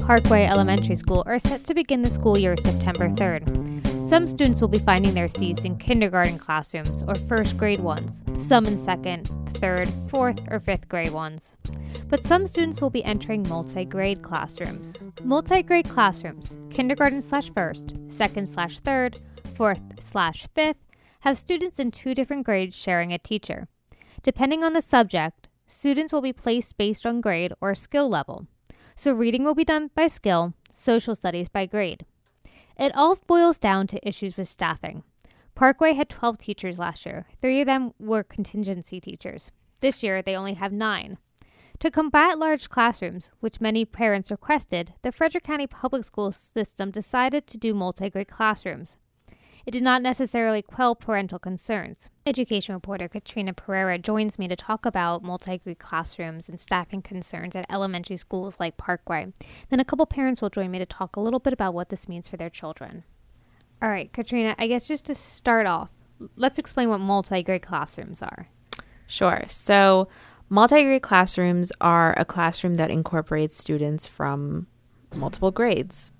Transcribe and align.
Parkway 0.00 0.46
Elementary 0.46 0.94
School 0.94 1.22
are 1.26 1.38
set 1.38 1.64
to 1.64 1.74
begin 1.74 2.02
the 2.02 2.10
school 2.10 2.38
year 2.38 2.56
September 2.56 3.08
3rd. 3.10 4.08
Some 4.08 4.26
students 4.26 4.60
will 4.60 4.68
be 4.68 4.78
finding 4.78 5.12
their 5.12 5.28
seats 5.28 5.64
in 5.64 5.76
kindergarten 5.76 6.38
classrooms 6.38 7.02
or 7.06 7.14
first 7.14 7.58
grade 7.58 7.80
ones, 7.80 8.22
some 8.38 8.64
in 8.66 8.78
second, 8.78 9.26
third, 9.54 9.88
fourth, 10.08 10.40
or 10.50 10.60
fifth 10.60 10.88
grade 10.88 11.12
ones. 11.12 11.54
But 12.08 12.26
some 12.26 12.46
students 12.46 12.80
will 12.80 12.90
be 12.90 13.04
entering 13.04 13.46
multi 13.48 13.84
grade 13.84 14.22
classrooms. 14.22 14.94
Multi 15.22 15.62
grade 15.62 15.88
classrooms, 15.88 16.56
kindergarten 16.70 17.20
slash 17.20 17.50
first, 17.54 17.94
second 18.08 18.48
slash 18.48 18.78
third, 18.78 19.20
fourth 19.56 19.82
slash 20.00 20.48
fifth, 20.54 20.78
have 21.20 21.36
students 21.36 21.78
in 21.78 21.90
two 21.90 22.14
different 22.14 22.46
grades 22.46 22.74
sharing 22.74 23.12
a 23.12 23.18
teacher. 23.18 23.68
Depending 24.22 24.64
on 24.64 24.72
the 24.72 24.82
subject, 24.82 25.48
students 25.66 26.12
will 26.12 26.22
be 26.22 26.32
placed 26.32 26.78
based 26.78 27.04
on 27.04 27.20
grade 27.20 27.52
or 27.60 27.74
skill 27.74 28.08
level. 28.08 28.46
So 28.98 29.12
reading 29.12 29.44
will 29.44 29.54
be 29.54 29.64
done 29.64 29.92
by 29.94 30.08
skill, 30.08 30.54
social 30.74 31.14
studies 31.14 31.48
by 31.48 31.66
grade. 31.66 32.04
It 32.76 32.90
all 32.96 33.14
boils 33.28 33.56
down 33.56 33.86
to 33.86 34.08
issues 34.08 34.36
with 34.36 34.48
staffing. 34.48 35.04
Parkway 35.54 35.92
had 35.92 36.08
12 36.08 36.36
teachers 36.38 36.80
last 36.80 37.06
year. 37.06 37.24
Three 37.40 37.60
of 37.60 37.66
them 37.66 37.92
were 38.00 38.24
contingency 38.24 39.00
teachers. 39.00 39.52
This 39.78 40.02
year, 40.02 40.20
they 40.20 40.34
only 40.34 40.54
have 40.54 40.72
nine. 40.72 41.18
To 41.78 41.92
combat 41.92 42.40
large 42.40 42.68
classrooms, 42.68 43.30
which 43.38 43.60
many 43.60 43.84
parents 43.84 44.32
requested, 44.32 44.94
the 45.02 45.12
Frederick 45.12 45.44
County 45.44 45.68
Public 45.68 46.02
School 46.02 46.32
system 46.32 46.90
decided 46.90 47.46
to 47.46 47.56
do 47.56 47.74
multi 47.74 48.10
grade 48.10 48.26
classrooms. 48.26 48.96
It 49.66 49.70
did 49.70 49.82
not 49.82 50.02
necessarily 50.02 50.62
quell 50.62 50.94
parental 50.94 51.38
concerns. 51.38 52.08
Education 52.26 52.74
reporter 52.74 53.08
Katryna 53.08 53.54
Perera 53.54 54.00
joins 54.00 54.38
me 54.38 54.48
to 54.48 54.56
talk 54.56 54.86
about 54.86 55.22
multi 55.22 55.58
grade 55.58 55.78
classrooms 55.78 56.48
and 56.48 56.60
staffing 56.60 57.02
concerns 57.02 57.56
at 57.56 57.66
elementary 57.70 58.16
schools 58.16 58.60
like 58.60 58.76
Parkway. 58.76 59.32
Then 59.68 59.80
a 59.80 59.84
couple 59.84 60.06
parents 60.06 60.40
will 60.40 60.50
join 60.50 60.70
me 60.70 60.78
to 60.78 60.86
talk 60.86 61.16
a 61.16 61.20
little 61.20 61.40
bit 61.40 61.52
about 61.52 61.74
what 61.74 61.88
this 61.88 62.08
means 62.08 62.28
for 62.28 62.36
their 62.36 62.50
children. 62.50 63.04
All 63.80 63.88
right, 63.88 64.12
Katryna, 64.12 64.54
I 64.58 64.66
guess 64.66 64.88
just 64.88 65.06
to 65.06 65.14
start 65.14 65.66
off, 65.66 65.90
let's 66.36 66.58
explain 66.58 66.88
what 66.88 66.98
multi 66.98 67.42
grade 67.42 67.62
classrooms 67.62 68.22
are. 68.22 68.48
Sure. 69.06 69.42
So, 69.46 70.08
multi 70.48 70.82
grade 70.82 71.02
classrooms 71.02 71.72
are 71.80 72.18
a 72.18 72.24
classroom 72.24 72.74
that 72.74 72.90
incorporates 72.90 73.56
students 73.56 74.06
from 74.06 74.66
multiple 75.14 75.50
grades. 75.50 76.12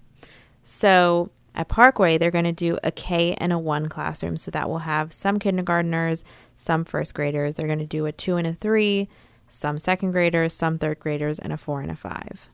So, 0.62 1.30
at 1.58 1.68
Parkway, 1.68 2.16
they're 2.16 2.30
going 2.30 2.44
to 2.44 2.52
do 2.52 2.78
a 2.84 2.92
K 2.92 3.34
and 3.34 3.52
a 3.52 3.58
1 3.58 3.88
classroom. 3.88 4.36
So 4.36 4.52
that 4.52 4.68
will 4.68 4.78
have 4.78 5.12
some 5.12 5.40
kindergarteners, 5.40 6.22
some 6.56 6.84
first 6.84 7.14
graders. 7.14 7.56
They're 7.56 7.66
going 7.66 7.80
to 7.80 7.86
do 7.86 8.06
a 8.06 8.12
2 8.12 8.36
and 8.36 8.46
a 8.46 8.54
3, 8.54 9.08
some 9.48 9.76
second 9.76 10.12
graders, 10.12 10.54
some 10.54 10.78
third 10.78 11.00
graders, 11.00 11.40
and 11.40 11.52
a 11.52 11.58
4 11.58 11.80
and 11.80 11.90
a 11.90 11.96
5. 11.96 12.48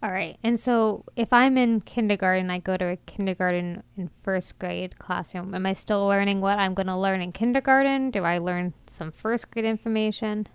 All 0.00 0.12
right. 0.12 0.38
And 0.44 0.58
so 0.58 1.04
if 1.16 1.32
I'm 1.32 1.58
in 1.58 1.80
kindergarten, 1.80 2.48
I 2.48 2.60
go 2.60 2.76
to 2.76 2.92
a 2.92 2.96
kindergarten 2.96 3.82
and 3.96 4.08
first 4.22 4.56
grade 4.60 4.96
classroom. 5.00 5.52
Am 5.52 5.66
I 5.66 5.74
still 5.74 6.06
learning 6.06 6.40
what 6.40 6.60
I'm 6.60 6.74
going 6.74 6.86
to 6.86 6.96
learn 6.96 7.20
in 7.20 7.32
kindergarten? 7.32 8.12
Do 8.12 8.22
I 8.22 8.38
learn 8.38 8.72
some 8.92 9.10
first 9.10 9.50
grade 9.50 9.64
information? 9.64 10.46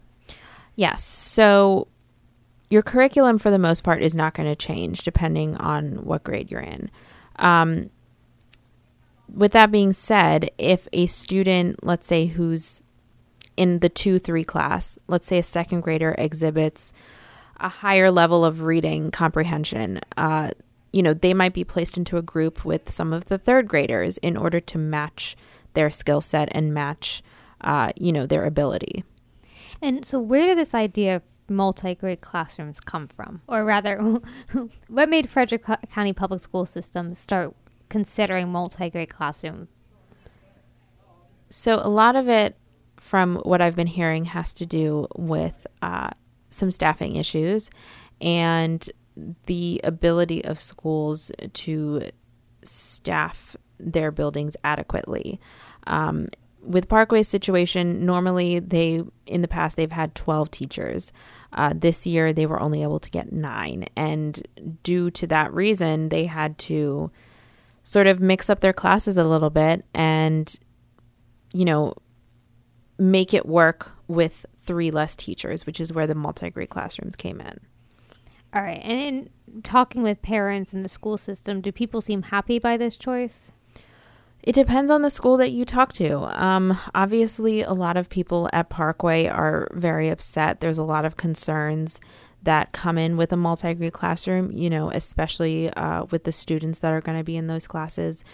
Yes. 0.78 1.04
So 1.04 1.90
your 2.70 2.82
curriculum, 2.82 3.38
for 3.38 3.52
the 3.52 3.60
most 3.60 3.84
part, 3.84 4.02
is 4.02 4.16
not 4.16 4.34
going 4.34 4.48
to 4.48 4.56
change 4.56 5.04
depending 5.04 5.58
on 5.58 6.06
what 6.06 6.24
grade 6.24 6.50
you're 6.50 6.62
in. 6.62 6.90
Um, 7.38 7.90
with 9.34 9.52
that 9.54 9.72
being 9.72 9.94
said, 9.94 10.52
if 10.58 10.88
a 10.94 11.06
student, 11.08 11.84
let's 11.84 12.08
say, 12.08 12.28
who's 12.28 12.84
in 13.58 13.80
the 13.80 13.90
2 13.90 14.20
3 14.20 14.44
class, 14.44 14.98
let's 15.08 15.28
say 15.28 15.40
a 15.40 15.44
second 15.44 15.82
grader 15.82 16.16
exhibits 16.18 16.94
a 17.60 17.70
higher 17.70 18.12
level 18.12 18.44
of 18.44 18.62
reading 18.62 19.12
comprehension, 19.12 20.02
uh, 20.18 20.52
you 20.92 21.02
know, 21.02 21.14
they 21.14 21.34
might 21.34 21.54
be 21.54 21.64
placed 21.64 21.98
into 21.98 22.18
a 22.18 22.22
group 22.22 22.66
with 22.66 22.90
some 22.90 23.14
of 23.14 23.26
the 23.26 23.38
third 23.38 23.68
graders 23.68 24.18
in 24.20 24.38
order 24.38 24.60
to 24.60 24.78
match 24.78 25.36
their 25.74 25.90
skill 25.90 26.22
set 26.22 26.50
and 26.52 26.74
match, 26.74 27.24
uh, 27.62 27.92
you 27.96 28.12
know, 28.12 28.28
their 28.28 28.46
ability. 28.46 29.04
And 29.82 30.06
so, 30.06 30.20
where 30.20 30.46
did 30.46 30.58
this 30.58 30.76
idea 30.76 31.22
of 31.48 31.54
multi 31.54 31.96
grade 31.96 32.22
classrooms 32.22 32.80
come 32.80 33.08
from? 33.08 33.42
Or 33.48 33.66
rather, 33.66 33.98
what 34.88 35.10
made 35.10 35.30
Frederick 35.30 35.64
County 35.92 36.14
Public 36.14 36.40
School 36.40 36.66
System 36.66 37.16
start 37.16 37.56
considering 37.90 38.50
multi 38.50 38.90
grade 38.90 39.14
classroom? 39.14 39.68
So, 41.50 41.80
a 41.84 41.90
lot 41.90 42.16
of 42.16 42.30
it, 42.30 42.58
from 42.98 43.36
what 43.38 43.62
I've 43.62 43.76
been 43.76 43.88
hearing, 43.88 44.26
has 44.26 44.54
to 44.56 44.66
do 44.66 45.08
with 45.16 45.68
uh, 45.82 46.10
some 46.50 46.72
staffing 46.72 47.16
issues 47.16 47.70
and 48.22 48.90
the 49.46 49.80
ability 49.84 50.44
of 50.44 50.60
schools 50.60 51.32
to 51.54 52.10
staff 52.64 53.56
their 53.80 54.12
buildings 54.12 54.56
adequately. 54.64 55.40
Um, 55.86 56.30
with 56.64 56.88
Parkway's 56.88 57.28
situation, 57.28 58.06
normally 58.06 58.60
they 58.60 59.02
in 59.26 59.42
the 59.42 59.48
past 59.48 59.78
they've 59.78 59.92
had 59.92 60.16
12 60.16 60.52
teachers. 60.52 61.12
Uh, 61.52 61.74
this 61.76 62.08
year 62.08 62.34
they 62.34 62.46
were 62.46 62.60
only 62.60 62.82
able 62.82 63.00
to 63.00 63.10
get 63.10 63.32
nine, 63.32 63.86
and 63.96 64.42
due 64.84 65.12
to 65.12 65.28
that 65.28 65.54
reason, 65.54 66.10
they 66.10 66.26
had 66.26 66.58
to 66.58 67.12
sort 67.84 68.08
of 68.08 68.20
mix 68.20 68.50
up 68.50 68.62
their 68.62 68.74
classes 68.74 69.18
a 69.18 69.26
little 69.26 69.50
bit 69.50 69.84
and 69.94 70.58
you 71.54 71.66
know 71.66 71.94
make 72.98 73.34
it 73.34 73.46
work 73.46 73.92
with 74.08 74.46
three 74.62 74.92
less 74.92 75.16
teachers, 75.16 75.66
which 75.66 75.80
is 75.80 75.92
where 75.92 76.08
the 76.08 76.16
multi-grade 76.16 76.70
classrooms 76.70 77.16
came 77.16 77.42
in. 77.42 77.60
All 78.54 78.62
right, 78.62 78.82
and 78.84 79.00
in 79.00 79.62
talking 79.64 80.04
with 80.04 80.22
parents 80.22 80.74
in 80.74 80.84
the 80.84 80.90
school 80.90 81.18
system, 81.18 81.60
do 81.60 81.72
people 81.72 82.02
seem 82.02 82.22
happy 82.22 82.60
by 82.60 82.78
this 82.78 82.98
choice? 82.98 83.52
It 84.44 84.56
depends 84.56 84.92
on 84.92 85.02
the 85.02 85.10
school 85.10 85.38
that 85.38 85.52
you 85.52 85.64
talk 85.64 85.94
to. 85.94 86.18
Um, 86.38 86.78
obviously, 86.94 87.62
a 87.62 87.72
lot 87.72 87.96
of 87.96 88.10
people 88.10 88.50
at 88.52 88.70
Parkway 88.70 89.28
are 89.28 89.70
very 89.72 90.10
upset. 90.10 90.60
There's 90.60 90.78
a 90.78 90.84
lot 90.84 91.06
of 91.06 91.16
concerns 91.16 92.02
that 92.44 92.74
come 92.74 92.98
in 92.98 93.16
with 93.16 93.32
a 93.32 93.38
multi 93.38 93.74
grade 93.74 93.94
classroom, 93.94 94.52
you 94.52 94.70
know, 94.70 94.92
especially 94.92 95.70
uh, 95.76 96.04
with 96.12 96.26
the 96.26 96.34
students 96.34 96.80
that 96.80 96.94
are 96.94 97.00
going 97.00 97.18
to 97.18 97.24
be 97.24 97.38
in 97.38 97.48
those 97.48 97.68
classes. 97.68 98.26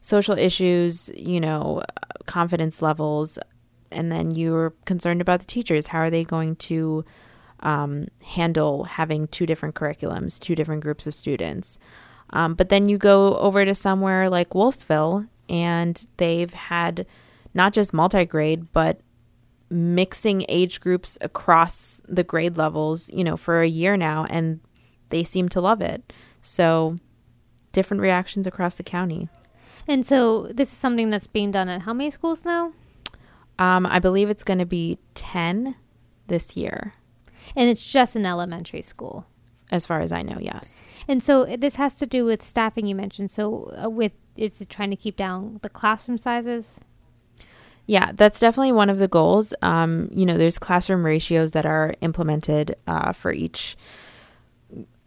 Social 0.00 0.38
issues, 0.38 1.10
you 1.14 1.38
know, 1.38 1.82
confidence 2.24 2.80
levels, 2.80 3.38
and 3.90 4.10
then 4.10 4.30
you're 4.30 4.70
concerned 4.86 5.20
about 5.20 5.40
the 5.40 5.46
teachers. 5.46 5.86
How 5.86 5.98
are 5.98 6.10
they 6.10 6.24
going 6.24 6.56
to 6.56 7.04
um, 7.60 8.06
handle 8.22 8.84
having 8.84 9.28
two 9.28 9.44
different 9.44 9.74
curriculums, 9.74 10.38
two 10.38 10.54
different 10.54 10.82
groups 10.82 11.06
of 11.06 11.14
students? 11.14 11.78
Um, 12.30 12.54
but 12.54 12.70
then 12.70 12.88
you 12.88 12.96
go 12.96 13.36
over 13.36 13.66
to 13.66 13.74
somewhere 13.74 14.30
like 14.30 14.50
Wolfsville 14.50 15.28
and 15.48 16.06
they've 16.16 16.52
had 16.52 17.06
not 17.54 17.72
just 17.72 17.92
multi 17.92 18.24
grade, 18.24 18.72
but 18.72 19.00
mixing 19.70 20.44
age 20.48 20.80
groups 20.80 21.18
across 21.20 22.00
the 22.06 22.24
grade 22.24 22.56
levels, 22.56 23.10
you 23.10 23.24
know, 23.24 23.36
for 23.36 23.60
a 23.60 23.68
year 23.68 23.96
now, 23.96 24.26
and 24.30 24.60
they 25.10 25.24
seem 25.24 25.48
to 25.50 25.60
love 25.60 25.80
it. 25.80 26.12
So, 26.42 26.96
different 27.72 28.00
reactions 28.00 28.46
across 28.46 28.76
the 28.76 28.82
county. 28.82 29.28
And 29.86 30.06
so, 30.06 30.48
this 30.48 30.72
is 30.72 30.78
something 30.78 31.10
that's 31.10 31.26
being 31.26 31.50
done 31.50 31.68
at 31.68 31.82
how 31.82 31.92
many 31.92 32.10
schools 32.10 32.44
now? 32.44 32.72
Um, 33.58 33.86
I 33.86 33.98
believe 33.98 34.30
it's 34.30 34.44
going 34.44 34.60
to 34.60 34.66
be 34.66 34.98
10 35.14 35.74
this 36.28 36.56
year. 36.56 36.94
And 37.56 37.68
it's 37.68 37.82
just 37.82 38.14
an 38.14 38.26
elementary 38.26 38.82
school. 38.82 39.26
As 39.70 39.84
far 39.84 40.00
as 40.00 40.12
I 40.12 40.22
know, 40.22 40.38
yes. 40.40 40.82
And 41.08 41.22
so 41.22 41.44
this 41.44 41.74
has 41.74 41.96
to 41.96 42.06
do 42.06 42.24
with 42.24 42.42
staffing 42.42 42.86
you 42.86 42.94
mentioned. 42.94 43.30
So 43.30 43.72
uh, 43.82 43.90
with 43.90 44.16
it's 44.36 44.64
trying 44.68 44.90
to 44.90 44.96
keep 44.96 45.16
down 45.16 45.58
the 45.62 45.68
classroom 45.68 46.16
sizes. 46.16 46.80
Yeah, 47.86 48.12
that's 48.14 48.40
definitely 48.40 48.72
one 48.72 48.90
of 48.90 48.98
the 48.98 49.08
goals. 49.08 49.54
Um, 49.62 50.08
you 50.12 50.26
know, 50.26 50.36
there's 50.36 50.58
classroom 50.58 51.04
ratios 51.04 51.52
that 51.52 51.66
are 51.66 51.94
implemented 52.00 52.76
uh, 52.86 53.12
for 53.12 53.32
each 53.32 53.76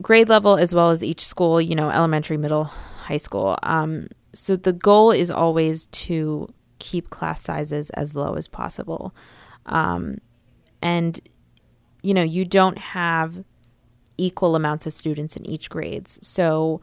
grade 0.01 0.29
level 0.29 0.57
as 0.57 0.73
well 0.73 0.89
as 0.89 1.03
each 1.03 1.25
school. 1.25 1.61
You 1.61 1.75
know, 1.75 1.89
elementary, 1.89 2.37
middle, 2.37 2.65
high 2.65 3.17
school. 3.17 3.57
Um, 3.63 4.07
so 4.33 4.55
the 4.55 4.73
goal 4.73 5.11
is 5.11 5.29
always 5.29 5.87
to 5.87 6.51
keep 6.79 7.09
class 7.09 7.41
sizes 7.41 7.89
as 7.91 8.15
low 8.15 8.33
as 8.33 8.47
possible. 8.47 9.13
Um, 9.67 10.17
and 10.81 11.19
you 12.01 12.13
know, 12.13 12.23
you 12.23 12.45
don't 12.45 12.77
have 12.77 13.43
equal 14.21 14.55
amounts 14.55 14.85
of 14.85 14.93
students 14.93 15.35
in 15.35 15.45
each 15.45 15.69
grades. 15.69 16.19
So 16.21 16.81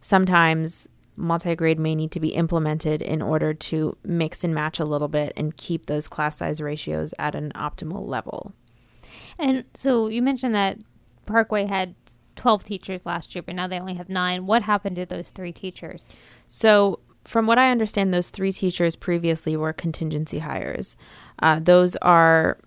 sometimes 0.00 0.88
multi-grade 1.16 1.78
may 1.78 1.94
need 1.94 2.10
to 2.12 2.20
be 2.20 2.28
implemented 2.28 3.02
in 3.02 3.20
order 3.20 3.52
to 3.52 3.96
mix 4.04 4.42
and 4.42 4.54
match 4.54 4.80
a 4.80 4.84
little 4.84 5.08
bit 5.08 5.32
and 5.36 5.56
keep 5.56 5.86
those 5.86 6.08
class 6.08 6.38
size 6.38 6.60
ratios 6.60 7.12
at 7.18 7.34
an 7.34 7.52
optimal 7.54 8.06
level. 8.06 8.52
And 9.38 9.64
so 9.74 10.08
you 10.08 10.22
mentioned 10.22 10.54
that 10.54 10.78
Parkway 11.26 11.66
had 11.66 11.94
12 12.36 12.64
teachers 12.64 13.00
last 13.04 13.34
year, 13.34 13.42
but 13.42 13.54
now 13.54 13.66
they 13.66 13.78
only 13.78 13.94
have 13.94 14.08
9. 14.08 14.46
What 14.46 14.62
happened 14.62 14.96
to 14.96 15.06
those 15.06 15.30
3 15.30 15.52
teachers? 15.52 16.06
So 16.48 17.00
from 17.24 17.46
what 17.46 17.58
I 17.58 17.70
understand, 17.70 18.12
those 18.12 18.30
three 18.30 18.52
teachers 18.52 18.96
previously 18.96 19.56
were 19.56 19.72
contingency 19.72 20.38
hires. 20.38 20.96
Uh, 21.40 21.60
those 21.60 21.96
are 21.96 22.58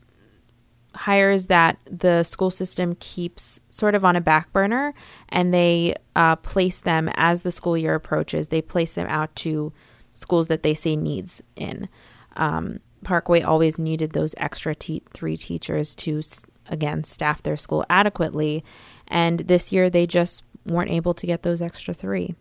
hires 0.96 1.48
that 1.48 1.78
the 1.90 2.24
school 2.24 2.52
system 2.52 2.96
keeps 2.96 3.60
sort 3.70 3.96
of 3.96 4.06
on 4.06 4.16
a 4.16 4.22
back 4.22 4.52
burner 4.54 4.94
and 5.30 5.54
they 5.54 5.96
uh, 6.16 6.36
place 6.38 6.82
them 6.82 7.10
as 7.16 7.42
the 7.42 7.52
school 7.52 7.78
year 7.78 7.96
approaches. 7.96 8.50
They 8.50 8.62
place 8.62 8.94
them 8.94 9.08
out 9.08 9.36
to 9.38 9.74
schools 10.14 10.48
that 10.48 10.64
they 10.64 10.74
see 10.74 10.96
needs 10.96 11.42
in. 11.56 11.90
Um, 12.36 12.80
parkway 13.04 13.42
always 13.42 13.78
needed 13.78 14.12
those 14.12 14.34
extra 14.38 14.76
te- 14.76 15.04
three 15.14 15.38
teachers 15.38 15.96
to 15.96 16.22
again 16.68 17.04
staff 17.04 17.44
their 17.44 17.58
school 17.58 17.86
adequately. 17.90 18.64
And 19.08 19.40
this 19.40 19.72
year 19.72 19.90
they 19.90 20.08
just 20.08 20.44
weren't 20.66 20.92
able 20.92 21.14
to 21.16 21.28
get 21.28 21.44
those 21.44 21.62
extra 21.62 21.94
three. 21.94 22.36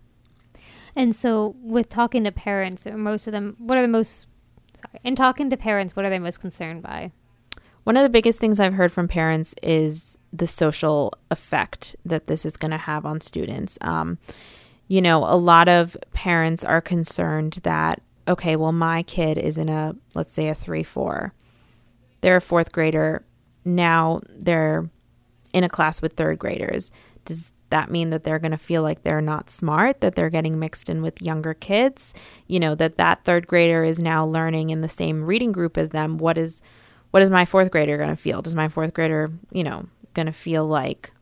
And 0.94 1.16
so 1.16 1.56
with 1.60 1.88
talking 1.88 2.25
to 2.25 2.32
parents 2.32 2.87
most 2.87 3.26
of 3.26 3.32
them 3.32 3.56
what 3.58 3.78
are 3.78 3.82
the 3.82 3.88
most 3.88 4.26
sorry 4.75 5.00
in 5.02 5.16
talking 5.16 5.48
to 5.50 5.56
parents 5.56 5.96
what 5.96 6.05
are 6.05 6.10
they 6.10 6.19
most 6.19 6.40
concerned 6.40 6.82
by 6.82 7.10
one 7.84 7.96
of 7.96 8.02
the 8.02 8.08
biggest 8.08 8.38
things 8.38 8.61
I've 8.61 8.75
heard 8.75 8.93
from 8.93 9.08
parents 9.08 9.55
is 9.62 10.17
the 10.32 10.46
social 10.46 11.14
effect 11.31 11.96
that 12.05 12.26
this 12.26 12.46
is 12.46 12.56
going 12.56 12.70
to 12.70 12.79
have 12.79 13.05
on 13.05 13.20
students. 13.20 13.76
Um, 13.81 14.19
you 14.88 15.00
know, 15.00 15.25
a 15.25 15.37
lot 15.37 15.69
of 15.69 15.96
parents 16.12 16.64
are 16.64 16.81
concerned 16.81 17.55
that, 17.62 18.00
okay, 18.29 18.56
well, 18.56 18.73
my 18.73 19.02
kid 19.02 19.38
is 19.38 19.58
in 19.58 19.69
a, 19.69 19.94
let's 20.14 20.34
say, 20.34 20.49
a 20.49 20.55
3 20.55 20.82
4. 20.82 21.32
They're 22.20 22.37
a 22.37 22.40
fourth 22.40 22.73
grader. 22.73 23.25
Now 23.64 24.20
they're 24.29 24.88
in 25.52 25.64
a 25.64 25.69
class 25.69 26.00
with 26.00 26.14
third 26.14 26.38
graders. 26.38 26.90
Does 27.25 27.50
that 27.70 27.90
mean 27.90 28.11
that 28.11 28.23
they're 28.23 28.38
going 28.38 28.52
to 28.52 28.58
feel 28.58 28.82
like 28.82 29.02
they're 29.02 29.20
not 29.20 29.50
smart, 29.50 30.00
that 30.02 30.14
they're 30.14 30.31
getting 30.31 30.58
mixed 30.58 30.88
in 30.88 31.02
with 31.02 31.20
younger 31.20 31.55
kids? 31.55 32.14
You 32.46 32.61
know, 32.61 32.75
that 32.76 32.96
that 32.99 33.25
third 33.25 33.46
grader 33.46 33.82
is 33.82 34.00
now 34.00 34.25
learning 34.25 34.70
in 34.70 34.82
the 34.82 34.88
same 34.88 35.25
reading 35.25 35.52
group 35.52 35.76
as 35.76 35.90
them. 35.90 36.19
What 36.19 36.38
is 36.38 36.62
what 37.12 37.23
is 37.23 37.31
my 37.31 37.44
fourth 37.44 37.70
grader 37.70 37.97
going 37.97 38.11
to 38.11 38.17
feel? 38.17 38.43
Does 38.43 38.55
my 38.55 38.69
fourth 38.69 38.93
grader, 38.93 39.31
you 39.53 39.62
know, 39.62 39.87
going 40.14 40.26
to 40.26 40.32
feel 40.32 40.67
like, 40.67 41.12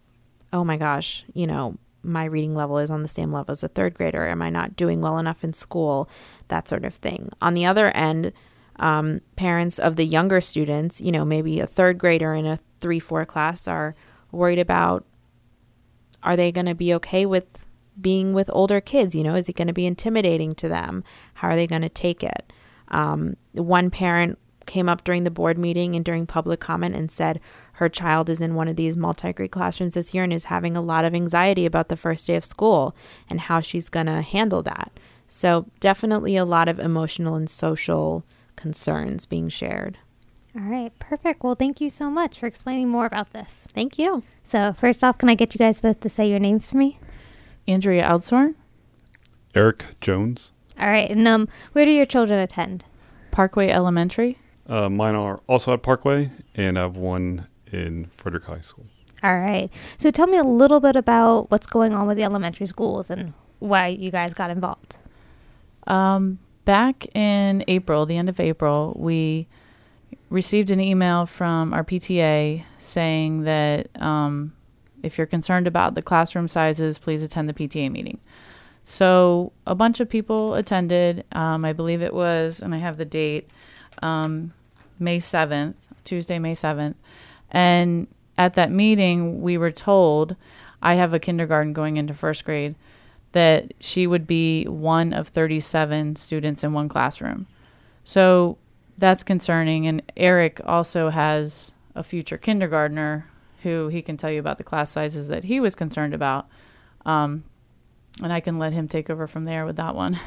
oh 0.52 0.64
my 0.64 0.76
gosh, 0.76 1.24
you 1.34 1.46
know, 1.46 1.76
my 2.02 2.24
reading 2.24 2.54
level 2.54 2.78
is 2.78 2.90
on 2.90 3.02
the 3.02 3.08
same 3.08 3.32
level 3.32 3.52
as 3.52 3.62
a 3.62 3.68
third 3.68 3.94
grader? 3.94 4.26
Am 4.26 4.40
I 4.40 4.50
not 4.50 4.76
doing 4.76 5.00
well 5.00 5.18
enough 5.18 5.44
in 5.44 5.52
school? 5.52 6.08
That 6.48 6.68
sort 6.68 6.84
of 6.84 6.94
thing. 6.94 7.30
On 7.42 7.54
the 7.54 7.66
other 7.66 7.90
end, 7.90 8.32
um, 8.76 9.20
parents 9.36 9.78
of 9.78 9.96
the 9.96 10.04
younger 10.04 10.40
students, 10.40 11.00
you 11.00 11.12
know, 11.12 11.24
maybe 11.24 11.60
a 11.60 11.66
third 11.66 11.98
grader 11.98 12.34
in 12.34 12.46
a 12.46 12.58
three, 12.78 13.00
four 13.00 13.26
class 13.26 13.68
are 13.68 13.94
worried 14.32 14.58
about 14.58 15.04
are 16.22 16.36
they 16.36 16.52
going 16.52 16.66
to 16.66 16.74
be 16.74 16.94
okay 16.94 17.26
with 17.26 17.44
being 18.00 18.32
with 18.32 18.48
older 18.52 18.80
kids? 18.80 19.14
You 19.14 19.24
know, 19.24 19.34
is 19.34 19.48
it 19.48 19.56
going 19.56 19.68
to 19.68 19.74
be 19.74 19.86
intimidating 19.86 20.54
to 20.56 20.68
them? 20.68 21.02
How 21.34 21.48
are 21.48 21.56
they 21.56 21.66
going 21.66 21.82
to 21.82 21.88
take 21.88 22.22
it? 22.22 22.52
Um, 22.88 23.36
one 23.52 23.90
parent 23.90 24.38
came 24.70 24.88
up 24.88 25.02
during 25.02 25.24
the 25.24 25.30
board 25.32 25.58
meeting 25.58 25.96
and 25.96 26.04
during 26.04 26.26
public 26.26 26.60
comment 26.60 26.94
and 26.94 27.10
said 27.10 27.40
her 27.72 27.88
child 27.88 28.30
is 28.30 28.40
in 28.40 28.54
one 28.54 28.68
of 28.68 28.76
these 28.76 28.96
multi 28.96 29.32
grade 29.32 29.50
classrooms 29.50 29.94
this 29.94 30.14
year 30.14 30.22
and 30.22 30.32
is 30.32 30.44
having 30.44 30.76
a 30.76 30.80
lot 30.80 31.04
of 31.04 31.12
anxiety 31.12 31.66
about 31.66 31.88
the 31.88 31.96
first 31.96 32.26
day 32.28 32.36
of 32.36 32.44
school 32.44 32.94
and 33.28 33.40
how 33.40 33.60
she's 33.60 33.88
going 33.88 34.06
to 34.06 34.22
handle 34.22 34.62
that. 34.62 34.92
So, 35.26 35.66
definitely 35.80 36.36
a 36.36 36.44
lot 36.44 36.68
of 36.68 36.78
emotional 36.78 37.34
and 37.34 37.50
social 37.50 38.24
concerns 38.54 39.26
being 39.26 39.48
shared. 39.48 39.98
All 40.56 40.62
right, 40.62 40.96
perfect. 41.00 41.42
Well, 41.42 41.56
thank 41.56 41.80
you 41.80 41.90
so 41.90 42.08
much 42.08 42.38
for 42.38 42.46
explaining 42.46 42.88
more 42.88 43.06
about 43.06 43.32
this. 43.32 43.66
Thank 43.74 43.98
you. 43.98 44.22
So, 44.44 44.72
first 44.72 45.02
off, 45.02 45.18
can 45.18 45.28
I 45.28 45.34
get 45.34 45.52
you 45.52 45.58
guys 45.58 45.80
both 45.80 46.00
to 46.00 46.08
say 46.08 46.28
your 46.28 46.38
names 46.38 46.70
for 46.70 46.76
me? 46.76 46.98
Andrea 47.66 48.04
Aldsorn. 48.04 48.54
Eric 49.54 49.84
Jones. 50.00 50.52
All 50.78 50.88
right, 50.88 51.10
and 51.10 51.26
um, 51.26 51.48
where 51.72 51.84
do 51.84 51.90
your 51.90 52.06
children 52.06 52.38
attend? 52.38 52.84
Parkway 53.32 53.68
Elementary. 53.68 54.38
Uh, 54.70 54.88
mine 54.88 55.16
are 55.16 55.40
also 55.48 55.72
at 55.72 55.82
Parkway, 55.82 56.30
and 56.54 56.78
I 56.78 56.82
have 56.82 56.96
one 56.96 57.48
in 57.72 58.08
Frederick 58.16 58.44
High 58.44 58.60
School. 58.60 58.86
All 59.24 59.36
right. 59.36 59.68
So 59.98 60.12
tell 60.12 60.28
me 60.28 60.38
a 60.38 60.44
little 60.44 60.78
bit 60.78 60.94
about 60.94 61.50
what's 61.50 61.66
going 61.66 61.92
on 61.92 62.06
with 62.06 62.16
the 62.16 62.22
elementary 62.22 62.66
schools 62.66 63.10
and 63.10 63.34
why 63.58 63.88
you 63.88 64.12
guys 64.12 64.32
got 64.32 64.48
involved. 64.48 64.96
Um, 65.88 66.38
back 66.64 67.04
in 67.16 67.64
April, 67.66 68.06
the 68.06 68.16
end 68.16 68.28
of 68.28 68.38
April, 68.38 68.96
we 68.96 69.48
received 70.30 70.70
an 70.70 70.78
email 70.78 71.26
from 71.26 71.74
our 71.74 71.82
PTA 71.82 72.64
saying 72.78 73.42
that 73.42 73.88
um, 74.00 74.54
if 75.02 75.18
you're 75.18 75.26
concerned 75.26 75.66
about 75.66 75.96
the 75.96 76.02
classroom 76.02 76.46
sizes, 76.46 76.96
please 76.96 77.24
attend 77.24 77.48
the 77.48 77.54
PTA 77.54 77.90
meeting. 77.90 78.20
So 78.84 79.52
a 79.66 79.74
bunch 79.74 79.98
of 79.98 80.08
people 80.08 80.54
attended. 80.54 81.24
Um, 81.32 81.64
I 81.64 81.72
believe 81.72 82.02
it 82.02 82.14
was, 82.14 82.60
and 82.60 82.72
I 82.72 82.78
have 82.78 82.96
the 82.96 83.04
date. 83.04 83.50
Um, 84.02 84.52
May 85.00 85.18
7th, 85.18 85.74
Tuesday, 86.04 86.38
May 86.38 86.54
7th. 86.54 86.94
And 87.50 88.06
at 88.38 88.54
that 88.54 88.70
meeting, 88.70 89.42
we 89.42 89.58
were 89.58 89.72
told 89.72 90.36
I 90.82 90.94
have 90.94 91.12
a 91.12 91.18
kindergarten 91.18 91.72
going 91.72 91.96
into 91.96 92.14
first 92.14 92.44
grade 92.44 92.74
that 93.32 93.74
she 93.80 94.06
would 94.06 94.26
be 94.26 94.64
one 94.64 95.12
of 95.12 95.28
37 95.28 96.16
students 96.16 96.64
in 96.64 96.72
one 96.72 96.88
classroom. 96.88 97.46
So 98.04 98.58
that's 98.98 99.22
concerning. 99.22 99.86
And 99.86 100.02
Eric 100.16 100.60
also 100.64 101.10
has 101.10 101.72
a 101.94 102.02
future 102.02 102.38
kindergartner 102.38 103.26
who 103.62 103.88
he 103.88 104.02
can 104.02 104.16
tell 104.16 104.30
you 104.30 104.40
about 104.40 104.58
the 104.58 104.64
class 104.64 104.90
sizes 104.90 105.28
that 105.28 105.44
he 105.44 105.60
was 105.60 105.74
concerned 105.74 106.14
about. 106.14 106.48
Um, 107.04 107.44
and 108.22 108.32
I 108.32 108.40
can 108.40 108.58
let 108.58 108.72
him 108.72 108.88
take 108.88 109.10
over 109.10 109.26
from 109.26 109.44
there 109.44 109.64
with 109.64 109.76
that 109.76 109.94
one. 109.94 110.18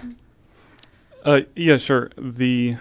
Uh, 1.24 1.42
yeah, 1.56 1.78
sure. 1.78 2.12
The 2.18 2.76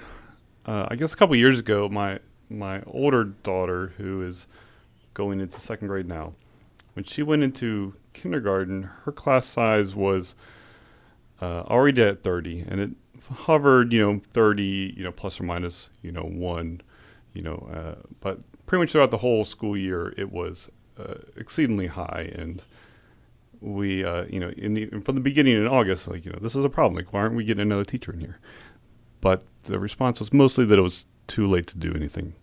uh, 0.67 0.87
I 0.91 0.97
guess 0.97 1.12
a 1.12 1.17
couple 1.17 1.37
years 1.37 1.59
ago, 1.59 1.88
my 1.88 2.19
my 2.49 2.82
older 2.87 3.25
daughter, 3.25 3.93
who 3.97 4.23
is 4.23 4.47
going 5.14 5.41
into 5.41 5.61
second 5.61 5.88
grade 5.88 6.06
now, 6.06 6.35
when 6.94 7.05
she 7.05 7.23
went 7.23 7.43
into 7.43 7.94
kindergarten, 8.12 8.82
her 9.05 9.12
class 9.12 9.47
size 9.47 9.94
was 9.94 10.35
uh, 11.41 11.62
already 11.62 12.03
at 12.03 12.23
30, 12.23 12.67
and 12.69 12.81
it 12.81 12.91
hovered, 13.31 13.93
you 13.93 14.00
know, 14.00 14.20
30, 14.32 14.94
you 14.97 15.03
know, 15.03 15.12
plus 15.12 15.41
or 15.41 15.44
minus, 15.44 15.91
you 16.03 16.12
know, 16.12 16.23
one, 16.23 16.81
you 17.32 17.43
know, 17.43 17.69
uh, 17.73 18.06
but 18.20 18.41
pretty 18.67 18.82
much 18.82 18.93
throughout 18.93 19.11
the 19.11 19.19
whole 19.19 19.44
school 19.44 19.76
year, 19.76 20.14
it 20.17 20.31
was 20.31 20.70
uh, 20.99 21.14
exceedingly 21.37 21.87
high, 21.87 22.31
and 22.35 22.62
we, 23.61 24.05
uh, 24.05 24.25
you 24.29 24.41
know, 24.41 24.50
in 24.56 24.75
the 24.75 24.87
from 25.05 25.14
the 25.14 25.20
beginning 25.20 25.56
in 25.56 25.67
August, 25.67 26.09
like, 26.09 26.25
you 26.25 26.32
know, 26.32 26.38
this 26.41 26.55
is 26.55 26.64
a 26.64 26.69
problem. 26.69 26.97
Like, 26.97 27.12
why 27.12 27.20
aren't 27.20 27.35
we 27.35 27.44
getting 27.44 27.62
another 27.62 27.85
teacher 27.85 28.12
in 28.12 28.20
here? 28.20 28.38
But 29.20 29.44
the 29.64 29.79
response 29.79 30.19
was 30.20 30.32
mostly 30.32 30.64
that 30.67 30.79
it 30.79 30.82
was 30.82 31.06
too 31.26 31.47
late 31.47 31.66
to 31.69 31.78
do 31.78 31.92
anything. 31.95 32.35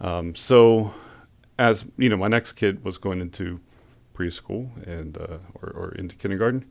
Um, 0.00 0.34
so, 0.34 0.92
as 1.58 1.84
you 1.96 2.08
know, 2.08 2.16
my 2.16 2.28
next 2.28 2.52
kid 2.52 2.84
was 2.84 2.98
going 2.98 3.20
into 3.20 3.60
preschool 4.14 4.70
and 4.86 5.16
uh, 5.18 5.38
or, 5.62 5.70
or, 5.70 5.92
into 5.92 6.16
kindergarten. 6.16 6.64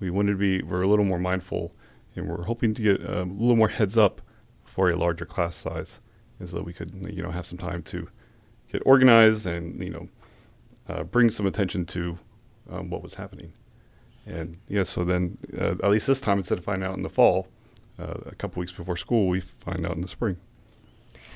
We 0.00 0.10
wanted 0.10 0.32
to 0.32 0.38
be 0.38 0.62
we're 0.62 0.82
a 0.82 0.88
little 0.88 1.04
more 1.04 1.18
mindful, 1.18 1.72
and 2.14 2.28
we're 2.28 2.44
hoping 2.44 2.74
to 2.74 2.82
get 2.82 3.00
a 3.02 3.24
little 3.24 3.56
more 3.56 3.68
heads 3.68 3.96
up 3.96 4.20
for 4.64 4.90
a 4.90 4.96
larger 4.96 5.24
class 5.24 5.56
size, 5.56 6.00
so 6.44 6.56
that 6.56 6.64
we 6.64 6.72
could 6.72 6.92
you 7.10 7.22
know 7.22 7.30
have 7.30 7.46
some 7.46 7.58
time 7.58 7.82
to 7.84 8.06
get 8.72 8.82
organized 8.84 9.46
and 9.46 9.82
you 9.82 9.90
know 9.90 10.06
uh, 10.88 11.02
bring 11.04 11.30
some 11.30 11.46
attention 11.46 11.84
to 11.86 12.18
um, 12.70 12.90
what 12.90 13.02
was 13.02 13.14
happening. 13.14 13.52
And 14.26 14.58
yeah, 14.68 14.82
so 14.82 15.04
then 15.04 15.38
uh, 15.58 15.76
at 15.82 15.90
least 15.90 16.06
this 16.06 16.20
time, 16.20 16.38
instead 16.38 16.58
of 16.58 16.64
finding 16.64 16.88
out 16.88 16.96
in 16.96 17.02
the 17.02 17.08
fall, 17.08 17.46
a 17.98 18.34
couple 18.34 18.60
weeks 18.60 18.72
before 18.72 18.96
school, 18.96 19.28
we 19.28 19.40
find 19.40 19.86
out 19.86 19.92
in 19.92 20.00
the 20.00 20.08
spring. 20.08 20.36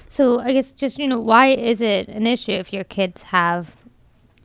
So 0.09 0.40
I 0.40 0.52
guess 0.52 0.73
just 0.73 0.99
you 0.99 1.07
know 1.07 1.21
why 1.21 1.49
is 1.49 1.81
it 1.81 2.09
an 2.09 2.26
issue 2.26 2.52
if 2.52 2.73
your 2.73 2.85
kids 2.85 3.23
have 3.23 3.76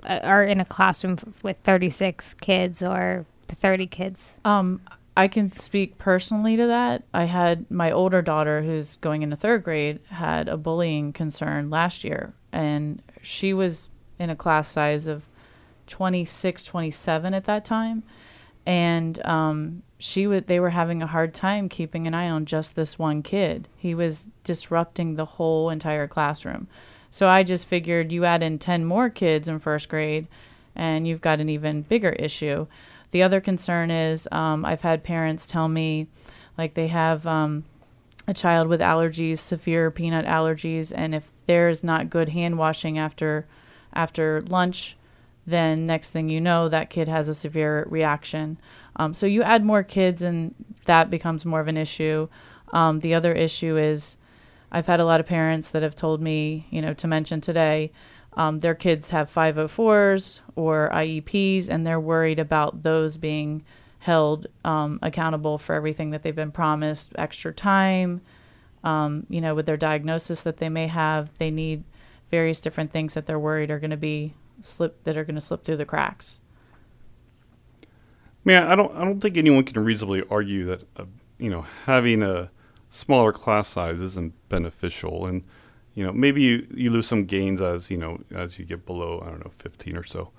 uh, 0.03 0.19
are 0.21 0.43
in 0.43 0.59
a 0.59 0.65
classroom 0.65 1.17
f- 1.19 1.43
with 1.43 1.57
36 1.63 2.35
kids 2.35 2.83
or 2.83 3.25
30 3.47 3.87
kids? 3.87 4.33
Um, 4.45 4.81
I 5.17 5.27
can 5.27 5.51
speak 5.51 5.97
personally 5.97 6.57
to 6.57 6.67
that. 6.67 7.03
I 7.13 7.23
had 7.23 7.69
my 7.71 7.91
older 7.91 8.21
daughter 8.21 8.61
who's 8.61 8.97
going 8.97 9.23
into 9.23 9.35
third 9.35 9.63
grade 9.63 9.99
had 10.09 10.47
a 10.47 10.57
bullying 10.57 11.13
concern 11.13 11.69
last 11.69 12.03
year 12.03 12.33
and 12.51 13.01
she 13.21 13.53
was 13.53 13.89
in 14.19 14.29
a 14.29 14.35
class 14.35 14.69
size 14.69 15.07
of 15.07 15.23
26, 15.87 16.63
27 16.63 17.33
at 17.33 17.45
that 17.45 17.65
time. 17.65 18.03
And 18.65 19.23
um, 19.25 19.83
she 19.97 20.27
would 20.27 20.47
they 20.47 20.59
were 20.59 20.71
having 20.71 21.01
a 21.01 21.07
hard 21.07 21.33
time 21.33 21.69
keeping 21.69 22.07
an 22.07 22.13
eye 22.13 22.29
on 22.29 22.45
just 22.45 22.75
this 22.75 22.97
one 22.97 23.21
kid. 23.21 23.67
He 23.77 23.93
was 23.95 24.27
disrupting 24.43 25.15
the 25.15 25.25
whole 25.25 25.69
entire 25.69 26.07
classroom. 26.07 26.67
So 27.11 27.29
I 27.29 27.43
just 27.43 27.67
figured 27.67 28.11
you 28.11 28.25
add 28.25 28.43
in 28.43 28.59
10 28.59 28.83
more 28.83 29.09
kids 29.09 29.47
in 29.47 29.59
first 29.59 29.87
grade 29.87 30.27
and 30.75 31.07
you've 31.07 31.21
got 31.21 31.39
an 31.39 31.49
even 31.49 31.83
bigger 31.83 32.11
issue. 32.11 32.67
The 33.11 33.23
other 33.23 33.39
concern 33.39 33.91
is 33.91 34.27
um, 34.31 34.65
I've 34.65 34.81
had 34.81 35.03
parents 35.03 35.45
tell 35.45 35.69
me 35.69 36.07
like 36.57 36.73
they 36.73 36.87
have 36.87 37.25
um, 37.25 37.63
a 38.27 38.33
child 38.33 38.67
with 38.67 38.81
allergies, 38.81 39.39
severe 39.39 39.91
peanut 39.91 40.25
allergies, 40.25 40.91
and 40.93 41.15
if 41.15 41.31
there's 41.45 41.83
not 41.83 42.09
good 42.09 42.29
hand 42.29 42.57
washing 42.57 42.97
after 42.97 43.45
after 43.93 44.41
lunch, 44.41 44.97
then 45.47 45.85
next 45.85 46.11
thing 46.11 46.29
you 46.29 46.41
know, 46.41 46.69
that 46.69 46.89
kid 46.89 47.07
has 47.07 47.29
a 47.29 47.35
severe 47.35 47.85
reaction. 47.89 48.57
Um, 48.95 49.13
so 49.13 49.25
you 49.25 49.43
add 49.43 49.63
more 49.63 49.83
kids, 49.83 50.21
and 50.21 50.55
that 50.85 51.09
becomes 51.09 51.45
more 51.45 51.59
of 51.59 51.67
an 51.67 51.77
issue. 51.77 52.27
Um, 52.73 52.99
the 52.99 53.13
other 53.13 53.33
issue 53.33 53.77
is 53.77 54.17
I've 54.71 54.87
had 54.87 54.99
a 54.99 55.05
lot 55.05 55.19
of 55.19 55.25
parents 55.25 55.71
that 55.71 55.83
have 55.83 55.95
told 55.95 56.21
me, 56.21 56.67
you 56.69 56.81
know, 56.81 56.93
to 56.95 57.07
mention 57.07 57.41
today, 57.41 57.91
um, 58.33 58.59
their 58.59 58.75
kids 58.75 59.09
have 59.11 59.33
504s 59.33 60.41
or 60.55 60.89
IEPs, 60.91 61.69
and 61.69 61.85
they're 61.85 61.99
worried 61.99 62.39
about 62.39 62.83
those 62.83 63.17
being 63.17 63.63
held 63.99 64.47
um, 64.63 64.99
accountable 65.01 65.57
for 65.57 65.73
everything 65.73 66.11
that 66.11 66.21
they've 66.21 66.35
been 66.35 66.51
promised 66.51 67.13
extra 67.17 67.53
time. 67.53 68.21
Um, 68.83 69.25
you 69.29 69.41
know, 69.41 69.55
with 69.55 69.65
their 69.65 69.77
diagnosis 69.77 70.43
that 70.43 70.57
they 70.57 70.69
may 70.69 70.87
have, 70.87 71.35
they 71.39 71.49
need 71.49 71.83
various 72.29 72.59
different 72.59 72.91
things 72.91 73.13
that 73.13 73.25
they're 73.25 73.39
worried 73.39 73.71
are 73.71 73.79
going 73.79 73.91
to 73.91 73.97
be 73.97 74.33
slip 74.61 75.03
that 75.03 75.17
are 75.17 75.23
going 75.23 75.35
to 75.35 75.41
slip 75.41 75.63
through 75.63 75.77
the 75.77 75.85
cracks. 75.85 76.39
Yeah, 78.45 78.71
I 78.71 78.75
don't. 78.75 78.95
I 78.95 79.03
don't 79.03 79.19
think 79.19 79.37
anyone 79.37 79.63
can 79.63 79.83
reasonably 79.83 80.23
argue 80.29 80.65
that 80.65 80.83
uh, 80.97 81.05
you 81.39 81.49
know 81.49 81.65
having 81.85 82.21
a 82.21 82.51
smaller 82.89 83.33
class 83.33 83.67
size 83.67 83.99
isn't 83.99 84.33
beneficial, 84.49 85.25
and 85.25 85.43
you 85.95 86.05
know 86.05 86.11
maybe 86.11 86.43
you, 86.43 86.67
you 86.73 86.91
lose 86.91 87.07
some 87.07 87.25
gains 87.25 87.59
as 87.59 87.89
you 87.89 87.97
know 87.97 88.19
as 88.33 88.59
you 88.59 88.65
get 88.65 88.85
below 88.85 89.21
I 89.25 89.29
don't 89.29 89.43
know 89.43 89.51
15 89.57 89.97
or 89.97 90.03
so, 90.03 90.31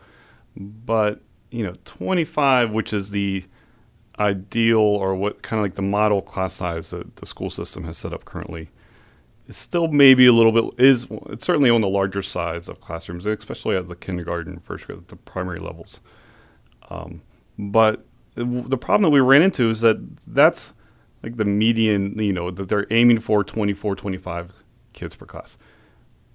but 0.56 1.20
you 1.50 1.64
know 1.64 1.74
25, 1.84 2.70
which 2.70 2.92
is 2.92 3.10
the 3.10 3.44
ideal 4.18 4.78
or 4.78 5.14
what 5.14 5.42
kind 5.42 5.58
of 5.58 5.64
like 5.64 5.74
the 5.74 5.82
model 5.82 6.22
class 6.22 6.54
size 6.54 6.90
that 6.90 7.16
the 7.16 7.26
school 7.26 7.50
system 7.50 7.84
has 7.84 7.98
set 7.98 8.12
up 8.12 8.24
currently 8.24 8.70
is 9.48 9.56
still 9.56 9.88
maybe 9.88 10.26
a 10.26 10.32
little 10.32 10.52
bit 10.52 10.64
is 10.84 11.06
it's 11.26 11.46
certainly 11.46 11.70
on 11.70 11.80
the 11.80 11.88
larger 11.88 12.22
size 12.22 12.68
of 12.68 12.80
classrooms, 12.80 13.26
especially 13.26 13.76
at 13.76 13.88
the 13.88 13.96
kindergarten, 13.96 14.58
first 14.60 14.86
grade, 14.86 15.06
the 15.08 15.16
primary 15.16 15.60
levels. 15.60 16.00
Um, 16.90 17.22
but 17.58 18.04
the 18.34 18.76
problem 18.76 19.02
that 19.02 19.14
we 19.14 19.20
ran 19.20 19.42
into 19.42 19.70
is 19.70 19.80
that 19.80 19.96
that's 20.26 20.72
like 21.22 21.36
the 21.36 21.44
median, 21.44 22.18
you 22.18 22.32
know, 22.32 22.50
that 22.50 22.68
they're 22.68 22.86
aiming 22.90 23.20
for 23.20 23.42
24, 23.42 23.96
25 23.96 24.62
kids 24.92 25.16
per 25.16 25.26
class. 25.26 25.56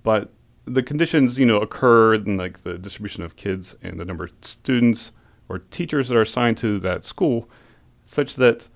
But 0.03 0.31
the 0.65 0.81
conditions, 0.81 1.37
you 1.37 1.45
know, 1.45 1.57
occur 1.57 2.15
in 2.15 2.37
like 2.37 2.63
the 2.63 2.77
distribution 2.77 3.23
of 3.23 3.35
kids 3.35 3.75
and 3.83 3.99
the 3.99 4.05
number 4.05 4.25
of 4.25 4.31
students 4.41 5.11
or 5.49 5.59
teachers 5.59 6.07
that 6.07 6.17
are 6.17 6.21
assigned 6.21 6.57
to 6.57 6.79
that 6.79 7.05
school 7.05 7.49
such 8.05 8.35
that 8.35 8.67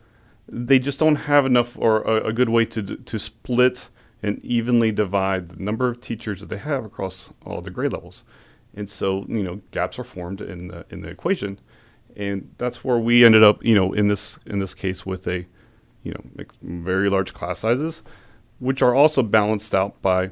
they 0.48 0.78
just 0.78 1.00
don't 1.00 1.16
have 1.16 1.46
enough 1.46 1.78
or 1.78 2.02
a, 2.02 2.28
a 2.28 2.34
good 2.34 2.50
way 2.50 2.66
to 2.66 2.84
to 2.84 3.18
split 3.18 3.88
and 4.24 4.44
evenly 4.44 4.92
divide 4.92 5.50
the 5.50 5.64
number 5.64 5.88
of 5.90 6.02
teachers 6.02 6.40
that 6.40 6.50
they 6.50 6.58
have 6.58 6.86
across 6.86 7.30
all 7.46 7.62
the 7.62 7.70
grade 7.72 7.94
levels. 7.94 8.24
And 8.76 8.90
so, 8.90 9.26
you 9.28 9.44
know, 9.44 9.62
gaps 9.72 9.98
are 10.00 10.04
formed 10.04 10.42
in 10.42 10.68
the 10.68 10.86
in 10.90 11.02
the 11.02 11.10
equation, 11.10 11.60
and 12.18 12.50
that's 12.58 12.84
where 12.84 12.98
we 13.00 13.24
ended 13.24 13.44
up, 13.44 13.64
you 13.64 13.76
know, 13.76 13.94
in 13.94 14.08
this 14.08 14.38
in 14.46 14.60
this 14.60 14.74
case 14.74 15.06
with 15.06 15.28
a, 15.28 15.46
you 16.04 16.12
know, 16.12 16.46
very 16.62 17.10
large 17.10 17.34
class 17.34 17.60
sizes, 17.60 18.02
which 18.60 18.82
are 18.82 18.94
also 18.94 19.24
balanced 19.24 19.74
out 19.74 20.02
by 20.02 20.30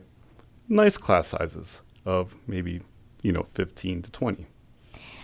nice 0.68 0.98
class 0.98 1.28
sizes 1.28 1.82
of 2.06 2.36
maybe, 2.48 2.82
you 3.22 3.32
know, 3.32 3.46
15 3.54 4.02
to 4.02 4.12
20. 4.12 4.46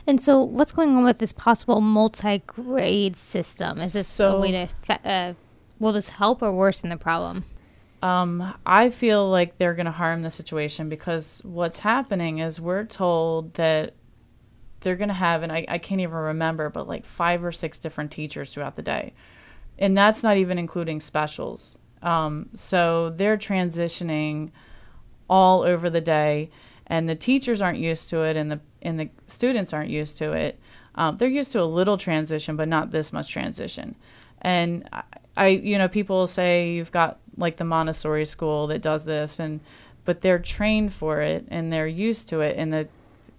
And 0.07 0.21
so, 0.21 0.41
what's 0.41 0.71
going 0.71 0.95
on 0.95 1.03
with 1.03 1.17
this 1.19 1.33
possible 1.33 1.81
multi-grade 1.81 3.17
system? 3.17 3.79
Is 3.79 3.91
this 3.93 4.07
So- 4.07 4.37
a 4.37 4.39
way 4.39 4.51
to 4.51 4.67
fa- 4.83 5.07
uh, 5.07 5.33
will 5.77 5.91
this 5.91 6.09
help 6.09 6.41
or 6.41 6.51
worsen 6.53 6.89
the 6.89 6.97
problem? 6.97 7.43
Um, 8.01 8.53
I 8.65 8.89
feel 8.89 9.29
like 9.29 9.57
they're 9.57 9.73
going 9.73 9.85
to 9.85 9.91
harm 9.91 10.21
the 10.21 10.31
situation 10.31 10.87
because 10.89 11.41
what's 11.43 11.79
happening 11.79 12.39
is 12.39 12.59
we're 12.59 12.85
told 12.85 13.53
that 13.55 13.93
they're 14.81 14.95
going 14.95 15.09
to 15.09 15.13
have, 15.13 15.43
and 15.43 15.51
I, 15.51 15.65
I 15.67 15.77
can't 15.77 16.01
even 16.01 16.15
remember, 16.15 16.69
but 16.69 16.87
like 16.87 17.05
five 17.05 17.43
or 17.43 17.51
six 17.51 17.79
different 17.79 18.11
teachers 18.11 18.53
throughout 18.53 18.75
the 18.75 18.81
day. 18.81 19.13
And 19.77 19.97
that's 19.97 20.23
not 20.23 20.37
even 20.37 20.57
including 20.57 21.01
specials. 21.01 21.75
Um, 22.01 22.49
so 22.55 23.09
they're 23.09 23.37
transitioning 23.37 24.51
all 25.29 25.63
over 25.63 25.89
the 25.89 26.01
day, 26.01 26.49
and 26.87 27.07
the 27.07 27.15
teachers 27.15 27.61
aren't 27.61 27.79
used 27.79 28.09
to 28.09 28.21
it, 28.23 28.35
and 28.37 28.51
the 28.51 28.59
and 28.81 28.99
the 28.99 29.09
students 29.27 29.73
aren't 29.73 29.89
used 29.89 30.17
to 30.17 30.31
it. 30.31 30.59
Um, 30.95 31.17
they're 31.17 31.27
used 31.27 31.51
to 31.51 31.61
a 31.61 31.63
little 31.65 31.97
transition, 31.97 32.55
but 32.55 32.67
not 32.67 32.91
this 32.91 33.11
much 33.11 33.29
transition. 33.29 33.95
And 34.41 34.87
I, 34.91 35.03
I, 35.35 35.47
you 35.47 35.77
know, 35.77 35.87
people 35.87 36.27
say 36.27 36.71
you've 36.71 36.91
got 36.91 37.19
like 37.39 37.57
the 37.57 37.63
Montessori 37.63 38.25
school 38.25 38.67
that 38.67 38.81
does 38.81 39.05
this, 39.05 39.39
and 39.39 39.59
but 40.05 40.21
they're 40.21 40.39
trained 40.39 40.93
for 40.93 41.21
it 41.21 41.45
and 41.49 41.71
they're 41.71 41.87
used 41.87 42.29
to 42.29 42.41
it, 42.41 42.57
and 42.57 42.73
the 42.73 42.87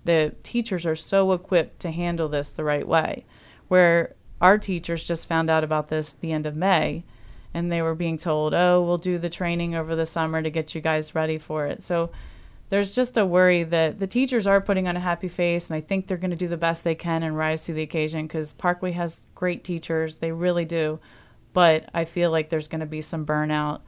the 0.04 0.34
teachers 0.42 0.86
are 0.86 0.96
so 0.96 1.32
equipped 1.32 1.80
to 1.80 1.90
handle 1.90 2.28
this 2.28 2.52
the 2.52 2.64
right 2.64 2.86
way. 2.86 3.24
Where 3.68 4.14
our 4.40 4.58
teachers 4.58 5.06
just 5.06 5.26
found 5.26 5.50
out 5.50 5.64
about 5.64 5.88
this 5.88 6.14
the 6.14 6.32
end 6.32 6.46
of 6.46 6.56
May, 6.56 7.04
and 7.52 7.70
they 7.70 7.82
were 7.82 7.94
being 7.94 8.16
told, 8.16 8.54
"Oh, 8.54 8.82
we'll 8.82 8.98
do 8.98 9.18
the 9.18 9.28
training 9.28 9.74
over 9.74 9.94
the 9.94 10.06
summer 10.06 10.42
to 10.42 10.50
get 10.50 10.74
you 10.74 10.80
guys 10.80 11.14
ready 11.14 11.38
for 11.38 11.66
it." 11.66 11.82
So 11.82 12.10
there's 12.70 12.94
just 12.94 13.18
a 13.18 13.26
worry 13.26 13.64
that 13.64 13.98
the 13.98 14.06
teachers 14.06 14.46
are 14.46 14.60
putting 14.60 14.86
on 14.86 14.96
a 14.96 15.00
happy 15.00 15.28
face, 15.28 15.68
and 15.68 15.76
I 15.76 15.80
think 15.80 16.06
they're 16.06 16.16
going 16.16 16.30
to 16.30 16.36
do 16.36 16.48
the 16.48 16.56
best 16.56 16.84
they 16.84 16.94
can 16.94 17.22
and 17.24 17.36
rise 17.36 17.64
to 17.64 17.72
the 17.72 17.82
occasion 17.82 18.26
because 18.26 18.52
Parkway 18.52 18.92
has 18.92 19.26
great 19.34 19.64
teachers. 19.64 20.18
They 20.18 20.32
really 20.32 20.64
do. 20.64 21.00
But 21.52 21.90
I 21.92 22.04
feel 22.04 22.30
like 22.30 22.48
there's 22.48 22.68
going 22.68 22.80
to 22.80 22.86
be 22.86 23.00
some 23.00 23.26
burnout. 23.26 23.80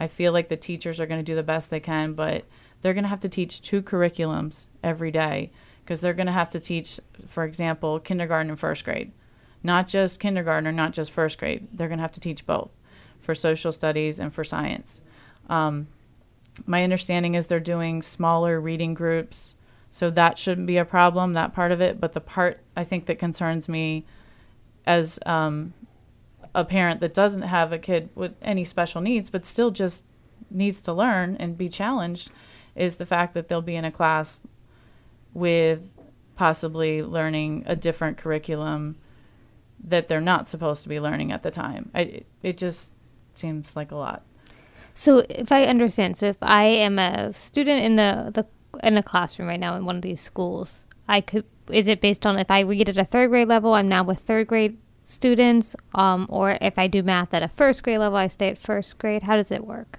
I 0.00 0.08
feel 0.08 0.32
like 0.32 0.48
the 0.48 0.56
teachers 0.56 0.98
are 0.98 1.04
going 1.04 1.20
to 1.20 1.30
do 1.30 1.36
the 1.36 1.42
best 1.42 1.68
they 1.68 1.78
can, 1.78 2.14
but 2.14 2.46
they're 2.80 2.94
going 2.94 3.04
to 3.04 3.10
have 3.10 3.20
to 3.20 3.28
teach 3.28 3.60
two 3.60 3.82
curriculums 3.82 4.64
every 4.82 5.10
day 5.10 5.50
because 5.84 6.00
they're 6.00 6.14
going 6.14 6.26
to 6.26 6.32
have 6.32 6.48
to 6.50 6.58
teach, 6.58 6.98
for 7.28 7.44
example, 7.44 8.00
kindergarten 8.00 8.48
and 8.48 8.58
first 8.58 8.82
grade. 8.82 9.12
Not 9.62 9.88
just 9.88 10.18
kindergarten 10.18 10.66
or 10.66 10.72
not 10.72 10.92
just 10.92 11.10
first 11.10 11.38
grade. 11.38 11.68
They're 11.74 11.88
going 11.88 11.98
to 11.98 12.02
have 12.02 12.12
to 12.12 12.20
teach 12.20 12.46
both 12.46 12.70
for 13.20 13.34
social 13.34 13.72
studies 13.72 14.18
and 14.18 14.32
for 14.32 14.42
science. 14.42 15.02
Um, 15.50 15.88
my 16.64 16.82
understanding 16.82 17.34
is 17.34 17.46
they're 17.46 17.60
doing 17.60 18.00
smaller 18.00 18.58
reading 18.58 18.94
groups, 18.94 19.54
so 19.90 20.08
that 20.10 20.38
shouldn't 20.38 20.66
be 20.66 20.78
a 20.78 20.84
problem, 20.86 21.34
that 21.34 21.52
part 21.52 21.72
of 21.72 21.82
it. 21.82 22.00
But 22.00 22.14
the 22.14 22.20
part 22.22 22.60
I 22.74 22.84
think 22.84 23.04
that 23.04 23.18
concerns 23.18 23.68
me 23.68 24.06
as 24.86 25.18
um, 25.26 25.74
a 26.54 26.64
parent 26.64 27.00
that 27.00 27.14
doesn't 27.14 27.42
have 27.42 27.72
a 27.72 27.78
kid 27.78 28.10
with 28.14 28.34
any 28.42 28.64
special 28.64 29.00
needs, 29.00 29.30
but 29.30 29.46
still 29.46 29.70
just 29.70 30.04
needs 30.50 30.80
to 30.82 30.92
learn 30.92 31.36
and 31.36 31.56
be 31.56 31.68
challenged, 31.68 32.30
is 32.74 32.96
the 32.96 33.06
fact 33.06 33.34
that 33.34 33.48
they'll 33.48 33.62
be 33.62 33.76
in 33.76 33.84
a 33.84 33.92
class 33.92 34.42
with 35.32 35.82
possibly 36.34 37.02
learning 37.02 37.62
a 37.66 37.76
different 37.76 38.16
curriculum 38.16 38.96
that 39.82 40.08
they're 40.08 40.20
not 40.20 40.48
supposed 40.48 40.82
to 40.82 40.88
be 40.88 41.00
learning 41.00 41.32
at 41.32 41.42
the 41.42 41.50
time. 41.50 41.90
I, 41.94 42.22
it, 42.42 42.58
just 42.58 42.90
seems 43.34 43.76
like 43.76 43.92
a 43.92 43.96
lot. 43.96 44.22
So, 44.94 45.24
if 45.30 45.52
I 45.52 45.64
understand, 45.64 46.16
so 46.16 46.26
if 46.26 46.42
I 46.42 46.64
am 46.64 46.98
a 46.98 47.32
student 47.32 47.84
in 47.84 47.96
the, 47.96 48.30
the 48.34 48.46
in 48.86 48.96
a 48.96 49.02
classroom 49.02 49.48
right 49.48 49.60
now 49.60 49.76
in 49.76 49.84
one 49.84 49.96
of 49.96 50.02
these 50.02 50.20
schools, 50.20 50.86
I 51.08 51.20
could 51.20 51.44
is 51.70 51.88
it 51.88 52.00
based 52.00 52.26
on 52.26 52.38
if 52.38 52.50
I 52.50 52.60
read 52.60 52.88
at 52.88 52.96
a 52.96 53.04
third 53.04 53.30
grade 53.30 53.48
level, 53.48 53.74
I'm 53.74 53.88
now 53.88 54.02
with 54.02 54.20
third 54.20 54.48
grade 54.48 54.76
students, 55.10 55.74
um, 55.94 56.26
or 56.28 56.56
if 56.60 56.78
I 56.78 56.86
do 56.86 57.02
math 57.02 57.34
at 57.34 57.42
a 57.42 57.48
first 57.48 57.82
grade 57.82 57.98
level, 57.98 58.16
I 58.16 58.28
stay 58.28 58.48
at 58.48 58.58
first 58.58 58.98
grade. 58.98 59.22
How 59.22 59.36
does 59.36 59.50
it 59.50 59.66
work? 59.66 59.98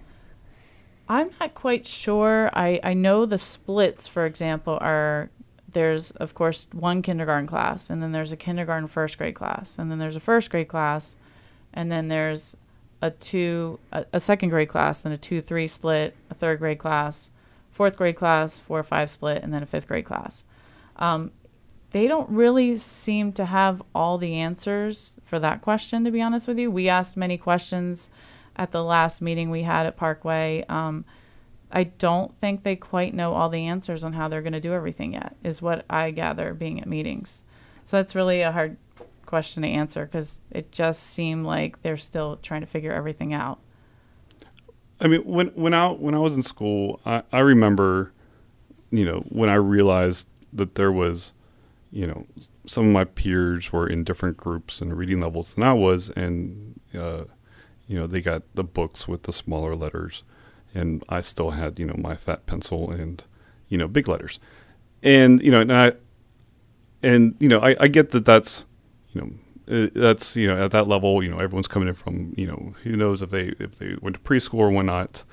I'm 1.09 1.31
not 1.39 1.53
quite 1.53 1.85
sure. 1.85 2.49
I, 2.53 2.79
I 2.83 2.93
know 2.93 3.25
the 3.25 3.37
splits, 3.37 4.07
for 4.07 4.25
example, 4.25 4.77
are 4.79 5.29
there's, 5.73 6.11
of 6.11 6.33
course, 6.33 6.67
one 6.71 7.01
kindergarten 7.01 7.47
class, 7.47 7.89
and 7.89 8.01
then 8.01 8.11
there's 8.11 8.31
a 8.31 8.37
kindergarten 8.37 8.87
first 8.87 9.17
grade 9.17 9.35
class, 9.35 9.77
and 9.77 9.91
then 9.91 9.99
there's 9.99 10.15
a 10.15 10.21
first 10.21 10.49
grade 10.49 10.69
class, 10.69 11.15
and 11.73 11.91
then 11.91 12.07
there's 12.07 12.55
a 13.01 13.11
two, 13.11 13.79
a, 13.91 14.05
a 14.13 14.19
second 14.19 14.49
grade 14.49 14.69
class, 14.69 15.03
and 15.03 15.13
a 15.13 15.17
two, 15.17 15.41
three 15.41 15.67
split, 15.67 16.15
a 16.29 16.33
third 16.33 16.59
grade 16.59 16.79
class, 16.79 17.29
fourth 17.71 17.97
grade 17.97 18.15
class, 18.15 18.59
four, 18.59 18.81
five 18.83 19.09
split, 19.09 19.43
and 19.43 19.53
then 19.53 19.63
a 19.63 19.65
fifth 19.65 19.87
grade 19.87 20.05
class. 20.05 20.43
Um, 20.97 21.31
they 21.91 22.07
don't 22.07 22.29
really 22.29 22.77
seem 22.77 23.33
to 23.33 23.45
have 23.45 23.81
all 23.93 24.17
the 24.17 24.35
answers 24.35 25.13
for 25.25 25.39
that 25.39 25.61
question, 25.61 26.03
to 26.03 26.11
be 26.11 26.21
honest 26.21 26.47
with 26.47 26.57
you. 26.57 26.71
We 26.71 26.89
asked 26.89 27.17
many 27.17 27.37
questions 27.37 28.09
at 28.55 28.71
the 28.71 28.83
last 28.83 29.21
meeting 29.21 29.49
we 29.49 29.63
had 29.63 29.85
at 29.85 29.97
Parkway. 29.97 30.65
Um, 30.67 31.05
I 31.71 31.85
don't 31.85 32.37
think 32.39 32.63
they 32.63 32.75
quite 32.75 33.13
know 33.13 33.33
all 33.33 33.49
the 33.49 33.65
answers 33.65 34.03
on 34.03 34.13
how 34.13 34.27
they're 34.27 34.41
going 34.41 34.53
to 34.53 34.59
do 34.59 34.73
everything 34.73 35.13
yet, 35.13 35.35
is 35.43 35.61
what 35.61 35.85
I 35.89 36.11
gather 36.11 36.53
being 36.53 36.81
at 36.81 36.87
meetings. 36.87 37.43
So 37.85 37.97
that's 37.97 38.15
really 38.15 38.41
a 38.41 38.51
hard 38.51 38.77
question 39.25 39.63
to 39.63 39.69
answer 39.69 40.05
because 40.05 40.41
it 40.51 40.71
just 40.71 41.03
seemed 41.03 41.45
like 41.45 41.81
they're 41.81 41.97
still 41.97 42.37
trying 42.37 42.61
to 42.61 42.67
figure 42.67 42.91
everything 42.91 43.33
out. 43.33 43.59
I 44.99 45.07
mean, 45.07 45.21
when 45.21 45.47
when 45.47 45.73
I 45.73 45.89
when 45.89 46.13
I 46.13 46.19
was 46.19 46.35
in 46.35 46.43
school, 46.43 46.99
I, 47.05 47.23
I 47.31 47.39
remember, 47.39 48.11
you 48.91 49.03
know, 49.03 49.23
when 49.29 49.49
I 49.49 49.55
realized 49.55 50.27
that 50.53 50.75
there 50.75 50.91
was, 50.91 51.31
you 51.91 52.07
know, 52.07 52.25
some 52.65 52.87
of 52.87 52.91
my 52.91 53.03
peers 53.03 53.71
were 53.71 53.87
in 53.87 54.03
different 54.03 54.37
groups 54.37 54.81
and 54.81 54.97
reading 54.97 55.21
levels 55.21 55.53
than 55.53 55.63
I 55.63 55.73
was, 55.73 56.09
and 56.11 56.79
uh, 56.93 57.25
you 57.87 57.97
know, 57.97 58.07
they 58.07 58.21
got 58.21 58.43
the 58.55 58.63
books 58.63 59.07
with 59.07 59.23
the 59.23 59.33
smaller 59.33 59.75
letters, 59.75 60.23
and 60.73 61.03
I 61.09 61.21
still 61.21 61.51
had 61.51 61.79
you 61.79 61.85
know 61.85 61.95
my 61.97 62.15
fat 62.15 62.45
pencil 62.45 62.91
and 62.91 63.23
you 63.67 63.77
know 63.77 63.87
big 63.87 64.07
letters, 64.07 64.39
and 65.03 65.41
you 65.41 65.51
know, 65.51 65.61
and 65.61 65.73
I, 65.73 65.93
and 67.03 67.35
you 67.39 67.49
know, 67.49 67.59
I, 67.59 67.75
I 67.79 67.87
get 67.87 68.11
that 68.11 68.25
that's 68.25 68.65
you 69.13 69.21
know 69.21 69.31
uh, 69.85 69.89
that's 69.93 70.35
you 70.35 70.47
know 70.47 70.63
at 70.63 70.71
that 70.71 70.87
level 70.87 71.21
you 71.23 71.29
know 71.29 71.39
everyone's 71.39 71.67
coming 71.67 71.89
in 71.89 71.93
from 71.93 72.33
you 72.37 72.47
know 72.47 72.73
who 72.83 72.95
knows 72.95 73.21
if 73.21 73.29
they 73.29 73.53
if 73.59 73.77
they 73.77 73.95
went 74.01 74.15
to 74.15 74.21
preschool 74.21 74.59
or 74.59 74.69
whatnot 74.69 75.23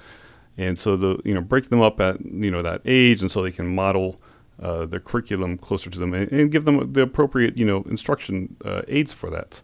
and 0.59 0.79
so 0.79 0.97
the 0.97 1.19
you 1.25 1.33
know 1.33 1.41
break 1.41 1.71
them 1.71 1.81
up 1.81 2.01
at 2.01 2.21
you 2.21 2.51
know 2.51 2.63
that 2.63 2.83
age, 2.85 3.23
and 3.23 3.31
so 3.31 3.43
they 3.43 3.53
can 3.53 3.75
model 3.75 4.21
uh, 4.63 4.87
the 4.87 4.99
curriculum 4.99 5.57
closer 5.57 5.89
to 5.91 5.99
them 5.99 6.13
and, 6.15 6.31
and, 6.33 6.51
give 6.51 6.65
them 6.65 6.93
the 6.93 7.03
appropriate 7.03 7.57
you 7.57 7.65
know 7.65 7.83
instruction 7.89 8.57
uh, 8.65 8.83
aids 8.89 9.13
for 9.13 9.31
that. 9.31 9.61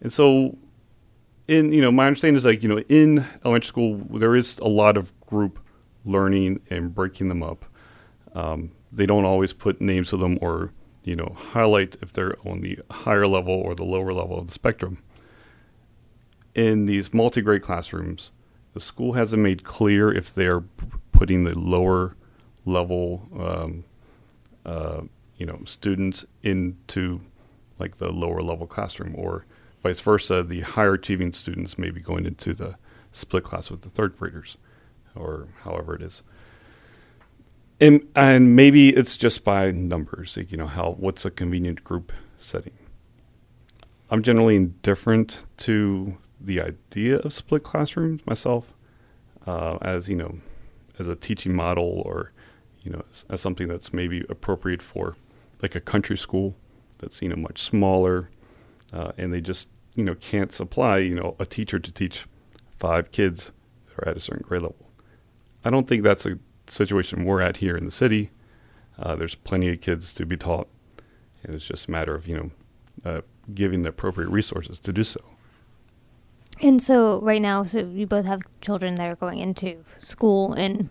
And 0.00 0.12
so, 0.12 0.56
in 1.46 1.72
you 1.72 1.80
know 1.80 1.90
my 1.90 2.06
understanding 2.06 2.36
is 2.36 2.44
like 2.44 2.62
you 2.62 2.68
know 2.68 2.80
in 2.88 3.26
elementary 3.44 3.68
school 3.68 3.96
there 4.10 4.36
is 4.36 4.58
a 4.58 4.68
lot 4.68 4.96
of 4.96 5.18
group 5.20 5.58
learning 6.04 6.60
and 6.70 6.94
breaking 6.94 7.28
them 7.28 7.42
up. 7.42 7.64
Um, 8.34 8.72
they 8.92 9.06
don't 9.06 9.24
always 9.24 9.52
put 9.52 9.80
names 9.80 10.10
to 10.10 10.16
them 10.16 10.38
or 10.40 10.72
you 11.04 11.16
know 11.16 11.34
highlight 11.36 11.96
if 12.02 12.12
they're 12.12 12.36
on 12.46 12.60
the 12.60 12.78
higher 12.90 13.26
level 13.26 13.54
or 13.54 13.74
the 13.74 13.84
lower 13.84 14.12
level 14.12 14.38
of 14.38 14.46
the 14.46 14.52
spectrum. 14.52 15.02
In 16.54 16.86
these 16.86 17.14
multi-grade 17.14 17.62
classrooms, 17.62 18.30
the 18.74 18.80
school 18.80 19.12
hasn't 19.12 19.42
made 19.42 19.64
clear 19.64 20.12
if 20.12 20.34
they're 20.34 20.60
putting 21.12 21.44
the 21.44 21.58
lower 21.58 22.16
level 22.64 23.28
um, 23.38 23.84
uh, 24.68 25.02
you 25.38 25.46
know 25.46 25.60
students 25.64 26.26
into 26.42 27.20
like 27.78 27.96
the 27.98 28.10
lower 28.10 28.42
level 28.42 28.66
classroom 28.66 29.14
or 29.16 29.46
vice 29.82 30.00
versa 30.00 30.42
the 30.42 30.60
higher 30.60 30.94
achieving 30.94 31.32
students 31.32 31.78
may 31.78 31.90
be 31.90 32.00
going 32.00 32.26
into 32.26 32.52
the 32.52 32.74
split 33.12 33.44
class 33.44 33.70
with 33.70 33.80
the 33.80 33.88
third 33.88 34.16
graders 34.18 34.56
or 35.14 35.48
however 35.62 35.94
it 35.94 36.02
is. 36.02 36.22
And 37.80 38.06
and 38.14 38.56
maybe 38.56 38.90
it's 38.90 39.16
just 39.16 39.44
by 39.44 39.70
numbers 39.70 40.36
like, 40.36 40.50
you 40.50 40.58
know 40.58 40.66
how 40.66 40.96
what's 40.98 41.24
a 41.24 41.30
convenient 41.30 41.84
group 41.84 42.12
setting. 42.38 42.76
I'm 44.10 44.22
generally 44.22 44.56
indifferent 44.56 45.44
to 45.58 46.16
the 46.40 46.60
idea 46.60 47.18
of 47.18 47.32
split 47.32 47.62
classrooms 47.62 48.26
myself 48.26 48.72
uh, 49.46 49.78
as 49.80 50.08
you 50.08 50.16
know 50.16 50.38
as 50.98 51.08
a 51.08 51.14
teaching 51.14 51.54
model 51.54 52.02
or 52.04 52.32
you 52.88 52.94
know, 52.94 53.04
as, 53.10 53.26
as, 53.28 53.40
something 53.42 53.68
that's 53.68 53.92
maybe 53.92 54.24
appropriate 54.30 54.80
for 54.80 55.14
like 55.60 55.74
a 55.74 55.80
country 55.80 56.16
school 56.16 56.56
that's 56.98 57.20
you 57.20 57.28
know 57.28 57.36
much 57.36 57.60
smaller, 57.60 58.30
uh, 58.94 59.12
and 59.18 59.30
they 59.30 59.42
just 59.42 59.68
you 59.94 60.02
know 60.02 60.14
can't 60.14 60.52
supply 60.52 60.96
you 60.96 61.14
know 61.14 61.36
a 61.38 61.44
teacher 61.44 61.78
to 61.78 61.92
teach 61.92 62.24
five 62.78 63.12
kids 63.12 63.52
that 63.86 63.98
are 63.98 64.08
at 64.08 64.16
a 64.16 64.20
certain 64.20 64.42
grade 64.42 64.62
level. 64.62 64.90
I 65.66 65.70
don't 65.70 65.86
think 65.86 66.02
that's 66.02 66.24
a 66.24 66.38
situation 66.66 67.26
we're 67.26 67.42
at 67.42 67.58
here 67.58 67.76
in 67.76 67.84
the 67.84 67.90
city. 67.90 68.30
Uh, 68.98 69.16
there's 69.16 69.34
plenty 69.34 69.68
of 69.68 69.82
kids 69.82 70.14
to 70.14 70.24
be 70.24 70.38
taught, 70.38 70.66
and 71.44 71.54
it's 71.54 71.66
just 71.66 71.88
a 71.88 71.90
matter 71.90 72.14
of 72.14 72.26
you 72.26 72.36
know 72.36 72.50
uh, 73.04 73.20
giving 73.52 73.82
the 73.82 73.90
appropriate 73.90 74.30
resources 74.30 74.80
to 74.80 74.94
do 74.94 75.04
so. 75.04 75.20
And 76.62 76.82
so, 76.82 77.20
right 77.20 77.42
now, 77.42 77.64
so 77.64 77.80
you 77.80 78.06
both 78.06 78.24
have 78.24 78.40
children 78.62 78.94
that 78.94 79.10
are 79.10 79.16
going 79.16 79.40
into 79.40 79.84
school 80.02 80.54
in 80.54 80.88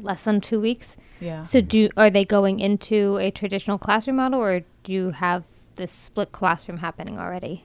less 0.00 0.24
than 0.24 0.40
two 0.40 0.60
weeks. 0.60 0.96
Yeah. 1.22 1.44
So 1.44 1.60
do 1.60 1.88
are 1.96 2.10
they 2.10 2.24
going 2.24 2.58
into 2.58 3.16
a 3.18 3.30
traditional 3.30 3.78
classroom 3.78 4.16
model, 4.16 4.40
or 4.40 4.62
do 4.82 4.92
you 4.92 5.10
have 5.12 5.44
this 5.76 5.92
split 5.92 6.32
classroom 6.32 6.78
happening 6.78 7.18
already? 7.18 7.64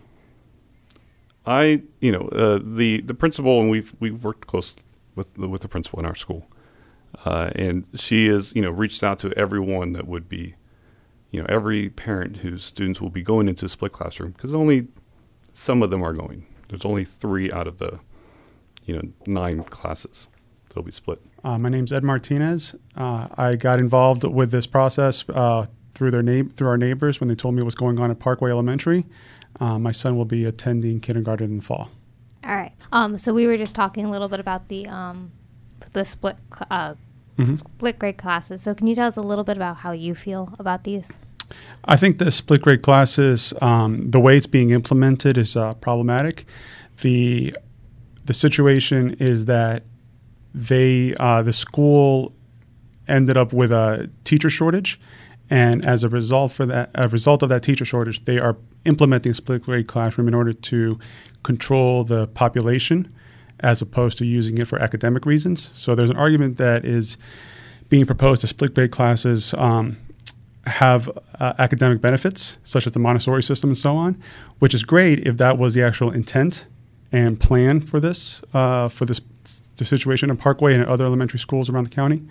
I, 1.48 1.82
you 2.00 2.12
know, 2.12 2.28
uh, 2.28 2.60
the 2.62 3.02
the 3.02 3.16
principal 3.16 3.60
and 3.60 3.72
we've 3.72 3.96
we've 4.00 4.24
worked 4.24 4.46
close 4.46 4.76
with 5.16 5.34
the, 5.34 5.48
with 5.48 5.62
the 5.62 5.68
principal 5.68 6.00
in 6.00 6.06
our 6.06 6.14
school, 6.14 6.48
uh, 7.26 7.50
and 7.56 7.84
she 7.96 8.28
has 8.28 8.54
you 8.56 8.62
know 8.62 8.70
reached 8.70 9.02
out 9.02 9.18
to 9.20 9.34
everyone 9.36 9.94
that 9.94 10.08
would 10.08 10.30
be, 10.30 10.54
you 11.32 11.40
know, 11.42 11.48
every 11.50 11.90
parent 11.90 12.38
whose 12.38 12.64
students 12.64 13.02
will 13.02 13.10
be 13.10 13.24
going 13.24 13.48
into 13.50 13.66
a 13.66 13.70
split 13.70 13.92
classroom 13.92 14.34
because 14.34 14.54
only 14.54 14.88
some 15.54 15.82
of 15.82 15.90
them 15.90 16.04
are 16.04 16.14
going. 16.14 16.46
There's 16.70 16.86
only 16.86 17.06
three 17.06 17.52
out 17.52 17.66
of 17.66 17.80
the, 17.80 18.00
you 18.86 18.96
know, 18.96 19.02
nine 19.26 19.64
classes 19.64 20.28
that'll 20.70 20.84
be 20.84 20.92
split. 20.92 21.20
Uh, 21.48 21.58
my 21.58 21.70
name's 21.70 21.94
Ed 21.94 22.04
Martinez. 22.04 22.76
Uh, 22.98 23.30
I 23.38 23.54
got 23.54 23.80
involved 23.80 24.26
with 24.26 24.52
this 24.52 24.68
process 24.68 25.24
uh, 25.30 25.66
through 25.94 26.12
their 26.12 26.22
na- 26.22 26.50
through 26.58 26.68
our 26.68 26.78
neighbors 26.78 27.22
when 27.22 27.30
they 27.30 27.36
told 27.36 27.56
me 27.56 27.62
what 27.62 27.68
was 27.68 27.76
going 27.76 28.02
on 28.02 28.12
at 28.12 28.20
Parkway 28.20 28.52
Elementary. 28.52 29.06
Uh, 29.62 29.80
my 29.80 29.94
son 29.94 30.18
will 30.18 30.26
be 30.26 30.44
attending 30.44 31.00
kindergarten 31.00 31.46
in 31.46 31.58
the 31.60 31.64
fall. 31.64 31.90
All 32.46 32.54
right. 32.54 32.74
Um, 32.92 33.18
so 33.18 33.34
we 33.34 33.48
were 33.48 33.56
just 33.56 33.76
talking 33.76 34.04
a 34.04 34.12
little 34.12 34.28
bit 34.28 34.42
about 34.42 34.68
the 34.68 34.88
um, 34.88 35.32
the 35.94 36.04
split 36.04 36.36
uh, 36.70 36.96
mm-hmm. 37.38 37.56
split 37.56 37.98
grade 37.98 38.18
classes. 38.18 38.62
So 38.62 38.76
can 38.76 38.88
you 38.88 38.96
tell 38.96 39.08
us 39.08 39.16
a 39.16 39.22
little 39.22 39.46
bit 39.46 39.56
about 39.56 39.78
how 39.78 39.94
you 39.94 40.16
feel 40.16 40.54
about 40.60 40.84
these? 40.84 41.10
I 41.86 41.96
think 41.96 42.18
the 42.18 42.30
split 42.30 42.62
grade 42.62 42.82
classes, 42.82 43.54
um, 43.62 44.12
the 44.12 44.20
way 44.20 44.36
it's 44.36 44.48
being 44.48 44.72
implemented, 44.72 45.38
is 45.38 45.56
uh, 45.56 45.76
problematic. 45.76 46.46
the 47.04 47.56
The 48.26 48.34
situation 48.34 49.16
is 49.20 49.46
that 49.46 49.84
they 50.54 51.14
uh, 51.20 51.42
the 51.42 51.54
school 51.54 52.34
ended 53.08 53.38
up 53.38 53.54
with 53.54 53.72
a 53.72 54.10
teacher 54.24 54.50
shortage, 54.50 55.00
and 55.50 55.86
as 55.86 56.04
a 56.04 56.10
result 56.10 56.52
for 56.52 56.66
that, 56.66 56.90
a 56.96 57.08
result 57.08 57.44
of 57.44 57.50
that 57.50 57.64
teacher 57.64 57.86
shortage, 57.86 58.24
they 58.26 58.40
are 58.40 58.58
implementing 58.86 59.34
split 59.34 59.64
grade 59.64 59.88
classroom 59.88 60.28
in 60.28 60.34
order 60.34 60.54
to 60.54 61.00
control 61.44 62.04
the 62.04 62.28
population, 62.28 63.14
as 63.60 63.82
opposed 63.82 64.18
to 64.18 64.26
using 64.26 64.58
it 64.58 64.68
for 64.68 64.80
academic 64.80 65.26
reasons. 65.26 65.70
So 65.74 65.96
there's 65.96 66.10
an 66.10 66.18
argument 66.18 66.58
that 66.58 66.86
is 66.86 67.18
being 67.90 68.06
proposed 68.06 68.42
to 68.42 68.48
split 68.48 68.74
grade 68.74 68.92
classes. 68.92 69.54
Um, 69.58 69.98
have 70.68 71.10
uh, 71.40 71.54
academic 71.60 72.02
benefits, 72.02 72.58
such 72.64 72.86
as 72.86 72.92
the 72.92 73.00
Montessori 73.00 73.42
system 73.42 73.70
and 73.70 73.78
so 73.78 73.96
on, 73.96 74.22
which 74.60 74.74
is 74.74 74.84
great 74.84 75.26
if 75.26 75.38
that 75.38 75.58
was 75.58 75.74
the 75.74 75.82
actual 75.82 76.12
intent 76.12 76.66
and 77.12 77.40
plan 77.40 77.80
for 77.80 78.00
this 78.00 78.42
uh, 78.54 78.90
for 78.90 79.06
this 79.06 79.22
the 79.78 79.86
situation 79.86 80.30
in 80.30 80.38
Parkway 80.38 80.74
and 80.74 80.86
other 80.86 81.06
elementary 81.06 81.40
schools 81.40 81.70
around 81.70 81.86
the 81.86 81.90
county. 81.90 82.22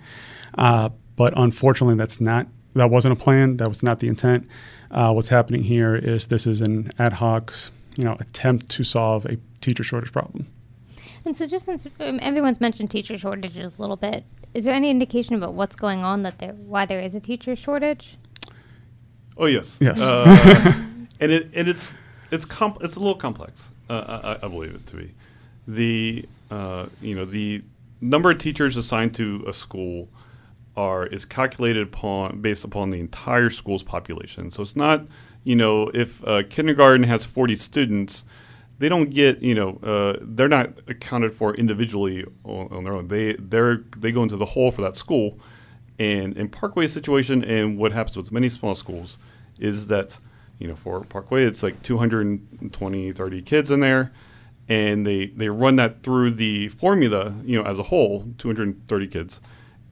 Uh, 0.57 0.89
but 1.15 1.33
unfortunately, 1.37 1.95
that's 1.95 2.21
not 2.21 2.47
that 2.75 2.89
wasn't 2.89 3.11
a 3.11 3.15
plan. 3.15 3.57
That 3.57 3.69
was 3.69 3.83
not 3.83 3.99
the 3.99 4.07
intent. 4.07 4.47
Uh, 4.91 5.11
what's 5.11 5.29
happening 5.29 5.63
here 5.63 5.95
is 5.95 6.27
this 6.27 6.45
is 6.45 6.61
an 6.61 6.91
ad 6.99 7.13
hoc, 7.13 7.53
you 7.95 8.03
know, 8.03 8.15
attempt 8.19 8.69
to 8.71 8.83
solve 8.83 9.25
a 9.25 9.37
teacher 9.61 9.83
shortage 9.83 10.11
problem. 10.11 10.45
And 11.25 11.35
so, 11.35 11.45
just 11.45 11.65
since 11.65 11.87
um, 11.99 12.19
everyone's 12.21 12.61
mentioned 12.61 12.89
teacher 12.89 13.17
shortages 13.17 13.73
a 13.77 13.81
little 13.81 13.97
bit, 13.97 14.23
is 14.53 14.63
there 14.63 14.73
any 14.73 14.89
indication 14.89 15.35
about 15.35 15.55
what's 15.55 15.75
going 15.75 16.03
on 16.03 16.23
that 16.23 16.39
there 16.39 16.53
why 16.53 16.85
there 16.85 17.01
is 17.01 17.13
a 17.15 17.19
teacher 17.19 17.55
shortage? 17.55 18.17
Oh 19.37 19.45
yes, 19.45 19.77
yes, 19.81 20.01
uh, 20.01 20.25
and 21.19 21.31
it 21.31 21.49
and 21.53 21.67
it's 21.67 21.95
it's 22.31 22.45
comp- 22.45 22.81
it's 22.81 22.95
a 22.95 22.99
little 22.99 23.15
complex. 23.15 23.69
Uh, 23.89 24.37
I, 24.41 24.45
I, 24.45 24.49
believe 24.49 24.75
it 24.75 24.85
to 24.87 24.97
be 24.97 25.13
the 25.67 26.25
uh, 26.51 26.87
you 27.01 27.15
know 27.15 27.25
the 27.25 27.63
number 28.01 28.31
of 28.31 28.39
teachers 28.39 28.77
assigned 28.77 29.15
to 29.15 29.43
a 29.47 29.53
school 29.53 30.09
are 30.75 31.07
is 31.07 31.25
calculated 31.25 31.83
upon 31.83 32.39
based 32.41 32.63
upon 32.63 32.89
the 32.91 32.99
entire 32.99 33.49
school's 33.49 33.83
population. 33.83 34.51
So 34.51 34.61
it's 34.61 34.75
not 34.75 35.05
you 35.43 35.55
know 35.55 35.89
if 35.93 36.21
kindergarten 36.49 37.03
has 37.03 37.25
40 37.25 37.57
students, 37.57 38.23
they 38.79 38.89
don't 38.89 39.09
get 39.09 39.41
you 39.41 39.55
know 39.55 39.79
uh, 39.83 40.19
they're 40.21 40.47
not 40.47 40.79
accounted 40.87 41.33
for 41.33 41.55
individually 41.55 42.25
on, 42.43 42.67
on, 42.71 42.83
their 42.83 42.93
own. 42.93 43.07
They 43.07 43.33
they 43.33 43.75
they 43.97 44.11
go 44.11 44.23
into 44.23 44.37
the 44.37 44.45
whole 44.45 44.71
for 44.71 44.81
that 44.83 44.95
school. 44.95 45.39
And 45.99 46.37
in 46.37 46.47
Parkway's 46.47 46.93
situation, 46.93 47.43
and 47.43 47.79
what 47.79 47.91
happens 47.91 48.17
with 48.17 48.31
many 48.31 48.49
small 48.49 48.75
schools, 48.75 49.17
is 49.59 49.87
that 49.87 50.19
you 50.59 50.67
know 50.67 50.75
for 50.75 51.01
Parkway 51.01 51.43
it's 51.45 51.63
like 51.63 51.81
220, 51.81 53.11
30 53.13 53.41
kids 53.41 53.71
in 53.71 53.79
there 53.79 54.11
and 54.69 55.05
they 55.05 55.27
they 55.27 55.49
run 55.49 55.77
that 55.77 56.03
through 56.03 56.31
the 56.31 56.67
formula, 56.69 57.33
you 57.45 57.57
know, 57.57 57.67
as 57.67 57.79
a 57.79 57.83
whole, 57.83 58.27
230 58.37 59.07
kids, 59.07 59.39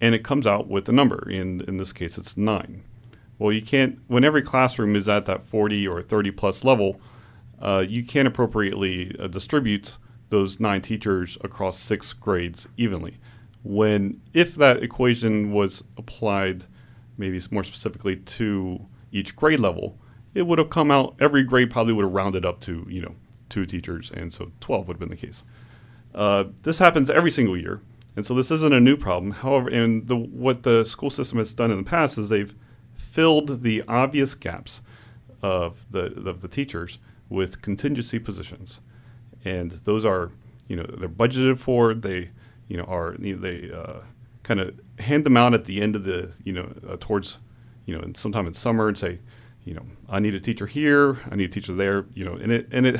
and 0.01 0.13
it 0.13 0.23
comes 0.23 0.45
out 0.45 0.67
with 0.67 0.89
a 0.89 0.91
number. 0.91 1.29
In 1.29 1.61
in 1.61 1.77
this 1.77 1.93
case, 1.93 2.17
it's 2.17 2.37
nine. 2.37 2.83
Well, 3.39 3.51
you 3.51 3.61
can't 3.61 3.99
when 4.07 4.23
every 4.23 4.41
classroom 4.41 4.95
is 4.95 5.09
at 5.09 5.25
that 5.25 5.45
40 5.45 5.87
or 5.87 6.01
30 6.01 6.31
plus 6.31 6.63
level, 6.63 6.99
uh, 7.61 7.85
you 7.87 8.03
can't 8.03 8.27
appropriately 8.27 9.15
uh, 9.19 9.27
distribute 9.27 9.97
those 10.29 10.59
nine 10.59 10.81
teachers 10.81 11.37
across 11.43 11.77
six 11.77 12.13
grades 12.13 12.67
evenly. 12.77 13.17
When 13.63 14.21
if 14.33 14.55
that 14.55 14.83
equation 14.83 15.51
was 15.51 15.83
applied, 15.97 16.65
maybe 17.17 17.39
more 17.51 17.63
specifically 17.63 18.17
to 18.17 18.79
each 19.11 19.35
grade 19.35 19.59
level, 19.59 19.97
it 20.33 20.43
would 20.43 20.59
have 20.59 20.69
come 20.69 20.91
out. 20.91 21.15
Every 21.19 21.43
grade 21.43 21.71
probably 21.71 21.93
would 21.93 22.05
have 22.05 22.13
rounded 22.13 22.45
up 22.45 22.59
to 22.61 22.85
you 22.89 23.01
know 23.01 23.15
two 23.49 23.65
teachers, 23.65 24.11
and 24.11 24.31
so 24.31 24.51
12 24.61 24.87
would 24.87 24.95
have 24.95 24.99
been 24.99 25.09
the 25.09 25.15
case. 25.15 25.43
Uh, 26.13 26.45
this 26.63 26.79
happens 26.79 27.09
every 27.09 27.31
single 27.31 27.57
year, 27.57 27.81
and 28.15 28.25
so 28.25 28.33
this 28.33 28.51
isn't 28.51 28.73
a 28.73 28.79
new 28.79 28.95
problem. 28.95 29.31
However, 29.31 29.69
and 29.69 30.07
the, 30.07 30.15
what 30.15 30.63
the 30.63 30.83
school 30.85 31.09
system 31.09 31.37
has 31.39 31.53
done 31.53 31.71
in 31.71 31.77
the 31.77 31.83
past 31.83 32.17
is 32.17 32.29
they've 32.29 32.55
filled 32.93 33.63
the 33.63 33.83
obvious 33.87 34.33
gaps 34.33 34.81
of 35.41 35.85
the 35.91 36.05
of 36.27 36.41
the 36.41 36.47
teachers 36.47 36.99
with 37.29 37.61
contingency 37.61 38.19
positions, 38.19 38.81
and 39.43 39.71
those 39.71 40.05
are 40.05 40.31
you 40.67 40.75
know 40.75 40.85
they're 40.97 41.09
budgeted 41.09 41.59
for. 41.59 41.93
They 41.93 42.29
you 42.67 42.77
know 42.77 42.83
are 42.85 43.15
they 43.17 43.71
uh, 43.71 44.01
kind 44.43 44.59
of 44.59 44.79
hand 44.99 45.25
them 45.25 45.37
out 45.37 45.53
at 45.53 45.65
the 45.65 45.81
end 45.81 45.95
of 45.95 46.03
the 46.03 46.31
you 46.43 46.53
know 46.53 46.71
uh, 46.89 46.97
towards 46.99 47.37
you 47.85 47.97
know 47.97 48.03
sometime 48.15 48.47
in 48.47 48.53
summer 48.53 48.87
and 48.87 48.97
say 48.97 49.19
you 49.65 49.73
know 49.73 49.85
I 50.07 50.19
need 50.19 50.35
a 50.35 50.39
teacher 50.39 50.67
here, 50.67 51.17
I 51.29 51.35
need 51.35 51.45
a 51.45 51.53
teacher 51.53 51.73
there, 51.73 52.05
you 52.13 52.23
know, 52.23 52.33
and 52.33 52.51
it 52.51 52.67
and 52.71 52.85
it 52.85 52.99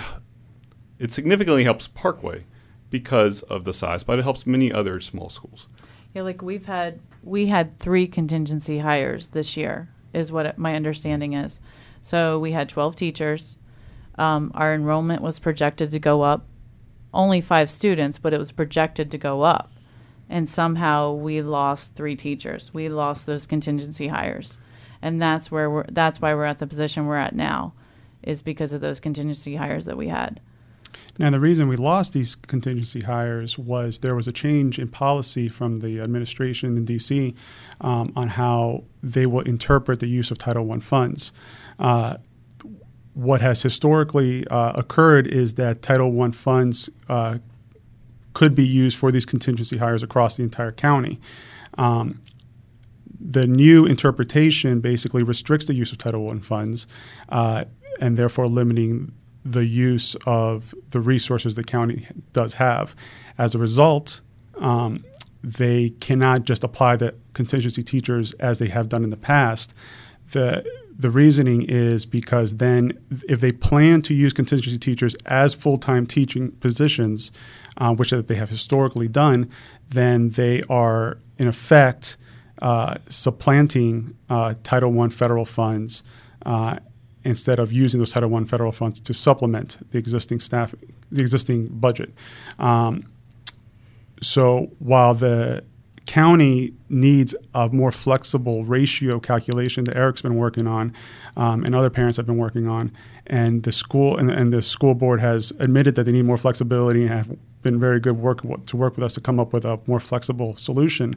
it 1.00 1.12
significantly 1.12 1.64
helps 1.64 1.88
Parkway 1.88 2.46
because 2.90 3.42
of 3.44 3.64
the 3.64 3.74
size, 3.74 4.04
but 4.04 4.20
it 4.20 4.24
helps 4.24 4.46
many 4.46 4.72
other 4.72 5.00
small 5.00 5.30
schools. 5.30 5.68
Yeah, 6.14 6.22
like 6.22 6.42
we've 6.42 6.66
had 6.66 7.00
we 7.24 7.48
had 7.48 7.78
three 7.80 8.08
contingency 8.08 8.80
hires 8.80 9.30
this 9.30 9.58
year, 9.58 9.90
is 10.14 10.32
what 10.32 10.46
it, 10.46 10.58
my 10.58 10.76
understanding 10.76 11.34
is. 11.34 11.60
So 12.02 12.40
we 12.40 12.52
had 12.52 12.70
12 12.70 12.96
teachers. 12.96 13.58
Um, 14.18 14.52
our 14.54 14.74
enrollment 14.74 15.22
was 15.22 15.40
projected 15.40 15.92
to 15.92 16.00
go 16.00 16.22
up, 16.22 16.46
only 17.14 17.42
five 17.42 17.70
students, 17.70 18.18
but 18.18 18.34
it 18.34 18.38
was 18.38 18.52
projected 18.52 19.12
to 19.12 19.18
go 19.18 19.42
up. 19.42 19.74
And 20.30 20.48
somehow 20.48 21.14
we 21.14 21.42
lost 21.42 21.96
three 21.96 22.16
teachers. 22.16 22.74
We 22.74 22.88
lost 22.90 23.26
those 23.26 23.46
contingency 23.46 24.08
hires, 24.08 24.58
and 25.02 25.22
that's 25.22 25.52
where 25.52 25.70
we're. 25.70 25.86
That's 25.92 26.22
why 26.22 26.34
we're 26.34 26.46
at 26.46 26.60
the 26.60 26.68
position 26.68 27.06
we're 27.06 27.18
at 27.18 27.36
now, 27.36 27.74
is 28.24 28.42
because 28.42 28.72
of 28.72 28.82
those 28.82 29.00
contingency 29.00 29.56
hires 29.56 29.86
that 29.86 29.98
we 29.98 30.08
had. 30.08 30.40
Now, 31.18 31.30
the 31.30 31.40
reason 31.40 31.68
we 31.68 31.78
lost 31.78 32.14
these 32.14 32.36
contingency 32.36 33.02
hires 33.02 33.58
was 33.58 34.00
there 34.00 34.16
was 34.16 34.28
a 34.28 34.34
change 34.34 34.80
in 34.80 34.90
policy 34.90 35.48
from 35.48 35.80
the 35.80 36.02
administration 36.02 36.76
in 36.76 36.84
D.C. 36.84 37.34
Um, 37.82 38.12
on 38.16 38.28
how 38.28 38.84
they 39.02 39.26
will 39.26 39.42
interpret 39.42 40.02
the 40.02 40.08
use 40.08 40.30
of 40.30 40.38
Title 40.38 40.70
I 40.74 40.80
funds. 40.80 41.32
Uh, 41.80 42.18
what 43.14 43.40
has 43.40 43.62
historically 43.62 44.46
uh, 44.48 44.74
occurred 44.76 45.26
is 45.28 45.54
that 45.54 45.82
Title 45.82 46.22
I 46.22 46.32
funds 46.32 46.90
uh, 47.08 47.38
could 48.34 48.54
be 48.54 48.68
used 48.68 48.98
for 48.98 49.10
these 49.12 49.26
contingency 49.26 49.78
hires 49.78 50.04
across 50.04 50.36
the 50.36 50.44
entire 50.44 50.74
county. 50.74 51.22
Um, 51.78 52.22
the 53.18 53.48
new 53.48 53.86
interpretation 53.86 54.82
basically 54.82 55.24
restricts 55.24 55.66
the 55.66 55.74
use 55.74 55.94
of 55.94 55.98
Title 55.98 56.30
I 56.30 56.40
funds 56.40 56.86
uh, 57.30 57.64
and 58.02 58.18
therefore 58.18 58.48
limiting 58.48 59.14
the 59.46 59.66
use 59.66 60.16
of 60.26 60.74
the 60.90 61.00
resources 61.00 61.56
the 61.56 61.64
county 61.64 62.08
does 62.34 62.56
have. 62.56 62.96
As 63.38 63.54
a 63.54 63.60
result, 63.60 64.22
um, 64.58 65.06
they 65.44 65.92
cannot 66.00 66.44
just 66.44 66.64
apply 66.64 66.96
the 66.96 67.14
contingency 67.34 67.84
teachers 67.84 68.34
as 68.34 68.58
they 68.58 68.68
have 68.68 68.90
done 68.90 69.04
in 69.04 69.12
the 69.12 69.18
past. 69.18 69.74
The 70.32 70.66
the 70.98 71.10
reasoning 71.10 71.64
is 71.64 72.06
because 72.06 72.56
then, 72.56 72.98
if 73.28 73.42
they 73.42 73.52
plan 73.52 74.02
to 74.04 74.14
use 74.14 74.32
contingency 74.32 74.80
teachers 74.80 75.14
as 75.26 75.54
full 75.54 75.78
time 75.78 76.08
teaching 76.08 76.52
positions, 76.54 77.32
uh, 77.78 77.94
which 77.94 78.12
they 78.12 78.36
have 78.36 78.50
historically 78.50 79.10
done, 79.10 79.50
then 79.90 80.30
they 80.32 80.64
are 80.70 81.18
in 81.38 81.50
effect 81.50 82.16
uh, 82.62 82.96
supplanting 83.10 84.16
uh, 84.30 84.54
Title 84.64 85.00
I 85.02 85.10
federal 85.10 85.44
funds 85.44 86.02
uh, 86.46 86.78
instead 87.26 87.60
of 87.60 87.74
using 87.74 88.00
those 88.00 88.12
Title 88.12 88.34
I 88.34 88.44
federal 88.46 88.72
funds 88.72 89.00
to 89.02 89.14
supplement 89.14 89.78
the 89.92 89.98
existing 89.98 90.40
staff, 90.40 90.74
the 91.12 91.22
existing 91.22 91.68
budget. 91.68 92.14
Um, 92.60 93.12
so 94.22 94.72
while 94.80 95.14
the 95.14 95.64
county 96.06 96.72
needs 96.88 97.34
a 97.56 97.68
more 97.70 97.92
flexible 97.92 98.64
ratio 98.64 99.20
calculation 99.20 99.84
that 99.86 99.98
Eric's 99.98 100.22
been 100.22 100.36
working 100.36 100.68
on, 100.68 100.94
um, 101.36 101.64
and 101.64 101.76
other 101.76 101.90
parents 101.90 102.18
have 102.18 102.28
been 102.28 102.38
working 102.38 102.68
on, 102.68 102.92
and 103.28 103.64
the 103.64 103.72
school 103.72 104.18
and, 104.18 104.30
and, 104.30 104.54
the 104.54 104.62
school 104.62 104.94
board 104.94 105.20
has 105.20 105.52
admitted 105.60 105.96
that 105.96 106.04
they 106.04 106.12
need 106.12 106.26
more 106.26 106.38
flexibility 106.38 107.02
and 107.02 107.10
have 107.10 107.36
been 107.64 107.80
very 107.80 108.00
good 108.00 108.18
work 108.18 108.42
to 108.68 108.78
work 108.78 108.96
with 108.96 109.04
us 109.04 109.16
to 109.16 109.20
come 109.20 109.40
up 109.40 109.52
with 109.52 109.66
a 109.66 109.80
more 109.88 110.00
flexible 110.00 110.56
solution 110.58 111.16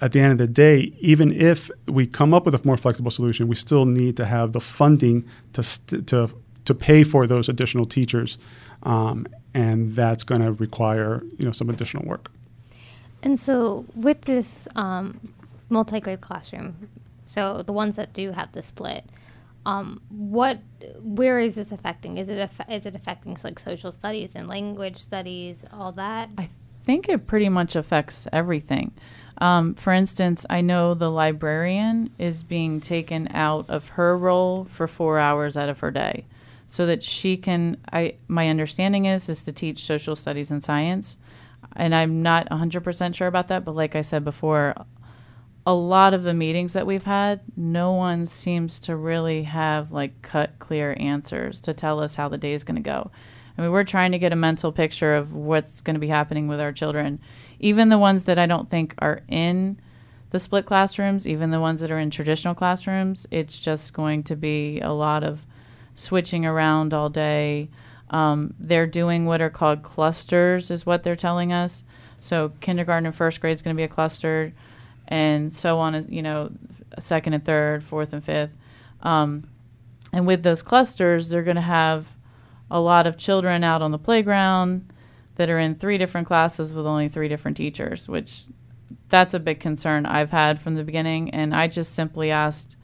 at 0.00 0.12
the 0.12 0.20
end 0.20 0.32
of 0.32 0.38
the 0.38 0.46
day, 0.46 0.92
even 1.00 1.32
if 1.32 1.70
we 1.86 2.06
come 2.06 2.32
up 2.32 2.44
with 2.44 2.54
a 2.54 2.60
more 2.64 2.76
flexible 2.76 3.10
solution, 3.10 3.48
we 3.48 3.54
still 3.54 3.84
need 3.84 4.16
to 4.16 4.24
have 4.24 4.52
the 4.52 4.60
funding 4.60 5.24
to 5.52 5.62
st- 5.62 6.06
to 6.08 6.30
to 6.64 6.74
pay 6.74 7.02
for 7.02 7.26
those 7.26 7.48
additional 7.48 7.86
teachers, 7.86 8.36
um, 8.82 9.26
and 9.54 9.96
that's 9.96 10.22
going 10.22 10.42
to 10.42 10.52
require 10.52 11.22
you 11.38 11.44
know 11.44 11.52
some 11.52 11.70
additional 11.70 12.04
work. 12.04 12.30
And 13.22 13.40
so, 13.40 13.84
with 13.94 14.22
this 14.22 14.68
um, 14.76 15.18
multi-grade 15.70 16.20
classroom, 16.20 16.88
so 17.26 17.62
the 17.62 17.72
ones 17.72 17.96
that 17.96 18.12
do 18.12 18.30
have 18.30 18.52
the 18.52 18.62
split, 18.62 19.04
um, 19.66 20.00
what, 20.08 20.58
where 21.00 21.40
is 21.40 21.56
this 21.56 21.72
affecting? 21.72 22.16
Is 22.16 22.28
it 22.28 22.38
aff- 22.38 22.70
is 22.70 22.86
it 22.86 22.94
affecting 22.94 23.36
like 23.42 23.58
social 23.58 23.90
studies 23.90 24.34
and 24.34 24.46
language 24.46 24.98
studies, 24.98 25.64
all 25.72 25.92
that? 25.92 26.30
I 26.38 26.48
think 26.84 27.08
it 27.08 27.26
pretty 27.26 27.48
much 27.48 27.76
affects 27.76 28.28
everything. 28.32 28.92
Um, 29.40 29.74
for 29.74 29.92
instance, 29.92 30.44
I 30.50 30.60
know 30.60 30.94
the 30.94 31.10
librarian 31.10 32.10
is 32.18 32.42
being 32.42 32.80
taken 32.80 33.28
out 33.32 33.70
of 33.70 33.88
her 33.90 34.16
role 34.16 34.64
for 34.64 34.88
four 34.88 35.18
hours 35.18 35.56
out 35.56 35.68
of 35.68 35.78
her 35.80 35.90
day, 35.90 36.26
so 36.66 36.86
that 36.86 37.02
she 37.02 37.36
can. 37.36 37.76
I 37.92 38.16
my 38.26 38.48
understanding 38.48 39.04
is 39.04 39.28
is 39.28 39.44
to 39.44 39.52
teach 39.52 39.84
social 39.84 40.16
studies 40.16 40.50
and 40.50 40.62
science, 40.62 41.16
and 41.76 41.94
I'm 41.94 42.22
not 42.22 42.48
100% 42.50 43.14
sure 43.14 43.28
about 43.28 43.48
that. 43.48 43.64
But 43.64 43.76
like 43.76 43.94
I 43.94 44.02
said 44.02 44.24
before, 44.24 44.74
a 45.64 45.74
lot 45.74 46.14
of 46.14 46.24
the 46.24 46.34
meetings 46.34 46.72
that 46.72 46.86
we've 46.86 47.04
had, 47.04 47.40
no 47.56 47.92
one 47.92 48.26
seems 48.26 48.80
to 48.80 48.96
really 48.96 49.44
have 49.44 49.92
like 49.92 50.20
cut 50.22 50.58
clear 50.58 50.96
answers 50.98 51.60
to 51.60 51.74
tell 51.74 52.00
us 52.00 52.16
how 52.16 52.28
the 52.28 52.38
day 52.38 52.54
is 52.54 52.64
going 52.64 52.76
to 52.76 52.82
go. 52.82 53.10
I 53.58 53.62
mean, 53.62 53.72
we're 53.72 53.84
trying 53.84 54.12
to 54.12 54.18
get 54.18 54.32
a 54.32 54.36
mental 54.36 54.70
picture 54.70 55.16
of 55.16 55.34
what's 55.34 55.80
going 55.80 55.94
to 55.94 56.00
be 56.00 56.08
happening 56.08 56.46
with 56.46 56.60
our 56.60 56.72
children 56.72 57.18
even 57.60 57.88
the 57.88 57.98
ones 57.98 58.24
that 58.24 58.38
I 58.38 58.46
don't 58.46 58.68
think 58.68 58.94
are 58.98 59.22
in 59.28 59.78
the 60.30 60.38
split 60.38 60.66
classrooms, 60.66 61.26
even 61.26 61.50
the 61.50 61.60
ones 61.60 61.80
that 61.80 61.90
are 61.90 61.98
in 61.98 62.10
traditional 62.10 62.54
classrooms, 62.54 63.26
it's 63.30 63.58
just 63.58 63.92
going 63.92 64.22
to 64.24 64.36
be 64.36 64.80
a 64.80 64.92
lot 64.92 65.24
of 65.24 65.40
switching 65.94 66.44
around 66.44 66.92
all 66.94 67.08
day. 67.08 67.68
Um, 68.10 68.54
they're 68.58 68.86
doing 68.86 69.26
what 69.26 69.40
are 69.40 69.50
called 69.50 69.82
clusters, 69.82 70.70
is 70.70 70.86
what 70.86 71.02
they're 71.02 71.16
telling 71.16 71.52
us. 71.52 71.82
So 72.20 72.52
kindergarten 72.60 73.06
and 73.06 73.14
first 73.14 73.40
grade 73.40 73.54
is 73.54 73.62
going 73.62 73.74
to 73.74 73.78
be 73.80 73.84
a 73.84 73.88
cluster, 73.88 74.52
and 75.08 75.52
so 75.52 75.78
on. 75.78 76.06
You 76.08 76.22
know, 76.22 76.50
second 76.98 77.34
and 77.34 77.44
third, 77.44 77.84
fourth 77.84 78.12
and 78.12 78.24
fifth. 78.24 78.50
Um, 79.02 79.48
and 80.12 80.26
with 80.26 80.42
those 80.42 80.62
clusters, 80.62 81.28
they're 81.28 81.42
going 81.42 81.56
to 81.56 81.60
have 81.60 82.06
a 82.70 82.80
lot 82.80 83.06
of 83.06 83.16
children 83.16 83.64
out 83.64 83.82
on 83.82 83.92
the 83.92 83.98
playground 83.98 84.92
that 85.36 85.48
are 85.48 85.58
in 85.58 85.74
three 85.74 85.98
different 85.98 86.26
classes 86.26 86.74
with 86.74 86.86
only 86.86 87.08
three 87.08 87.28
different 87.28 87.56
teachers, 87.56 88.08
which 88.08 88.44
that's 89.08 89.34
a 89.34 89.38
big 89.38 89.60
concern 89.60 90.04
I've 90.04 90.30
had 90.30 90.60
from 90.60 90.74
the 90.74 90.84
beginning. 90.84 91.30
And 91.30 91.54
I 91.54 91.68
just 91.68 91.94
simply 91.94 92.30
asked 92.30 92.76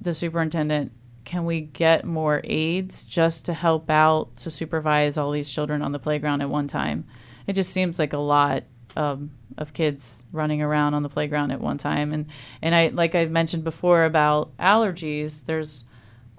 the 0.00 0.14
superintendent, 0.14 0.92
can 1.24 1.46
we 1.46 1.62
get 1.62 2.04
more 2.04 2.42
aides 2.44 3.04
just 3.04 3.46
to 3.46 3.54
help 3.54 3.88
out 3.88 4.36
to 4.38 4.50
supervise 4.50 5.16
all 5.16 5.30
these 5.30 5.48
children 5.48 5.80
on 5.82 5.92
the 5.92 5.98
playground 5.98 6.42
at 6.42 6.50
one 6.50 6.68
time? 6.68 7.06
It 7.46 7.54
just 7.54 7.72
seems 7.72 7.98
like 7.98 8.12
a 8.12 8.18
lot 8.18 8.64
um, 8.96 9.30
of 9.56 9.72
kids 9.72 10.22
running 10.32 10.62
around 10.62 10.94
on 10.94 11.02
the 11.02 11.08
playground 11.08 11.50
at 11.50 11.60
one 11.60 11.78
time. 11.78 12.12
And 12.12 12.26
and 12.60 12.74
I 12.74 12.88
like 12.88 13.14
I 13.14 13.24
mentioned 13.26 13.64
before 13.64 14.04
about 14.04 14.56
allergies. 14.58 15.44
There's 15.46 15.84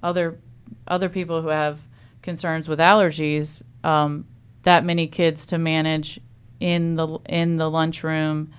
other 0.03 0.39
other 0.87 1.09
people 1.09 1.41
who 1.41 1.47
have 1.47 1.79
concerns 2.25 2.67
with 2.67 2.79
allergies. 2.79 3.61
Um, 3.85 4.25
that 4.63 4.83
many 4.83 5.07
kids 5.07 5.45
to 5.45 5.57
manage 5.57 6.19
in 6.59 6.95
the 6.95 7.07
in 7.29 7.55
the 7.55 7.69
lunchroom, 7.69 8.51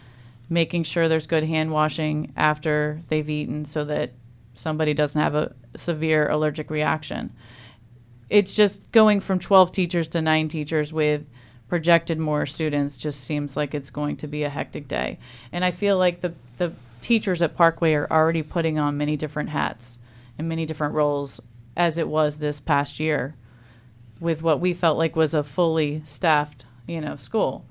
making 0.48 0.84
sure 0.84 1.08
there's 1.08 1.26
good 1.26 1.44
hand 1.44 1.70
washing 1.70 2.32
after 2.36 3.02
they've 3.08 3.28
eaten, 3.28 3.66
so 3.66 3.84
that 3.84 4.12
somebody 4.54 4.94
doesn't 4.94 5.20
have 5.20 5.34
a 5.34 5.54
severe 5.76 6.28
allergic 6.30 6.70
reaction. 6.70 7.32
It's 8.30 8.54
just 8.54 8.90
going 8.92 9.20
from 9.20 9.38
12 9.38 9.70
teachers 9.72 10.08
to 10.08 10.22
nine 10.22 10.48
teachers 10.48 10.92
with 10.92 11.26
projected 11.68 12.18
more 12.18 12.46
students 12.46 12.96
just 12.96 13.24
seems 13.24 13.56
like 13.56 13.74
it's 13.74 13.90
going 13.90 14.16
to 14.16 14.26
be 14.26 14.44
a 14.44 14.48
hectic 14.48 14.88
day. 14.88 15.18
And 15.52 15.64
I 15.64 15.72
feel 15.72 15.98
like 15.98 16.20
the 16.20 16.32
the 16.58 16.72
teachers 17.00 17.42
at 17.42 17.56
Parkway 17.56 17.94
are 17.94 18.10
already 18.10 18.42
putting 18.42 18.78
on 18.78 18.96
many 18.96 19.16
different 19.16 19.50
hats 19.50 19.98
and 20.38 20.48
many 20.48 20.66
different 20.66 20.94
roles 20.94 21.40
as 21.76 21.98
it 21.98 22.08
was 22.08 22.38
this 22.38 22.60
past 22.60 22.98
year 23.00 23.34
with 24.20 24.42
what 24.42 24.60
we 24.60 24.72
felt 24.72 24.98
like 24.98 25.16
was 25.16 25.34
a 25.34 25.44
fully 25.44 26.02
staffed, 26.06 26.64
you 26.86 27.00
know, 27.00 27.16
school, 27.16 27.66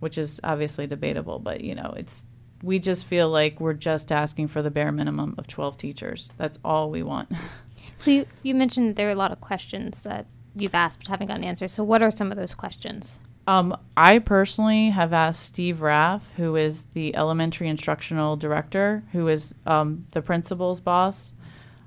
which 0.00 0.18
is 0.18 0.40
obviously 0.44 0.86
debatable, 0.86 1.38
but 1.38 1.62
you 1.62 1.74
know, 1.74 1.94
it's 1.96 2.24
we 2.62 2.78
just 2.78 3.04
feel 3.04 3.28
like 3.28 3.60
we're 3.60 3.72
just 3.72 4.10
asking 4.10 4.48
for 4.48 4.62
the 4.62 4.70
bare 4.70 4.90
minimum 4.90 5.34
of 5.38 5.46
12 5.46 5.76
teachers. 5.76 6.30
That's 6.36 6.58
all 6.64 6.90
we 6.90 7.02
want. 7.02 7.30
So 7.96 8.12
you, 8.12 8.26
you 8.42 8.54
mentioned 8.54 8.94
there 8.94 9.08
are 9.08 9.12
a 9.12 9.16
lot 9.16 9.32
of 9.32 9.40
questions 9.40 10.02
that 10.02 10.26
you've 10.54 10.74
asked 10.74 11.00
but 11.00 11.08
haven't 11.08 11.26
gotten 11.26 11.42
answers. 11.42 11.72
So 11.72 11.82
what 11.82 12.02
are 12.02 12.10
some 12.10 12.30
of 12.30 12.38
those 12.38 12.54
questions? 12.54 13.18
Um, 13.46 13.76
I 13.96 14.18
personally 14.18 14.90
have 14.90 15.12
asked 15.12 15.42
Steve 15.42 15.80
Raff, 15.80 16.22
who 16.36 16.54
is 16.54 16.86
the 16.92 17.16
elementary 17.16 17.68
instructional 17.68 18.36
director, 18.36 19.02
who 19.12 19.26
is 19.28 19.54
um, 19.66 20.06
the 20.12 20.22
principal's 20.22 20.80
boss, 20.80 21.32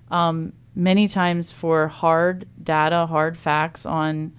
um, 0.10 0.54
many 0.76 1.08
times 1.08 1.52
for 1.52 1.88
hard 1.88 2.48
data, 2.64 3.06
hard 3.06 3.38
facts 3.38 3.86
on 3.86 4.34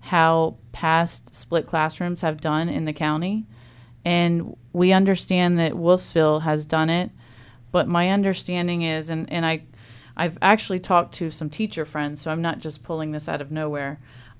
how 0.00 0.56
past 0.72 1.34
split 1.34 1.66
classrooms 1.66 2.20
have 2.20 2.40
done 2.40 2.68
in 2.68 2.84
the 2.84 2.92
county. 2.92 3.46
And 4.04 4.56
we 4.72 4.92
understand 4.92 5.58
that 5.58 5.72
Wolfsville 5.72 6.42
has 6.42 6.64
done 6.64 6.88
it, 6.88 7.10
but 7.72 7.88
my 7.88 8.10
understanding 8.10 8.82
is, 8.82 9.10
and, 9.10 9.30
and 9.32 9.44
I, 9.44 9.62
I've 10.16 10.38
actually 10.40 10.80
talked 10.80 11.14
to 11.16 11.30
some 11.30 11.50
teacher 11.50 11.84
friends, 11.84 12.20
so 12.22 12.30
I'm 12.30 12.42
not 12.42 12.58
just 12.58 12.82
pulling 12.82 13.12
this 13.12 13.28
out 13.28 13.40
of 13.40 13.50
nowhere. 13.50 13.98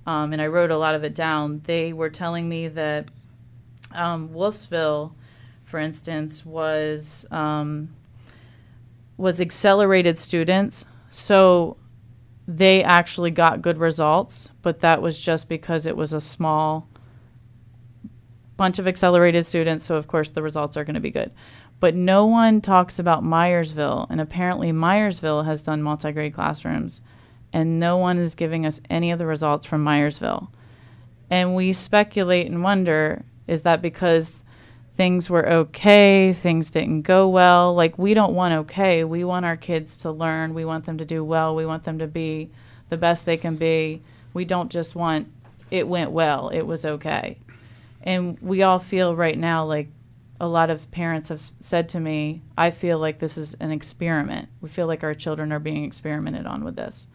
um, 0.08 0.32
and 0.32 0.40
I 0.40 0.46
wrote 0.46 0.70
a 0.70 0.78
lot 0.78 0.94
of 0.94 1.04
it 1.04 1.14
down. 1.14 1.60
They 1.66 1.92
were 1.92 2.08
telling 2.08 2.48
me 2.48 2.68
that 2.68 3.08
um, 3.92 4.30
Wolfsville, 4.30 5.12
for 5.64 5.78
instance, 5.78 6.46
was 6.46 7.26
um, 7.30 7.94
was 9.18 9.38
accelerated 9.38 10.16
students, 10.16 10.86
so 11.10 11.76
they 12.46 12.82
actually 12.82 13.30
got 13.30 13.62
good 13.62 13.78
results, 13.78 14.50
but 14.62 14.80
that 14.80 15.02
was 15.02 15.20
just 15.20 15.48
because 15.48 15.86
it 15.86 15.96
was 15.96 16.12
a 16.12 16.20
small 16.20 16.88
bunch 18.56 18.78
of 18.78 18.88
accelerated 18.88 19.46
students, 19.46 19.84
so 19.84 19.96
of 19.96 20.08
course 20.08 20.30
the 20.30 20.42
results 20.42 20.76
are 20.76 20.84
going 20.84 20.94
to 20.94 21.00
be 21.00 21.10
good. 21.10 21.30
But 21.80 21.94
no 21.94 22.26
one 22.26 22.60
talks 22.60 22.98
about 22.98 23.22
Myersville, 23.22 24.06
and 24.10 24.20
apparently 24.20 24.72
Myersville 24.72 25.44
has 25.44 25.62
done 25.62 25.82
multi 25.82 26.10
grade 26.10 26.34
classrooms, 26.34 27.00
and 27.52 27.78
no 27.78 27.96
one 27.96 28.18
is 28.18 28.34
giving 28.34 28.66
us 28.66 28.80
any 28.90 29.10
of 29.10 29.18
the 29.18 29.26
results 29.26 29.64
from 29.64 29.84
Myersville. 29.84 30.48
And 31.30 31.54
we 31.54 31.72
speculate 31.72 32.46
and 32.46 32.62
wonder 32.62 33.24
is 33.46 33.62
that 33.62 33.82
because 33.82 34.42
things 34.98 35.30
were 35.30 35.48
okay, 35.48 36.32
things 36.32 36.72
didn't 36.72 37.02
go 37.02 37.28
well? 37.28 37.72
Like, 37.72 37.96
we 37.96 38.14
don't 38.14 38.34
want 38.34 38.52
okay. 38.52 39.04
We 39.04 39.22
want 39.22 39.46
our 39.46 39.56
kids 39.56 39.96
to 39.98 40.10
learn, 40.10 40.54
we 40.54 40.64
want 40.64 40.86
them 40.86 40.98
to 40.98 41.04
do 41.04 41.24
well, 41.24 41.54
we 41.54 41.64
want 41.64 41.84
them 41.84 42.00
to 42.00 42.08
be 42.08 42.50
the 42.88 42.96
best 42.96 43.24
they 43.24 43.36
can 43.36 43.54
be. 43.54 44.02
We 44.34 44.44
don't 44.44 44.70
just 44.70 44.96
want 44.96 45.28
it 45.70 45.86
went 45.86 46.10
well, 46.10 46.48
it 46.48 46.62
was 46.62 46.84
okay. 46.84 47.38
And 48.02 48.38
we 48.40 48.62
all 48.62 48.80
feel 48.80 49.14
right 49.14 49.38
now 49.38 49.64
like 49.64 49.86
a 50.40 50.48
lot 50.48 50.68
of 50.68 50.90
parents 50.90 51.28
have 51.28 51.42
said 51.60 51.88
to 51.90 52.00
me, 52.00 52.42
I 52.56 52.72
feel 52.72 52.98
like 52.98 53.20
this 53.20 53.38
is 53.38 53.54
an 53.54 53.70
experiment. 53.70 54.48
We 54.60 54.68
feel 54.68 54.88
like 54.88 55.04
our 55.04 55.14
children 55.14 55.52
are 55.52 55.60
being 55.60 55.84
experimented 55.84 56.44
on 56.44 56.64
with 56.64 56.74
this 56.74 57.06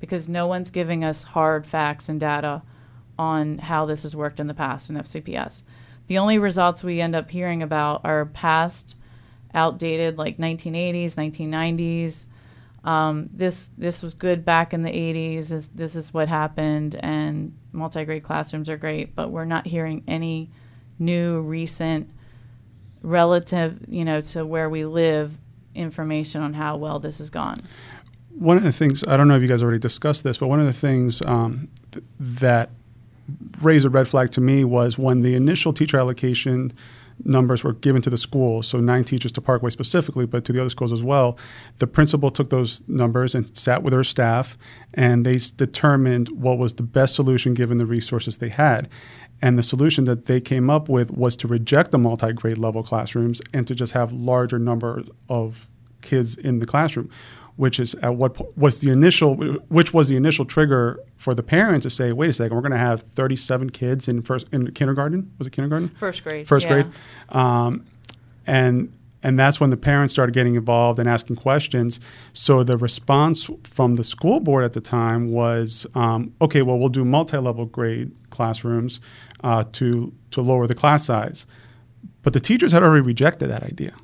because 0.00 0.28
no 0.28 0.48
one's 0.48 0.70
giving 0.70 1.04
us 1.04 1.22
hard 1.22 1.66
facts 1.66 2.08
and 2.08 2.18
data 2.18 2.62
on 3.16 3.58
how 3.58 3.86
this 3.86 4.02
has 4.02 4.16
worked 4.16 4.40
in 4.40 4.48
the 4.48 4.54
past 4.54 4.90
in 4.90 4.96
FCPS. 4.96 5.62
The 6.08 6.18
only 6.18 6.38
results 6.38 6.82
we 6.82 7.00
end 7.00 7.14
up 7.14 7.30
hearing 7.30 7.62
about 7.62 8.00
are 8.04 8.26
past, 8.26 8.96
outdated, 9.54 10.18
like 10.18 10.38
1980s, 10.38 11.14
1990s. 11.14 12.26
Um, 12.84 13.28
this 13.32 13.70
this 13.76 14.02
was 14.02 14.14
good 14.14 14.44
back 14.44 14.72
in 14.72 14.82
the 14.82 14.90
80s. 14.90 15.48
This, 15.48 15.68
this 15.74 15.96
is 15.96 16.14
what 16.14 16.28
happened, 16.28 16.96
and 16.96 17.56
multi-grade 17.72 18.24
classrooms 18.24 18.70
are 18.70 18.78
great. 18.78 19.14
But 19.14 19.30
we're 19.30 19.44
not 19.44 19.66
hearing 19.66 20.02
any 20.08 20.50
new, 20.98 21.40
recent 21.40 22.08
relative, 23.02 23.78
you 23.88 24.04
know, 24.04 24.20
to 24.20 24.46
where 24.46 24.70
we 24.70 24.84
live 24.84 25.32
information 25.74 26.40
on 26.40 26.54
how 26.54 26.76
well 26.76 26.98
this 26.98 27.18
has 27.18 27.28
gone. 27.30 27.60
One 28.30 28.56
of 28.56 28.62
the 28.62 28.72
things 28.72 29.04
I 29.06 29.16
don't 29.16 29.28
know 29.28 29.36
if 29.36 29.42
you 29.42 29.48
guys 29.48 29.62
already 29.62 29.78
discussed 29.78 30.24
this, 30.24 30.38
but 30.38 30.46
one 30.46 30.60
of 30.60 30.66
the 30.66 30.72
things 30.72 31.20
um, 31.22 31.68
th- 31.90 32.04
that 32.20 32.70
raised 33.60 33.84
a 33.86 33.90
red 33.90 34.08
flag 34.08 34.30
to 34.32 34.40
me 34.40 34.64
was 34.64 34.98
when 34.98 35.22
the 35.22 35.34
initial 35.34 35.72
teacher 35.72 35.98
allocation 35.98 36.72
numbers 37.24 37.64
were 37.64 37.72
given 37.72 38.02
to 38.02 38.10
the 38.10 38.18
school, 38.18 38.62
so 38.62 38.78
nine 38.80 39.04
teachers 39.04 39.32
to 39.32 39.40
Parkway 39.40 39.70
specifically, 39.70 40.26
but 40.26 40.44
to 40.44 40.52
the 40.52 40.60
other 40.60 40.70
schools 40.70 40.92
as 40.92 41.02
well. 41.02 41.36
The 41.78 41.86
principal 41.86 42.30
took 42.30 42.50
those 42.50 42.82
numbers 42.88 43.34
and 43.34 43.56
sat 43.56 43.82
with 43.82 43.92
her 43.92 44.04
staff, 44.04 44.56
and 44.94 45.26
they 45.26 45.38
determined 45.56 46.28
what 46.28 46.58
was 46.58 46.74
the 46.74 46.82
best 46.82 47.14
solution 47.14 47.54
given 47.54 47.78
the 47.78 47.86
resources 47.86 48.38
they 48.38 48.48
had. 48.48 48.88
And 49.40 49.56
the 49.56 49.62
solution 49.62 50.04
that 50.04 50.26
they 50.26 50.40
came 50.40 50.68
up 50.68 50.88
with 50.88 51.12
was 51.12 51.36
to 51.36 51.48
reject 51.48 51.90
the 51.90 51.98
multi 51.98 52.32
grade 52.32 52.58
level 52.58 52.82
classrooms 52.82 53.40
and 53.52 53.66
to 53.66 53.74
just 53.74 53.92
have 53.92 54.12
larger 54.12 54.58
number 54.58 55.04
of 55.28 55.68
kids 56.02 56.36
in 56.36 56.58
the 56.58 56.66
classroom, 56.66 57.10
which 57.58 57.80
is 57.80 57.92
at 57.96 58.14
what 58.14 58.56
was 58.56 58.78
the 58.78 58.88
initial, 58.88 59.34
which 59.68 59.92
was 59.92 60.08
the 60.08 60.16
initial 60.16 60.44
trigger 60.44 61.00
for 61.16 61.34
the 61.34 61.42
parents 61.42 61.82
to 61.82 61.90
say, 61.90 62.12
wait 62.12 62.30
a 62.30 62.32
second, 62.32 62.54
we're 62.54 62.62
going 62.62 62.70
to 62.70 62.78
have 62.78 63.02
37 63.16 63.70
kids 63.70 64.06
in 64.06 64.22
first 64.22 64.48
in 64.52 64.70
kindergarten. 64.70 65.32
Was 65.38 65.48
it 65.48 65.50
kindergarten? 65.50 65.88
First 65.88 66.22
grade. 66.22 66.46
First 66.46 66.66
yeah. 66.66 66.82
grade, 66.82 66.86
um, 67.30 67.84
and 68.46 68.96
and 69.24 69.36
that's 69.36 69.58
when 69.58 69.70
the 69.70 69.76
parents 69.76 70.12
started 70.12 70.34
getting 70.36 70.54
involved 70.54 71.00
and 71.00 71.08
asking 71.08 71.34
questions. 71.34 71.98
So 72.32 72.62
the 72.62 72.76
response 72.76 73.50
from 73.64 73.96
the 73.96 74.04
school 74.04 74.38
board 74.38 74.64
at 74.64 74.74
the 74.74 74.80
time 74.80 75.32
was, 75.32 75.84
um, 75.96 76.32
okay, 76.40 76.62
well, 76.62 76.78
we'll 76.78 76.90
do 76.90 77.04
multi-level 77.04 77.66
grade 77.66 78.12
classrooms 78.30 79.00
uh, 79.42 79.64
to 79.72 80.12
to 80.30 80.40
lower 80.40 80.68
the 80.68 80.76
class 80.76 81.06
size. 81.06 81.44
But 82.22 82.34
the 82.34 82.40
teachers 82.40 82.70
had 82.70 82.84
already 82.84 83.04
rejected 83.04 83.50
that 83.50 83.64
idea. 83.64 83.94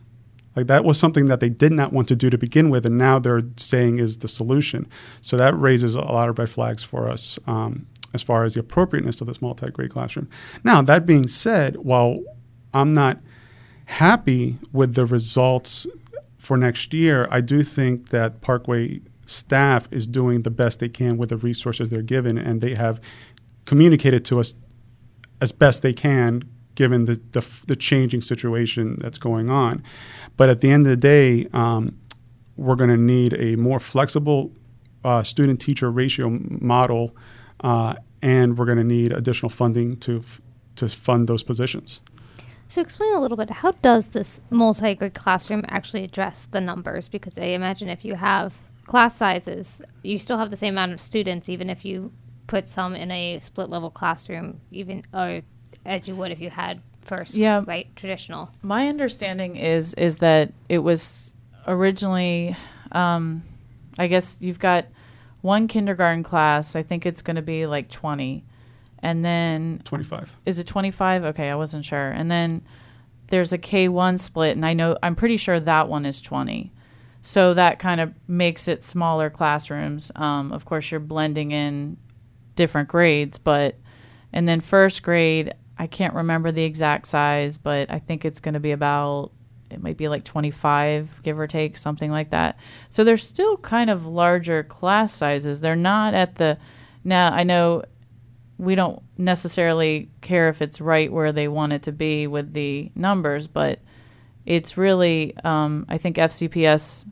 Like 0.57 0.67
that 0.69 0.85
was 0.85 0.99
something 0.99 1.27
that 1.27 1.40
they 1.40 1.49
did 1.49 1.73
not 1.73 1.93
want 1.93 2.09
to 2.09 2.17
do 2.17 2.31
to 2.31 2.38
begin 2.38 2.71
with, 2.71 2.87
and 2.87 2.97
now 2.97 3.19
they're 3.19 3.43
saying 3.57 3.99
is 3.99 4.19
the 4.19 4.29
solution. 4.29 4.87
So 5.21 5.37
that 5.37 5.59
raises 5.59 5.95
a 5.95 6.01
lot 6.01 6.29
of 6.29 6.38
red 6.38 6.51
flags 6.51 6.85
for 6.85 7.09
us 7.09 7.38
um, 7.47 7.87
as 8.12 8.23
far 8.23 8.45
as 8.45 8.55
the 8.55 8.61
appropriateness 8.61 9.21
of 9.21 9.27
this 9.27 9.43
multi-grade 9.43 9.90
classroom. 9.90 10.29
Now 10.62 10.83
that 10.83 11.07
being 11.07 11.27
said, 11.27 11.77
while 11.77 12.23
I'm 12.73 12.93
not 12.93 13.19
happy 13.87 14.59
with 14.73 14.95
the 14.95 15.07
results 15.07 15.87
for 16.38 16.57
next 16.57 16.95
year, 16.95 17.27
I 17.31 17.40
do 17.40 17.62
think 17.62 18.11
that 18.11 18.40
Parkway 18.40 19.01
staff 19.27 19.88
is 19.90 20.07
doing 20.07 20.43
the 20.43 20.51
best 20.51 20.81
they 20.81 20.88
can 20.88 21.17
with 21.17 21.31
the 21.31 21.37
resources 21.37 21.90
they're 21.90 22.03
given, 22.03 22.38
and 22.38 22.61
they 22.61 22.75
have 22.75 23.01
communicated 23.64 24.25
to 24.27 24.40
us 24.40 24.55
as 25.40 25.53
best 25.53 25.83
they 25.83 25.93
can 25.93 26.43
given 26.74 27.04
the, 27.04 27.20
the, 27.32 27.46
the 27.66 27.76
changing 27.76 28.22
situation 28.22 28.96
that's 29.00 29.18
going 29.18 29.50
on. 29.50 29.82
But 30.37 30.48
at 30.48 30.60
the 30.60 30.70
end 30.70 30.87
of 30.87 30.90
the 30.90 30.96
day, 30.96 31.48
um, 31.52 31.98
we're 32.56 32.76
going 32.76 32.90
to 32.90 32.96
need 32.96 33.34
a 33.34 33.56
more 33.56 33.78
flexible 33.78 34.52
uh, 35.04 35.22
student 35.22 35.60
teacher 35.60 35.90
ratio 35.90 36.30
model, 36.30 37.16
uh, 37.60 37.94
and 38.22 38.56
we're 38.56 38.66
going 38.66 38.78
to 38.78 38.84
need 38.84 39.12
additional 39.12 39.50
funding 39.50 39.96
to, 39.98 40.18
f- 40.18 40.40
to 40.76 40.88
fund 40.88 41.28
those 41.28 41.42
positions. 41.42 42.00
So 42.68 42.80
explain 42.80 43.14
a 43.14 43.20
little 43.20 43.37
bit. 43.37 43.50
How 43.50 43.72
does 43.72 44.08
this 44.08 44.40
multi-grade 44.50 45.14
classroom 45.14 45.64
actually 45.68 46.04
address 46.04 46.48
the 46.50 46.60
numbers? 46.60 47.08
Because 47.08 47.38
I 47.38 47.44
imagine 47.44 47.88
if 47.88 48.04
you 48.04 48.14
have 48.14 48.54
class 48.87 49.16
sizes, 49.16 49.82
you 50.02 50.18
still 50.18 50.38
have 50.38 50.50
the 50.50 50.56
same 50.56 50.74
amount 50.74 50.92
of 50.92 51.00
students, 51.00 51.48
even 51.48 51.68
if 51.68 51.84
you 51.84 52.12
put 52.46 52.68
some 52.68 52.94
in 52.94 53.10
a 53.10 53.38
split-level 53.40 53.90
classroom, 53.90 54.60
even 54.70 55.04
or 55.12 55.42
as 55.85 56.07
you 56.09 56.14
would 56.16 56.31
if 56.33 56.40
you 56.40 56.51
had 56.51 56.81
first, 57.03 57.35
Yeah. 57.35 57.62
right, 57.66 57.94
traditional. 57.97 58.51
My 58.62 58.88
understanding 58.88 59.57
is 59.57 59.94
is 59.94 60.18
that 60.18 60.53
it 60.68 60.79
was 60.79 61.31
originally, 61.66 62.57
um, 62.92 63.42
I 63.99 64.07
guess 64.07 64.38
you've 64.40 64.59
got 64.59 64.87
one 65.42 65.68
kindergarten 65.68 66.23
class. 66.23 66.75
I 66.75 66.83
think 66.83 67.05
it's 67.07 67.23
going 67.23 67.37
to 67.37 67.42
be 67.42 67.66
like 67.66 67.90
twenty, 67.90 68.44
and 69.01 69.25
then 69.25 69.83
25. 69.85 70.35
is 70.47 70.59
it 70.59 70.66
twenty 70.66 70.90
five? 70.90 71.25
Okay, 71.25 71.51
I 71.51 71.55
wasn't 71.55 71.85
sure. 71.85 72.11
And 72.11 72.31
then 72.31 72.62
there's 73.29 73.53
a 73.53 73.59
K 73.59 73.88
one 73.88 74.16
split, 74.18 74.57
and 74.57 74.64
I 74.64 74.73
know 74.73 74.97
I'm 75.03 75.14
pretty 75.16 75.37
sure 75.37 75.61
that 75.61 75.88
one 75.88 76.07
is 76.07 76.20
twenty. 76.20 76.73
So 77.27 77.55
that 77.55 77.79
kind 77.79 78.01
of 78.03 78.12
makes 78.29 78.68
it 78.68 78.83
smaller 78.85 79.31
classrooms. 79.31 80.12
Um, 80.14 80.53
of 80.53 80.64
course, 80.66 80.90
you're 80.90 81.01
blending 81.01 81.53
in 81.53 81.97
different 82.57 82.88
grades, 82.88 83.38
but 83.38 83.77
and 84.33 84.47
then 84.49 84.61
first 84.61 85.03
grade, 85.03 85.55
I 85.78 85.87
can't 85.87 86.14
remember 86.14 86.52
the 86.52 86.62
exact 86.62 87.06
size, 87.06 87.58
but 87.58 87.90
I 87.90 87.98
think 87.98 88.24
it's 88.24 88.40
going 88.40 88.54
to 88.54 88.60
be 88.60 88.72
about 88.72 89.32
it 89.70 89.82
might 89.82 89.96
be 89.96 90.08
like 90.08 90.24
25 90.24 91.22
give 91.22 91.38
or 91.38 91.46
take 91.46 91.76
something 91.76 92.10
like 92.10 92.30
that. 92.30 92.58
So 92.90 93.02
they're 93.02 93.16
still 93.16 93.56
kind 93.56 93.90
of 93.90 94.06
larger 94.06 94.62
class 94.62 95.12
sizes. 95.12 95.60
They're 95.60 95.76
not 95.76 96.14
at 96.14 96.37
the 96.37 96.58
now 97.02 97.32
I 97.32 97.42
know 97.42 97.82
we 98.56 98.74
don't 98.76 99.02
necessarily 99.18 100.08
care 100.20 100.48
if 100.48 100.62
it's 100.62 100.80
right 100.80 101.12
where 101.12 101.32
they 101.32 101.48
want 101.48 101.72
it 101.72 101.82
to 101.84 101.92
be 101.92 102.26
with 102.26 102.52
the 102.52 102.90
numbers, 102.94 103.46
but 103.46 103.80
it's 104.46 104.76
really 104.76 105.37
um, 105.44 105.87
I 105.88 105.98
think 105.98 106.16
FCPS 106.16 107.04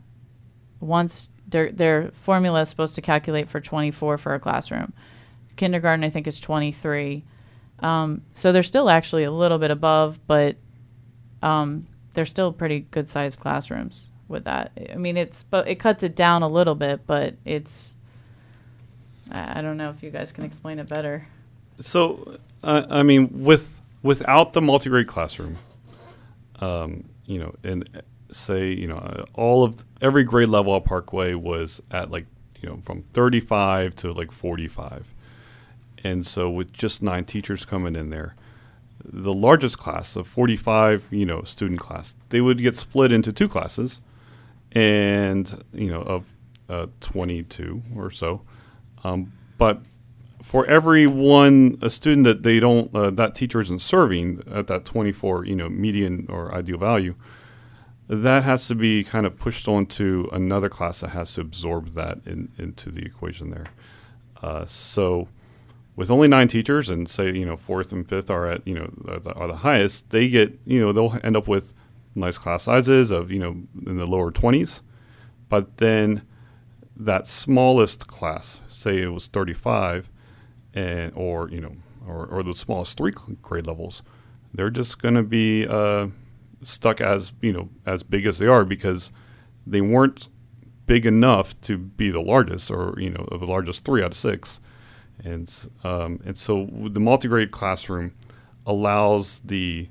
wants 0.79 1.29
their 1.47 1.71
their 1.71 2.11
formula 2.13 2.61
is 2.61 2.69
supposed 2.69 2.95
to 2.95 3.01
calculate 3.01 3.49
for 3.49 3.59
24 3.59 4.17
for 4.17 4.33
a 4.33 4.39
classroom. 4.39 4.93
Kindergarten 5.55 6.03
I 6.03 6.09
think 6.09 6.27
is 6.27 6.39
23. 6.39 7.25
Um, 7.83 8.21
so 8.31 8.51
they're 8.51 8.63
still 8.63 8.89
actually 8.89 9.25
a 9.25 9.31
little 9.31 9.59
bit 9.59 9.69
above, 9.69 10.19
but 10.25 10.55
um, 11.41 11.85
they're 12.13 12.25
still 12.25 12.51
pretty 12.53 12.81
good 12.91 13.09
sized 13.09 13.39
classrooms 13.39 14.09
with 14.29 14.45
that. 14.45 14.71
I 14.91 14.95
mean, 14.95 15.17
it's 15.17 15.43
but 15.43 15.67
it 15.67 15.75
cuts 15.75 16.03
it 16.03 16.15
down 16.15 16.43
a 16.43 16.47
little 16.47 16.75
bit, 16.75 17.05
but 17.05 17.35
it's 17.45 17.93
I 19.31 19.61
don't 19.61 19.77
know 19.77 19.89
if 19.89 20.01
you 20.01 20.09
guys 20.09 20.31
can 20.31 20.45
explain 20.45 20.79
it 20.79 20.87
better. 20.87 21.27
So, 21.79 22.37
uh, 22.63 22.85
I 22.89 23.03
mean, 23.03 23.43
with 23.43 23.81
without 24.01 24.53
the 24.53 24.61
multi-grade 24.61 25.07
classroom, 25.07 25.57
um, 26.59 27.03
you 27.25 27.39
know, 27.39 27.53
and 27.63 27.87
say, 28.31 28.71
you 28.71 28.87
know, 28.87 29.25
all 29.33 29.63
of 29.63 29.85
every 30.01 30.23
grade 30.23 30.49
level 30.49 30.75
at 30.75 30.85
Parkway 30.85 31.33
was 31.33 31.81
at 31.91 32.11
like, 32.11 32.25
you 32.61 32.69
know, 32.69 32.79
from 32.83 33.03
35 33.13 33.95
to 33.97 34.13
like 34.13 34.31
45. 34.31 35.12
And 36.03 36.25
so 36.25 36.49
with 36.49 36.73
just 36.73 37.01
nine 37.01 37.25
teachers 37.25 37.65
coming 37.65 37.95
in 37.95 38.09
there, 38.09 38.35
the 39.03 39.33
largest 39.33 39.77
class 39.77 40.15
of 40.15 40.27
45, 40.27 41.07
you 41.11 41.25
know, 41.25 41.43
student 41.43 41.79
class, 41.79 42.15
they 42.29 42.41
would 42.41 42.57
get 42.57 42.75
split 42.75 43.11
into 43.11 43.31
two 43.31 43.47
classes 43.47 44.01
and, 44.71 45.63
you 45.73 45.89
know, 45.89 46.01
of 46.01 46.33
uh, 46.69 46.87
22 47.01 47.83
or 47.95 48.11
so. 48.11 48.41
Um, 49.03 49.33
but 49.57 49.81
for 50.43 50.65
every 50.67 51.07
one 51.07 51.77
a 51.81 51.89
student 51.89 52.25
that 52.25 52.43
they 52.43 52.59
don't 52.59 52.93
uh, 52.93 53.09
that 53.09 53.33
teacher 53.33 53.61
isn't 53.61 53.81
serving 53.81 54.43
at 54.51 54.67
that 54.67 54.83
24 54.85 55.45
you 55.45 55.55
know 55.55 55.69
median 55.69 56.27
or 56.29 56.53
ideal 56.53 56.77
value 56.77 57.15
that 58.09 58.43
has 58.43 58.67
to 58.67 58.75
be 58.75 59.03
kind 59.03 59.25
of 59.25 59.39
pushed 59.39 59.67
onto 59.67 60.27
another 60.33 60.67
class 60.67 60.99
that 60.99 61.11
has 61.11 61.33
to 61.33 61.41
absorb 61.41 61.87
that 61.95 62.19
in, 62.25 62.51
into 62.57 62.91
the 62.91 63.01
equation 63.01 63.49
there 63.49 63.65
uh, 64.41 64.65
so 64.65 65.27
with 65.95 66.09
only 66.09 66.27
nine 66.27 66.47
teachers 66.47 66.89
and 66.89 67.09
say 67.09 67.31
you 67.31 67.45
know 67.45 67.57
fourth 67.57 67.91
and 67.91 68.07
fifth 68.07 68.29
are 68.29 68.47
at 68.47 68.67
you 68.67 68.73
know 68.73 68.89
are 69.07 69.19
the, 69.19 69.33
are 69.33 69.47
the 69.47 69.57
highest 69.57 70.09
they 70.09 70.27
get 70.27 70.59
you 70.65 70.79
know 70.79 70.91
they'll 70.91 71.19
end 71.23 71.37
up 71.37 71.47
with 71.47 71.73
nice 72.15 72.37
class 72.37 72.63
sizes 72.63 73.11
of 73.11 73.31
you 73.31 73.39
know 73.39 73.51
in 73.85 73.97
the 73.97 74.05
lower 74.05 74.31
20s 74.31 74.81
but 75.49 75.77
then 75.77 76.21
that 76.95 77.27
smallest 77.27 78.07
class 78.07 78.59
say 78.69 79.01
it 79.01 79.07
was 79.07 79.27
35 79.27 80.09
and 80.73 81.11
or 81.15 81.49
you 81.49 81.61
know 81.61 81.75
or, 82.07 82.25
or 82.27 82.43
the 82.43 82.55
smallest 82.55 82.97
three 82.97 83.13
grade 83.41 83.67
levels 83.67 84.03
they're 84.53 84.69
just 84.69 85.01
going 85.01 85.15
to 85.15 85.23
be 85.23 85.65
uh, 85.67 86.07
stuck 86.61 87.01
as 87.01 87.33
you 87.41 87.51
know 87.51 87.69
as 87.85 88.03
big 88.03 88.25
as 88.25 88.37
they 88.37 88.47
are 88.47 88.63
because 88.63 89.11
they 89.65 89.81
weren't 89.81 90.29
big 90.85 91.05
enough 91.05 91.59
to 91.61 91.77
be 91.77 92.09
the 92.09 92.21
largest 92.21 92.69
or 92.69 92.93
you 92.97 93.09
know 93.09 93.27
the 93.31 93.45
largest 93.45 93.85
three 93.85 94.03
out 94.03 94.11
of 94.11 94.17
six 94.17 94.59
and 95.23 95.69
um, 95.83 96.19
and 96.25 96.37
so 96.37 96.69
the 96.89 96.99
multi-grade 96.99 97.51
classroom 97.51 98.13
allows 98.65 99.39
the 99.41 99.87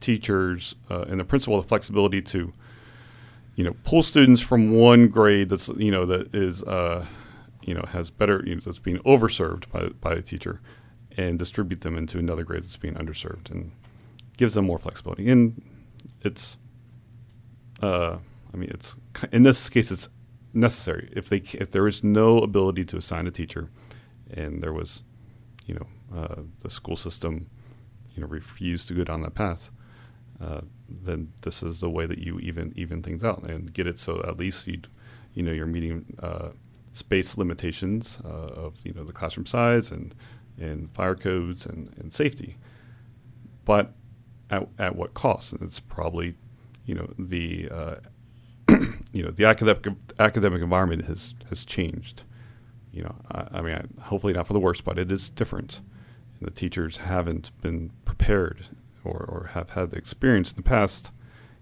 teachers 0.00 0.74
uh, 0.90 1.02
and 1.02 1.20
the 1.20 1.24
principal 1.24 1.60
the 1.60 1.66
flexibility 1.66 2.22
to 2.22 2.52
you 3.56 3.64
know 3.64 3.74
pull 3.84 4.02
students 4.02 4.40
from 4.40 4.72
one 4.72 5.08
grade 5.08 5.48
that's 5.48 5.68
you 5.76 5.90
know 5.90 6.06
that 6.06 6.34
is 6.34 6.62
uh, 6.64 7.04
you 7.62 7.74
know 7.74 7.84
has 7.88 8.10
better 8.10 8.42
you 8.46 8.54
know, 8.54 8.60
that's 8.64 8.78
being 8.78 8.98
overserved 8.98 9.70
by 9.70 9.88
by 10.00 10.14
a 10.14 10.22
teacher 10.22 10.60
and 11.16 11.38
distribute 11.38 11.80
them 11.80 11.96
into 11.96 12.18
another 12.18 12.44
grade 12.44 12.62
that's 12.62 12.76
being 12.76 12.94
underserved 12.94 13.50
and 13.50 13.72
gives 14.36 14.54
them 14.54 14.64
more 14.64 14.78
flexibility. 14.78 15.28
And 15.28 15.62
it's 16.22 16.56
uh, 17.82 18.16
I 18.52 18.56
mean 18.56 18.70
it's 18.70 18.94
in 19.32 19.42
this 19.42 19.68
case 19.68 19.90
it's 19.90 20.08
necessary. 20.54 21.10
If 21.12 21.28
they 21.28 21.38
if 21.54 21.70
there 21.70 21.86
is 21.86 22.02
no 22.02 22.38
ability 22.38 22.84
to 22.86 22.96
assign 22.96 23.26
a 23.26 23.30
teacher 23.30 23.68
and 24.34 24.62
there 24.62 24.72
was 24.72 25.02
you 25.66 25.74
know 25.74 26.18
uh, 26.18 26.42
the 26.60 26.70
school 26.70 26.96
system 26.96 27.46
you 28.14 28.22
know 28.22 28.28
refused 28.28 28.88
to 28.88 28.94
go 28.94 29.04
down 29.04 29.22
that 29.22 29.34
path 29.34 29.70
uh, 30.40 30.62
then 30.88 31.32
this 31.42 31.62
is 31.62 31.80
the 31.80 31.90
way 31.90 32.06
that 32.06 32.18
you 32.18 32.38
even 32.40 32.72
even 32.74 33.02
things 33.02 33.22
out 33.22 33.42
and 33.42 33.72
get 33.72 33.86
it. 33.86 33.98
So 33.98 34.22
at 34.26 34.38
least 34.38 34.66
you 34.66 34.80
you 35.34 35.42
know 35.42 35.52
you're 35.52 35.66
meeting 35.66 36.04
uh, 36.22 36.48
space 36.92 37.36
limitations 37.36 38.18
uh, 38.24 38.28
of 38.28 38.74
you 38.84 38.92
know 38.94 39.04
the 39.04 39.12
classroom 39.12 39.46
size 39.46 39.90
and 39.90 40.14
and 40.58 40.90
fire 40.92 41.14
codes 41.14 41.66
and, 41.66 41.94
and 41.98 42.12
safety. 42.12 42.56
But 43.64 43.92
at, 44.50 44.66
at 44.78 44.96
what 44.96 45.14
cost? 45.14 45.52
And 45.52 45.62
it's 45.62 45.80
probably 45.80 46.34
you 46.86 46.94
know 46.94 47.12
the 47.18 47.68
uh, 47.70 47.94
you 49.12 49.22
know 49.22 49.30
the 49.30 49.44
academic 49.44 49.86
academic 50.18 50.62
environment 50.62 51.04
has 51.04 51.34
has 51.50 51.64
changed. 51.66 52.22
You 52.92 53.04
know, 53.04 53.14
I, 53.30 53.58
I 53.58 53.60
mean, 53.62 53.74
I, 53.74 54.02
hopefully 54.02 54.32
not 54.32 54.46
for 54.46 54.52
the 54.52 54.60
worse, 54.60 54.80
but 54.80 54.98
it 54.98 55.10
is 55.10 55.30
different. 55.30 55.80
And 56.38 56.46
the 56.46 56.52
teachers 56.52 56.98
haven't 56.98 57.50
been 57.60 57.90
prepared 58.04 58.66
or, 59.04 59.24
or 59.28 59.50
have 59.52 59.70
had 59.70 59.90
the 59.90 59.96
experience 59.96 60.50
in 60.50 60.56
the 60.56 60.62
past, 60.62 61.10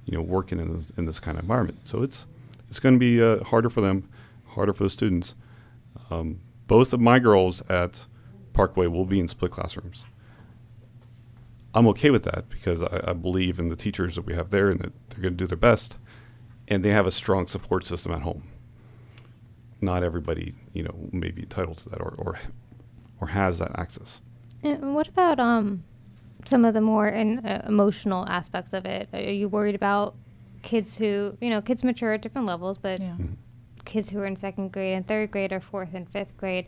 you 0.04 0.16
know, 0.16 0.22
working 0.22 0.58
in 0.58 0.74
this, 0.74 0.90
in 0.96 1.04
this 1.04 1.20
kind 1.20 1.38
of 1.38 1.44
environment. 1.44 1.80
So 1.84 2.02
it's 2.02 2.26
it's 2.68 2.78
going 2.78 2.94
to 2.94 2.98
be 2.98 3.22
uh, 3.22 3.42
harder 3.44 3.70
for 3.70 3.80
them, 3.80 4.08
harder 4.46 4.74
for 4.74 4.84
the 4.84 4.90
students. 4.90 5.34
Um, 6.10 6.40
both 6.66 6.92
of 6.92 7.00
my 7.00 7.18
girls 7.18 7.62
at 7.70 8.04
Parkway 8.52 8.86
will 8.86 9.06
be 9.06 9.20
in 9.20 9.28
split 9.28 9.52
classrooms. 9.52 10.04
I'm 11.74 11.86
okay 11.88 12.10
with 12.10 12.24
that 12.24 12.48
because 12.48 12.82
I, 12.82 13.04
I 13.08 13.12
believe 13.12 13.58
in 13.58 13.68
the 13.68 13.76
teachers 13.76 14.16
that 14.16 14.26
we 14.26 14.34
have 14.34 14.50
there 14.50 14.68
and 14.68 14.80
that 14.80 14.92
they're 15.08 15.22
going 15.22 15.34
to 15.34 15.44
do 15.44 15.46
their 15.46 15.56
best 15.56 15.96
and 16.66 16.84
they 16.84 16.90
have 16.90 17.06
a 17.06 17.10
strong 17.10 17.46
support 17.46 17.86
system 17.86 18.12
at 18.12 18.22
home. 18.22 18.42
Not 19.80 20.02
everybody, 20.02 20.54
you 20.72 20.82
know, 20.82 20.94
may 21.12 21.30
be 21.30 21.42
entitled 21.42 21.78
to 21.78 21.88
that 21.90 22.00
or 22.00 22.14
or, 22.18 22.38
or 23.20 23.28
has 23.28 23.58
that 23.58 23.78
access. 23.78 24.20
And 24.62 24.94
what 24.94 25.06
about 25.08 25.38
um, 25.38 25.84
some 26.44 26.64
of 26.64 26.74
the 26.74 26.80
more 26.80 27.08
in, 27.08 27.38
uh, 27.46 27.64
emotional 27.68 28.26
aspects 28.28 28.72
of 28.72 28.84
it? 28.86 29.08
Are 29.12 29.20
you 29.20 29.48
worried 29.48 29.76
about 29.76 30.14
kids 30.62 30.98
who, 30.98 31.36
you 31.40 31.48
know, 31.50 31.60
kids 31.62 31.84
mature 31.84 32.12
at 32.12 32.22
different 32.22 32.46
levels, 32.46 32.76
but 32.78 33.00
Yeah. 33.00 33.14
Mhm. 33.18 33.36
kids 33.84 34.10
who 34.10 34.18
are 34.18 34.26
in 34.26 34.34
second 34.36 34.72
grade 34.72 34.94
and 34.94 35.06
third 35.06 35.30
grade 35.30 35.52
or 35.52 35.60
fourth 35.60 35.94
and 35.94 36.08
fifth 36.08 36.36
grade 36.36 36.66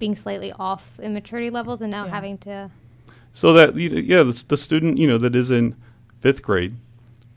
being 0.00 0.16
slightly 0.16 0.52
off 0.58 0.98
in 1.00 1.14
maturity 1.14 1.48
levels 1.48 1.80
and 1.80 1.90
now 1.92 2.04
Yeah. 2.06 2.10
having 2.10 2.38
to 2.38 2.70
So 3.32 3.52
that 3.54 3.76
yeah, 3.76 4.24
the, 4.24 4.44
the 4.48 4.56
student 4.56 4.98
you 4.98 5.06
know 5.06 5.16
that 5.18 5.36
is 5.36 5.50
in 5.52 5.76
fifth 6.20 6.42
grade, 6.42 6.74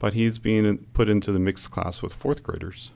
but 0.00 0.14
he's 0.14 0.38
being 0.40 0.78
put 0.92 1.08
into 1.08 1.30
the 1.32 1.38
mixed 1.38 1.70
class 1.70 2.02
with 2.02 2.12
fourth 2.12 2.42
graders. 2.42 2.90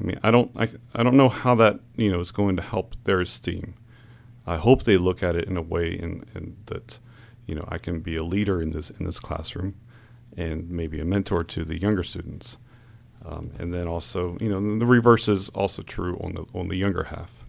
I 0.00 0.04
mean, 0.04 0.20
I 0.22 0.30
don't 0.30 0.50
I, 0.56 0.68
I 0.94 1.02
don't 1.02 1.16
know 1.16 1.28
how 1.28 1.54
that 1.56 1.80
you 1.96 2.10
know 2.10 2.20
is 2.20 2.30
going 2.30 2.56
to 2.56 2.62
help 2.62 2.94
their 3.04 3.20
esteem. 3.20 3.74
I 4.46 4.56
hope 4.56 4.84
they 4.84 4.96
look 4.96 5.22
at 5.22 5.36
it 5.36 5.48
in 5.48 5.56
a 5.56 5.62
way 5.62 5.92
in, 5.92 6.24
in 6.34 6.56
that 6.66 6.98
you 7.46 7.54
know 7.54 7.64
I 7.68 7.78
can 7.78 8.00
be 8.00 8.16
a 8.16 8.22
leader 8.22 8.62
in 8.62 8.72
this 8.72 8.90
in 8.90 9.04
this 9.04 9.18
classroom, 9.18 9.74
and 10.36 10.70
maybe 10.70 11.00
a 11.00 11.04
mentor 11.04 11.44
to 11.44 11.64
the 11.64 11.80
younger 11.80 12.02
students. 12.02 12.56
Um, 13.24 13.50
and 13.58 13.74
then 13.74 13.88
also, 13.88 14.38
you 14.40 14.48
know, 14.48 14.78
the 14.78 14.86
reverse 14.86 15.28
is 15.28 15.48
also 15.50 15.82
true 15.82 16.16
on 16.22 16.34
the 16.34 16.46
on 16.54 16.68
the 16.68 16.76
younger 16.76 17.04
half. 17.04 17.44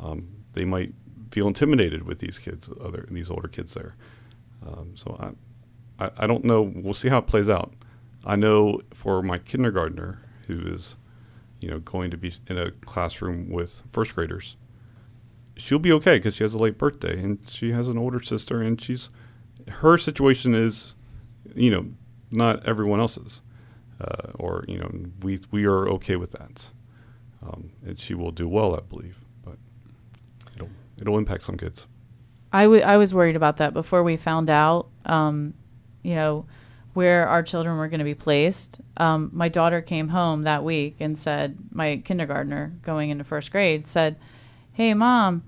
Um, 0.00 0.28
they 0.54 0.64
might 0.64 0.94
feel 1.30 1.46
intimidated 1.46 2.02
with 2.02 2.18
these 2.18 2.38
kids, 2.38 2.68
other 2.80 3.06
these 3.10 3.30
older 3.30 3.48
kids 3.48 3.74
there. 3.74 3.94
Um, 4.66 4.92
so 4.94 5.16
I, 5.98 6.04
I, 6.04 6.10
I 6.18 6.26
don't 6.26 6.44
know. 6.44 6.62
We'll 6.62 6.94
see 6.94 7.08
how 7.08 7.18
it 7.18 7.26
plays 7.26 7.50
out. 7.50 7.72
I 8.24 8.36
know 8.36 8.80
for 8.92 9.22
my 9.22 9.38
kindergartner 9.38 10.20
who 10.46 10.60
is, 10.60 10.96
you 11.62 11.70
know, 11.70 11.78
going 11.80 12.10
to 12.10 12.16
be 12.16 12.32
in 12.48 12.58
a 12.58 12.70
classroom 12.70 13.48
with 13.50 13.82
first 13.92 14.14
graders, 14.14 14.56
she'll 15.56 15.78
be 15.78 15.92
okay 15.92 16.18
because 16.18 16.34
she 16.34 16.44
has 16.44 16.54
a 16.54 16.58
late 16.58 16.78
birthday 16.78 17.18
and 17.18 17.38
she 17.48 17.72
has 17.72 17.88
an 17.88 17.98
older 17.98 18.20
sister 18.20 18.60
and 18.60 18.80
she's 18.80 19.10
her 19.68 19.96
situation 19.96 20.54
is, 20.54 20.94
you 21.54 21.70
know, 21.70 21.86
not 22.30 22.66
everyone 22.66 22.98
else's, 22.98 23.42
uh, 24.00 24.32
or 24.34 24.64
you 24.66 24.78
know, 24.78 24.90
we 25.22 25.38
we 25.50 25.64
are 25.64 25.88
okay 25.88 26.16
with 26.16 26.32
that, 26.32 26.70
um, 27.46 27.70
and 27.86 27.98
she 28.00 28.14
will 28.14 28.32
do 28.32 28.48
well, 28.48 28.74
I 28.74 28.80
believe, 28.80 29.18
but 29.44 29.56
it'll 30.56 30.70
it'll 30.98 31.18
impact 31.18 31.44
some 31.44 31.56
kids. 31.56 31.86
I, 32.52 32.64
w- 32.64 32.82
I 32.82 32.96
was 32.98 33.14
worried 33.14 33.36
about 33.36 33.56
that 33.58 33.72
before 33.72 34.02
we 34.02 34.18
found 34.18 34.50
out, 34.50 34.88
um, 35.06 35.54
you 36.02 36.14
know, 36.14 36.44
where 36.94 37.26
our 37.26 37.42
children 37.42 37.78
were 37.78 37.88
going 37.88 37.98
to 37.98 38.04
be 38.04 38.14
placed. 38.14 38.80
Um, 38.96 39.30
my 39.32 39.48
daughter 39.48 39.80
came 39.80 40.08
home 40.08 40.42
that 40.42 40.64
week 40.64 40.96
and 41.00 41.18
said, 41.18 41.56
my 41.72 42.02
kindergartner 42.04 42.72
going 42.82 43.10
into 43.10 43.24
first 43.24 43.50
grade 43.50 43.86
said, 43.86 44.16
Hey, 44.72 44.94
mom, 44.94 45.42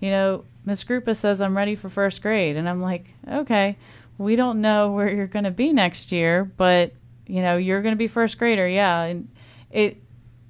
you 0.00 0.10
know, 0.10 0.44
Miss 0.64 0.84
Grupa 0.84 1.14
says 1.16 1.40
I'm 1.40 1.56
ready 1.56 1.76
for 1.76 1.88
first 1.88 2.22
grade. 2.22 2.56
And 2.56 2.68
I'm 2.68 2.80
like, 2.80 3.14
Okay, 3.30 3.76
we 4.18 4.36
don't 4.36 4.60
know 4.60 4.92
where 4.92 5.12
you're 5.12 5.26
going 5.26 5.44
to 5.44 5.50
be 5.50 5.72
next 5.72 6.12
year, 6.12 6.44
but, 6.44 6.92
you 7.26 7.42
know, 7.42 7.56
you're 7.56 7.82
going 7.82 7.94
to 7.94 7.98
be 7.98 8.08
first 8.08 8.38
grader. 8.38 8.66
Yeah. 8.66 9.02
And 9.02 9.28
it, 9.70 9.98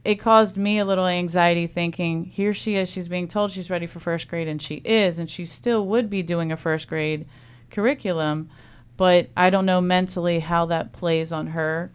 it 0.05 0.17
caused 0.17 0.57
me 0.57 0.79
a 0.79 0.85
little 0.85 1.07
anxiety 1.07 1.67
thinking 1.67 2.25
here 2.25 2.55
she 2.55 2.77
is 2.77 2.89
she's 2.89 3.09
being 3.09 3.27
told 3.27 3.51
she's 3.51 3.71
ready 3.71 3.89
for 3.89 3.99
first 3.99 4.29
grade 4.29 4.47
and 4.47 4.63
she 4.63 4.77
is 4.77 5.19
and 5.19 5.29
she 5.29 5.45
still 5.45 5.85
would 5.85 6.09
be 6.09 6.23
doing 6.23 6.53
a 6.53 6.57
first 6.57 6.87
grade 6.87 7.27
curriculum 7.73 8.49
but 8.97 9.29
i 9.37 9.51
don't 9.51 9.67
know 9.67 9.81
mentally 9.81 10.39
how 10.41 10.67
that 10.67 10.93
plays 10.93 11.33
on 11.33 11.49
her 11.49 11.91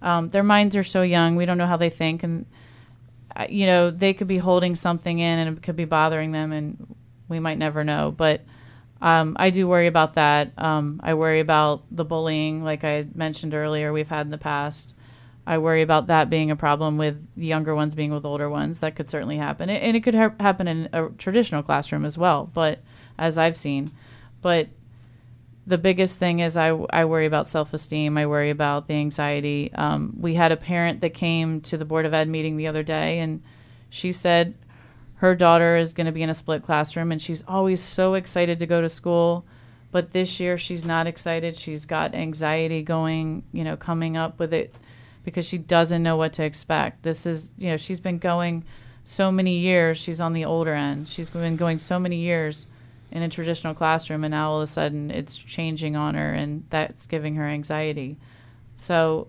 um, 0.00 0.30
their 0.30 0.42
minds 0.42 0.74
are 0.76 0.84
so 0.84 1.02
young 1.02 1.36
we 1.36 1.44
don't 1.46 1.58
know 1.58 1.66
how 1.66 1.76
they 1.76 1.90
think 1.90 2.22
and 2.22 2.46
you 3.48 3.66
know 3.66 3.90
they 3.90 4.12
could 4.12 4.28
be 4.28 4.38
holding 4.38 4.74
something 4.74 5.18
in 5.18 5.38
and 5.38 5.56
it 5.56 5.62
could 5.62 5.76
be 5.76 5.84
bothering 5.84 6.32
them 6.32 6.52
and 6.52 6.94
we 7.28 7.40
might 7.40 7.58
never 7.58 7.84
know 7.84 8.12
but 8.16 8.42
um, 9.00 9.36
i 9.38 9.50
do 9.50 9.66
worry 9.66 9.86
about 9.86 10.14
that 10.14 10.52
um, 10.58 11.00
i 11.02 11.14
worry 11.14 11.40
about 11.40 11.82
the 11.90 12.04
bullying 12.04 12.62
like 12.62 12.84
i 12.84 13.06
mentioned 13.14 13.54
earlier 13.54 13.92
we've 13.92 14.08
had 14.08 14.26
in 14.26 14.30
the 14.30 14.38
past 14.38 14.94
I 15.46 15.58
worry 15.58 15.82
about 15.82 16.06
that 16.06 16.30
being 16.30 16.50
a 16.50 16.56
problem 16.56 16.98
with 16.98 17.26
younger 17.36 17.74
ones 17.74 17.94
being 17.94 18.12
with 18.12 18.24
older 18.24 18.48
ones. 18.48 18.80
That 18.80 18.94
could 18.94 19.08
certainly 19.08 19.36
happen, 19.36 19.68
and 19.68 19.96
it 19.96 20.00
could 20.02 20.14
ha- 20.14 20.34
happen 20.38 20.68
in 20.68 20.88
a 20.92 21.08
traditional 21.18 21.62
classroom 21.62 22.04
as 22.04 22.16
well. 22.16 22.48
But 22.52 22.80
as 23.18 23.38
I've 23.38 23.56
seen, 23.56 23.90
but 24.40 24.68
the 25.66 25.78
biggest 25.78 26.18
thing 26.18 26.40
is 26.40 26.56
I, 26.56 26.68
I 26.68 27.04
worry 27.04 27.26
about 27.26 27.46
self 27.46 27.72
esteem. 27.72 28.18
I 28.18 28.26
worry 28.26 28.50
about 28.50 28.88
the 28.88 28.94
anxiety. 28.94 29.70
Um, 29.74 30.14
we 30.18 30.34
had 30.34 30.52
a 30.52 30.56
parent 30.56 31.00
that 31.02 31.14
came 31.14 31.60
to 31.62 31.76
the 31.76 31.84
board 31.84 32.04
of 32.04 32.14
ed 32.14 32.28
meeting 32.28 32.56
the 32.56 32.66
other 32.66 32.82
day, 32.82 33.20
and 33.20 33.42
she 33.88 34.12
said 34.12 34.54
her 35.16 35.36
daughter 35.36 35.76
is 35.76 35.92
going 35.92 36.06
to 36.06 36.12
be 36.12 36.22
in 36.22 36.30
a 36.30 36.34
split 36.34 36.64
classroom, 36.64 37.12
and 37.12 37.22
she's 37.22 37.44
always 37.46 37.80
so 37.80 38.14
excited 38.14 38.58
to 38.58 38.66
go 38.66 38.80
to 38.80 38.88
school. 38.88 39.44
But 39.92 40.12
this 40.12 40.40
year 40.40 40.58
she's 40.58 40.84
not 40.84 41.06
excited. 41.06 41.56
She's 41.56 41.84
got 41.84 42.14
anxiety 42.14 42.82
going, 42.82 43.44
you 43.52 43.62
know, 43.62 43.76
coming 43.76 44.16
up 44.16 44.38
with 44.38 44.52
it 44.52 44.74
because 45.22 45.46
she 45.46 45.58
doesn't 45.58 46.02
know 46.02 46.16
what 46.16 46.32
to 46.34 46.44
expect. 46.44 47.02
This 47.02 47.26
is, 47.26 47.52
you 47.56 47.68
know, 47.68 47.76
she's 47.76 48.00
been 48.00 48.18
going 48.18 48.64
so 49.04 49.30
many 49.30 49.58
years. 49.58 49.98
She's 49.98 50.20
on 50.20 50.32
the 50.32 50.44
older 50.44 50.74
end. 50.74 51.08
She's 51.08 51.30
been 51.30 51.56
going 51.56 51.78
so 51.78 51.98
many 51.98 52.16
years 52.16 52.66
in 53.12 53.22
a 53.22 53.28
traditional 53.28 53.74
classroom, 53.74 54.24
and 54.24 54.32
now 54.32 54.50
all 54.50 54.62
of 54.62 54.64
a 54.64 54.72
sudden 54.72 55.10
it's 55.10 55.36
changing 55.36 55.94
on 55.96 56.14
her, 56.14 56.32
and 56.32 56.64
that's 56.70 57.06
giving 57.06 57.34
her 57.34 57.46
anxiety. 57.46 58.18
So, 58.74 59.28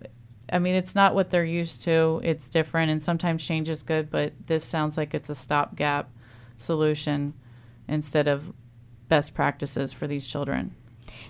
I 0.52 0.60
mean, 0.60 0.74
it's 0.74 0.96
not 0.96 1.14
what 1.14 1.30
they're 1.30 1.44
used 1.44 1.84
to. 1.84 2.22
It's 2.24 2.48
different, 2.48 2.92
and 2.92 3.04
sometimes 3.04 3.46
change 3.46 3.70
is 3.70 3.84
good, 3.84 4.10
but 4.10 4.34
this 4.48 4.64
sounds 4.64 4.96
like 4.96 5.14
it's 5.14 5.30
a 5.30 5.36
stopgap 5.36 6.10
solution 6.56 7.34
instead 7.88 8.28
of 8.28 8.54
best 9.10 9.34
practices 9.34 9.92
for 9.92 10.08
these 10.08 10.26
children. 10.26 10.74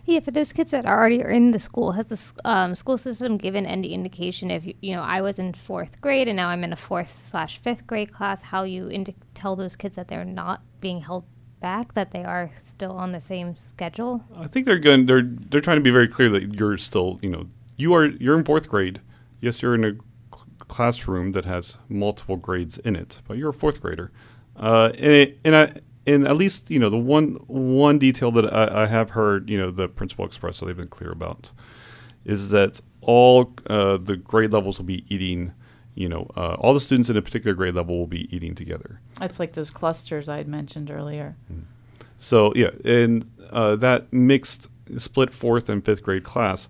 Yeah, 0.05 0.19
for 0.19 0.31
those 0.31 0.53
kids 0.53 0.71
that 0.71 0.85
already 0.85 1.23
are 1.23 1.29
in 1.29 1.51
the 1.51 1.59
school, 1.59 1.93
has 1.93 2.05
the 2.05 2.47
um, 2.47 2.75
school 2.75 2.97
system 2.99 3.37
given 3.37 3.65
any 3.65 3.93
indication 3.93 4.51
if 4.51 4.65
you, 4.65 4.75
you 4.79 4.93
know 4.93 5.01
I 5.01 5.21
was 5.21 5.39
in 5.39 5.53
fourth 5.53 5.99
grade 5.99 6.27
and 6.27 6.37
now 6.37 6.49
I'm 6.49 6.63
in 6.63 6.71
a 6.71 6.77
fourth 6.77 7.27
slash 7.27 7.57
fifth 7.57 7.85
grade 7.87 8.13
class, 8.13 8.43
how 8.43 8.63
you 8.63 8.89
indi- 8.89 9.15
tell 9.33 9.55
those 9.55 9.75
kids 9.75 9.95
that 9.95 10.07
they're 10.07 10.23
not 10.23 10.61
being 10.79 11.01
held 11.01 11.25
back, 11.63 11.93
that 11.95 12.11
they 12.11 12.23
are 12.23 12.51
still 12.63 12.91
on 12.91 13.13
the 13.13 13.21
same 13.21 13.55
schedule? 13.55 14.23
I 14.35 14.45
think 14.45 14.67
they're 14.67 14.77
going. 14.77 15.07
They're 15.07 15.23
they're 15.23 15.61
trying 15.61 15.77
to 15.77 15.81
be 15.81 15.89
very 15.89 16.07
clear 16.07 16.29
that 16.29 16.53
you're 16.53 16.77
still, 16.77 17.17
you 17.23 17.29
know, 17.29 17.47
you 17.77 17.95
are 17.95 18.05
you're 18.05 18.37
in 18.37 18.43
fourth 18.43 18.69
grade. 18.69 19.01
Yes, 19.41 19.61
you're 19.61 19.73
in 19.73 19.83
a 19.83 19.93
cl- 19.93 20.45
classroom 20.59 21.31
that 21.31 21.45
has 21.45 21.77
multiple 21.89 22.35
grades 22.37 22.77
in 22.79 22.95
it, 22.95 23.21
but 23.27 23.37
you're 23.37 23.49
a 23.49 23.53
fourth 23.53 23.81
grader. 23.81 24.11
Uh, 24.55 24.91
and 24.93 25.11
it, 25.11 25.39
and 25.43 25.55
I 25.55 25.73
and 26.05 26.27
at 26.27 26.35
least 26.35 26.69
you 26.69 26.79
know 26.79 26.89
the 26.89 26.97
one 26.97 27.35
one 27.47 27.97
detail 27.97 28.31
that 28.33 28.53
I, 28.53 28.83
I 28.83 28.85
have 28.87 29.11
heard, 29.11 29.49
you 29.49 29.57
know, 29.57 29.71
the 29.71 29.87
principal 29.87 30.25
express, 30.25 30.57
so 30.57 30.65
they've 30.65 30.77
been 30.77 30.87
clear 30.87 31.11
about, 31.11 31.51
is 32.25 32.49
that 32.49 32.81
all 33.01 33.53
uh, 33.67 33.97
the 33.97 34.17
grade 34.17 34.51
levels 34.51 34.77
will 34.77 34.85
be 34.85 35.05
eating. 35.09 35.53
You 35.95 36.09
know, 36.09 36.31
uh, 36.35 36.55
all 36.55 36.73
the 36.73 36.79
students 36.79 37.09
in 37.09 37.17
a 37.17 37.21
particular 37.21 37.53
grade 37.53 37.75
level 37.75 37.97
will 37.97 38.07
be 38.07 38.33
eating 38.35 38.55
together. 38.55 38.99
It's 39.21 39.39
like 39.39 39.51
those 39.51 39.69
clusters 39.69 40.27
I 40.27 40.37
had 40.37 40.47
mentioned 40.47 40.89
earlier. 40.89 41.35
So 42.17 42.51
yeah, 42.55 42.71
and 42.83 43.29
uh, 43.51 43.75
that 43.77 44.11
mixed 44.11 44.69
split 44.97 45.31
fourth 45.31 45.69
and 45.69 45.83
fifth 45.83 46.01
grade 46.01 46.23
class, 46.23 46.67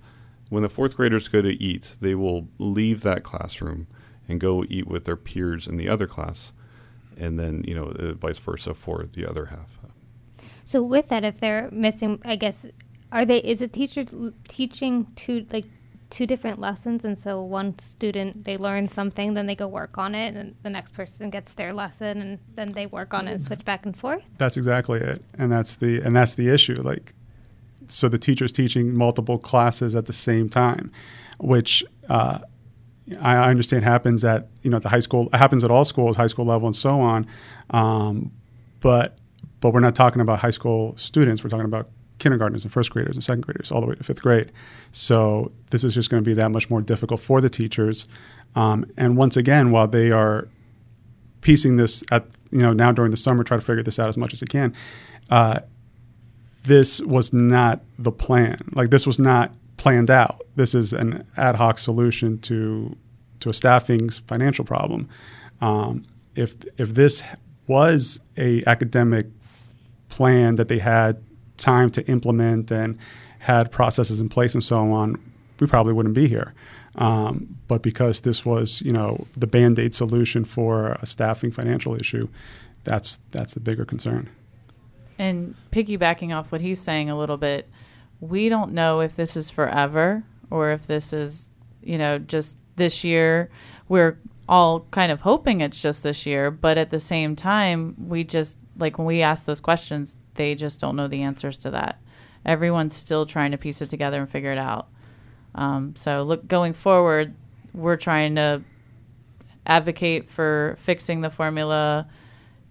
when 0.49 0.63
the 0.63 0.69
fourth 0.69 0.95
graders 0.95 1.27
go 1.27 1.41
to 1.41 1.63
eat, 1.63 1.95
they 2.01 2.15
will 2.15 2.47
leave 2.57 3.01
that 3.03 3.23
classroom 3.23 3.87
and 4.27 4.39
go 4.39 4.63
eat 4.69 4.87
with 4.87 5.05
their 5.05 5.15
peers 5.15 5.67
in 5.67 5.77
the 5.77 5.89
other 5.89 6.07
class, 6.07 6.53
and 7.17 7.39
then 7.39 7.63
you 7.67 7.75
know 7.75 7.87
uh, 7.87 8.13
vice 8.13 8.39
versa 8.39 8.73
for 8.73 9.05
the 9.13 9.25
other 9.29 9.45
half. 9.45 9.79
So 10.65 10.81
with 10.81 11.09
that, 11.09 11.23
if 11.23 11.39
they're 11.39 11.69
missing, 11.71 12.21
I 12.25 12.35
guess, 12.35 12.65
are 13.11 13.25
they? 13.25 13.39
Is 13.39 13.61
a 13.61 13.67
teacher 13.67 14.05
l- 14.11 14.31
teaching 14.47 15.07
two 15.15 15.45
like 15.51 15.65
two 16.13 16.27
different 16.27 16.59
lessons, 16.59 17.03
and 17.03 17.17
so 17.17 17.41
one 17.41 17.77
student 17.79 18.45
they 18.45 18.55
learn 18.55 18.87
something, 18.87 19.33
then 19.33 19.47
they 19.47 19.55
go 19.55 19.67
work 19.67 19.97
on 19.97 20.13
it, 20.13 20.35
and 20.35 20.55
the 20.61 20.69
next 20.69 20.93
person 20.93 21.31
gets 21.31 21.53
their 21.53 21.73
lesson, 21.73 22.21
and 22.21 22.39
then 22.53 22.69
they 22.69 22.85
work 22.85 23.15
on 23.15 23.27
it 23.27 23.31
and 23.31 23.41
switch 23.41 23.65
back 23.65 23.83
and 23.85 23.97
forth. 23.97 24.21
That's 24.37 24.55
exactly 24.55 24.99
it, 24.99 25.23
and 25.39 25.51
that's 25.51 25.75
the 25.75 26.01
and 26.01 26.15
that's 26.15 26.35
the 26.35 26.49
issue. 26.49 26.79
Like, 26.81 27.13
so 27.87 28.07
the 28.09 28.19
teacher's 28.19 28.51
teaching 28.51 28.95
multiple 28.95 29.39
classes 29.39 29.95
at 29.95 30.05
the 30.05 30.13
same 30.13 30.49
time, 30.49 30.91
which 31.39 31.83
uh, 32.09 32.39
I 33.19 33.49
understand 33.49 33.83
happens 33.83 34.23
at 34.23 34.49
you 34.61 34.69
know 34.69 34.77
at 34.77 34.83
the 34.83 34.89
high 34.89 34.99
school 34.99 35.29
happens 35.33 35.63
at 35.63 35.71
all 35.71 35.83
schools, 35.83 36.15
high 36.15 36.27
school 36.27 36.45
level, 36.45 36.67
and 36.67 36.75
so 36.75 37.01
on. 37.01 37.25
Um, 37.71 38.31
but 38.81 39.17
but 39.61 39.73
we're 39.73 39.79
not 39.79 39.95
talking 39.95 40.21
about 40.21 40.37
high 40.37 40.51
school 40.51 40.95
students. 40.95 41.43
We're 41.43 41.49
talking 41.49 41.65
about 41.65 41.89
kindergartners 42.19 42.63
and 42.63 42.71
first 42.71 42.91
graders 42.91 43.15
and 43.15 43.23
second 43.23 43.41
graders 43.41 43.71
all 43.71 43.81
the 43.81 43.87
way 43.87 43.95
to 43.95 44.03
fifth 44.03 44.21
grade. 44.21 44.51
So 44.91 45.51
this 45.71 45.83
is 45.83 45.93
just 45.93 46.09
going 46.09 46.23
to 46.23 46.27
be 46.27 46.33
that 46.35 46.51
much 46.51 46.69
more 46.69 46.81
difficult 46.81 47.19
for 47.19 47.41
the 47.41 47.49
teachers. 47.49 48.07
Um, 48.55 48.85
and 48.97 49.17
once 49.17 49.35
again, 49.35 49.71
while 49.71 49.87
they 49.87 50.11
are 50.11 50.47
piecing 51.41 51.75
this 51.75 52.03
at 52.11 52.25
you 52.51 52.59
know 52.59 52.73
now 52.73 52.91
during 52.91 53.11
the 53.11 53.17
summer, 53.17 53.43
try 53.43 53.57
to 53.57 53.63
figure 53.63 53.83
this 53.83 53.99
out 53.99 54.09
as 54.09 54.17
much 54.17 54.33
as 54.33 54.39
they 54.39 54.47
can. 54.47 54.73
Uh, 55.29 55.59
this 56.63 57.01
was 57.01 57.33
not 57.33 57.81
the 57.99 58.11
plan. 58.11 58.57
Like 58.73 58.89
this 58.89 59.05
was 59.05 59.19
not 59.19 59.51
planned 59.77 60.09
out. 60.09 60.41
This 60.55 60.73
is 60.73 60.93
an 60.93 61.25
ad 61.35 61.55
hoc 61.55 61.77
solution 61.77 62.39
to 62.41 62.95
to 63.41 63.49
a 63.49 63.53
staffing 63.53 64.09
financial 64.09 64.65
problem. 64.65 65.09
Um, 65.61 66.03
if 66.35 66.55
if 66.77 66.93
this 66.93 67.23
was 67.67 68.19
a 68.37 68.63
academic 68.65 69.27
plan 70.09 70.55
that 70.55 70.67
they 70.67 70.79
had 70.79 71.21
time 71.57 71.89
to 71.91 72.05
implement 72.07 72.71
and 72.71 72.97
had 73.39 73.71
processes 73.71 74.19
in 74.19 74.29
place 74.29 74.53
and 74.53 74.63
so 74.63 74.91
on, 74.91 75.19
we 75.59 75.67
probably 75.67 75.93
wouldn't 75.93 76.15
be 76.15 76.27
here. 76.27 76.53
Um, 76.95 77.57
but 77.67 77.81
because 77.81 78.21
this 78.21 78.45
was, 78.45 78.81
you 78.81 78.91
know, 78.91 79.25
the 79.35 79.47
band 79.47 79.79
aid 79.79 79.95
solution 79.95 80.45
for 80.45 80.97
a 81.01 81.05
staffing 81.05 81.51
financial 81.51 81.95
issue, 81.95 82.27
that's 82.83 83.19
that's 83.31 83.53
the 83.53 83.59
bigger 83.59 83.85
concern. 83.85 84.29
And 85.17 85.55
piggybacking 85.71 86.35
off 86.35 86.51
what 86.51 86.61
he's 86.61 86.79
saying 86.79 87.09
a 87.09 87.17
little 87.17 87.37
bit, 87.37 87.69
we 88.19 88.49
don't 88.49 88.73
know 88.73 88.99
if 88.99 89.15
this 89.15 89.35
is 89.35 89.49
forever 89.49 90.23
or 90.49 90.71
if 90.71 90.87
this 90.87 91.13
is, 91.13 91.51
you 91.81 91.97
know, 91.97 92.19
just 92.19 92.57
this 92.75 93.03
year. 93.03 93.49
We're 93.89 94.17
all 94.47 94.81
kind 94.91 95.11
of 95.11 95.21
hoping 95.21 95.61
it's 95.61 95.81
just 95.81 96.03
this 96.03 96.25
year, 96.25 96.51
but 96.51 96.77
at 96.77 96.89
the 96.89 96.99
same 96.99 97.35
time, 97.35 97.95
we 98.07 98.23
just, 98.23 98.57
like 98.77 98.97
when 98.97 99.07
we 99.07 99.21
ask 99.21 99.45
those 99.45 99.61
questions, 99.61 100.15
they 100.35 100.55
just 100.55 100.79
don't 100.79 100.95
know 100.95 101.07
the 101.07 101.23
answers 101.23 101.57
to 101.59 101.71
that. 101.71 102.01
Everyone's 102.45 102.93
still 102.93 103.25
trying 103.25 103.51
to 103.51 103.57
piece 103.57 103.81
it 103.81 103.89
together 103.89 104.19
and 104.19 104.29
figure 104.29 104.51
it 104.51 104.57
out. 104.57 104.89
Um, 105.55 105.95
so, 105.95 106.23
look, 106.23 106.47
going 106.47 106.73
forward, 106.73 107.35
we're 107.73 107.97
trying 107.97 108.35
to 108.35 108.61
advocate 109.65 110.29
for 110.29 110.77
fixing 110.81 111.21
the 111.21 111.29
formula, 111.29 112.07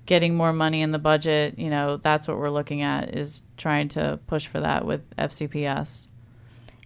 getting 0.06 0.34
more 0.34 0.52
money 0.52 0.82
in 0.82 0.92
the 0.92 0.98
budget. 0.98 1.58
You 1.58 1.70
know, 1.70 1.96
that's 1.96 2.28
what 2.28 2.38
we're 2.38 2.50
looking 2.50 2.82
at 2.82 3.14
is 3.14 3.42
trying 3.56 3.88
to 3.90 4.18
push 4.26 4.46
for 4.46 4.60
that 4.60 4.84
with 4.84 5.08
FCPS. 5.16 6.06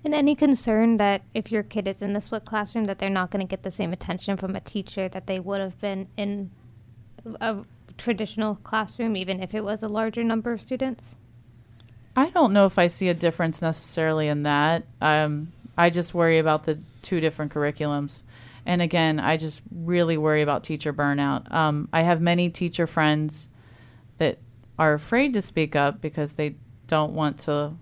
And 0.04 0.14
any 0.14 0.36
concern 0.36 0.98
that 0.98 1.22
if 1.34 1.50
your 1.50 1.64
kid 1.64 1.88
is 1.88 2.00
in 2.00 2.12
the 2.12 2.20
split 2.20 2.44
classroom, 2.44 2.84
that 2.84 3.00
they're 3.00 3.10
not 3.10 3.30
going 3.30 3.44
to 3.44 3.50
get 3.50 3.64
the 3.64 3.72
same 3.72 3.92
attention 3.92 4.36
from 4.36 4.54
a 4.54 4.60
teacher 4.60 5.08
that 5.08 5.26
they 5.26 5.40
would 5.40 5.60
have 5.60 5.80
been 5.80 6.06
in 6.16 6.52
a 7.40 7.64
traditional 7.96 8.56
classroom, 8.56 9.16
even 9.16 9.42
if 9.42 9.54
it 9.54 9.64
was 9.64 9.82
a 9.82 9.88
larger 9.88 10.22
number 10.22 10.52
of 10.52 10.60
students? 10.60 11.14
I 12.14 12.30
don't 12.30 12.52
know 12.52 12.66
if 12.66 12.78
I 12.78 12.86
see 12.86 13.08
a 13.08 13.14
difference 13.14 13.60
necessarily 13.60 14.28
in 14.28 14.44
that. 14.44 14.84
Um, 15.00 15.48
I 15.76 15.90
just 15.90 16.14
worry 16.14 16.38
about 16.38 16.64
the 16.64 16.82
two 17.02 17.20
different 17.20 17.52
curriculums. 17.52 18.22
And 18.64 18.82
again, 18.82 19.20
I 19.20 19.36
just 19.36 19.60
really 19.70 20.16
worry 20.16 20.42
about 20.42 20.64
teacher 20.64 20.92
burnout. 20.92 21.52
Um, 21.52 21.88
I 21.92 22.02
have 22.02 22.20
many 22.20 22.50
teacher 22.50 22.86
friends 22.86 23.48
that 24.18 24.38
are 24.78 24.94
afraid 24.94 25.34
to 25.34 25.40
speak 25.40 25.76
up 25.76 26.00
because 26.00 26.32
they 26.32 26.56
don't 26.86 27.12
want 27.12 27.40
to 27.40 27.74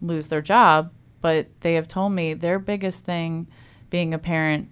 lose 0.00 0.28
their 0.28 0.40
job, 0.42 0.92
but 1.20 1.48
they 1.60 1.74
have 1.74 1.88
told 1.88 2.12
me 2.12 2.34
their 2.34 2.58
biggest 2.58 3.04
thing 3.04 3.46
being 3.90 4.14
a 4.14 4.18
parent 4.18 4.70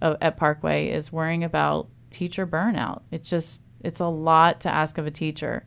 of, 0.00 0.16
at 0.20 0.36
Parkway 0.36 0.88
is 0.88 1.10
worrying 1.10 1.42
about 1.42 1.88
teacher 2.10 2.46
burnout. 2.46 3.02
It's 3.10 3.28
just, 3.28 3.62
it's 3.80 4.00
a 4.00 4.06
lot 4.06 4.60
to 4.62 4.68
ask 4.68 4.98
of 4.98 5.06
a 5.06 5.10
teacher. 5.10 5.64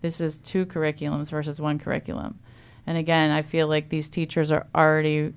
This 0.00 0.20
is 0.20 0.38
two 0.38 0.66
curriculums 0.66 1.30
versus 1.30 1.60
one 1.60 1.78
curriculum. 1.78 2.38
And 2.86 2.98
again, 2.98 3.30
I 3.30 3.42
feel 3.42 3.68
like 3.68 3.88
these 3.88 4.08
teachers 4.08 4.52
are 4.52 4.66
already 4.74 5.32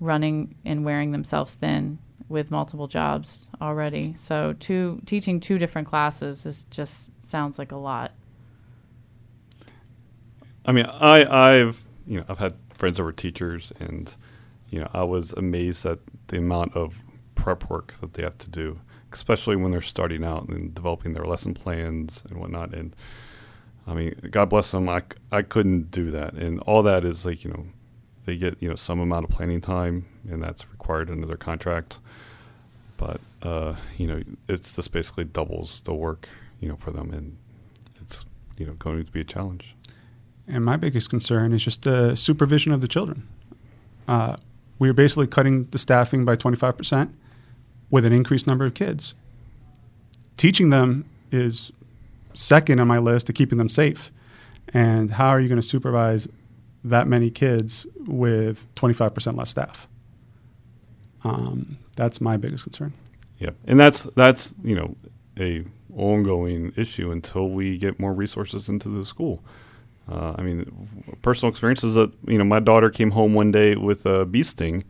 running 0.00 0.54
and 0.64 0.84
wearing 0.84 1.10
themselves 1.12 1.54
thin 1.54 1.98
with 2.28 2.50
multiple 2.50 2.86
jobs 2.86 3.48
already. 3.60 4.14
So 4.18 4.54
two 4.58 5.00
teaching 5.06 5.40
two 5.40 5.58
different 5.58 5.88
classes 5.88 6.44
is 6.46 6.66
just 6.70 7.10
sounds 7.24 7.58
like 7.58 7.72
a 7.72 7.76
lot. 7.76 8.12
I 10.64 10.72
mean, 10.72 10.86
I 10.86 11.24
I've 11.24 11.82
you 12.06 12.18
know 12.18 12.24
I've 12.28 12.38
had 12.38 12.54
friends 12.74 12.96
that 12.96 13.04
were 13.04 13.12
teachers, 13.12 13.72
and 13.78 14.14
you 14.68 14.80
know 14.80 14.90
I 14.92 15.04
was 15.04 15.32
amazed 15.32 15.86
at 15.86 15.98
the 16.28 16.38
amount 16.38 16.76
of 16.76 16.94
prep 17.34 17.70
work 17.70 17.94
that 17.94 18.14
they 18.14 18.22
have 18.22 18.38
to 18.38 18.50
do, 18.50 18.80
especially 19.16 19.56
when 19.56 19.72
they're 19.72 19.80
starting 19.80 20.24
out 20.24 20.46
and 20.48 20.74
developing 20.74 21.14
their 21.14 21.24
lesson 21.24 21.54
plans 21.54 22.22
and 22.28 22.38
whatnot. 22.38 22.74
And 22.74 22.94
I 23.86 23.94
mean, 23.94 24.14
God 24.30 24.50
bless 24.50 24.70
them. 24.70 24.88
I, 24.88 25.02
I 25.32 25.42
couldn't 25.42 25.90
do 25.90 26.10
that, 26.10 26.34
and 26.34 26.60
all 26.60 26.82
that 26.82 27.04
is 27.04 27.24
like 27.24 27.44
you 27.44 27.50
know 27.50 27.66
they 28.26 28.36
get 28.36 28.56
you 28.60 28.68
know 28.68 28.76
some 28.76 29.00
amount 29.00 29.24
of 29.24 29.30
planning 29.30 29.60
time, 29.60 30.06
and 30.28 30.42
that's 30.42 30.70
required 30.70 31.10
under 31.10 31.26
their 31.26 31.36
contract. 31.36 31.98
But 32.98 33.20
uh, 33.42 33.76
you 33.96 34.06
know, 34.06 34.22
it's 34.48 34.72
just 34.76 34.92
basically 34.92 35.24
doubles 35.24 35.80
the 35.80 35.94
work 35.94 36.28
you 36.60 36.68
know 36.68 36.76
for 36.76 36.90
them, 36.90 37.10
and 37.12 37.36
it's 38.02 38.26
you 38.58 38.66
know 38.66 38.74
going 38.74 39.04
to 39.04 39.10
be 39.10 39.20
a 39.20 39.24
challenge. 39.24 39.74
And 40.46 40.64
my 40.64 40.76
biggest 40.76 41.08
concern 41.10 41.52
is 41.52 41.64
just 41.64 41.82
the 41.82 42.14
supervision 42.14 42.72
of 42.72 42.80
the 42.80 42.88
children. 42.88 43.26
Uh, 44.06 44.36
we 44.78 44.88
are 44.88 44.92
basically 44.92 45.26
cutting 45.26 45.64
the 45.70 45.78
staffing 45.78 46.24
by 46.24 46.36
25% 46.36 47.10
with 47.90 48.04
an 48.04 48.12
increased 48.12 48.46
number 48.46 48.66
of 48.66 48.74
kids. 48.74 49.14
Teaching 50.36 50.70
them 50.70 51.04
is 51.32 51.72
second 52.34 52.80
on 52.80 52.88
my 52.88 52.98
list 52.98 53.26
to 53.26 53.32
keeping 53.32 53.58
them 53.58 53.68
safe. 53.68 54.10
And 54.74 55.10
how 55.10 55.28
are 55.28 55.40
you 55.40 55.48
going 55.48 55.60
to 55.60 55.66
supervise 55.66 56.28
that 56.84 57.06
many 57.06 57.30
kids 57.30 57.86
with 58.06 58.66
25% 58.74 59.36
less 59.36 59.50
staff? 59.50 59.88
Um, 61.24 61.78
that's 61.96 62.20
my 62.20 62.36
biggest 62.36 62.64
concern. 62.64 62.92
Yeah, 63.38 63.50
and 63.66 63.78
that's 63.78 64.04
that's 64.14 64.54
you 64.62 64.74
know 64.74 64.96
a 65.38 65.64
ongoing 65.94 66.72
issue 66.76 67.10
until 67.10 67.48
we 67.48 67.78
get 67.78 67.98
more 67.98 68.12
resources 68.12 68.68
into 68.68 68.88
the 68.88 69.04
school. 69.04 69.42
Uh, 70.10 70.34
I 70.38 70.42
mean, 70.42 71.16
personal 71.22 71.50
experience 71.50 71.82
is 71.82 71.94
that 71.94 72.12
you 72.26 72.38
know 72.38 72.44
my 72.44 72.60
daughter 72.60 72.90
came 72.90 73.10
home 73.10 73.34
one 73.34 73.50
day 73.50 73.74
with 73.74 74.06
a 74.06 74.24
bee 74.24 74.42
sting, 74.42 74.84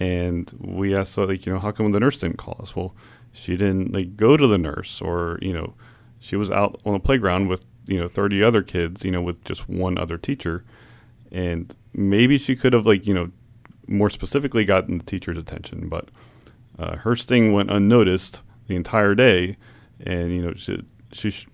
and 0.00 0.50
we 0.58 0.96
asked 0.96 1.16
like 1.18 1.46
you 1.46 1.52
know 1.52 1.58
how 1.58 1.70
come 1.70 1.92
the 1.92 2.00
nurse 2.00 2.18
didn't 2.18 2.38
call 2.38 2.56
us? 2.60 2.74
Well, 2.74 2.96
she 3.32 3.56
didn't 3.56 3.92
like 3.92 4.16
go 4.16 4.36
to 4.36 4.46
the 4.46 4.58
nurse, 4.58 5.00
or 5.00 5.38
you 5.42 5.52
know, 5.52 5.74
she 6.18 6.34
was 6.34 6.50
out 6.50 6.80
on 6.84 6.94
the 6.94 6.98
playground 6.98 7.48
with 7.48 7.64
you 7.86 8.00
know 8.00 8.08
thirty 8.08 8.42
other 8.42 8.62
kids, 8.62 9.04
you 9.04 9.10
know, 9.10 9.22
with 9.22 9.44
just 9.44 9.68
one 9.68 9.98
other 9.98 10.16
teacher, 10.18 10.64
and 11.30 11.76
maybe 11.92 12.38
she 12.38 12.56
could 12.56 12.72
have 12.72 12.86
like 12.86 13.06
you 13.06 13.14
know 13.14 13.30
more 13.86 14.10
specifically 14.10 14.64
gotten 14.64 14.98
the 14.98 15.04
teacher's 15.04 15.38
attention, 15.38 15.88
but 15.88 16.08
uh, 16.78 16.96
her 16.96 17.14
sting 17.14 17.52
went 17.52 17.70
unnoticed 17.70 18.40
the 18.68 18.76
entire 18.76 19.14
day, 19.14 19.56
and 20.00 20.32
you 20.32 20.40
know 20.40 20.54
she, 20.54 20.82
she 21.12 21.30
sh- 21.30 21.46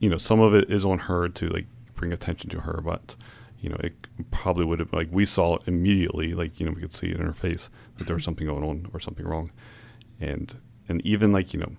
you 0.00 0.10
know 0.10 0.16
some 0.18 0.40
of 0.40 0.52
it 0.52 0.68
is 0.68 0.84
on 0.84 0.98
her 0.98 1.28
to 1.28 1.48
like 1.48 1.66
bring 1.94 2.12
attention 2.12 2.50
to 2.50 2.60
her, 2.60 2.80
but 2.82 3.14
you 3.60 3.68
know 3.68 3.76
it 3.80 3.94
probably 4.30 4.64
would 4.64 4.78
have 4.78 4.92
like 4.92 5.08
we 5.10 5.24
saw 5.26 5.58
immediately, 5.66 6.34
like 6.34 6.58
you 6.60 6.66
know 6.66 6.72
we 6.72 6.80
could 6.80 6.94
see 6.94 7.08
it 7.08 7.16
in 7.16 7.26
her 7.26 7.32
face 7.32 7.70
that 7.96 8.06
there 8.06 8.14
was 8.16 8.24
something 8.24 8.46
going 8.46 8.64
on 8.64 8.88
or 8.92 9.00
something 9.00 9.26
wrong, 9.26 9.50
and 10.20 10.54
and 10.88 11.04
even 11.04 11.32
like 11.32 11.52
you 11.52 11.60
know 11.60 11.72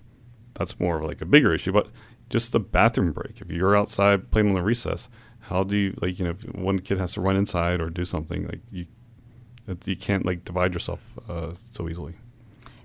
that's 0.54 0.78
more 0.78 0.98
of 0.98 1.04
like 1.04 1.20
a 1.20 1.26
bigger 1.26 1.54
issue, 1.54 1.72
but 1.72 1.88
just 2.28 2.52
the 2.52 2.60
bathroom 2.60 3.12
break. 3.12 3.40
If 3.40 3.50
you're 3.50 3.76
outside 3.76 4.30
playing 4.30 4.48
on 4.48 4.54
the 4.54 4.62
recess, 4.62 5.08
how 5.40 5.64
do 5.64 5.76
you 5.76 5.98
like 6.00 6.18
you 6.18 6.24
know 6.24 6.32
if 6.32 6.42
one 6.54 6.78
kid 6.78 6.98
has 6.98 7.14
to 7.14 7.20
run 7.20 7.36
inside 7.36 7.80
or 7.80 7.90
do 7.90 8.04
something 8.04 8.46
like 8.46 8.60
you 8.70 8.86
you 9.84 9.96
can't 9.96 10.26
like 10.26 10.44
divide 10.44 10.74
yourself 10.74 11.00
uh, 11.28 11.52
so 11.70 11.88
easily. 11.88 12.14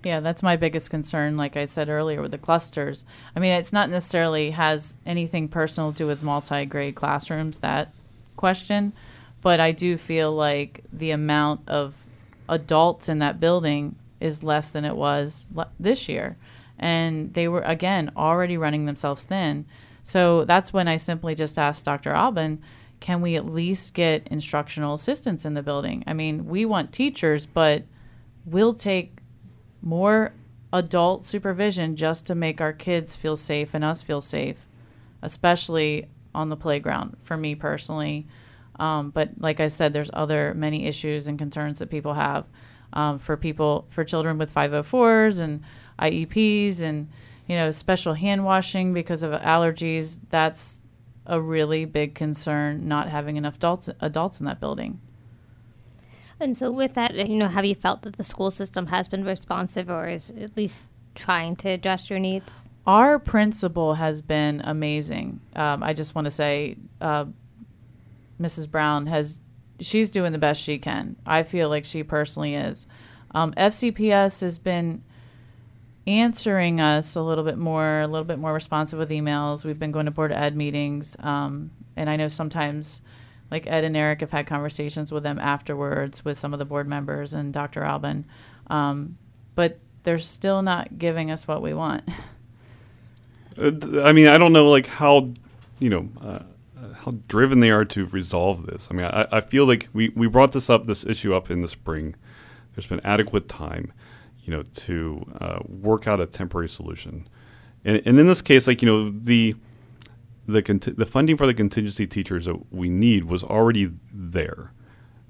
Yeah, 0.03 0.19
that's 0.19 0.43
my 0.43 0.55
biggest 0.55 0.91
concern. 0.91 1.35
Like 1.35 1.57
I 1.57 1.65
said 1.65 1.89
earlier, 1.89 2.21
with 2.21 2.31
the 2.31 2.37
clusters. 2.37 3.05
I 3.35 3.39
mean, 3.39 3.53
it's 3.53 3.73
not 3.73 3.89
necessarily 3.89 4.51
has 4.51 4.95
anything 5.05 5.47
personal 5.47 5.91
to 5.91 5.97
do 5.97 6.07
with 6.07 6.21
multi-grade 6.21 6.93
classrooms. 6.93 7.59
That 7.59 7.91
question, 8.35 8.93
but 9.41 9.59
I 9.59 9.71
do 9.71 9.97
feel 9.97 10.31
like 10.33 10.83
the 10.91 11.11
amount 11.11 11.61
of 11.67 11.93
adults 12.49 13.09
in 13.09 13.19
that 13.19 13.39
building 13.39 13.95
is 14.19 14.43
less 14.43 14.71
than 14.71 14.85
it 14.85 14.95
was 14.95 15.45
le- 15.53 15.69
this 15.79 16.07
year, 16.09 16.37
and 16.79 17.33
they 17.33 17.47
were 17.47 17.61
again 17.61 18.11
already 18.15 18.57
running 18.57 18.85
themselves 18.85 19.23
thin. 19.23 19.65
So 20.03 20.45
that's 20.45 20.71
when 20.71 20.87
I 20.87 20.97
simply 20.97 21.35
just 21.35 21.57
asked 21.57 21.85
Dr. 21.85 22.13
Alban, 22.13 22.61
can 22.99 23.21
we 23.21 23.35
at 23.35 23.45
least 23.45 23.93
get 23.93 24.27
instructional 24.29 24.93
assistants 24.93 25.45
in 25.45 25.53
the 25.53 25.63
building? 25.63 26.03
I 26.07 26.13
mean, 26.13 26.47
we 26.47 26.65
want 26.65 26.93
teachers, 26.93 27.45
but 27.45 27.83
we'll 28.45 28.73
take 28.73 29.17
more 29.81 30.33
adult 30.73 31.25
supervision 31.25 31.95
just 31.95 32.25
to 32.27 32.35
make 32.35 32.61
our 32.61 32.73
kids 32.73 33.15
feel 33.15 33.35
safe 33.35 33.73
and 33.73 33.83
us 33.83 34.01
feel 34.01 34.21
safe, 34.21 34.57
especially 35.21 36.07
on 36.35 36.49
the 36.49 36.55
playground 36.55 37.17
for 37.23 37.37
me 37.37 37.55
personally. 37.55 38.27
Um, 38.79 39.09
but 39.09 39.29
like 39.37 39.59
I 39.59 39.69
said, 39.69 39.93
there's 39.93 40.09
other 40.13 40.53
many 40.53 40.85
issues 40.85 41.27
and 41.27 41.39
concerns 41.39 41.79
that 41.79 41.89
people 41.89 42.13
have 42.13 42.45
um, 42.93 43.19
for 43.19 43.37
people 43.37 43.85
for 43.89 44.03
children 44.03 44.37
with 44.37 44.53
504s 44.53 45.39
and 45.39 45.63
IEPs 45.99 46.81
and 46.81 47.09
you 47.47 47.55
know 47.55 47.71
special 47.71 48.13
hand 48.13 48.43
washing 48.43 48.93
because 48.93 49.23
of 49.23 49.31
allergies. 49.31 50.19
That's 50.29 50.81
a 51.25 51.39
really 51.39 51.85
big 51.85 52.15
concern. 52.15 52.87
Not 52.87 53.09
having 53.09 53.37
enough 53.37 53.55
adults 53.55 53.89
adults 54.01 54.39
in 54.39 54.45
that 54.45 54.59
building. 54.59 54.99
And 56.39 56.57
so, 56.57 56.69
with 56.69 56.95
that, 56.95 57.15
you 57.15 57.37
know, 57.37 57.47
have 57.47 57.63
you 57.63 57.75
felt 57.75 58.01
that 58.01 58.17
the 58.17 58.23
school 58.23 58.51
system 58.51 58.87
has 58.87 59.07
been 59.07 59.23
responsive 59.23 59.89
or 59.89 60.09
is 60.09 60.31
at 60.37 60.57
least 60.57 60.89
trying 61.15 61.55
to 61.57 61.69
address 61.69 62.09
your 62.09 62.19
needs? 62.19 62.51
Our 62.87 63.17
principal 63.17 63.95
has 63.95 64.21
been 64.21 64.61
amazing. 64.63 65.41
Um, 65.55 65.81
I 65.81 65.93
just 65.93 66.13
want 66.13 66.25
to 66.25 66.31
say, 66.31 66.77
uh, 67.01 67.25
Mrs. 68.39 68.69
Brown 68.69 69.07
has, 69.07 69.39
she's 69.79 70.09
doing 70.09 70.31
the 70.31 70.37
best 70.37 70.61
she 70.61 70.77
can. 70.77 71.15
I 71.25 71.43
feel 71.43 71.69
like 71.69 71.85
she 71.85 72.03
personally 72.03 72.55
is. 72.55 72.85
Um, 73.31 73.53
FCPS 73.53 74.41
has 74.41 74.57
been 74.59 75.03
answering 76.07 76.79
us 76.79 77.15
a 77.15 77.21
little 77.21 77.43
bit 77.43 77.57
more, 77.57 78.01
a 78.01 78.07
little 78.07 78.25
bit 78.25 78.37
more 78.37 78.53
responsive 78.53 78.99
with 78.99 79.09
emails. 79.09 79.65
We've 79.65 79.79
been 79.79 79.91
going 79.91 80.05
to 80.05 80.11
board 80.11 80.31
ed 80.31 80.55
meetings, 80.55 81.15
um, 81.19 81.71
and 81.95 82.09
I 82.09 82.15
know 82.15 82.27
sometimes 82.27 83.01
like 83.49 83.67
Ed 83.67 83.83
and 83.83 83.97
Eric 83.97 84.21
have 84.21 84.31
had 84.31 84.47
conversations 84.47 85.11
with 85.11 85.23
them 85.23 85.39
afterwards 85.39 86.23
with 86.23 86.37
some 86.37 86.53
of 86.53 86.59
the 86.59 86.65
board 86.65 86.87
members 86.87 87.33
and 87.33 87.51
Dr. 87.51 87.83
Alban, 87.83 88.25
um, 88.67 89.17
but 89.55 89.79
they're 90.03 90.19
still 90.19 90.61
not 90.61 90.97
giving 90.99 91.31
us 91.31 91.47
what 91.47 91.61
we 91.61 91.73
want. 91.73 92.07
Uh, 93.57 94.01
I 94.03 94.11
mean, 94.11 94.27
I 94.27 94.37
don't 94.37 94.53
know 94.53 94.69
like 94.69 94.87
how, 94.87 95.29
you 95.79 95.89
know, 95.89 96.09
uh, 96.21 96.39
how 96.93 97.13
driven 97.27 97.59
they 97.59 97.71
are 97.71 97.85
to 97.85 98.05
resolve 98.07 98.65
this. 98.65 98.87
I 98.89 98.93
mean, 98.93 99.05
I, 99.05 99.27
I 99.31 99.41
feel 99.41 99.65
like 99.65 99.87
we, 99.93 100.09
we 100.09 100.27
brought 100.27 100.51
this 100.51 100.69
up, 100.69 100.87
this 100.87 101.05
issue 101.05 101.33
up 101.33 101.49
in 101.51 101.61
the 101.61 101.67
spring. 101.67 102.15
There's 102.73 102.87
been 102.87 103.05
adequate 103.05 103.47
time, 103.47 103.93
you 104.43 104.51
know, 104.51 104.63
to 104.63 105.25
uh, 105.39 105.59
work 105.67 106.07
out 106.07 106.19
a 106.19 106.25
temporary 106.25 106.69
solution. 106.69 107.27
And, 107.85 108.01
and 108.05 108.19
in 108.19 108.27
this 108.27 108.41
case, 108.41 108.67
like, 108.67 108.81
you 108.81 108.87
know, 108.87 109.09
the 109.11 109.55
the 110.47 110.61
conti- 110.61 110.91
the 110.91 111.05
funding 111.05 111.37
for 111.37 111.47
the 111.47 111.53
contingency 111.53 112.05
teachers 112.05 112.45
that 112.45 112.71
we 112.71 112.89
need 112.89 113.23
was 113.25 113.43
already 113.43 113.91
there, 114.13 114.71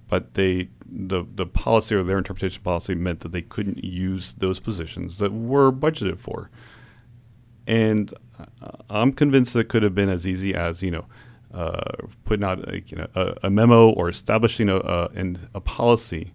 but 0.09 0.33
they 0.33 0.69
the 0.85 1.25
the 1.35 1.45
policy 1.45 1.95
or 1.95 2.03
their 2.03 2.17
interpretation 2.17 2.61
policy 2.61 2.95
meant 2.95 3.21
that 3.21 3.31
they 3.31 3.41
couldn't 3.41 3.83
use 3.83 4.33
those 4.33 4.59
positions 4.59 5.17
that 5.19 5.31
were 5.31 5.71
budgeted 5.71 6.19
for. 6.19 6.49
And 7.67 8.13
uh, 8.39 8.69
I'm 8.89 9.13
convinced 9.13 9.53
that 9.53 9.61
it 9.61 9.69
could 9.69 9.83
have 9.83 9.95
been 9.95 10.09
as 10.09 10.27
easy 10.27 10.53
as 10.53 10.81
you 10.81 10.91
know 10.91 11.05
uh, 11.53 11.81
putting 12.25 12.45
out 12.45 12.67
a, 12.69 12.81
you 12.81 12.97
know, 12.97 13.07
a, 13.15 13.33
a 13.43 13.49
memo 13.49 13.89
or 13.91 14.09
establishing 14.09 14.67
a, 14.69 14.77
a, 14.77 15.09
a 15.55 15.61
policy, 15.61 16.33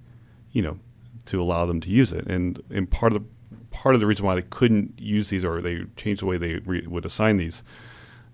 you 0.52 0.62
know, 0.62 0.78
to 1.26 1.42
allow 1.42 1.66
them 1.66 1.80
to 1.80 1.90
use 1.90 2.12
it. 2.12 2.26
And 2.26 2.62
and 2.70 2.90
part 2.90 3.12
of 3.12 3.22
the 3.22 3.28
part 3.70 3.94
of 3.94 4.00
the 4.00 4.06
reason 4.06 4.24
why 4.24 4.34
they 4.34 4.42
couldn't 4.42 4.98
use 4.98 5.28
these 5.28 5.44
or 5.44 5.60
they 5.60 5.84
changed 5.96 6.22
the 6.22 6.26
way 6.26 6.38
they 6.38 6.54
re- 6.56 6.86
would 6.86 7.04
assign 7.04 7.36
these 7.36 7.62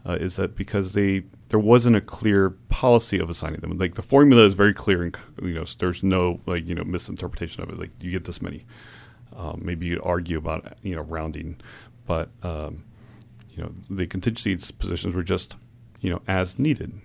uh, 0.07 0.13
is 0.13 0.37
that 0.37 0.55
because 0.55 0.93
they 0.93 1.25
there 1.49 1.59
wasn't 1.59 1.97
a 1.97 2.01
clear 2.01 2.51
policy 2.69 3.19
of 3.19 3.31
assigning 3.31 3.61
them. 3.61 3.77
Like 3.79 3.95
the 3.95 4.03
formula 4.03 4.45
is 4.47 4.55
very 4.55 4.75
clear, 4.75 5.03
and 5.03 5.17
you 5.43 5.55
know 5.55 5.65
there's 5.79 6.03
no 6.03 6.41
like 6.47 6.67
you 6.67 6.75
know 6.75 6.85
misinterpretation 6.85 7.63
of 7.63 7.71
it. 7.71 7.79
Like 7.79 7.91
you 8.01 8.11
get 8.11 8.25
this 8.25 8.41
many. 8.41 8.65
Um, 9.37 9.61
maybe 9.63 9.87
you'd 9.87 10.01
argue 10.03 10.39
about 10.39 10.79
you 10.83 10.95
know 10.95 11.03
rounding, 11.03 11.61
but 12.07 12.31
um, 12.43 12.85
you 13.51 13.63
know 13.63 13.73
the 13.91 14.07
contingency 14.07 14.57
positions 14.79 15.15
were 15.15 15.23
just 15.23 15.57
you 16.01 16.11
know 16.11 16.21
as 16.29 16.59
needed, 16.59 17.01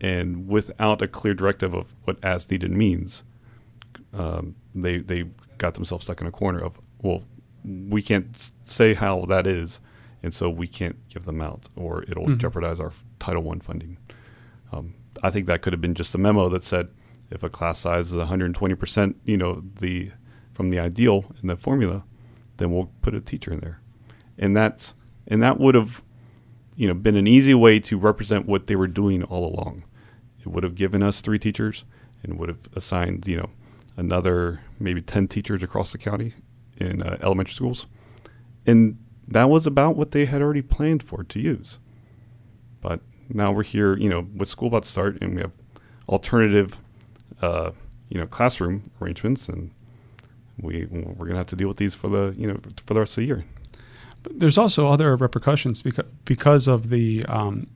and 0.00 0.48
without 0.48 1.02
a 1.02 1.08
clear 1.08 1.34
directive 1.34 1.74
of 1.74 1.94
what 2.04 2.22
as 2.24 2.50
needed 2.50 2.70
means, 2.70 3.22
um, 4.12 4.54
they 4.74 4.98
they 4.98 5.24
got 5.58 5.74
themselves 5.74 6.04
stuck 6.04 6.20
in 6.20 6.26
a 6.26 6.32
corner 6.32 6.60
of 6.60 6.78
well 7.02 7.22
we 7.64 8.02
can't 8.02 8.52
say 8.64 8.92
how 8.92 9.24
that 9.24 9.46
is 9.46 9.80
and 10.24 10.32
so 10.32 10.48
we 10.48 10.66
can't 10.66 10.96
give 11.10 11.26
them 11.26 11.42
out, 11.42 11.68
or 11.76 12.02
it'll 12.04 12.24
mm-hmm. 12.24 12.38
jeopardize 12.38 12.80
our 12.80 12.92
Title 13.18 13.42
One 13.42 13.60
funding. 13.60 13.98
Um, 14.72 14.94
I 15.22 15.28
think 15.28 15.44
that 15.46 15.60
could 15.60 15.74
have 15.74 15.82
been 15.82 15.94
just 15.94 16.14
a 16.14 16.18
memo 16.18 16.48
that 16.48 16.64
said 16.64 16.88
if 17.30 17.42
a 17.42 17.50
class 17.50 17.78
size 17.78 18.10
is 18.10 18.16
120 18.16 18.74
percent, 18.74 19.20
you 19.26 19.36
know, 19.36 19.62
the 19.80 20.10
from 20.54 20.70
the 20.70 20.78
ideal 20.78 21.26
in 21.42 21.48
the 21.48 21.56
formula, 21.56 22.04
then 22.56 22.72
we'll 22.72 22.90
put 23.02 23.14
a 23.14 23.20
teacher 23.20 23.52
in 23.52 23.60
there, 23.60 23.82
and 24.38 24.56
that's 24.56 24.94
and 25.26 25.42
that 25.42 25.58
would 25.58 25.74
have, 25.74 26.02
you 26.76 26.86
know, 26.88 26.94
been 26.94 27.16
an 27.16 27.26
easy 27.26 27.54
way 27.54 27.80
to 27.80 27.96
represent 27.96 28.46
what 28.46 28.66
they 28.66 28.76
were 28.76 28.86
doing 28.86 29.22
all 29.24 29.46
along. 29.46 29.84
It 30.40 30.48
would 30.48 30.64
have 30.64 30.74
given 30.74 31.02
us 31.02 31.20
three 31.20 31.38
teachers 31.38 31.84
and 32.22 32.38
would 32.38 32.48
have 32.48 32.68
assigned, 32.74 33.26
you 33.26 33.38
know, 33.38 33.50
another 33.96 34.60
maybe 34.78 35.00
10 35.00 35.28
teachers 35.28 35.62
across 35.62 35.92
the 35.92 35.98
county 35.98 36.34
in 36.76 37.02
uh, 37.02 37.16
elementary 37.22 37.54
schools. 37.54 37.86
And 38.66 38.98
that 39.28 39.48
was 39.48 39.66
about 39.66 39.96
what 39.96 40.10
they 40.10 40.26
had 40.26 40.42
already 40.42 40.62
planned 40.62 41.02
for 41.02 41.24
to 41.24 41.40
use. 41.40 41.78
But 42.80 43.00
now 43.28 43.52
we're 43.52 43.62
here, 43.62 43.96
you 43.96 44.08
know, 44.08 44.26
with 44.34 44.48
school 44.48 44.68
about 44.68 44.82
to 44.82 44.88
start, 44.88 45.18
and 45.22 45.34
we 45.34 45.40
have 45.40 45.52
alternative, 46.08 46.78
uh, 47.40 47.70
you 48.10 48.20
know, 48.20 48.26
classroom 48.26 48.90
arrangements, 49.00 49.48
and 49.48 49.70
we 50.60 50.86
we're 50.90 51.26
gonna 51.26 51.38
have 51.38 51.46
to 51.48 51.56
deal 51.56 51.68
with 51.68 51.78
these 51.78 51.94
for 51.94 52.08
the 52.08 52.34
you 52.36 52.46
know 52.46 52.58
for 52.86 52.94
the 52.94 53.00
rest 53.00 53.12
of 53.12 53.22
the 53.22 53.24
year. 53.24 53.44
There's 54.30 54.58
also 54.58 54.86
other 54.88 55.16
repercussions 55.16 55.82
because 55.82 56.06
because 56.24 56.68
of 56.68 56.90
the 56.90 57.24
um, 57.26 57.68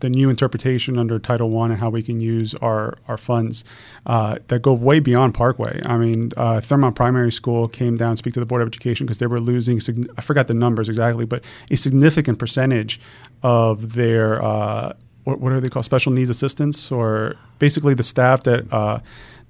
the 0.00 0.08
new 0.08 0.28
interpretation 0.30 0.98
under 0.98 1.18
Title 1.18 1.50
One 1.50 1.70
and 1.70 1.80
how 1.80 1.90
we 1.90 2.02
can 2.02 2.20
use 2.20 2.54
our 2.56 2.98
our 3.06 3.16
funds 3.16 3.64
uh, 4.06 4.36
that 4.48 4.62
go 4.62 4.72
way 4.72 5.00
beyond 5.00 5.34
Parkway. 5.34 5.80
I 5.86 5.96
mean, 5.96 6.30
uh, 6.36 6.60
Thurmont 6.60 6.94
Primary 6.94 7.32
School 7.32 7.68
came 7.68 7.96
down 7.96 8.12
to 8.12 8.16
speak 8.16 8.34
to 8.34 8.40
the 8.40 8.46
Board 8.46 8.62
of 8.62 8.68
Education 8.68 9.06
because 9.06 9.18
they 9.18 9.26
were 9.26 9.40
losing. 9.40 9.80
I 10.16 10.20
forgot 10.20 10.48
the 10.48 10.54
numbers 10.54 10.88
exactly, 10.88 11.24
but 11.24 11.44
a 11.70 11.76
significant 11.76 12.38
percentage 12.38 13.00
of 13.42 13.94
their 13.94 14.42
uh, 14.42 14.94
what, 15.24 15.40
what, 15.40 15.52
are 15.52 15.60
they 15.60 15.68
called 15.68 15.84
special 15.84 16.12
needs 16.12 16.30
assistants 16.30 16.90
or 16.90 17.36
basically 17.58 17.94
the 17.94 18.02
staff 18.02 18.42
that 18.44 18.72
uh, 18.72 19.00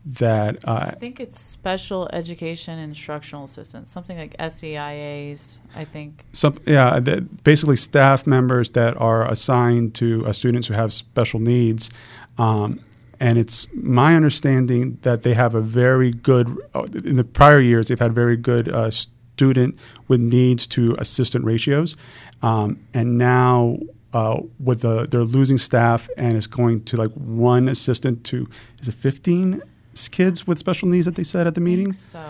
that 0.05 0.67
uh, 0.67 0.87
I 0.89 0.91
think 0.93 1.21
it's 1.21 1.39
special 1.39 2.09
education 2.13 2.79
instructional 2.79 3.45
assistants, 3.45 3.91
something 3.91 4.17
like 4.17 4.37
SEIAs. 4.39 5.57
I 5.77 5.85
think. 5.85 6.25
some 6.33 6.59
yeah 6.67 6.99
that 7.01 7.45
basically 7.45 7.77
staff 7.77 8.27
members 8.27 8.71
that 8.71 8.97
are 8.97 9.31
assigned 9.31 9.95
to 9.97 10.27
uh, 10.27 10.33
students 10.33 10.69
who 10.69 10.75
have 10.75 10.93
special 10.93 11.41
needs. 11.41 11.91
Um, 12.39 12.81
and 13.21 13.37
it's 13.37 13.67
my 13.75 14.17
understanding 14.17 14.99
that 15.03 15.23
they 15.23 15.35
have 15.35 15.55
a 15.55 15.61
very 15.61 16.11
good, 16.11 16.57
uh, 16.75 16.87
in 17.05 17.17
the 17.17 17.25
prior 17.25 17.61
years, 17.61 17.89
they've 17.89 17.99
had 18.01 18.15
very 18.15 18.37
good 18.37 18.71
uh, 18.71 18.91
student 18.91 19.79
with 20.09 20.21
needs 20.21 20.67
to 20.69 20.95
assistant 20.99 21.45
ratios. 21.45 21.99
Um, 22.43 22.81
and 22.95 23.19
now 23.19 23.79
uh, 24.15 24.41
with 24.59 24.81
the, 24.81 25.07
they're 25.11 25.23
losing 25.23 25.59
staff 25.59 26.09
and 26.17 26.35
it's 26.35 26.47
going 26.47 26.83
to 26.85 26.97
like 26.97 27.11
one 27.13 27.69
assistant 27.69 28.25
to, 28.25 28.49
is 28.81 28.89
it 28.89 28.95
15 28.95 29.63
kids 30.11 30.47
with 30.47 30.59
special 30.59 30.89
needs 30.89 31.07
that 31.07 31.15
they 31.15 31.25
said 31.25 31.47
at 31.47 31.55
the 31.55 31.61
meeting? 31.61 31.93
So. 31.93 32.23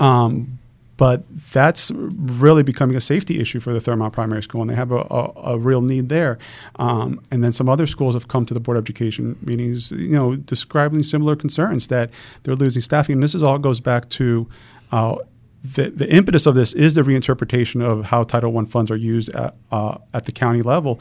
Um, 0.00 0.58
but 0.96 1.24
that's 1.52 1.90
really 1.90 2.62
becoming 2.62 2.96
a 2.96 3.00
safety 3.00 3.40
issue 3.40 3.58
for 3.58 3.72
the 3.72 3.80
Thurmont 3.80 4.12
Primary 4.12 4.42
School, 4.42 4.60
and 4.60 4.70
they 4.70 4.76
have 4.76 4.92
a, 4.92 5.00
a, 5.10 5.32
a 5.54 5.58
real 5.58 5.80
need 5.80 6.08
there. 6.08 6.38
Um, 6.76 7.20
and 7.30 7.42
then 7.42 7.52
some 7.52 7.68
other 7.68 7.86
schools 7.86 8.14
have 8.14 8.28
come 8.28 8.46
to 8.46 8.54
the 8.54 8.60
Board 8.60 8.76
of 8.76 8.84
Education 8.84 9.36
meetings, 9.42 9.90
you 9.90 10.16
know, 10.16 10.36
describing 10.36 11.02
similar 11.02 11.34
concerns 11.34 11.88
that 11.88 12.10
they're 12.44 12.54
losing 12.54 12.80
staffing. 12.80 13.14
And 13.14 13.22
this 13.22 13.34
is 13.34 13.42
all 13.42 13.58
goes 13.58 13.80
back 13.80 14.08
to 14.10 14.48
uh, 14.92 15.16
the, 15.64 15.90
the 15.90 16.08
impetus 16.12 16.46
of 16.46 16.54
this 16.54 16.74
is 16.74 16.94
the 16.94 17.02
reinterpretation 17.02 17.82
of 17.82 18.04
how 18.04 18.22
Title 18.22 18.56
I 18.56 18.64
funds 18.66 18.90
are 18.90 18.96
used 18.96 19.30
at, 19.30 19.56
uh, 19.72 19.98
at 20.12 20.26
the 20.26 20.32
county 20.32 20.62
level. 20.62 21.00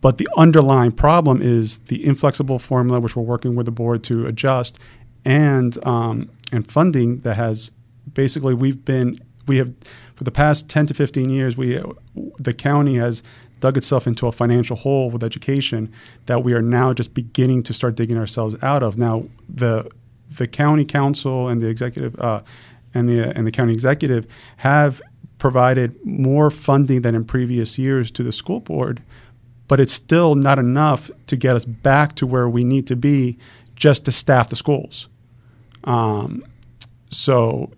But 0.00 0.18
the 0.18 0.26
underlying 0.36 0.92
problem 0.92 1.40
is 1.40 1.78
the 1.78 2.04
inflexible 2.04 2.58
formula, 2.58 3.00
which 3.00 3.14
we're 3.14 3.22
working 3.22 3.54
with 3.54 3.66
the 3.66 3.72
board 3.72 4.02
to 4.04 4.26
adjust, 4.26 4.78
and 5.24 5.84
um, 5.86 6.30
and 6.52 6.70
funding 6.70 7.20
that 7.20 7.36
has 7.36 7.70
basically 8.12 8.54
we've 8.54 8.84
been 8.84 9.18
we 9.46 9.58
have 9.58 9.72
for 10.14 10.24
the 10.24 10.30
past 10.30 10.68
10 10.68 10.86
to 10.86 10.94
15 10.94 11.28
years 11.28 11.56
we 11.56 11.80
the 12.38 12.52
county 12.52 12.96
has 12.96 13.22
dug 13.64 13.78
itself 13.78 14.06
into 14.06 14.26
a 14.26 14.32
financial 14.32 14.76
hole 14.76 15.10
with 15.10 15.24
education 15.24 15.90
that 16.26 16.44
we 16.44 16.52
are 16.52 16.60
now 16.60 16.92
just 16.92 17.14
beginning 17.14 17.62
to 17.62 17.72
start 17.72 17.94
digging 17.94 18.18
ourselves 18.18 18.54
out 18.62 18.82
of. 18.82 18.98
Now 18.98 19.24
the 19.48 19.90
the 20.36 20.46
county 20.46 20.84
council 20.84 21.48
and 21.48 21.62
the 21.62 21.68
executive 21.68 22.18
uh, 22.20 22.42
and 22.92 23.08
the 23.08 23.34
and 23.34 23.46
the 23.46 23.50
county 23.50 23.72
executive 23.72 24.26
have 24.58 25.00
provided 25.38 25.96
more 26.04 26.50
funding 26.50 27.00
than 27.00 27.14
in 27.14 27.24
previous 27.24 27.78
years 27.78 28.10
to 28.10 28.22
the 28.22 28.32
school 28.32 28.60
board 28.60 29.02
but 29.66 29.80
it's 29.80 29.92
still 29.94 30.34
not 30.34 30.58
enough 30.58 31.10
to 31.26 31.36
get 31.36 31.56
us 31.56 31.64
back 31.64 32.14
to 32.14 32.26
where 32.26 32.48
we 32.48 32.64
need 32.64 32.86
to 32.86 32.94
be 32.94 33.36
just 33.74 34.04
to 34.04 34.12
staff 34.12 34.48
the 34.48 34.56
schools 34.56 35.08
um, 35.84 36.44
so 37.10 37.70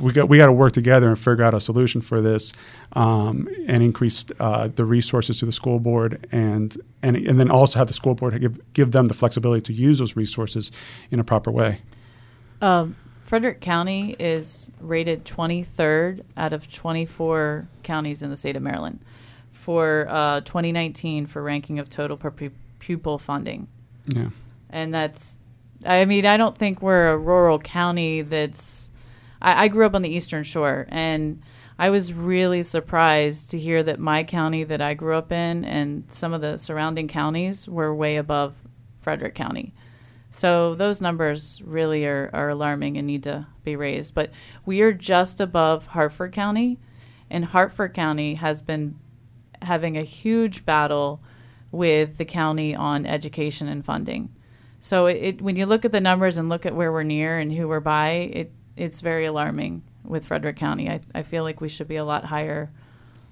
we 0.00 0.12
got 0.12 0.28
we 0.28 0.38
got 0.38 0.46
to 0.46 0.52
work 0.52 0.72
together 0.72 1.08
and 1.08 1.18
figure 1.18 1.44
out 1.44 1.54
a 1.54 1.60
solution 1.60 2.00
for 2.00 2.20
this, 2.20 2.52
um, 2.94 3.48
and 3.66 3.82
increase 3.82 4.24
uh, 4.38 4.68
the 4.68 4.84
resources 4.84 5.38
to 5.38 5.46
the 5.46 5.52
school 5.52 5.78
board, 5.78 6.26
and 6.32 6.76
and 7.02 7.16
and 7.16 7.38
then 7.38 7.50
also 7.50 7.78
have 7.78 7.88
the 7.88 7.94
school 7.94 8.14
board 8.14 8.40
give 8.40 8.72
give 8.72 8.92
them 8.92 9.06
the 9.06 9.14
flexibility 9.14 9.60
to 9.60 9.72
use 9.72 9.98
those 9.98 10.16
resources 10.16 10.70
in 11.10 11.20
a 11.20 11.24
proper 11.24 11.50
way. 11.50 11.80
Um, 12.62 12.96
Frederick 13.22 13.60
County 13.60 14.16
is 14.18 14.70
rated 14.80 15.24
23rd 15.24 16.24
out 16.36 16.52
of 16.52 16.68
24 16.72 17.68
counties 17.82 18.22
in 18.22 18.30
the 18.30 18.36
state 18.36 18.56
of 18.56 18.62
Maryland 18.62 18.98
for 19.52 20.06
uh, 20.10 20.40
2019 20.40 21.26
for 21.26 21.42
ranking 21.42 21.78
of 21.78 21.88
total 21.88 22.16
per 22.16 22.32
pupil 22.78 23.18
funding. 23.18 23.68
Yeah, 24.06 24.30
and 24.70 24.92
that's 24.94 25.36
i 25.86 26.04
mean 26.04 26.26
i 26.26 26.36
don't 26.36 26.56
think 26.56 26.82
we're 26.82 27.10
a 27.10 27.18
rural 27.18 27.58
county 27.58 28.22
that's 28.22 28.90
I, 29.42 29.64
I, 29.64 29.68
grew 29.68 29.86
up 29.86 29.94
on 29.94 30.02
the 30.02 30.10
eastern 30.10 30.44
shore 30.44 30.86
and 30.90 31.42
i 31.78 31.90
was 31.90 32.12
really 32.12 32.62
surprised 32.62 33.50
to 33.50 33.58
hear 33.58 33.82
that 33.82 33.98
my 33.98 34.24
county 34.24 34.64
that 34.64 34.80
i 34.80 34.94
grew 34.94 35.16
up 35.16 35.32
in 35.32 35.64
and 35.64 36.04
some 36.08 36.32
of 36.32 36.40
the 36.40 36.56
surrounding 36.56 37.08
counties 37.08 37.68
were 37.68 37.94
way 37.94 38.16
above 38.16 38.54
frederick 39.00 39.34
county. 39.34 39.74
So 40.30 40.74
those 40.76 41.00
numbers 41.00 41.60
really 41.64 42.06
are, 42.06 42.30
are 42.32 42.50
alarming 42.50 42.96
and 42.96 43.06
need 43.06 43.24
to 43.24 43.46
be 43.64 43.74
raised. 43.74 44.14
But 44.14 44.30
we 44.64 44.80
are 44.82 44.92
just 44.92 45.40
above 45.40 45.86
harford 45.86 46.32
county 46.32 46.78
and 47.30 47.44
harford 47.44 47.94
county 47.94 48.34
has 48.34 48.62
been 48.62 48.98
having 49.62 49.96
a 49.96 50.02
huge 50.02 50.64
battle 50.64 51.20
with 51.72 52.16
the 52.16 52.24
county 52.24 52.74
on 52.74 53.06
education 53.06 53.68
and 53.68 53.84
funding 53.84 54.34
so 54.80 55.06
it, 55.06 55.16
it, 55.16 55.42
when 55.42 55.56
you 55.56 55.66
look 55.66 55.84
at 55.84 55.92
the 55.92 56.00
numbers 56.00 56.38
and 56.38 56.48
look 56.48 56.66
at 56.66 56.74
where 56.74 56.92
we're 56.92 57.02
near 57.02 57.38
and 57.38 57.52
who 57.52 57.68
we're 57.68 57.80
by, 57.80 58.10
it 58.32 58.52
it's 58.76 59.00
very 59.00 59.26
alarming 59.26 59.82
with 60.04 60.24
Frederick 60.24 60.56
County. 60.56 60.88
I, 60.88 61.00
I 61.14 61.22
feel 61.22 61.42
like 61.42 61.60
we 61.60 61.68
should 61.68 61.88
be 61.88 61.96
a 61.96 62.04
lot 62.04 62.24
higher 62.24 62.70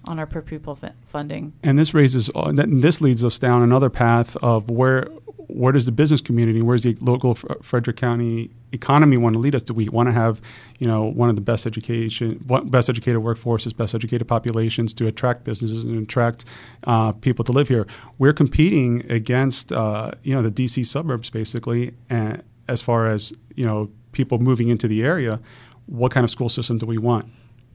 on 0.07 0.19
our 0.19 0.27
per 0.27 0.43
pupil 0.43 0.79
f- 0.83 0.93
funding. 1.09 1.53
And 1.63 1.79
this 1.79 1.95
raises 1.95 2.31
uh, 2.35 2.53
this 2.55 3.01
leads 3.01 3.25
us 3.25 3.39
down 3.39 3.63
another 3.63 3.91
path 3.91 4.37
of 4.37 4.71
where 4.71 5.09
where 5.49 5.73
does 5.73 5.87
the 5.87 5.93
business 5.93 6.21
community, 6.21 6.61
where's 6.61 6.83
the 6.83 6.95
local 7.01 7.31
F- 7.31 7.45
Frederick 7.63 7.97
County 7.97 8.51
economy 8.73 9.17
want 9.17 9.33
to 9.33 9.39
lead 9.39 9.55
us? 9.55 9.63
Do 9.63 9.73
we 9.73 9.89
want 9.89 10.07
to 10.09 10.13
have, 10.13 10.43
you 10.79 10.87
know, 10.87 11.05
one 11.05 11.31
of 11.31 11.37
the 11.37 11.41
best 11.41 11.67
education, 11.67 12.45
best 12.67 12.91
educated 12.91 13.23
workforces, 13.23 13.75
best 13.75 13.95
educated 13.95 14.29
populations 14.29 14.93
to 14.95 15.07
attract 15.07 15.45
businesses 15.45 15.87
and 15.87 16.03
attract 16.03 16.45
uh, 16.85 17.13
people 17.13 17.47
to 17.47 17.53
live 17.53 17.67
here? 17.69 17.87
We're 18.19 18.35
competing 18.35 19.11
against, 19.11 19.73
uh, 19.73 20.11
you 20.23 20.35
know, 20.35 20.43
the 20.43 20.51
DC 20.51 20.87
suburbs 20.87 21.31
basically, 21.31 21.95
and 22.11 22.43
as 22.69 22.83
far 22.83 23.09
as 23.09 23.33
you 23.59 23.65
know, 23.65 23.91
people 24.13 24.39
moving 24.39 24.69
into 24.69 24.87
the 24.87 25.03
area. 25.03 25.41
What 25.87 26.13
kind 26.13 26.23
of 26.23 26.31
school 26.31 26.49
system 26.49 26.79
do 26.79 26.87
we 26.87 26.99
want, 26.99 27.25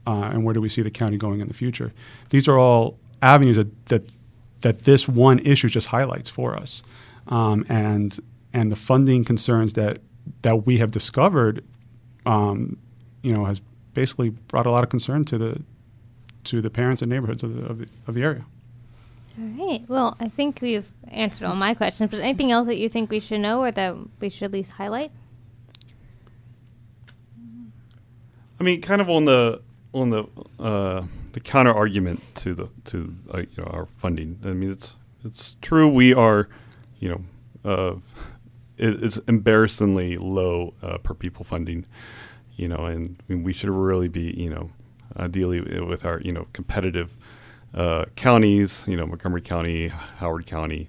uh, 0.06 0.30
and 0.32 0.44
where 0.44 0.54
do 0.54 0.60
we 0.60 0.68
see 0.68 0.82
the 0.82 0.90
county 0.90 1.16
going 1.16 1.40
in 1.40 1.48
the 1.48 1.54
future? 1.54 1.92
These 2.30 2.48
are 2.48 2.58
all 2.58 2.98
avenues 3.22 3.56
that 3.56 3.86
that, 3.86 4.12
that 4.60 4.80
this 4.80 5.08
one 5.08 5.38
issue 5.40 5.68
just 5.68 5.88
highlights 5.88 6.30
for 6.30 6.56
us 6.56 6.82
um, 7.28 7.64
and 7.68 8.18
and 8.52 8.70
the 8.70 8.76
funding 8.76 9.24
concerns 9.24 9.72
that 9.74 9.98
that 10.42 10.66
we 10.66 10.78
have 10.78 10.90
discovered, 10.90 11.64
um, 12.26 12.78
you 13.22 13.32
know, 13.32 13.44
has 13.44 13.60
basically 13.92 14.30
brought 14.30 14.66
a 14.66 14.70
lot 14.70 14.82
of 14.82 14.90
concern 14.90 15.24
to 15.26 15.38
the 15.38 15.62
to 16.44 16.60
the 16.60 16.70
parents 16.70 17.02
and 17.02 17.10
neighborhoods 17.10 17.42
of 17.42 17.56
the, 17.56 17.64
of 17.64 17.78
the, 17.78 17.86
of 18.06 18.14
the 18.14 18.22
area. 18.22 18.44
All 19.40 19.68
right. 19.68 19.82
Well, 19.88 20.16
I 20.20 20.28
think 20.28 20.60
we've 20.60 20.90
answered 21.08 21.46
all 21.46 21.56
my 21.56 21.74
questions. 21.74 22.10
But 22.10 22.20
anything 22.20 22.52
else 22.52 22.66
that 22.66 22.78
you 22.78 22.88
think 22.88 23.10
we 23.10 23.18
should 23.18 23.40
know 23.40 23.62
or 23.62 23.72
that 23.72 23.96
we 24.20 24.28
should 24.28 24.44
at 24.44 24.52
least 24.52 24.72
highlight? 24.72 25.10
I 28.60 28.62
mean, 28.62 28.80
kind 28.80 29.00
of 29.00 29.10
on 29.10 29.24
the 29.24 29.62
on 29.94 30.10
the 30.10 30.24
uh, 30.58 31.04
the 31.32 31.40
counter 31.40 31.72
argument 31.72 32.20
to 32.36 32.54
the 32.54 32.68
to 32.86 33.14
uh, 33.32 33.38
you 33.38 33.46
know, 33.58 33.70
our 33.72 33.86
funding. 33.96 34.38
I 34.44 34.48
mean, 34.48 34.70
it's 34.70 34.96
it's 35.24 35.56
true 35.62 35.88
we 35.88 36.12
are 36.12 36.48
you 37.04 37.10
know, 37.10 37.70
uh, 37.70 37.94
it, 38.78 39.02
it's 39.02 39.18
embarrassingly 39.28 40.16
low 40.16 40.72
uh, 40.82 40.98
per 40.98 41.12
people 41.12 41.44
funding, 41.44 41.84
you 42.56 42.66
know, 42.66 42.86
and 42.86 43.16
we 43.28 43.52
should 43.52 43.68
really 43.68 44.08
be, 44.08 44.32
you 44.36 44.48
know, 44.48 44.70
ideally 45.16 45.60
with 45.80 46.04
our, 46.06 46.20
you 46.20 46.32
know, 46.32 46.46
competitive 46.54 47.14
uh, 47.74 48.06
counties, 48.16 48.86
you 48.88 48.96
know, 48.96 49.06
Montgomery 49.06 49.42
County, 49.42 49.88
Howard 49.88 50.46
County, 50.46 50.88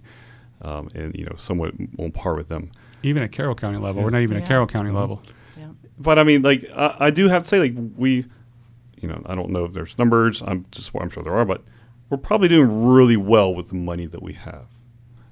um, 0.61 0.89
and, 0.95 1.13
you 1.15 1.25
know, 1.25 1.35
somewhat 1.37 1.73
on 1.99 2.11
par 2.11 2.35
with 2.35 2.47
them. 2.47 2.71
Even 3.03 3.21
at 3.23 3.33
Carroll 3.33 3.55
County 3.55 3.77
level. 3.77 4.01
Yeah. 4.01 4.05
We're 4.05 4.11
not 4.11 4.21
even 4.21 4.37
yeah. 4.37 4.43
at 4.43 4.47
Carroll 4.47 4.67
County 4.67 4.89
mm-hmm. 4.89 4.97
level. 4.97 5.21
Yeah. 5.57 5.67
But 5.99 6.17
I 6.17 6.23
mean, 6.23 6.43
like, 6.43 6.65
I, 6.73 6.95
I 6.99 7.09
do 7.11 7.27
have 7.27 7.43
to 7.43 7.49
say, 7.49 7.59
like, 7.59 7.73
we, 7.97 8.25
you 9.05 9.13
know, 9.13 9.21
I 9.27 9.35
don't 9.35 9.51
know 9.51 9.65
if 9.65 9.73
there's 9.73 9.95
numbers. 9.99 10.41
I'm 10.41 10.65
just, 10.71 10.89
I'm 10.99 11.11
sure 11.11 11.21
there 11.21 11.35
are, 11.35 11.45
but 11.45 11.63
we're 12.09 12.17
probably 12.17 12.47
doing 12.47 12.87
really 12.87 13.17
well 13.17 13.53
with 13.53 13.69
the 13.69 13.75
money 13.75 14.07
that 14.07 14.23
we 14.23 14.33
have. 14.33 14.65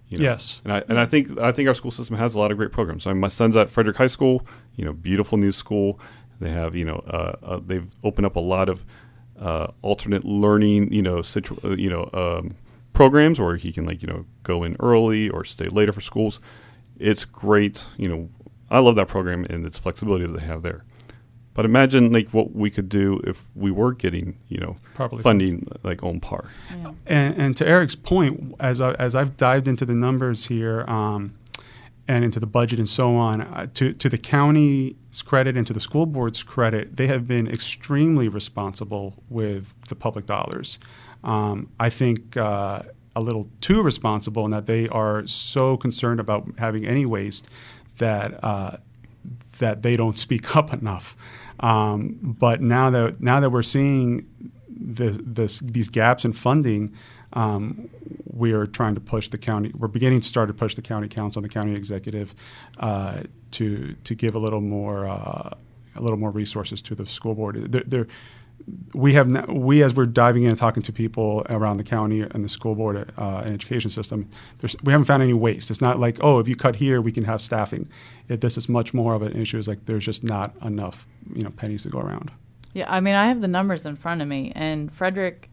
You 0.09 0.19
know? 0.19 0.25
Yes, 0.25 0.61
and 0.63 0.73
I 0.73 0.83
and 0.87 0.99
I 0.99 1.07
think 1.07 1.39
I 1.39 1.51
think 1.51 1.67
our 1.67 1.73
school 1.73 1.89
system 1.89 2.15
has 2.17 2.35
a 2.35 2.39
lot 2.39 2.51
of 2.51 2.57
great 2.57 2.71
programs. 2.71 3.07
I 3.07 3.13
mean, 3.13 3.19
my 3.19 3.29
son's 3.29 3.57
at 3.57 3.67
Frederick 3.67 3.95
High 3.95 4.07
School. 4.07 4.45
You 4.75 4.85
know, 4.85 4.93
beautiful 4.93 5.39
new 5.39 5.51
school. 5.51 5.99
They 6.39 6.51
have 6.51 6.75
you 6.75 6.85
know 6.85 6.97
uh, 7.07 7.35
uh, 7.41 7.59
they've 7.65 7.87
opened 8.03 8.27
up 8.27 8.35
a 8.35 8.39
lot 8.39 8.69
of 8.69 8.85
uh, 9.39 9.67
alternate 9.81 10.23
learning. 10.23 10.93
You 10.93 11.01
know, 11.01 11.23
situ- 11.23 11.57
uh, 11.63 11.71
you 11.71 11.89
know 11.89 12.11
um, 12.13 12.51
programs 12.91 13.41
where 13.41 13.55
he 13.55 13.71
can 13.71 13.85
like 13.85 14.03
you 14.03 14.07
know 14.07 14.25
go 14.43 14.63
in 14.63 14.75
early 14.79 15.29
or 15.29 15.43
stay 15.45 15.67
later 15.67 15.91
for 15.91 16.01
schools. 16.01 16.39
It's 16.99 17.25
great. 17.25 17.83
You 17.97 18.07
know, 18.07 18.29
I 18.69 18.79
love 18.79 18.93
that 18.97 19.07
program 19.07 19.47
and 19.49 19.65
its 19.65 19.79
flexibility 19.79 20.27
that 20.27 20.39
they 20.39 20.45
have 20.45 20.61
there. 20.61 20.83
But 21.53 21.65
imagine 21.65 22.11
like 22.11 22.29
what 22.29 22.55
we 22.55 22.69
could 22.69 22.89
do 22.89 23.21
if 23.25 23.43
we 23.55 23.71
were 23.71 23.93
getting 23.93 24.35
you 24.47 24.59
know 24.59 24.75
Properly 24.93 25.21
funding 25.21 25.67
like 25.83 26.03
on 26.03 26.19
par. 26.19 26.45
Yeah. 26.69 26.91
And, 27.05 27.37
and, 27.37 27.57
to 27.57 27.67
Eric's 27.67 27.95
point, 27.95 28.55
as 28.59 28.81
I, 28.81 28.93
as 28.93 29.15
I've 29.15 29.37
dived 29.37 29.67
into 29.67 29.85
the 29.85 29.93
numbers 29.93 30.47
here 30.47 30.83
um, 30.87 31.35
and 32.07 32.25
into 32.25 32.39
the 32.39 32.47
budget 32.47 32.79
and 32.79 32.89
so 32.89 33.15
on, 33.15 33.41
uh, 33.41 33.67
to 33.75 33.93
to 33.93 34.09
the 34.09 34.17
county's 34.17 35.21
credit 35.23 35.55
and 35.55 35.67
to 35.67 35.73
the 35.73 35.79
school 35.79 36.05
board's 36.05 36.41
credit, 36.41 36.95
they 36.95 37.07
have 37.07 37.27
been 37.27 37.47
extremely 37.47 38.27
responsible 38.27 39.13
with 39.29 39.75
the 39.89 39.95
public 39.95 40.25
dollars. 40.25 40.79
Um, 41.23 41.69
I 41.79 41.89
think. 41.89 42.35
Uh, 42.37 42.83
a 43.15 43.21
little 43.21 43.47
too 43.61 43.83
responsible 43.83 44.43
in 44.45 44.49
that 44.49 44.65
they 44.65 44.87
are 44.87 45.27
so 45.27 45.77
concerned 45.77 46.19
about 46.19 46.47
having 46.57 46.83
any 46.83 47.05
waste 47.05 47.47
that 47.97 48.43
uh, 48.43 48.77
that 49.59 49.83
they 49.83 49.95
don't 49.95 50.17
speak 50.17 50.55
up 50.55 50.73
enough. 50.73 51.15
Um, 51.59 52.17
but 52.21 52.61
now 52.61 52.89
that 52.89 53.21
now 53.21 53.39
that 53.39 53.49
we're 53.49 53.63
seeing 53.63 54.25
the, 54.69 55.11
this, 55.23 55.59
these 55.59 55.89
gaps 55.89 56.25
in 56.25 56.33
funding, 56.33 56.93
um, 57.33 57.89
we 58.25 58.51
are 58.51 58.65
trying 58.65 58.95
to 58.95 59.01
push 59.01 59.29
the 59.29 59.37
county. 59.37 59.71
We're 59.75 59.87
beginning 59.87 60.21
to 60.21 60.27
start 60.27 60.47
to 60.47 60.53
push 60.53 60.75
the 60.75 60.81
county 60.81 61.07
council 61.07 61.41
and 61.41 61.49
the 61.49 61.53
county 61.53 61.73
executive 61.73 62.35
uh, 62.79 63.23
to 63.51 63.93
to 64.03 64.15
give 64.15 64.35
a 64.35 64.39
little 64.39 64.61
more 64.61 65.07
uh, 65.07 65.53
a 65.95 66.01
little 66.01 66.17
more 66.17 66.31
resources 66.31 66.81
to 66.83 66.95
the 66.95 67.05
school 67.05 67.35
board. 67.35 67.71
They're, 67.71 67.83
they're, 67.85 68.07
we 68.93 69.13
have 69.13 69.49
we 69.49 69.83
as 69.83 69.95
we're 69.95 70.05
diving 70.05 70.43
in 70.43 70.49
and 70.49 70.57
talking 70.57 70.83
to 70.83 70.93
people 70.93 71.45
around 71.49 71.77
the 71.77 71.83
county 71.83 72.21
and 72.21 72.43
the 72.43 72.49
school 72.49 72.75
board 72.75 73.11
uh, 73.17 73.41
and 73.43 73.53
education 73.53 73.89
system, 73.89 74.29
we 74.83 74.91
haven't 74.91 75.05
found 75.05 75.23
any 75.23 75.33
waste. 75.33 75.69
It's 75.69 75.81
not 75.81 75.99
like 75.99 76.17
oh, 76.21 76.39
if 76.39 76.47
you 76.47 76.55
cut 76.55 76.75
here, 76.75 77.01
we 77.01 77.11
can 77.11 77.23
have 77.25 77.41
staffing. 77.41 77.89
It, 78.29 78.41
this 78.41 78.57
is 78.57 78.69
much 78.69 78.93
more 78.93 79.13
of 79.13 79.21
an 79.21 79.33
issue. 79.33 79.57
It's 79.57 79.67
like 79.67 79.85
there's 79.85 80.05
just 80.05 80.23
not 80.23 80.55
enough 80.63 81.07
you 81.33 81.43
know 81.43 81.49
pennies 81.51 81.83
to 81.83 81.89
go 81.89 81.99
around. 81.99 82.31
Yeah, 82.73 82.91
I 82.91 83.01
mean, 83.01 83.15
I 83.15 83.27
have 83.27 83.41
the 83.41 83.47
numbers 83.47 83.85
in 83.85 83.95
front 83.95 84.21
of 84.21 84.27
me, 84.27 84.51
and 84.55 84.91
Frederick, 84.91 85.49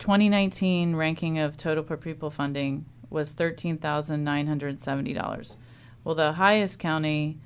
2019 0.00 0.96
ranking 0.96 1.38
of 1.38 1.56
total 1.56 1.84
per 1.84 1.96
pupil 1.96 2.30
funding 2.30 2.84
was 3.10 3.32
thirteen 3.32 3.78
thousand 3.78 4.24
nine 4.24 4.46
hundred 4.46 4.80
seventy 4.80 5.12
dollars. 5.12 5.56
Well, 6.02 6.14
the 6.14 6.32
highest 6.32 6.78
county 6.78 7.38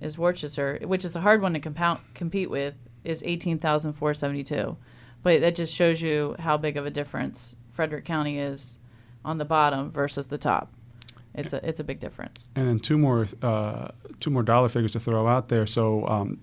is 0.00 0.18
Worcester, 0.18 0.80
which 0.84 1.04
is 1.04 1.16
a 1.16 1.20
hard 1.20 1.42
one 1.42 1.54
to 1.54 1.60
compound, 1.60 2.00
compete 2.14 2.50
with, 2.50 2.74
is 3.04 3.22
eighteen 3.24 3.58
thousand 3.58 3.92
four 3.92 4.14
seventy 4.14 4.42
two. 4.42 4.76
But 5.22 5.40
that 5.40 5.54
just 5.54 5.74
shows 5.74 6.02
you 6.02 6.36
how 6.38 6.56
big 6.58 6.76
of 6.76 6.84
a 6.84 6.90
difference 6.90 7.56
Frederick 7.70 8.04
County 8.04 8.38
is 8.38 8.76
on 9.24 9.38
the 9.38 9.44
bottom 9.44 9.90
versus 9.90 10.26
the 10.26 10.38
top. 10.38 10.72
It's 11.34 11.52
a 11.52 11.66
it's 11.68 11.80
a 11.80 11.84
big 11.84 11.98
difference. 12.00 12.48
And 12.54 12.68
then 12.68 12.78
two 12.78 12.98
more 12.98 13.26
uh, 13.42 13.88
two 14.20 14.30
more 14.30 14.42
dollar 14.42 14.68
figures 14.68 14.92
to 14.92 15.00
throw 15.00 15.26
out 15.26 15.48
there. 15.48 15.66
So 15.66 16.06
um, 16.06 16.40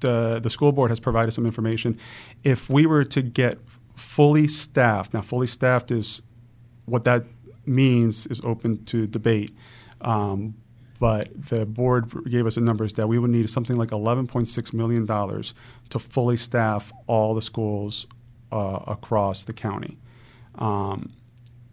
the 0.00 0.40
the 0.40 0.50
school 0.50 0.72
board 0.72 0.90
has 0.90 1.00
provided 1.00 1.32
some 1.32 1.46
information. 1.46 1.98
If 2.42 2.68
we 2.68 2.84
were 2.84 3.04
to 3.04 3.22
get 3.22 3.58
fully 3.94 4.46
staffed, 4.46 5.14
now 5.14 5.22
fully 5.22 5.46
staffed 5.46 5.90
is 5.90 6.20
what 6.84 7.04
that 7.04 7.24
means 7.64 8.26
is 8.26 8.40
open 8.44 8.84
to 8.84 9.06
debate. 9.06 9.56
Um, 10.02 10.54
but 10.98 11.28
the 11.48 11.66
board 11.66 12.10
gave 12.28 12.46
us 12.46 12.54
the 12.54 12.60
numbers 12.60 12.92
that 12.94 13.08
we 13.08 13.18
would 13.18 13.30
need 13.30 13.48
something 13.50 13.76
like 13.76 13.90
$11.6 13.90 14.72
million 14.72 15.06
to 15.06 15.98
fully 15.98 16.36
staff 16.36 16.92
all 17.06 17.34
the 17.34 17.42
schools 17.42 18.06
uh, 18.52 18.80
across 18.86 19.44
the 19.44 19.52
county 19.52 19.98
um, 20.56 21.10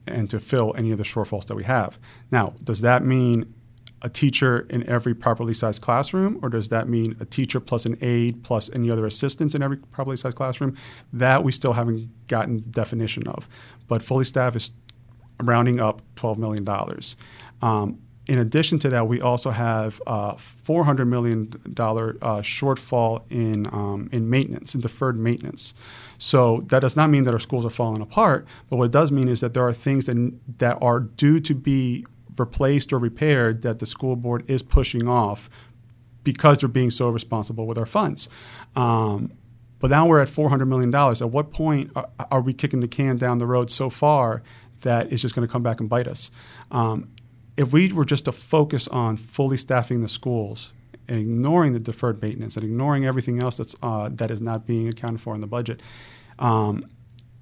and 0.08 0.30
to 0.30 0.40
fill 0.40 0.74
any 0.78 0.92
of 0.92 0.98
the 0.98 1.04
shortfalls 1.04 1.46
that 1.46 1.56
we 1.56 1.64
have. 1.64 2.00
Now, 2.32 2.54
does 2.64 2.82
that 2.82 3.04
mean 3.04 3.54
a 4.02 4.10
teacher 4.10 4.66
in 4.70 4.88
every 4.90 5.14
properly 5.14 5.54
sized 5.54 5.82
classroom, 5.82 6.40
or 6.42 6.50
does 6.50 6.70
that 6.70 6.90
mean 6.90 7.16
a 7.20 7.26
teacher 7.26 7.60
plus 7.60 7.86
an 7.86 7.98
aide 8.02 8.44
plus 8.44 8.70
any 8.74 8.90
other 8.90 9.06
assistants 9.06 9.54
in 9.54 9.62
every 9.62 9.78
properly 9.78 10.18
sized 10.18 10.36
classroom? 10.36 10.76
That 11.14 11.44
we 11.44 11.52
still 11.52 11.74
haven't 11.74 12.10
gotten 12.28 12.64
definition 12.72 13.28
of. 13.28 13.48
But 13.88 14.02
fully 14.02 14.26
staffed 14.26 14.56
is 14.56 14.72
rounding 15.40 15.80
up 15.80 16.02
$12 16.16 16.38
million. 16.38 16.68
Um, 17.62 18.00
in 18.32 18.40
addition 18.40 18.80
to 18.80 18.88
that, 18.88 19.10
we 19.10 19.20
also 19.20 19.50
have 19.50 20.02
a 20.08 20.36
$400 20.36 21.06
million 21.06 21.50
uh, 21.66 22.40
shortfall 22.40 23.24
in, 23.30 23.68
um, 23.74 24.08
in 24.14 24.30
maintenance, 24.30 24.74
in 24.74 24.80
deferred 24.80 25.20
maintenance. 25.20 25.74
So 26.18 26.62
that 26.68 26.80
does 26.80 26.96
not 26.96 27.10
mean 27.10 27.26
that 27.26 27.34
our 27.34 27.42
schools 27.42 27.66
are 27.66 27.70
falling 27.70 28.02
apart, 28.02 28.48
but 28.70 28.78
what 28.78 28.86
it 28.86 28.92
does 28.94 29.12
mean 29.12 29.28
is 29.28 29.42
that 29.42 29.54
there 29.54 29.68
are 29.68 29.74
things 29.74 30.06
that, 30.06 30.34
that 30.60 30.78
are 30.82 31.02
due 31.02 31.42
to 31.42 31.54
be 31.54 32.06
replaced 32.38 32.94
or 32.94 33.00
repaired 33.00 33.64
that 33.64 33.80
the 33.80 33.86
school 33.86 34.16
board 34.16 34.50
is 34.50 34.64
pushing 34.64 35.10
off 35.10 35.50
because 36.24 36.60
they're 36.60 36.70
being 36.70 36.90
so 36.90 37.10
responsible 37.10 37.68
with 37.68 37.78
our 37.78 37.86
funds. 37.86 38.30
Um, 38.78 39.34
but 39.80 39.92
now 39.92 40.08
we're 40.08 40.22
at 40.22 40.30
$400 40.30 40.70
million. 40.70 40.96
At 40.96 41.32
what 41.32 41.52
point 41.52 41.92
are, 41.98 42.08
are, 42.32 42.40
we 42.40 42.54
kicking 42.54 42.80
the 42.80 42.88
can 42.88 43.18
down 43.18 43.40
the 43.40 43.48
road 43.48 43.70
so 43.70 43.90
far 43.90 44.42
that 44.84 45.12
it's 45.12 45.22
just 45.22 45.36
going 45.36 45.46
to 45.46 45.52
come 45.52 45.64
back 45.64 45.82
and 45.82 45.90
bite 45.90 46.08
us? 46.08 46.32
Um, 46.72 47.10
if 47.58 47.74
we 47.74 47.92
were 47.92 48.06
just 48.06 48.26
to 48.26 48.32
focus 48.32 48.88
on 48.88 49.18
fully 49.18 49.58
staffing 49.58 50.02
the 50.02 50.08
schools 50.08 50.74
and 51.08 51.20
ignoring 51.20 51.74
the 51.74 51.80
deferred 51.80 52.22
maintenance 52.22 52.56
and 52.56 52.64
ignoring 52.64 53.06
everything 53.06 53.42
else 53.42 53.58
that's, 53.58 53.76
uh, 53.82 54.10
that 54.14 54.32
is 54.32 54.42
not 54.42 54.66
being 54.66 54.88
accounted 54.88 55.22
for 55.22 55.36
in 55.36 55.42
the 55.42 55.48
budget, 55.48 55.82
um, 56.40 56.86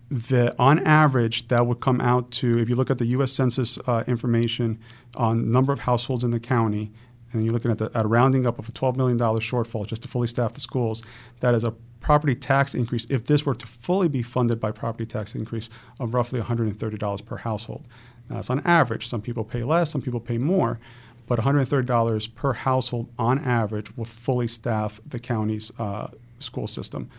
the 0.09 0.55
on 0.57 0.79
average 0.79 1.47
that 1.49 1.67
would 1.67 1.79
come 1.79 2.01
out 2.01 2.31
to 2.31 2.57
if 2.57 2.67
you 2.67 2.75
look 2.75 2.89
at 2.89 2.97
the 2.97 3.05
U.S. 3.07 3.31
Census 3.31 3.77
uh, 3.85 4.03
information 4.07 4.79
on 5.15 5.51
number 5.51 5.71
of 5.71 5.79
households 5.79 6.23
in 6.23 6.31
the 6.31 6.39
county, 6.39 6.91
and 7.31 7.43
you're 7.43 7.53
looking 7.53 7.69
at, 7.69 7.77
the, 7.77 7.91
at 7.93 8.05
a 8.05 8.07
rounding 8.07 8.47
up 8.47 8.57
of 8.57 8.67
a 8.67 8.71
$12 8.71 8.95
million 8.95 9.19
shortfall 9.19 9.85
just 9.85 10.01
to 10.01 10.07
fully 10.07 10.27
staff 10.27 10.53
the 10.53 10.59
schools, 10.59 11.03
that 11.41 11.53
is 11.53 11.63
a 11.63 11.71
property 11.99 12.33
tax 12.33 12.73
increase, 12.73 13.05
if 13.09 13.25
this 13.25 13.45
were 13.45 13.53
to 13.53 13.67
fully 13.67 14.07
be 14.07 14.23
funded 14.23 14.59
by 14.59 14.71
property 14.71 15.05
tax 15.05 15.35
increase, 15.35 15.69
of 15.99 16.13
roughly 16.15 16.41
$130 16.41 17.25
per 17.25 17.37
household. 17.37 17.85
Now, 18.29 18.39
it's 18.39 18.49
on 18.49 18.61
average. 18.61 19.07
Some 19.07 19.21
people 19.21 19.43
pay 19.43 19.63
less, 19.63 19.91
some 19.91 20.01
people 20.01 20.19
pay 20.19 20.37
more, 20.37 20.79
but 21.27 21.39
$130 21.39 22.35
per 22.35 22.53
household 22.53 23.09
on 23.17 23.39
average 23.39 23.95
will 23.97 24.05
fully 24.05 24.47
staff 24.47 24.99
the 25.07 25.19
county's 25.19 25.71
uh, 25.79 26.07
school 26.39 26.67
system 26.67 27.09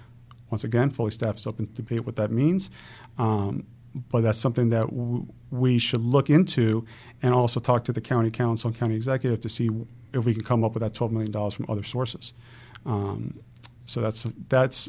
once 0.50 0.64
again, 0.64 0.90
fully 0.90 1.11
staff 1.11 1.36
is 1.36 1.46
open 1.46 1.66
to 1.66 1.72
debate 1.74 2.04
what 2.04 2.16
that 2.16 2.30
means. 2.30 2.70
Um, 3.18 3.66
but 4.11 4.22
that's 4.22 4.38
something 4.38 4.70
that 4.70 4.88
w- 4.90 5.26
we 5.50 5.78
should 5.78 6.00
look 6.00 6.30
into 6.30 6.84
and 7.22 7.34
also 7.34 7.61
talk 7.61 7.84
to 7.84 7.92
the 7.92 8.00
county 8.00 8.30
council 8.30 8.68
and 8.68 8.76
county 8.76 8.94
executive 8.94 9.40
to 9.40 9.48
see 9.48 9.70
if 10.12 10.24
we 10.24 10.34
can 10.34 10.44
come 10.44 10.64
up 10.64 10.74
with 10.74 10.82
that 10.82 10.92
$12 10.92 11.11
million 11.11 11.50
from 11.50 11.66
other 11.68 11.82
sources. 11.82 12.32
Um, 12.86 13.40
so 13.86 14.00
that's, 14.00 14.24
that's 14.48 14.88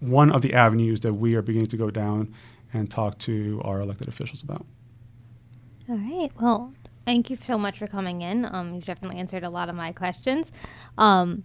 one 0.00 0.32
of 0.32 0.42
the 0.42 0.54
avenues 0.54 1.00
that 1.00 1.14
we 1.14 1.34
are 1.34 1.42
beginning 1.42 1.68
to 1.68 1.76
go 1.76 1.90
down 1.90 2.34
and 2.72 2.90
talk 2.90 3.18
to 3.18 3.60
our 3.64 3.80
elected 3.80 4.08
officials 4.08 4.42
about. 4.42 4.64
All 5.90 5.96
right. 5.96 6.30
Well, 6.40 6.72
thank 7.04 7.30
you 7.30 7.36
so 7.36 7.58
much 7.58 7.78
for 7.78 7.88
coming 7.88 8.22
in. 8.22 8.46
Um, 8.48 8.76
you 8.76 8.80
definitely 8.80 9.18
answered 9.18 9.42
a 9.42 9.50
lot 9.50 9.68
of 9.68 9.74
my 9.74 9.90
questions. 9.90 10.52
Um, 10.96 11.42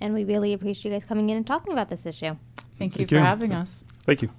and 0.00 0.12
we 0.12 0.24
really 0.24 0.52
appreciate 0.52 0.90
you 0.90 0.98
guys 0.98 1.06
coming 1.06 1.30
in 1.30 1.36
and 1.36 1.46
talking 1.46 1.72
about 1.72 1.88
this 1.88 2.04
issue. 2.04 2.36
Thank 2.76 2.94
you 2.94 2.98
Thank 2.98 3.10
for 3.10 3.14
you. 3.14 3.20
having 3.20 3.52
us. 3.52 3.84
Thank 4.04 4.22
you. 4.22 4.30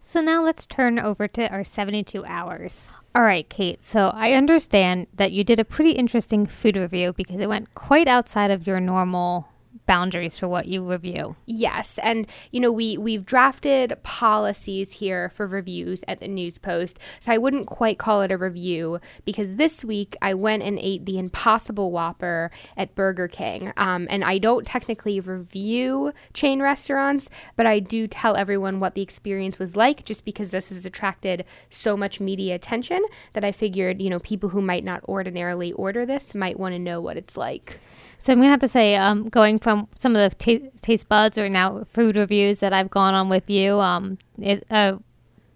So 0.00 0.22
now 0.22 0.42
let's 0.42 0.66
turn 0.66 0.98
over 0.98 1.28
to 1.28 1.52
our 1.52 1.64
72 1.64 2.24
hours. 2.24 2.94
All 3.14 3.22
right, 3.22 3.46
Kate. 3.50 3.84
So 3.84 4.08
I 4.14 4.32
understand 4.32 5.06
that 5.14 5.32
you 5.32 5.44
did 5.44 5.60
a 5.60 5.66
pretty 5.66 5.90
interesting 5.90 6.46
food 6.46 6.78
review 6.78 7.12
because 7.12 7.40
it 7.40 7.48
went 7.50 7.74
quite 7.74 8.08
outside 8.08 8.50
of 8.50 8.66
your 8.66 8.80
normal 8.80 9.48
boundaries 9.92 10.38
for 10.38 10.48
what 10.48 10.64
you 10.64 10.82
review. 10.82 11.36
Yes, 11.44 11.98
and 12.02 12.26
you 12.50 12.60
know 12.60 12.72
we 12.72 12.96
we've 12.96 13.26
drafted 13.26 13.94
policies 14.02 14.90
here 14.90 15.28
for 15.28 15.46
reviews 15.46 16.02
at 16.08 16.18
the 16.18 16.28
News 16.28 16.56
Post, 16.56 16.98
so 17.20 17.30
I 17.30 17.36
wouldn't 17.36 17.66
quite 17.66 17.98
call 17.98 18.22
it 18.22 18.32
a 18.32 18.38
review 18.38 19.00
because 19.26 19.56
this 19.56 19.84
week 19.84 20.16
I 20.22 20.32
went 20.32 20.62
and 20.62 20.78
ate 20.78 21.04
the 21.04 21.18
Impossible 21.18 21.90
Whopper 21.90 22.50
at 22.74 22.94
Burger 22.94 23.28
King, 23.28 23.70
um, 23.76 24.06
and 24.08 24.24
I 24.24 24.38
don't 24.38 24.66
technically 24.66 25.20
review 25.20 26.14
chain 26.32 26.62
restaurants, 26.62 27.28
but 27.56 27.66
I 27.66 27.78
do 27.78 28.06
tell 28.06 28.34
everyone 28.34 28.80
what 28.80 28.94
the 28.94 29.02
experience 29.02 29.58
was 29.58 29.76
like, 29.76 30.06
just 30.06 30.24
because 30.24 30.48
this 30.48 30.70
has 30.70 30.86
attracted 30.86 31.44
so 31.68 31.98
much 31.98 32.18
media 32.18 32.54
attention 32.54 33.04
that 33.34 33.44
I 33.44 33.52
figured 33.52 34.00
you 34.00 34.08
know 34.08 34.20
people 34.20 34.48
who 34.48 34.62
might 34.62 34.84
not 34.84 35.04
ordinarily 35.04 35.74
order 35.74 36.06
this 36.06 36.34
might 36.34 36.58
want 36.58 36.74
to 36.74 36.78
know 36.78 36.98
what 37.02 37.18
it's 37.18 37.36
like. 37.36 37.78
So 38.22 38.32
I'm 38.32 38.38
gonna 38.38 38.50
have 38.50 38.60
to 38.60 38.68
say, 38.68 38.94
um, 38.94 39.28
going 39.28 39.58
from 39.58 39.88
some 39.98 40.14
of 40.14 40.30
the 40.30 40.36
t- 40.36 40.70
taste 40.80 41.08
buds 41.08 41.38
or 41.38 41.48
now 41.48 41.84
food 41.92 42.14
reviews 42.14 42.60
that 42.60 42.72
I've 42.72 42.88
gone 42.88 43.14
on 43.14 43.28
with 43.28 43.50
you, 43.50 43.80
um, 43.80 44.16
it, 44.40 44.64
uh, 44.70 44.98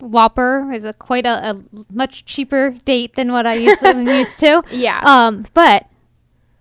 Whopper 0.00 0.72
is 0.72 0.84
a 0.84 0.92
quite 0.92 1.26
a, 1.26 1.50
a, 1.50 1.62
much 1.92 2.24
cheaper 2.24 2.70
date 2.84 3.14
than 3.14 3.30
what 3.30 3.46
I 3.46 3.54
usually 3.54 3.90
am 3.90 4.06
used 4.06 4.40
to. 4.40 4.64
Yeah. 4.72 5.00
Um, 5.04 5.44
but 5.54 5.86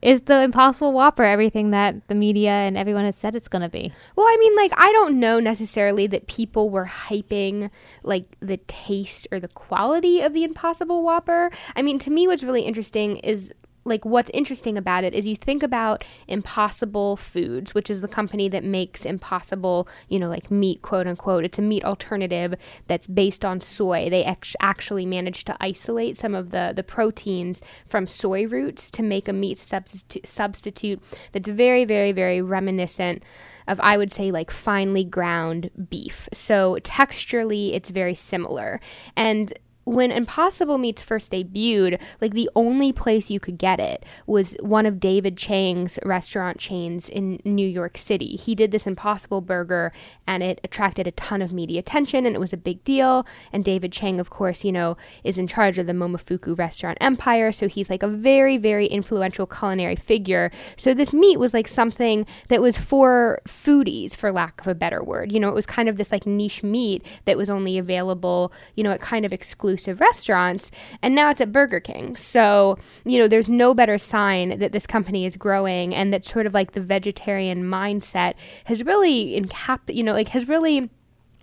is 0.04 0.22
the 0.22 0.44
Impossible 0.44 0.94
Whopper 0.94 1.24
everything 1.24 1.72
that 1.72 2.08
the 2.08 2.14
media 2.14 2.52
and 2.52 2.78
everyone 2.78 3.06
has 3.06 3.16
said 3.16 3.36
it's 3.36 3.48
going 3.48 3.64
to 3.64 3.70
be? 3.70 3.92
Well, 4.16 4.28
I 4.28 4.38
mean, 4.40 4.56
like, 4.56 4.72
I 4.78 4.92
don't 4.92 5.20
know 5.20 5.40
necessarily 5.40 6.06
that 6.08 6.28
people 6.28 6.70
were 6.70 6.86
hyping, 6.86 7.72
like, 8.04 8.38
the 8.40 8.58
taste 8.68 9.28
or 9.32 9.40
the 9.40 9.48
quality 9.48 10.22
of 10.22 10.34
the 10.34 10.44
Impossible 10.44 11.02
Whopper. 11.02 11.50
I 11.76 11.82
mean, 11.82 11.98
to 12.00 12.12
me, 12.12 12.28
what's 12.28 12.44
really 12.44 12.62
interesting 12.62 13.18
is 13.18 13.52
like 13.86 14.04
what's 14.04 14.32
interesting 14.34 14.78
about 14.78 15.04
it 15.04 15.14
is 15.14 15.28
you 15.28 15.36
think 15.36 15.62
about 15.62 16.04
Impossible 16.28 17.16
Foods, 17.16 17.76
which 17.76 17.90
is 17.90 18.02
the 18.02 18.08
company 18.08 18.50
that 18.50 18.64
makes 18.64 19.06
Impossible, 19.06 19.88
you 20.10 20.18
know, 20.18 20.28
like 20.28 20.50
meat, 20.50 20.82
quote 20.82 21.06
unquote. 21.06 21.46
It's 21.46 21.60
a 21.60 21.62
meat 21.62 21.86
alternative 21.86 22.56
that's 22.88 23.06
based 23.06 23.46
on 23.46 23.62
soy. 23.62 24.10
They 24.10 24.24
ex- 24.26 24.56
actually 24.60 25.06
managed 25.06 25.46
to 25.48 25.58
isolate 25.60 26.18
some 26.18 26.34
of 26.34 26.50
the 26.50 26.74
the 26.76 26.84
proteins 26.84 27.62
from 27.86 28.08
soy 28.08 28.48
roots 28.48 28.90
to 28.92 29.04
make 29.04 29.28
a 29.28 29.34
meat 29.34 29.60
substitute 29.60 30.28
substitute 30.28 31.02
that's 31.32 31.48
very, 31.48 31.86
very, 31.86 32.12
very 32.12 32.42
reminiscent 32.42 33.24
of 33.68 33.80
I 33.80 33.98
would 33.98 34.12
say 34.12 34.32
like 34.32 34.50
finely 34.50 35.04
ground 35.04 35.70
beef. 35.90 36.28
So 36.34 36.78
texturally, 36.82 37.74
it's 37.74 37.90
very 37.90 38.16
similar 38.16 38.80
and 39.16 39.54
when 39.86 40.12
Impossible 40.12 40.80
Meats 40.80 41.04
first 41.04 41.32
debuted, 41.32 42.02
like 42.20 42.34
the 42.34 42.50
only 42.56 42.92
place 42.92 43.30
you 43.30 43.40
could 43.40 43.60
get 43.60 43.80
it 43.80 44.04
was 44.26 44.56
one 44.60 44.88
of 44.88 45.00
David 45.00 45.38
Chang's 45.38 46.00
restaurant 46.04 46.58
chains 46.58 47.08
in 47.08 47.40
New 47.46 47.68
York 47.68 47.98
City. 47.98 48.36
He 48.36 48.56
did 48.56 48.72
this 48.72 48.88
Impossible 48.88 49.42
Burger 49.42 49.92
and 50.26 50.42
it 50.42 50.60
attracted 50.64 51.06
a 51.06 51.12
ton 51.12 51.44
of 51.44 51.54
media 51.54 51.80
attention 51.80 52.26
and 52.26 52.36
it 52.36 52.40
was 52.40 52.52
a 52.52 52.58
big 52.58 52.84
deal. 52.84 53.28
And 53.54 53.64
David 53.64 53.92
Chang, 53.92 54.20
of 54.20 54.32
course, 54.32 54.64
you 54.64 54.72
know, 54.72 54.98
is 55.24 55.38
in 55.38 55.46
charge 55.46 55.78
of 55.78 55.86
the 55.86 55.94
Momofuku 55.94 56.58
restaurant 56.58 56.98
empire. 57.00 57.52
So 57.52 57.68
he's 57.68 57.90
like 57.90 58.02
a 58.02 58.08
very, 58.08 58.58
very 58.58 58.88
influential 58.88 59.46
culinary 59.46 59.96
figure. 59.96 60.52
So 60.78 60.96
this 60.96 61.14
meat 61.14 61.38
was 61.38 61.54
like 61.54 61.68
something 61.68 62.26
that 62.48 62.62
was 62.62 62.76
for 62.76 63.40
foodies, 63.48 64.16
for 64.16 64.32
lack 64.32 64.62
of 64.62 64.68
a 64.68 64.74
better 64.74 65.04
word. 65.04 65.32
You 65.32 65.40
know, 65.40 65.50
it 65.50 65.56
was 65.56 65.68
kind 65.68 65.88
of 65.88 65.98
this 65.98 66.12
like 66.12 66.26
niche 66.26 66.64
meat 66.64 67.06
that 67.26 67.38
was 67.38 67.52
only 67.52 67.78
available, 67.78 68.52
you 68.74 68.84
know, 68.84 68.90
at 68.90 69.00
kind 69.00 69.28
of 69.28 69.34
exclusive 69.34 69.75
exclusive 69.76 70.00
restaurants, 70.00 70.72
and 71.02 71.14
now 71.14 71.30
it's 71.30 71.42
at 71.42 71.52
Burger 71.52 71.80
King. 71.80 72.16
So, 72.16 72.78
you 73.04 73.20
know, 73.20 73.28
there's 73.28 73.50
no 73.50 73.74
better 73.74 73.98
sign 73.98 74.58
that 74.60 74.72
this 74.72 74.88
company 74.88 75.26
is 75.26 75.36
growing 75.36 75.94
and 75.94 76.14
that 76.14 76.26
sort 76.26 76.46
of 76.46 76.54
like 76.54 76.72
the 76.72 76.82
vegetarian 76.82 77.64
mindset 77.64 78.36
has 78.66 78.84
really 78.84 79.40
encap, 79.40 79.80
you 79.94 80.04
know, 80.04 80.14
like 80.14 80.30
has 80.30 80.48
really 80.48 80.90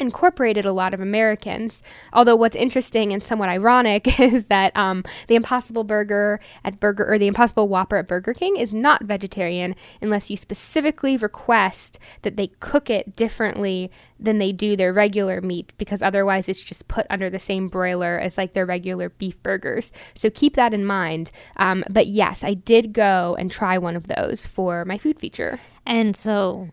incorporated 0.03 0.66
a 0.66 0.72
lot 0.72 0.92
of 0.92 1.00
Americans. 1.00 1.82
Although 2.12 2.36
what's 2.36 2.57
interesting 2.57 3.12
and 3.12 3.22
somewhat 3.22 3.48
ironic 3.48 4.20
is 4.20 4.44
that 4.44 4.76
um, 4.76 5.05
the 5.28 5.34
Impossible 5.36 5.84
Burger 5.84 6.40
at 6.64 6.78
Burger 6.78 7.11
or 7.11 7.18
the 7.18 7.26
Impossible 7.26 7.68
Whopper 7.68 7.96
at 7.96 8.09
Burger 8.09 8.34
King 8.34 8.57
is 8.59 8.74
not 8.74 9.05
vegetarian 9.05 9.74
unless 10.03 10.28
you 10.28 10.36
specifically 10.36 11.16
request 11.16 11.98
that 12.22 12.36
they 12.36 12.48
cook 12.61 12.90
it 12.90 13.16
differently 13.16 13.90
than 14.20 14.38
they 14.38 14.53
do 14.53 14.76
their 14.76 14.92
regular 14.92 15.40
meat 15.40 15.72
because 15.78 16.03
otherwise 16.03 16.48
it's 16.48 16.62
just 16.62 16.86
put 16.88 17.07
under 17.11 17.30
the 17.30 17.38
same 17.38 17.68
broiler 17.68 18.18
as 18.18 18.36
like 18.36 18.53
their 18.53 18.66
regular 18.66 19.09
beef 19.09 19.42
burgers. 19.42 19.92
So 20.14 20.30
keep 20.30 20.57
that 20.57 20.74
in 20.74 20.84
mind. 20.84 21.30
Um, 21.57 21.84
but 21.88 22.07
yes, 22.07 22.44
I 22.44 22.55
did 22.55 22.92
go 22.92 23.36
and 23.38 23.50
try 23.50 23.78
one 23.78 23.96
of 23.96 24.07
those 24.07 24.46
for 24.46 24.84
my 24.84 24.98
food 24.98 25.18
feature. 25.18 25.61
And 25.86 26.16
so, 26.16 26.68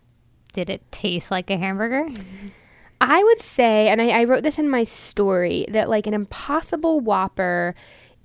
did 0.52 0.70
it 0.70 0.90
taste 0.92 1.30
like 1.30 1.50
a 1.50 1.56
hamburger? 1.56 2.08
I 3.00 3.22
would 3.24 3.40
say, 3.40 3.88
and 3.88 4.00
I, 4.00 4.08
I 4.08 4.24
wrote 4.24 4.42
this 4.42 4.58
in 4.58 4.68
my 4.68 4.84
story, 4.84 5.64
that 5.70 5.88
like 5.88 6.06
an 6.06 6.14
impossible 6.14 7.00
whopper 7.00 7.74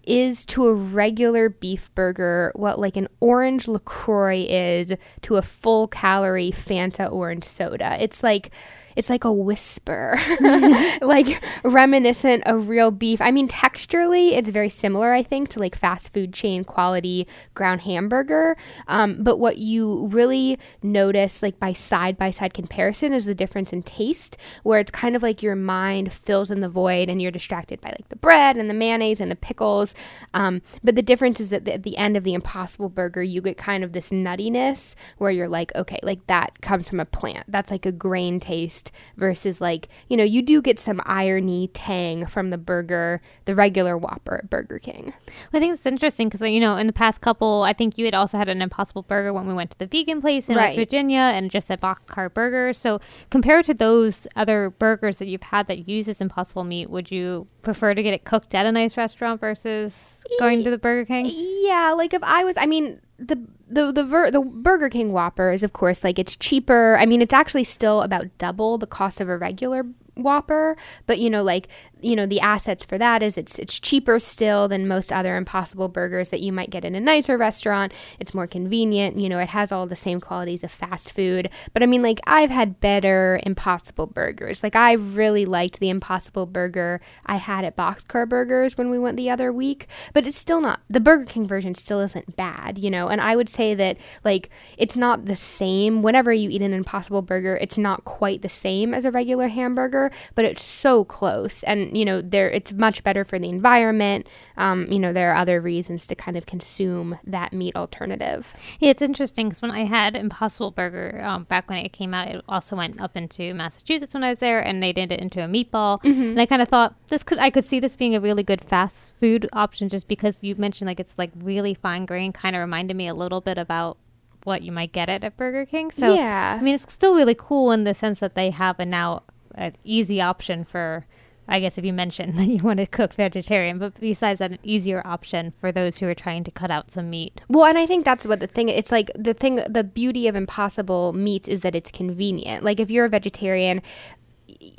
is 0.03 0.45
to 0.45 0.67
a 0.67 0.73
regular 0.73 1.49
beef 1.49 1.89
burger 1.95 2.51
what 2.55 2.80
like 2.80 2.95
an 2.95 3.07
orange 3.21 3.67
LaCroix 3.67 4.45
is 4.47 4.91
to 5.21 5.38
a 5.38 5.41
full 5.41 5.88
calorie 5.88 6.51
Fanta 6.51 7.11
orange 7.11 7.43
soda. 7.43 7.97
It's 7.99 8.21
like 8.21 8.51
it's 8.95 9.09
like 9.09 9.23
a 9.23 9.31
whisper, 9.31 10.17
like 11.01 11.43
reminiscent 11.63 12.43
of 12.45 12.69
real 12.69 12.91
beef. 12.91 13.21
I 13.21 13.31
mean, 13.31 13.47
texturally, 13.47 14.33
it's 14.33 14.49
very 14.49 14.69
similar, 14.69 15.13
I 15.13 15.21
think, 15.21 15.49
to 15.49 15.59
like 15.59 15.75
fast 15.75 16.13
food 16.13 16.33
chain 16.33 16.63
quality 16.63 17.27
ground 17.53 17.81
hamburger. 17.81 18.55
Um, 18.87 19.21
but 19.23 19.37
what 19.37 19.57
you 19.57 20.07
really 20.07 20.57
notice, 20.81 21.43
like 21.43 21.59
by 21.59 21.73
side 21.73 22.17
by 22.17 22.31
side 22.31 22.53
comparison, 22.53 23.13
is 23.13 23.25
the 23.25 23.35
difference 23.35 23.73
in 23.73 23.83
taste, 23.83 24.37
where 24.63 24.79
it's 24.79 24.91
kind 24.91 25.15
of 25.15 25.23
like 25.23 25.43
your 25.43 25.55
mind 25.55 26.13
fills 26.13 26.49
in 26.49 26.61
the 26.61 26.69
void 26.69 27.09
and 27.09 27.21
you're 27.21 27.31
distracted 27.31 27.81
by 27.81 27.89
like 27.89 28.07
the 28.09 28.15
bread 28.15 28.55
and 28.55 28.69
the 28.69 28.73
mayonnaise 28.73 29.19
and 29.19 29.29
the 29.29 29.35
pickles. 29.35 29.93
Um, 30.33 30.61
but 30.83 30.95
the 30.95 31.01
difference 31.01 31.39
is 31.39 31.49
that 31.49 31.67
at 31.67 31.83
the 31.83 31.97
end 31.97 32.15
of 32.15 32.23
the 32.23 32.33
Impossible 32.33 32.89
Burger, 32.89 33.23
you 33.23 33.41
get 33.41 33.57
kind 33.57 33.83
of 33.83 33.91
this 33.91 34.09
nuttiness 34.09 34.95
where 35.17 35.31
you're 35.31 35.49
like, 35.49 35.75
okay, 35.75 35.99
like 36.01 36.25
that 36.27 36.61
comes 36.61 36.87
from 36.87 36.99
a 37.01 37.05
plant. 37.05 37.45
That's 37.49 37.71
like 37.71 37.85
a 37.85 37.91
grain 37.91 38.39
taste 38.39 38.84
taste 38.86 38.91
versus 39.17 39.61
like, 39.61 39.88
you 40.09 40.17
know, 40.17 40.23
you 40.23 40.41
do 40.41 40.61
get 40.61 40.79
some 40.79 41.01
irony 41.05 41.69
tang 41.69 42.25
from 42.25 42.49
the 42.49 42.57
burger, 42.57 43.21
the 43.45 43.55
regular 43.55 43.97
Whopper 43.97 44.38
at 44.38 44.49
Burger 44.49 44.79
King. 44.79 45.13
Well, 45.27 45.36
I 45.53 45.59
think 45.59 45.73
it's 45.73 45.86
interesting 45.86 46.27
because, 46.29 46.41
you 46.41 46.59
know, 46.59 46.77
in 46.77 46.88
the 46.88 46.93
past 46.93 47.21
couple, 47.21 47.63
I 47.63 47.73
think 47.73 47.97
you 47.97 48.05
had 48.05 48.13
also 48.13 48.38
had 48.38 48.49
an 48.49 48.61
Impossible 48.61 49.03
Burger 49.03 49.33
when 49.33 49.47
we 49.47 49.53
went 49.53 49.71
to 49.71 49.77
the 49.77 49.88
vegan 49.88 50.21
place 50.21 50.49
in 50.49 50.55
Right. 50.55 50.67
West 50.67 50.77
Virginia 50.77 51.19
and 51.19 51.51
just 51.51 51.71
at 51.71 51.81
Boxcar 51.81 52.33
burger. 52.33 52.73
So 52.73 52.99
compared 53.29 53.65
to 53.65 53.73
those 53.73 54.27
other 54.36 54.71
burgers 54.71 55.17
that 55.19 55.27
you've 55.27 55.43
had 55.43 55.67
that 55.67 55.88
use 55.88 56.05
this 56.05 56.21
Impossible 56.21 56.63
meat, 56.63 56.89
would 56.89 57.11
you 57.11 57.47
prefer 57.61 57.93
to 57.93 58.03
get 58.03 58.13
it 58.13 58.25
cooked 58.25 58.55
at 58.55 58.65
a 58.65 58.71
nice 58.71 58.97
restaurant 58.97 59.39
versus 59.39 60.23
going 60.39 60.63
to 60.63 60.69
the 60.69 60.77
Burger 60.77 61.05
King? 61.05 61.25
Yeah, 61.27 61.93
like 61.95 62.13
if 62.13 62.23
I 62.23 62.43
was, 62.43 62.55
I 62.57 62.65
mean, 62.65 62.99
the 63.18 63.39
the 63.68 63.91
the 63.91 64.03
ver- 64.03 64.32
the 64.32 64.41
Burger 64.41 64.89
King 64.89 65.11
Whopper 65.11 65.51
is 65.51 65.63
of 65.63 65.74
course 65.74 66.03
like 66.03 66.20
it's 66.20 66.36
cheaper. 66.36 66.97
I 66.97 67.05
mean, 67.05 67.22
it's 67.22 67.34
actually 67.34 67.63
still 67.63 68.01
about 68.01 68.28
double 68.38 68.78
the 68.78 68.88
cost 68.88 69.22
of 69.22 69.30
a 69.30 69.38
regular 69.38 69.86
Whopper, 70.16 70.78
but 71.05 71.20
you 71.20 71.30
know, 71.30 71.43
like 71.43 71.68
you 72.05 72.16
know, 72.16 72.28
the 72.28 72.39
assets 72.39 72.84
for 72.84 72.99
that 72.99 73.24
is 73.24 73.36
it's 73.36 73.57
it's 73.57 73.80
cheaper 73.80 74.20
still 74.20 74.68
than 74.68 74.88
most 74.88 75.11
other 75.11 75.36
Impossible 75.38 75.88
burgers 75.88 76.30
that 76.30 76.39
you 76.39 76.51
might 76.51 76.70
get 76.70 76.86
in 76.86 76.93
a 76.93 76.99
nicer 76.99 77.36
restaurant. 77.36 77.91
It's 78.20 78.34
more 78.34 78.45
convenient. 78.45 79.18
You 79.18 79.28
know, 79.28 79.39
it 79.39 79.49
has 79.49 79.72
all 79.72 79.88
the 79.88 79.95
same 79.95 80.22
qualities 80.22 80.63
of 80.63 80.72
fast 80.72 81.13
food. 81.13 81.49
But 81.74 81.82
I 81.82 81.88
mean, 81.88 82.03
like 82.03 82.20
I've 82.28 82.51
had 82.51 82.80
better 82.80 83.39
Impossible 83.43 84.05
burgers. 84.05 84.61
Like 84.61 84.76
I 84.76 84.93
really 84.93 85.45
liked 85.45 85.80
the 85.80 85.89
Impossible 85.89 86.45
burger 86.45 87.01
I 87.26 87.38
had 87.38 87.66
at 87.66 87.76
Boxcar 87.76 88.30
Burgers 88.30 88.78
when 88.78 88.91
we 88.91 88.99
went 88.99 89.18
the 89.18 89.32
other 89.32 89.51
week. 89.51 89.88
But 90.13 90.28
it's 90.28 90.38
still 90.38 90.61
not 90.61 90.82
the 90.88 90.99
Burger 90.99 91.26
King 91.26 91.47
version 91.47 91.74
still 91.74 92.01
isn't 92.01 92.36
bad. 92.36 92.78
You 92.78 92.91
know, 92.91 93.07
and 93.07 93.20
I 93.20 93.36
would 93.36 93.49
say 93.49 93.74
that 93.74 93.97
like 94.24 94.51
it's 94.78 94.95
not 94.95 95.26
the 95.26 95.36
same. 95.36 96.03
Whenever 96.03 96.32
you 96.32 96.51
eat 96.51 96.61
an 96.61 96.74
Impossible 96.74 97.24
burger, 97.24 97.57
it's 97.59 97.80
not 97.80 98.05
quite 98.05 98.43
the 98.43 98.49
same 98.49 98.93
as 98.93 99.05
a 99.05 99.11
regular 99.11 99.47
hamburger, 99.47 100.04
but 100.35 100.45
it's 100.45 100.63
so 100.63 101.03
close. 101.05 101.63
And 101.63 101.97
you 101.97 102.05
know, 102.05 102.21
there 102.21 102.49
it's 102.49 102.73
much 102.73 103.03
better 103.03 103.23
for 103.25 103.39
the 103.39 103.49
environment. 103.49 104.27
Um, 104.57 104.91
you 104.91 104.99
know, 104.99 105.13
there 105.13 105.31
are 105.31 105.35
other 105.35 105.61
reasons 105.61 106.07
to 106.07 106.15
kind 106.15 106.37
of 106.37 106.45
consume 106.45 107.17
that 107.25 107.53
meat 107.53 107.75
alternative. 107.75 108.53
Yeah, 108.79 108.91
it's 108.91 109.01
interesting 109.01 109.49
because 109.49 109.61
when 109.61 109.71
I 109.71 109.85
had 109.85 110.15
Impossible 110.15 110.71
Burger 110.71 111.21
um, 111.23 111.43
back 111.45 111.69
when 111.69 111.79
it 111.79 111.93
came 111.93 112.13
out, 112.13 112.27
it 112.29 112.43
also 112.47 112.75
went 112.75 112.99
up 113.01 113.15
into 113.17 113.53
Massachusetts 113.53 114.13
when 114.13 114.23
I 114.23 114.29
was 114.29 114.39
there, 114.39 114.59
and 114.61 114.81
they 114.81 114.93
did 114.93 115.11
it 115.11 115.19
into 115.19 115.43
a 115.43 115.47
meatball. 115.47 115.99
And 116.03 116.39
I 116.41 116.45
kind 116.45 116.61
of 116.61 116.69
thought 116.69 116.95
this 117.07 117.23
could 117.23 117.39
I 117.39 117.49
could 117.49 117.65
see 117.65 117.79
this 117.79 117.95
being 117.95 118.15
a 118.15 118.19
really 118.21 118.43
good 118.43 118.63
fast 118.63 119.13
food 119.19 119.47
option 119.53 119.89
just 119.89 120.07
because 120.07 120.37
you 120.41 120.55
mentioned 120.55 120.87
like 120.87 120.99
it's 120.99 121.13
like 121.17 121.31
really 121.35 121.73
fine 121.73 122.05
grain, 122.05 122.31
kind 122.33 122.55
of 122.55 122.59
reminded 122.61 122.95
me 122.95 123.07
a 123.07 123.13
little 123.13 123.41
bit 123.41 123.57
about 123.57 123.97
what 124.43 124.61
you 124.61 124.71
might 124.71 124.91
get 124.91 125.09
it 125.09 125.23
at 125.23 125.35
Burger 125.37 125.65
King. 125.65 125.91
So 125.91 126.13
Yeah. 126.13 126.57
I 126.59 126.63
mean, 126.63 126.75
it's 126.75 126.91
still 126.93 127.15
really 127.15 127.35
cool 127.37 127.71
in 127.71 127.83
the 127.83 127.93
sense 127.93 128.19
that 128.19 128.35
they 128.35 128.51
have 128.51 128.79
a 128.79 128.85
now 128.85 129.23
an 129.55 129.75
easy 129.83 130.21
option 130.21 130.63
for. 130.63 131.05
I 131.47 131.59
guess 131.59 131.77
if 131.77 131.85
you 131.85 131.93
mentioned 131.93 132.33
that 132.39 132.47
you 132.47 132.63
want 132.63 132.79
to 132.79 132.87
cook 132.87 133.13
vegetarian, 133.13 133.77
but 133.77 133.99
besides 133.99 134.39
that, 134.39 134.49
an 134.49 134.57
easier 134.63 135.03
option 135.05 135.53
for 135.61 135.71
those 135.71 135.99
who 135.99 136.07
are 136.07 136.15
trying 136.15 136.43
to 136.45 136.49
cut 136.49 136.71
out 136.71 136.89
some 136.89 137.11
meat. 137.11 137.39
Well, 137.49 137.65
and 137.65 137.77
I 137.77 137.85
think 137.85 138.03
that's 138.03 138.25
what 138.25 138.39
the 138.39 138.47
thing. 138.47 138.67
It's 138.67 138.91
like 138.91 139.11
the 139.15 139.35
thing. 139.35 139.61
The 139.69 139.83
beauty 139.83 140.27
of 140.27 140.35
Impossible 140.35 141.13
meats 141.13 141.47
is 141.47 141.61
that 141.61 141.75
it's 141.75 141.91
convenient. 141.91 142.63
Like 142.63 142.79
if 142.79 142.89
you're 142.89 143.05
a 143.05 143.09
vegetarian. 143.09 143.81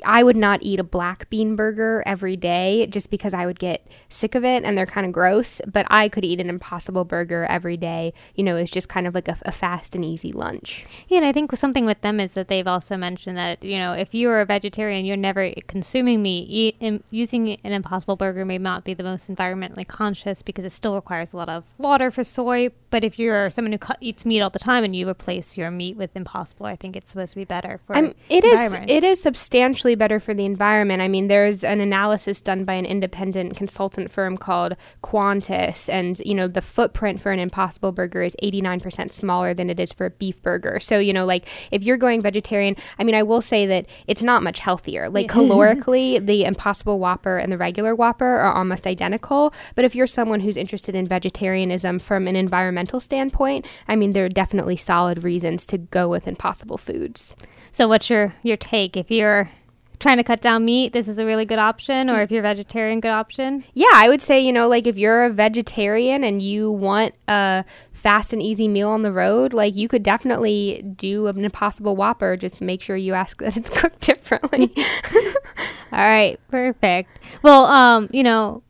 I 0.03 0.23
would 0.23 0.35
not 0.35 0.59
eat 0.61 0.79
a 0.79 0.83
black 0.83 1.29
bean 1.29 1.55
burger 1.55 2.03
every 2.05 2.35
day 2.35 2.87
just 2.87 3.09
because 3.09 3.33
I 3.33 3.45
would 3.45 3.59
get 3.59 3.85
sick 4.09 4.35
of 4.35 4.43
it 4.43 4.63
and 4.63 4.77
they're 4.77 4.85
kind 4.85 5.05
of 5.05 5.13
gross. 5.13 5.61
But 5.67 5.85
I 5.89 6.09
could 6.09 6.25
eat 6.25 6.39
an 6.39 6.49
Impossible 6.49 7.05
burger 7.05 7.45
every 7.49 7.77
day. 7.77 8.13
You 8.35 8.43
know, 8.43 8.55
it's 8.55 8.71
just 8.71 8.89
kind 8.89 9.07
of 9.07 9.15
like 9.15 9.27
a, 9.27 9.37
a 9.43 9.51
fast 9.51 9.95
and 9.95 10.03
easy 10.03 10.31
lunch. 10.31 10.85
Yeah, 11.07 11.17
and 11.17 11.25
I 11.25 11.31
think 11.31 11.55
something 11.55 11.85
with 11.85 12.01
them 12.01 12.19
is 12.19 12.33
that 12.33 12.47
they've 12.47 12.67
also 12.67 12.97
mentioned 12.97 13.37
that 13.37 13.63
you 13.63 13.77
know 13.77 13.93
if 13.93 14.13
you're 14.13 14.41
a 14.41 14.45
vegetarian, 14.45 15.05
you're 15.05 15.17
never 15.17 15.51
consuming 15.67 16.21
meat. 16.21 16.47
Eat, 16.49 17.03
using 17.11 17.57
an 17.63 17.71
Impossible 17.73 18.15
Burger 18.15 18.45
may 18.45 18.57
not 18.57 18.83
be 18.83 18.93
the 18.93 19.03
most 19.03 19.33
environmentally 19.33 19.87
conscious 19.87 20.41
because 20.41 20.65
it 20.65 20.71
still 20.71 20.95
requires 20.95 21.33
a 21.33 21.37
lot 21.37 21.49
of 21.49 21.63
water 21.77 22.11
for 22.11 22.23
soy. 22.23 22.69
But 22.89 23.03
if 23.03 23.19
you're 23.19 23.51
someone 23.51 23.73
who 23.73 23.77
cu- 23.77 23.93
eats 24.01 24.25
meat 24.25 24.41
all 24.41 24.49
the 24.49 24.59
time 24.59 24.83
and 24.83 24.95
you 24.95 25.07
replace 25.07 25.57
your 25.57 25.71
meat 25.71 25.97
with 25.97 26.15
Impossible, 26.15 26.65
I 26.65 26.75
think 26.75 26.95
it's 26.95 27.09
supposed 27.11 27.33
to 27.33 27.37
be 27.37 27.45
better 27.45 27.79
for. 27.85 27.95
I'm, 27.95 28.15
it 28.29 28.43
is 28.43 28.73
it 28.87 29.03
is 29.03 29.21
substantially 29.77 29.95
better 29.95 30.19
for 30.19 30.33
the 30.33 30.45
environment. 30.45 31.01
I 31.03 31.07
mean, 31.07 31.27
there's 31.27 31.63
an 31.63 31.81
analysis 31.81 32.41
done 32.41 32.65
by 32.65 32.73
an 32.73 32.85
independent 32.85 33.55
consultant 33.55 34.09
firm 34.09 34.35
called 34.35 34.75
Quantis, 35.03 35.87
and 35.87 36.19
you 36.25 36.33
know 36.33 36.47
the 36.47 36.61
footprint 36.61 37.21
for 37.21 37.31
an 37.31 37.39
Impossible 37.39 37.91
Burger 37.91 38.23
is 38.23 38.35
89% 38.41 39.11
smaller 39.11 39.53
than 39.53 39.69
it 39.69 39.79
is 39.79 39.93
for 39.93 40.07
a 40.07 40.09
beef 40.09 40.41
burger. 40.41 40.79
So 40.79 40.97
you 40.97 41.13
know, 41.13 41.25
like 41.25 41.47
if 41.71 41.83
you're 41.83 41.97
going 41.97 42.23
vegetarian, 42.23 42.75
I 42.97 43.03
mean, 43.03 43.13
I 43.13 43.21
will 43.21 43.41
say 43.41 43.67
that 43.67 43.85
it's 44.07 44.23
not 44.23 44.41
much 44.41 44.57
healthier. 44.57 45.09
Like 45.09 45.27
calorically, 45.37 46.25
the 46.25 46.45
Impossible 46.45 46.97
Whopper 46.97 47.37
and 47.37 47.51
the 47.51 47.57
regular 47.57 47.93
Whopper 47.93 48.25
are 48.25 48.53
almost 48.53 48.87
identical. 48.87 49.53
But 49.75 49.85
if 49.85 49.93
you're 49.93 50.07
someone 50.07 50.39
who's 50.39 50.57
interested 50.57 50.95
in 50.95 51.05
vegetarianism 51.05 51.99
from 51.99 52.27
an 52.27 52.35
environmental 52.35 52.99
standpoint, 52.99 53.65
I 53.87 53.95
mean, 53.95 54.13
there 54.13 54.25
are 54.25 54.29
definitely 54.29 54.77
solid 54.77 55.23
reasons 55.23 55.67
to 55.67 55.77
go 55.77 56.09
with 56.09 56.27
Impossible 56.27 56.79
foods. 56.79 57.35
So, 57.71 57.87
what's 57.87 58.09
your 58.09 58.33
your 58.41 58.57
take? 58.57 58.97
If 58.97 59.11
you're 59.11 59.51
trying 59.99 60.17
to 60.17 60.23
cut 60.23 60.41
down 60.41 60.65
meat, 60.65 60.93
this 60.93 61.07
is 61.07 61.17
a 61.17 61.25
really 61.25 61.45
good 61.45 61.59
option, 61.59 62.09
or 62.09 62.21
if 62.21 62.31
you're 62.31 62.41
vegetarian, 62.41 62.99
good 62.99 63.11
option. 63.11 63.63
Yeah, 63.73 63.91
I 63.93 64.09
would 64.09 64.21
say, 64.21 64.39
you 64.39 64.53
know, 64.53 64.67
like 64.67 64.87
if 64.87 64.97
you're 64.97 65.25
a 65.25 65.29
vegetarian 65.29 66.23
and 66.23 66.41
you 66.41 66.71
want 66.71 67.15
a 67.27 67.65
fast 67.91 68.31
and 68.31 68.41
easy 68.41 68.67
meal 68.67 68.89
on 68.89 69.01
the 69.01 69.11
road, 69.11 69.53
like 69.53 69.75
you 69.75 69.87
could 69.87 70.03
definitely 70.03 70.83
do 70.95 71.27
an 71.27 71.43
impossible 71.43 71.95
whopper. 71.95 72.37
Just 72.37 72.61
make 72.61 72.81
sure 72.81 72.95
you 72.95 73.13
ask 73.13 73.37
that 73.41 73.57
it's 73.57 73.69
cooked 73.69 74.01
differently. 74.01 74.71
All 75.91 75.99
right, 75.99 76.39
perfect. 76.49 77.19
Well, 77.41 77.65
um, 77.65 78.09
you 78.11 78.23
know, 78.23 78.61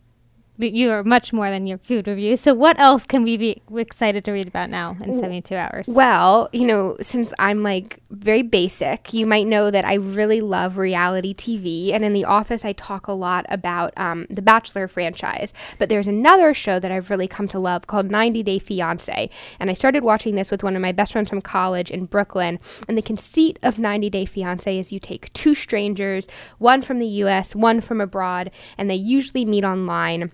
you 0.57 0.91
are 0.91 1.03
much 1.03 1.31
more 1.31 1.49
than 1.49 1.67
your 1.67 1.77
food 1.77 2.07
review. 2.07 2.35
So, 2.35 2.53
what 2.53 2.79
else 2.79 3.05
can 3.05 3.23
we 3.23 3.37
be 3.37 3.61
excited 3.75 4.25
to 4.25 4.31
read 4.31 4.47
about 4.47 4.69
now 4.69 4.97
in 5.03 5.19
72 5.19 5.55
hours? 5.55 5.87
Well, 5.87 6.49
you 6.51 6.65
know, 6.65 6.97
since 7.01 7.33
I'm 7.39 7.63
like 7.63 7.99
very 8.09 8.41
basic, 8.41 9.13
you 9.13 9.25
might 9.25 9.47
know 9.47 9.69
that 9.69 9.85
I 9.85 9.95
really 9.95 10.41
love 10.41 10.77
reality 10.77 11.33
TV. 11.33 11.93
And 11.93 12.03
in 12.03 12.13
The 12.13 12.25
Office, 12.25 12.65
I 12.65 12.73
talk 12.73 13.07
a 13.07 13.13
lot 13.13 13.45
about 13.49 13.93
um, 13.97 14.25
the 14.29 14.41
Bachelor 14.41 14.87
franchise. 14.87 15.53
But 15.77 15.89
there's 15.89 16.07
another 16.07 16.53
show 16.53 16.79
that 16.79 16.91
I've 16.91 17.09
really 17.09 17.27
come 17.27 17.47
to 17.49 17.59
love 17.59 17.87
called 17.87 18.09
90 18.09 18.43
Day 18.43 18.59
Fiance. 18.59 19.29
And 19.59 19.69
I 19.69 19.73
started 19.73 20.03
watching 20.03 20.35
this 20.35 20.51
with 20.51 20.63
one 20.63 20.75
of 20.75 20.81
my 20.81 20.91
best 20.91 21.11
friends 21.11 21.29
from 21.29 21.41
college 21.41 21.91
in 21.91 22.05
Brooklyn. 22.05 22.59
And 22.87 22.97
the 22.97 23.01
conceit 23.01 23.59
of 23.63 23.77
90 23.79 24.09
Day 24.09 24.25
Fiance 24.25 24.77
is 24.77 24.91
you 24.91 24.99
take 24.99 25.31
two 25.33 25.53
strangers, 25.53 26.27
one 26.57 26.81
from 26.81 26.99
the 26.99 27.07
US, 27.07 27.55
one 27.55 27.81
from 27.81 28.01
abroad, 28.01 28.51
and 28.77 28.89
they 28.89 28.95
usually 28.95 29.45
meet 29.45 29.63
online 29.63 30.31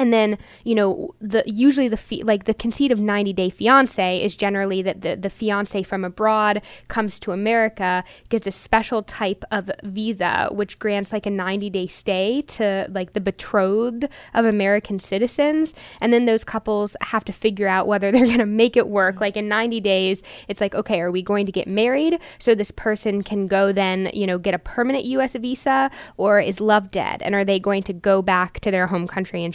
and 0.00 0.12
then 0.12 0.38
you 0.64 0.74
know 0.74 1.14
the 1.20 1.44
usually 1.46 1.88
the 1.88 1.96
fi- 1.96 2.22
like 2.22 2.44
the 2.44 2.54
conceit 2.54 2.90
of 2.90 2.98
90 2.98 3.32
day 3.32 3.50
fiance 3.50 4.22
is 4.22 4.34
generally 4.34 4.82
that 4.82 5.02
the, 5.02 5.14
the 5.14 5.30
fiance 5.30 5.82
from 5.82 6.04
abroad 6.04 6.62
comes 6.88 7.20
to 7.20 7.30
america 7.30 8.02
gets 8.30 8.46
a 8.46 8.50
special 8.50 9.02
type 9.02 9.44
of 9.52 9.70
visa 9.84 10.48
which 10.52 10.78
grants 10.78 11.12
like 11.12 11.26
a 11.26 11.30
90 11.30 11.70
day 11.70 11.86
stay 11.86 12.42
to 12.42 12.86
like 12.90 13.12
the 13.12 13.20
betrothed 13.20 14.08
of 14.34 14.44
american 14.44 14.98
citizens. 14.98 15.74
And 16.00 16.12
then 16.12 16.24
those 16.26 16.44
couples 16.44 16.96
have 17.00 17.24
to 17.24 17.32
figure 17.32 17.68
out 17.68 17.86
whether 17.86 18.10
they're 18.12 18.24
going 18.24 18.38
to 18.38 18.46
make 18.46 18.76
it 18.76 18.88
work. 18.88 19.20
Like 19.20 19.36
in 19.36 19.48
90 19.48 19.80
days 19.80 20.22
it's 20.48 20.60
like 20.60 20.74
okay 20.74 21.00
are 21.00 21.10
we 21.10 21.22
going 21.22 21.46
to 21.46 21.52
get 21.52 21.66
married 21.66 22.18
so 22.38 22.54
this 22.54 22.70
person 22.70 23.22
can 23.22 23.46
go 23.46 23.72
then 23.72 24.10
you 24.14 24.26
know 24.26 24.38
get 24.38 24.54
a 24.54 24.58
permanent 24.58 25.04
us 25.04 25.32
visa 25.32 25.90
or 26.16 26.40
is 26.40 26.60
love 26.60 26.90
dead? 26.90 27.22
And 27.22 27.34
are 27.34 27.44
they 27.44 27.58
going 27.60 27.82
to 27.84 27.92
go 27.92 28.22
back 28.22 28.60
to 28.60 28.70
their 28.70 28.86
home 28.86 29.06
country 29.06 29.44
in 29.44 29.52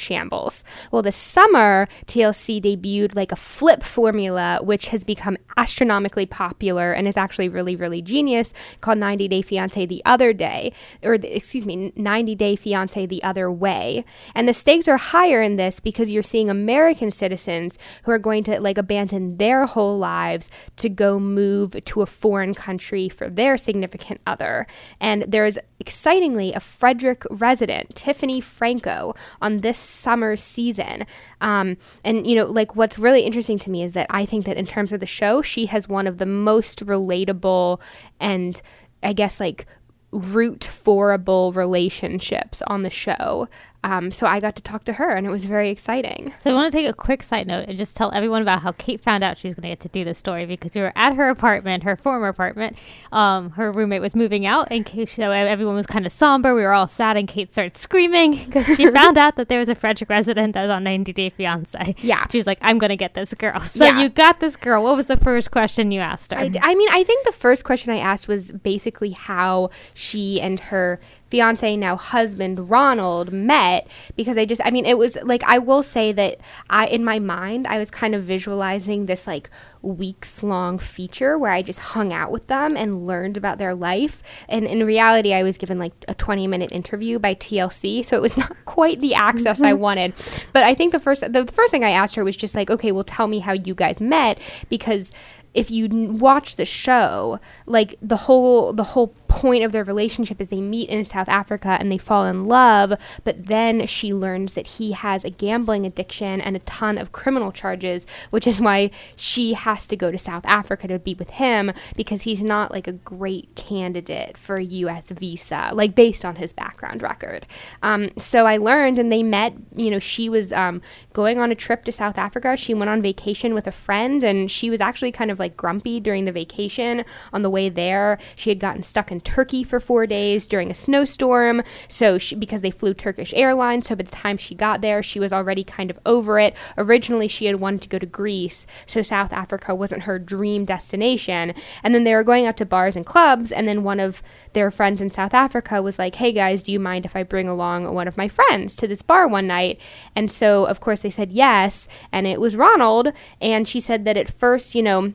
well 0.91 1.01
this 1.01 1.15
summer 1.15 1.88
tlc 2.05 2.61
debuted 2.61 3.15
like 3.15 3.31
a 3.31 3.36
flip 3.36 3.83
formula 3.83 4.59
which 4.61 4.88
has 4.88 5.03
become 5.03 5.38
astronomically 5.57 6.25
popular 6.25 6.91
and 6.91 7.07
is 7.07 7.17
actually 7.17 7.49
really 7.49 7.75
really 7.75 8.01
genius 8.01 8.53
called 8.81 8.97
90 8.97 9.27
day 9.27 9.41
fiance 9.41 9.86
the 9.86 10.01
other 10.05 10.33
day 10.33 10.71
or 11.03 11.17
the, 11.17 11.36
excuse 11.36 11.65
me 11.65 11.91
90 11.95 12.36
day 12.36 12.55
fiance 12.55 13.05
the 13.05 13.23
other 13.23 13.51
way. 13.51 14.03
And 14.33 14.47
the 14.47 14.53
stakes 14.53 14.88
are 14.88 14.97
higher 14.97 15.41
in 15.41 15.55
this 15.55 15.79
because 15.79 16.11
you're 16.11 16.23
seeing 16.23 16.49
american 16.49 17.11
citizens 17.11 17.77
who 18.03 18.11
are 18.11 18.19
going 18.19 18.43
to 18.43 18.59
like 18.59 18.77
abandon 18.77 19.38
their 19.38 19.65
whole 19.65 19.97
lives 19.97 20.49
to 20.77 20.89
go 20.89 21.19
move 21.19 21.75
to 21.86 22.01
a 22.01 22.05
foreign 22.05 22.53
country 22.53 23.09
for 23.09 23.29
their 23.29 23.57
significant 23.57 24.21
other. 24.25 24.67
And 24.99 25.25
there's 25.27 25.57
excitingly 25.79 26.53
a 26.53 26.59
frederick 26.59 27.23
resident 27.29 27.95
tiffany 27.95 28.41
franco 28.41 29.13
on 29.41 29.61
this 29.61 29.77
summer's 30.26 30.41
season. 30.41 31.05
Um, 31.41 31.78
and 32.03 32.26
you 32.26 32.36
know 32.36 32.45
like 32.45 32.76
what's 32.76 32.97
really 32.97 33.21
interesting 33.21 33.59
to 33.59 33.69
me 33.69 33.84
is 33.84 33.93
that 33.93 34.07
i 34.09 34.26
think 34.26 34.45
that 34.45 34.57
in 34.57 34.65
terms 34.65 34.91
of 34.91 34.99
the 34.99 35.05
show 35.05 35.41
she 35.41 35.65
has 35.67 35.88
one 35.88 36.07
of 36.07 36.17
the 36.17 36.26
most 36.26 36.86
relatable 36.86 37.80
and 38.19 38.61
i 39.03 39.13
guess 39.13 39.39
like 39.39 39.65
root 40.11 40.63
forable 40.63 41.51
relationships 41.51 42.61
on 42.67 42.84
the 42.84 42.89
show 42.89 43.47
um, 43.86 44.11
so 44.11 44.25
I 44.25 44.39
got 44.39 44.55
to 44.55 44.61
talk 44.63 44.83
to 44.86 44.93
her, 44.93 45.09
and 45.11 45.27
it 45.27 45.29
was 45.29 45.45
very 45.45 45.69
exciting. 45.69 46.33
So 46.43 46.49
I 46.49 46.53
want 46.53 46.71
to 46.71 46.77
take 46.77 46.89
a 46.89 46.93
quick 46.93 47.21
side 47.23 47.45
note 47.47 47.67
and 47.67 47.77
just 47.77 47.95
tell 47.95 48.11
everyone 48.13 48.41
about 48.41 48.61
how 48.63 48.71
Kate 48.73 48.99
found 49.01 49.23
out 49.23 49.38
she 49.38 49.47
was 49.47 49.53
going 49.55 49.61
to 49.61 49.67
get 49.69 49.79
to 49.81 49.89
do 49.89 50.03
this 50.03 50.17
story 50.17 50.45
because 50.45 50.73
we 50.73 50.81
were 50.81 50.91
at 50.95 51.13
her 51.15 51.29
apartment, 51.29 51.83
her 51.83 51.95
former 51.95 52.27
apartment. 52.27 52.77
Um, 53.11 53.51
her 53.51 53.71
roommate 53.71 54.01
was 54.01 54.15
moving 54.15 54.45
out, 54.45 54.67
and 54.71 54.86
Kate, 54.86 55.07
so 55.07 55.29
everyone 55.31 55.75
was 55.75 55.86
kind 55.86 56.05
of 56.05 56.11
somber. 56.11 56.55
We 56.55 56.63
were 56.63 56.73
all 56.73 56.88
sad, 56.88 57.15
and 57.15 57.27
Kate 57.27 57.51
started 57.51 57.77
screaming 57.77 58.31
because 58.45 58.65
she 58.75 58.89
found 58.91 59.17
out 59.17 59.36
that 59.36 59.47
there 59.49 59.59
was 59.59 59.69
a 59.69 59.75
Frederick 59.75 60.09
resident 60.09 60.53
that 60.55 60.63
was 60.63 60.71
on 60.71 60.83
90 60.83 61.13
Day 61.13 61.29
Fiance. 61.29 61.95
Yeah. 61.99 62.25
she 62.31 62.38
was 62.39 62.47
like, 62.47 62.57
"I'm 62.61 62.77
going 62.79 62.89
to 62.89 62.97
get 62.97 63.13
this 63.13 63.33
girl." 63.36 63.59
So 63.75 63.86
Yeah. 63.86 64.01
you 64.01 64.09
got 64.09 64.39
this 64.39 64.55
girl. 64.55 64.83
What 64.83 64.95
was 64.95 65.05
the 65.07 65.17
first 65.17 65.51
question 65.51 65.91
you 65.91 65.99
asked 65.99 66.31
her? 66.31 66.39
I, 66.39 66.47
d- 66.47 66.59
I 66.61 66.73
mean, 66.75 66.88
I 66.91 67.03
think 67.03 67.25
the 67.25 67.31
first 67.33 67.63
question 67.65 67.91
I 67.91 67.97
asked 67.97 68.27
was 68.27 68.51
basically 68.51 69.11
how 69.11 69.69
she 69.93 70.39
and 70.41 70.59
her 70.59 70.99
fiance, 71.30 71.76
now 71.76 71.95
husband, 71.95 72.69
Ronald, 72.69 73.32
met 73.32 73.88
because 74.15 74.38
I 74.38 74.45
just, 74.45 74.61
I 74.63 74.71
mean, 74.71 74.86
it 74.86 74.97
was 74.97 75.17
like, 75.23 75.43
I 75.43 75.57
will 75.57 75.84
say 75.84 76.11
that 76.13 76.39
I, 76.69 76.88
in 76.88 77.03
my 77.03 77.19
mind, 77.19 77.67
I 77.67 77.78
was 77.78 77.89
kind 77.89 78.15
of 78.15 78.23
visualizing 78.23 79.05
this 79.05 79.28
like 79.28 79.49
weeks 79.82 80.43
long 80.43 80.80
feature 80.80 81.38
where 81.38 81.51
I 81.51 81.61
just 81.61 81.80
hung 81.80 82.11
out 82.13 82.32
with 82.32 82.47
them 82.47 82.76
and 82.76 83.05
learned 83.05 83.38
about 83.38 83.57
their 83.57 83.73
life. 83.73 84.21
And 84.49 84.65
in 84.65 84.86
reality, 84.86 85.34
I 85.34 85.43
was 85.43 85.57
given 85.57 85.80
like 85.80 85.93
a 86.07 86.13
20 86.13 86.47
minute 86.47 86.71
interview 86.71 87.19
by 87.19 87.36
TLC. 87.36 88.05
So 88.05 88.15
it 88.15 88.21
was 88.21 88.38
not 88.45 88.55
quite 88.65 88.99
the 88.99 89.15
access 89.15 89.61
I 89.61 89.71
mm-hmm. 89.71 89.82
wanted. 89.82 90.13
But 90.53 90.63
I 90.63 90.76
think 90.76 90.91
the 90.91 90.99
first, 90.99 91.21
the, 91.21 91.43
the 91.43 91.51
first 91.51 91.71
thing 91.71 91.84
I 91.84 91.91
asked 91.91 92.15
her 92.15 92.23
was 92.23 92.38
just 92.38 92.55
like, 92.55 92.69
okay, 92.69 92.91
well, 92.91 93.03
tell 93.03 93.28
me 93.28 93.39
how 93.39 93.53
you 93.53 93.73
guys 93.73 93.99
met 93.99 94.39
because 94.69 95.11
if 95.55 95.71
you 95.71 95.88
watch 95.88 96.57
the 96.57 96.65
show, 96.65 97.39
like 97.65 97.95
the 98.01 98.17
whole 98.17 98.73
the 98.73 98.84
whole 98.84 99.07
point 99.36 99.65
of 99.65 99.73
their 99.73 99.83
relationship 99.83 100.39
is 100.39 100.47
they 100.47 100.61
meet 100.61 100.88
in 100.89 101.03
South 101.03 101.27
Africa 101.27 101.75
and 101.77 101.91
they 101.91 101.97
fall 101.97 102.23
in 102.25 102.45
love, 102.45 102.93
but 103.25 103.47
then 103.47 103.86
she 103.86 104.13
learns 104.13 104.53
that 104.53 104.65
he 104.65 104.93
has 104.93 105.25
a 105.25 105.29
gambling 105.29 105.86
addiction 105.86 106.39
and 106.39 106.55
a 106.55 106.59
ton 106.59 106.97
of 106.97 107.11
criminal 107.11 107.51
charges, 107.51 108.05
which 108.29 108.47
is 108.47 108.61
why 108.61 108.89
she 109.17 109.51
has 109.51 109.88
to 109.88 109.97
go 109.97 110.09
to 110.09 110.17
South 110.17 110.45
Africa 110.45 110.88
to 110.88 110.97
be 110.97 111.13
with 111.15 111.31
him 111.31 111.73
because 111.97 112.21
he's 112.21 112.41
not 112.41 112.71
like 112.71 112.88
a 112.88 112.93
great 112.93 113.53
candidate 113.55 114.38
for 114.38 114.55
a 114.55 114.63
US 114.63 115.07
visa, 115.09 115.71
like 115.73 115.95
based 115.95 116.23
on 116.23 116.38
his 116.38 116.53
background 116.53 117.01
record. 117.01 117.45
Um, 117.83 118.11
so 118.17 118.45
I 118.45 118.55
learned 118.55 118.99
and 118.99 119.11
they 119.11 119.21
met, 119.21 119.53
you 119.75 119.91
know, 119.91 119.99
she 119.99 120.29
was 120.29 120.53
um, 120.53 120.81
going 121.11 121.39
on 121.39 121.51
a 121.51 121.55
trip 121.55 121.83
to 121.83 121.91
South 121.91 122.17
Africa. 122.17 122.55
She 122.55 122.73
went 122.73 122.89
on 122.89 123.01
vacation 123.01 123.53
with 123.53 123.67
a 123.67 123.73
friend 123.73 124.23
and 124.23 124.49
she 124.49 124.69
was 124.69 124.79
actually 124.79 125.11
kind 125.11 125.29
of 125.29 125.39
like 125.39 125.57
grumpy 125.57 125.99
during 125.99 126.23
the 126.23 126.31
vacation. 126.31 127.03
On 127.33 127.41
the 127.41 127.49
way 127.49 127.67
there, 127.67 128.17
she 128.38 128.49
had 128.49 128.61
gotten 128.61 128.81
stuck 128.81 129.11
in 129.11 129.19
Turkey 129.26 129.63
for 129.63 129.80
four 129.80 130.07
days 130.07 130.47
during 130.47 130.71
a 130.71 130.76
snowstorm. 130.76 131.63
So 131.88 132.17
she, 132.17 132.36
because 132.36 132.61
they 132.61 132.71
flew 132.71 132.93
Turkish 132.93 133.34
Airlines, 133.34 133.88
so 133.88 133.95
by 133.95 134.03
the 134.03 134.11
time 134.11 134.38
she 134.38 134.55
got 134.55 134.82
there, 134.82 135.03
she 135.03 135.19
was 135.19 135.34
already 135.34 135.63
kind 135.63 135.91
of 135.91 135.99
over 136.05 136.39
it. 136.39 136.55
Originally, 136.78 137.28
she 137.28 137.45
had 137.45 137.59
wanted 137.59 137.82
to 137.82 137.89
go 137.89 137.99
to 137.99 138.05
Greece, 138.05 138.65
so 138.86 139.01
South 139.01 139.34
Africa 139.34 139.76
wasn't 139.76 140.03
her 140.03 140.19
dream 140.19 140.63
destination. 140.63 141.53
And 141.84 141.93
then 141.93 142.03
they 142.03 142.13
were 142.13 142.23
going 142.23 142.45
out 142.45 142.57
to 142.57 142.65
bars 142.65 142.95
and 142.95 143.05
clubs, 143.05 143.51
and 143.51 143.67
then 143.67 143.84
one 143.84 143.99
of 143.99 144.23
their 144.53 144.71
friends 144.71 145.01
in 145.01 145.09
South 145.09 145.34
Africa 145.34 145.82
was 145.82 145.99
like, 145.99 146.15
"Hey 146.15 146.32
guys, 146.32 146.63
do 146.63 146.71
you 146.71 146.80
mind 146.80 147.05
if 147.05 147.15
I 147.15 147.23
bring 147.23 147.49
along 147.49 147.93
one 147.93 148.07
of 148.07 148.17
my 148.17 148.28
friends 148.28 148.76
to 148.78 148.88
this 148.88 149.01
bar 149.01 149.28
one 149.28 149.47
night?" 149.47 149.80
And 150.15 150.32
so, 150.32 150.65
of 150.65 150.80
course, 150.80 150.99
they 151.01 151.09
said 151.09 151.32
yes, 151.32 151.88
and 152.11 152.28
it 152.28 152.39
was 152.39 152.55
Ronald. 152.55 153.11
And 153.41 153.67
she 153.67 153.80
said 153.80 154.05
that 154.05 154.17
at 154.17 154.32
first, 154.32 154.76
you 154.76 154.84
know 154.84 155.13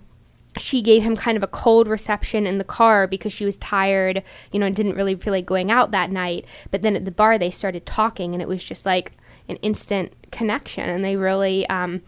she 0.59 0.83
gave 0.83 1.03
him 1.03 1.17
kind 1.17 1.37
of 1.37 1.43
a 1.43 1.49
cold 1.49 1.87
reception 1.89 2.47
in 2.47 2.59
the 2.59 2.65
car 2.65 3.07
because 3.07 3.33
she 3.33 3.45
was 3.45 3.57
tired, 3.59 4.23
you 4.53 4.59
know, 4.59 4.67
and 4.67 4.75
didn't 4.75 4.97
really 4.97 5.15
feel 5.15 5.33
like 5.33 5.47
going 5.47 5.71
out 5.71 5.91
that 5.93 6.11
night. 6.11 6.45
But 6.71 6.83
then 6.83 6.97
at 6.97 7.05
the 7.05 7.11
bar, 7.11 7.39
they 7.39 7.51
started 7.51 7.87
talking, 7.87 8.33
and 8.33 8.43
it 8.43 8.49
was 8.49 8.65
just 8.65 8.85
like 8.85 9.13
an 9.49 9.57
instant 9.57 10.13
connection, 10.33 10.89
and 10.89 11.05
they 11.05 11.17
really, 11.17 11.67
um, 11.69 12.03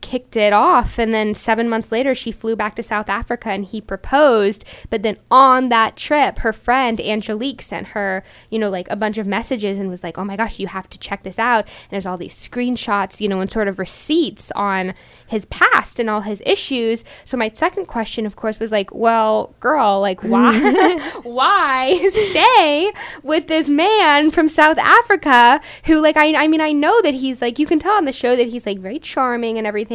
kicked 0.00 0.36
it 0.36 0.52
off. 0.52 0.98
And 0.98 1.12
then 1.12 1.34
seven 1.34 1.68
months 1.68 1.92
later, 1.92 2.14
she 2.14 2.32
flew 2.32 2.56
back 2.56 2.76
to 2.76 2.82
South 2.82 3.08
Africa 3.08 3.50
and 3.50 3.64
he 3.64 3.80
proposed. 3.80 4.64
But 4.88 5.02
then 5.02 5.18
on 5.30 5.68
that 5.68 5.96
trip, 5.96 6.38
her 6.40 6.52
friend 6.52 7.00
Angelique 7.00 7.62
sent 7.62 7.88
her, 7.88 8.22
you 8.50 8.58
know, 8.58 8.70
like 8.70 8.88
a 8.90 8.96
bunch 8.96 9.18
of 9.18 9.26
messages 9.26 9.78
and 9.78 9.88
was 9.88 10.02
like, 10.02 10.18
oh 10.18 10.24
my 10.24 10.36
gosh, 10.36 10.58
you 10.58 10.66
have 10.66 10.88
to 10.90 10.98
check 10.98 11.22
this 11.22 11.38
out. 11.38 11.64
And 11.64 11.90
there's 11.90 12.06
all 12.06 12.18
these 12.18 12.34
screenshots, 12.34 13.20
you 13.20 13.28
know, 13.28 13.40
and 13.40 13.50
sort 13.50 13.68
of 13.68 13.78
receipts 13.78 14.50
on 14.56 14.94
his 15.26 15.44
past 15.46 15.98
and 15.98 16.10
all 16.10 16.22
his 16.22 16.42
issues. 16.44 17.04
So 17.24 17.36
my 17.36 17.50
second 17.54 17.86
question, 17.86 18.26
of 18.26 18.36
course, 18.36 18.58
was 18.58 18.72
like, 18.72 18.94
well, 18.94 19.54
girl, 19.60 20.00
like, 20.00 20.22
why, 20.22 20.98
why 21.22 22.08
stay 22.08 22.92
with 23.22 23.46
this 23.46 23.68
man 23.68 24.30
from 24.30 24.48
South 24.48 24.78
Africa 24.78 25.60
who, 25.84 26.00
like, 26.02 26.16
I, 26.16 26.34
I 26.34 26.48
mean, 26.48 26.60
I 26.60 26.72
know 26.72 27.00
that 27.02 27.14
he's 27.14 27.40
like, 27.40 27.58
you 27.58 27.66
can 27.66 27.78
tell 27.78 27.94
on 27.94 28.04
the 28.04 28.12
show 28.12 28.36
that 28.36 28.48
he's 28.48 28.66
like 28.66 28.78
very 28.78 28.98
charming 28.98 29.58
and 29.58 29.66
everything, 29.66 29.89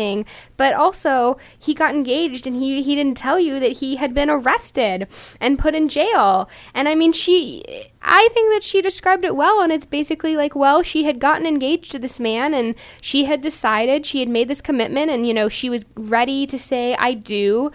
but 0.58 0.74
also 0.74 1.38
he 1.58 1.74
got 1.74 1.96
engaged 1.96 2.46
and 2.46 2.56
he 2.56 2.82
he 2.82 2.96
didn't 2.96 3.18
tell 3.18 3.40
you 3.40 3.60
that 3.60 3.74
he 3.74 3.96
had 3.96 4.14
been 4.14 4.30
arrested 4.30 5.08
and 5.40 5.58
put 5.60 5.74
in 5.74 5.88
jail. 5.88 6.50
And 6.74 6.90
I 6.90 6.96
mean, 6.96 7.14
she, 7.14 7.64
I 8.02 8.28
think 8.34 8.54
that 8.54 8.64
she 8.64 8.82
described 8.82 9.24
it 9.24 9.36
well, 9.36 9.62
and 9.62 9.72
it's 9.72 9.86
basically 9.86 10.36
like, 10.36 10.56
well, 10.56 10.84
she 10.84 11.04
had 11.06 11.20
gotten 11.20 11.46
engaged 11.48 11.92
to 11.94 12.00
this 12.00 12.20
man 12.20 12.54
and 12.54 12.76
she 13.02 13.26
had 13.26 13.42
decided 13.42 14.06
she 14.06 14.20
had 14.20 14.30
made 14.30 14.48
this 14.48 14.62
commitment, 14.62 15.10
and 15.12 15.26
you 15.26 15.34
know, 15.34 15.48
she 15.50 15.70
was 15.70 15.86
ready 15.96 16.46
to 16.48 16.60
say 16.60 16.96
I 16.96 17.14
do, 17.14 17.72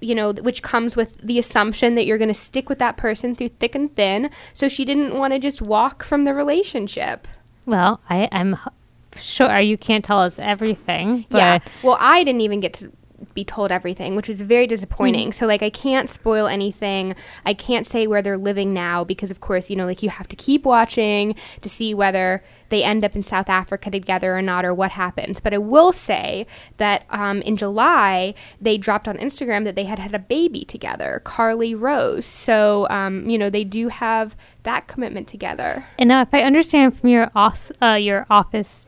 you 0.00 0.14
know, 0.14 0.32
which 0.32 0.62
comes 0.62 0.96
with 0.96 1.16
the 1.22 1.38
assumption 1.38 1.94
that 1.94 2.04
you're 2.06 2.18
going 2.18 2.28
to 2.28 2.34
stick 2.34 2.68
with 2.68 2.78
that 2.80 2.96
person 2.96 3.36
through 3.36 3.48
thick 3.48 3.74
and 3.74 3.94
thin. 3.94 4.30
So 4.54 4.68
she 4.68 4.84
didn't 4.84 5.16
want 5.16 5.32
to 5.32 5.38
just 5.38 5.62
walk 5.62 6.02
from 6.02 6.24
the 6.24 6.34
relationship. 6.34 7.28
well, 7.66 8.00
I, 8.10 8.28
I'm 8.32 8.54
h- 8.54 8.72
sure 9.20 9.58
you 9.60 9.78
can't 9.78 10.04
tell 10.04 10.20
us 10.20 10.38
everything. 10.38 11.26
Yeah. 11.30 11.60
Well, 11.82 11.96
I 12.00 12.24
didn't 12.24 12.40
even 12.40 12.60
get 12.60 12.74
to 12.74 12.92
be 13.34 13.44
told 13.44 13.70
everything, 13.70 14.16
which 14.16 14.28
was 14.28 14.40
very 14.40 14.66
disappointing. 14.66 15.32
So 15.32 15.46
like 15.46 15.62
I 15.62 15.70
can't 15.70 16.08
spoil 16.08 16.46
anything. 16.46 17.14
I 17.44 17.54
can't 17.54 17.86
say 17.86 18.06
where 18.06 18.22
they're 18.22 18.38
living 18.38 18.72
now 18.72 19.04
because 19.04 19.30
of 19.30 19.40
course, 19.40 19.70
you 19.70 19.76
know, 19.76 19.86
like 19.86 20.02
you 20.02 20.10
have 20.10 20.28
to 20.28 20.36
keep 20.36 20.64
watching 20.64 21.34
to 21.60 21.68
see 21.68 21.94
whether 21.94 22.42
they 22.70 22.82
end 22.82 23.04
up 23.04 23.14
in 23.14 23.22
South 23.22 23.48
Africa 23.48 23.90
together 23.90 24.36
or 24.36 24.42
not 24.42 24.64
or 24.64 24.72
what 24.72 24.90
happens. 24.92 25.40
But 25.40 25.54
I 25.54 25.58
will 25.58 25.92
say 25.92 26.46
that 26.78 27.04
um, 27.10 27.42
in 27.42 27.56
July 27.56 28.34
they 28.60 28.78
dropped 28.78 29.08
on 29.08 29.18
Instagram 29.18 29.64
that 29.64 29.74
they 29.74 29.84
had 29.84 29.98
had 29.98 30.14
a 30.14 30.18
baby 30.18 30.64
together, 30.64 31.20
Carly 31.24 31.74
Rose. 31.74 32.26
So 32.26 32.88
um, 32.90 33.28
you 33.28 33.38
know, 33.38 33.50
they 33.50 33.64
do 33.64 33.88
have 33.88 34.34
that 34.62 34.88
commitment 34.88 35.26
together. 35.28 35.84
And 35.98 36.08
now, 36.08 36.22
if 36.22 36.28
I 36.32 36.42
understand 36.42 36.98
from 36.98 37.08
your 37.08 37.30
off, 37.34 37.70
uh, 37.80 37.98
your 38.00 38.26
office 38.30 38.86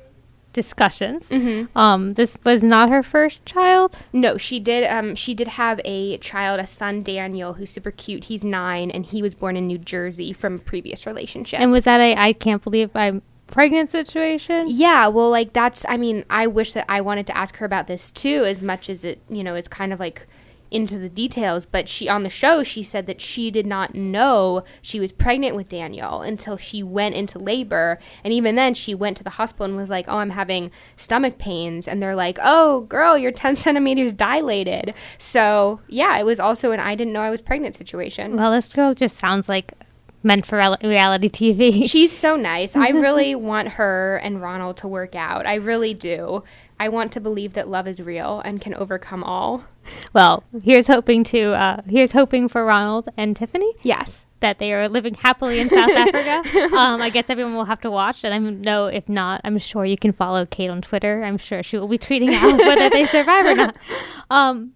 discussions, 0.52 1.28
Mm-hmm. 1.28 1.76
um, 1.78 2.14
this 2.14 2.36
was 2.44 2.62
not 2.62 2.88
her 2.90 3.02
first 3.02 3.44
child. 3.46 3.96
No, 4.12 4.36
she 4.36 4.60
did. 4.60 4.84
Um, 4.88 5.14
she 5.14 5.34
did 5.34 5.48
have 5.48 5.80
a 5.84 6.18
child, 6.18 6.60
a 6.60 6.66
son, 6.66 7.02
Daniel, 7.02 7.54
who's 7.54 7.70
super 7.70 7.90
cute. 7.90 8.24
He's 8.24 8.44
nine, 8.44 8.90
and 8.90 9.04
he 9.06 9.22
was 9.22 9.34
born 9.34 9.56
in 9.56 9.66
New 9.66 9.78
Jersey 9.78 10.32
from 10.32 10.56
a 10.56 10.58
previous 10.58 11.06
relationship. 11.06 11.60
And 11.60 11.72
was 11.72 11.84
that 11.84 12.00
a 12.00 12.16
I 12.16 12.32
can't 12.32 12.62
believe 12.62 12.90
I'm 12.94 13.22
pregnant 13.46 13.90
situation? 13.90 14.66
yeah, 14.68 15.08
well, 15.08 15.30
like 15.30 15.52
that's. 15.52 15.84
I 15.88 15.96
mean, 15.96 16.24
I 16.30 16.46
wish 16.46 16.72
that 16.72 16.86
I 16.88 17.00
wanted 17.00 17.26
to 17.28 17.36
ask 17.36 17.56
her 17.56 17.66
about 17.66 17.86
this 17.86 18.10
too, 18.10 18.44
as 18.44 18.62
much 18.62 18.88
as 18.88 19.04
it, 19.04 19.20
you 19.28 19.42
know, 19.44 19.54
is 19.54 19.68
kind 19.68 19.92
of 19.92 20.00
like 20.00 20.26
into 20.72 20.98
the 20.98 21.08
details. 21.08 21.66
But 21.66 21.88
she 21.88 22.08
on 22.08 22.22
the 22.22 22.30
show, 22.30 22.62
she 22.62 22.82
said 22.82 23.06
that 23.06 23.20
she 23.20 23.50
did 23.50 23.66
not 23.66 23.94
know 23.94 24.64
she 24.80 25.00
was 25.00 25.12
pregnant 25.12 25.56
with 25.56 25.68
Daniel 25.68 26.22
until 26.22 26.56
she 26.56 26.82
went 26.82 27.14
into 27.14 27.38
labor, 27.38 27.98
and 28.24 28.32
even 28.32 28.54
then, 28.54 28.74
she 28.74 28.94
went 28.94 29.16
to 29.18 29.24
the 29.24 29.30
hospital 29.30 29.66
and 29.66 29.76
was 29.76 29.90
like, 29.90 30.06
"Oh, 30.08 30.18
I'm 30.18 30.30
having 30.30 30.70
stomach 30.96 31.38
pains," 31.38 31.86
and 31.86 32.02
they're 32.02 32.16
like, 32.16 32.38
"Oh, 32.42 32.82
girl, 32.82 33.16
you're 33.16 33.32
10 33.32 33.56
centimeters 33.64 34.12
dilated." 34.12 34.94
So 35.18 35.80
yeah, 35.88 36.18
it 36.18 36.24
was 36.24 36.40
also 36.40 36.72
an 36.72 36.80
I 36.80 36.94
didn't 36.94 37.12
know 37.12 37.20
I 37.20 37.30
was 37.30 37.40
pregnant 37.40 37.76
situation. 37.76 38.36
Well, 38.36 38.52
this 38.52 38.68
girl 38.68 38.94
just 38.94 39.18
sounds 39.18 39.48
like 39.48 39.74
meant 40.22 40.46
for 40.46 40.76
reality 40.82 41.28
TV. 41.28 41.88
She's 41.90 42.16
so 42.16 42.36
nice. 42.36 42.76
I 42.76 42.90
really 42.90 43.34
want 43.34 43.68
her 43.70 44.20
and 44.22 44.40
Ronald 44.40 44.76
to 44.78 44.88
work 44.88 45.14
out. 45.14 45.46
I 45.46 45.54
really 45.54 45.94
do. 45.94 46.44
I 46.78 46.88
want 46.88 47.12
to 47.12 47.20
believe 47.20 47.52
that 47.54 47.68
love 47.68 47.86
is 47.86 48.00
real 48.00 48.40
and 48.44 48.60
can 48.60 48.74
overcome 48.74 49.22
all. 49.24 49.64
Well, 50.12 50.44
here's 50.62 50.86
hoping 50.86 51.24
to 51.24 51.52
uh, 51.52 51.82
here's 51.88 52.12
hoping 52.12 52.48
for 52.48 52.64
Ronald 52.64 53.08
and 53.16 53.36
Tiffany 53.36 53.72
Yes. 53.82 54.24
that 54.40 54.58
they 54.58 54.72
are 54.72 54.88
living 54.88 55.14
happily 55.14 55.60
in 55.60 55.68
South 55.70 55.90
Africa. 55.96 56.74
Um, 56.76 57.00
I 57.00 57.10
guess 57.10 57.30
everyone 57.30 57.54
will 57.54 57.64
have 57.66 57.80
to 57.82 57.90
watch, 57.90 58.24
and 58.24 58.34
I 58.34 58.38
know 58.38 58.86
if 58.86 59.08
not, 59.08 59.40
I'm 59.44 59.58
sure 59.58 59.84
you 59.84 59.96
can 59.96 60.12
follow 60.12 60.46
Kate 60.46 60.68
on 60.70 60.82
Twitter. 60.82 61.22
I'm 61.24 61.38
sure 61.38 61.62
she 61.62 61.76
will 61.78 61.88
be 61.88 61.98
tweeting 61.98 62.32
out 62.34 62.58
whether 62.58 62.90
they 62.90 63.06
survive 63.06 63.46
or 63.46 63.54
not. 63.54 63.76
Um, 64.30 64.72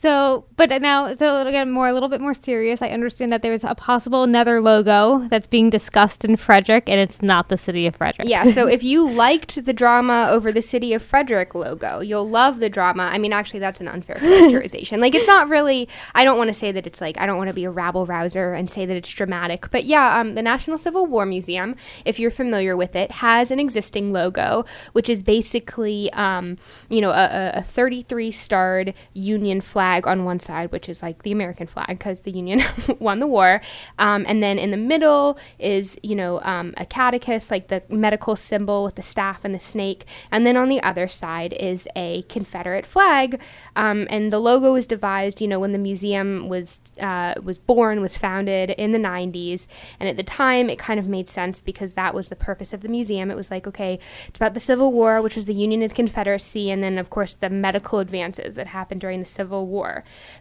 so, 0.00 0.46
but 0.56 0.70
now, 0.80 1.14
so 1.14 1.46
again, 1.46 1.70
more 1.70 1.86
a 1.86 1.92
little 1.92 2.08
bit 2.08 2.22
more 2.22 2.32
serious. 2.32 2.80
I 2.80 2.88
understand 2.88 3.30
that 3.32 3.42
there's 3.42 3.64
a 3.64 3.74
possible 3.74 4.22
another 4.22 4.62
logo 4.62 5.28
that's 5.28 5.46
being 5.46 5.68
discussed 5.68 6.24
in 6.24 6.36
Frederick, 6.36 6.88
and 6.88 6.98
it's 6.98 7.20
not 7.20 7.50
the 7.50 7.58
city 7.58 7.86
of 7.86 7.96
Frederick. 7.96 8.26
Yeah, 8.26 8.50
so 8.50 8.66
if 8.66 8.82
you 8.82 9.06
liked 9.06 9.62
the 9.62 9.74
drama 9.74 10.28
over 10.30 10.52
the 10.52 10.62
City 10.62 10.94
of 10.94 11.02
Frederick 11.02 11.54
logo, 11.54 12.00
you'll 12.00 12.30
love 12.30 12.60
the 12.60 12.70
drama. 12.70 13.10
I 13.12 13.18
mean, 13.18 13.34
actually, 13.34 13.60
that's 13.60 13.78
an 13.78 13.88
unfair 13.88 14.16
characterization. 14.20 15.00
like, 15.00 15.14
it's 15.14 15.26
not 15.26 15.50
really, 15.50 15.86
I 16.14 16.24
don't 16.24 16.38
want 16.38 16.48
to 16.48 16.54
say 16.54 16.72
that 16.72 16.86
it's 16.86 17.02
like, 17.02 17.20
I 17.20 17.26
don't 17.26 17.36
want 17.36 17.48
to 17.50 17.54
be 17.54 17.64
a 17.64 17.70
rabble 17.70 18.06
rouser 18.06 18.54
and 18.54 18.70
say 18.70 18.86
that 18.86 18.96
it's 18.96 19.12
dramatic. 19.12 19.70
But 19.70 19.84
yeah, 19.84 20.18
um, 20.18 20.34
the 20.34 20.42
National 20.42 20.78
Civil 20.78 21.04
War 21.04 21.26
Museum, 21.26 21.76
if 22.06 22.18
you're 22.18 22.30
familiar 22.30 22.74
with 22.74 22.96
it, 22.96 23.10
has 23.10 23.50
an 23.50 23.60
existing 23.60 24.14
logo, 24.14 24.64
which 24.92 25.10
is 25.10 25.22
basically, 25.22 26.10
um, 26.14 26.56
you 26.88 27.02
know, 27.02 27.10
a, 27.10 27.52
a 27.56 27.62
33 27.62 28.30
starred 28.30 28.94
Union 29.12 29.60
flag 29.60 29.89
on 29.98 30.24
one 30.24 30.40
side, 30.40 30.72
which 30.72 30.88
is 30.88 31.02
like 31.02 31.22
the 31.22 31.32
American 31.32 31.66
flag 31.66 31.88
because 31.88 32.20
the 32.20 32.30
Union 32.30 32.62
won 32.98 33.20
the 33.20 33.26
war. 33.26 33.60
Um, 33.98 34.24
and 34.28 34.42
then 34.42 34.58
in 34.58 34.70
the 34.70 34.76
middle 34.76 35.38
is, 35.58 35.96
you 36.02 36.14
know, 36.14 36.40
um, 36.42 36.74
a 36.76 36.86
caduceus, 36.86 37.50
like 37.50 37.68
the 37.68 37.82
medical 37.88 38.36
symbol 38.36 38.84
with 38.84 38.96
the 38.96 39.02
staff 39.02 39.44
and 39.44 39.54
the 39.54 39.60
snake. 39.60 40.04
And 40.30 40.46
then 40.46 40.56
on 40.56 40.68
the 40.68 40.82
other 40.82 41.08
side 41.08 41.52
is 41.54 41.88
a 41.96 42.22
Confederate 42.22 42.86
flag. 42.86 43.40
Um, 43.76 44.06
and 44.10 44.32
the 44.32 44.38
logo 44.38 44.72
was 44.72 44.86
devised, 44.86 45.40
you 45.40 45.48
know, 45.48 45.60
when 45.60 45.72
the 45.72 45.78
museum 45.78 46.48
was 46.48 46.80
uh, 47.00 47.34
was 47.42 47.58
born, 47.58 48.00
was 48.00 48.16
founded 48.16 48.70
in 48.70 48.92
the 48.92 48.98
90s. 48.98 49.66
And 49.98 50.08
at 50.08 50.16
the 50.16 50.22
time, 50.22 50.70
it 50.70 50.78
kind 50.78 51.00
of 51.00 51.08
made 51.08 51.28
sense 51.28 51.60
because 51.60 51.94
that 51.94 52.14
was 52.14 52.28
the 52.28 52.36
purpose 52.36 52.72
of 52.72 52.82
the 52.82 52.88
museum. 52.88 53.30
It 53.30 53.36
was 53.36 53.50
like, 53.50 53.66
okay, 53.66 53.98
it's 54.28 54.38
about 54.38 54.54
the 54.54 54.60
Civil 54.60 54.92
War, 54.92 55.22
which 55.22 55.36
was 55.36 55.46
the 55.46 55.54
Union 55.54 55.82
and 55.82 55.90
the 55.90 55.94
Confederacy, 55.94 56.70
and 56.70 56.82
then, 56.82 56.98
of 56.98 57.10
course, 57.10 57.34
the 57.34 57.50
medical 57.50 57.98
advances 57.98 58.54
that 58.54 58.68
happened 58.68 59.00
during 59.00 59.20
the 59.20 59.26
Civil 59.26 59.66
War. 59.66 59.79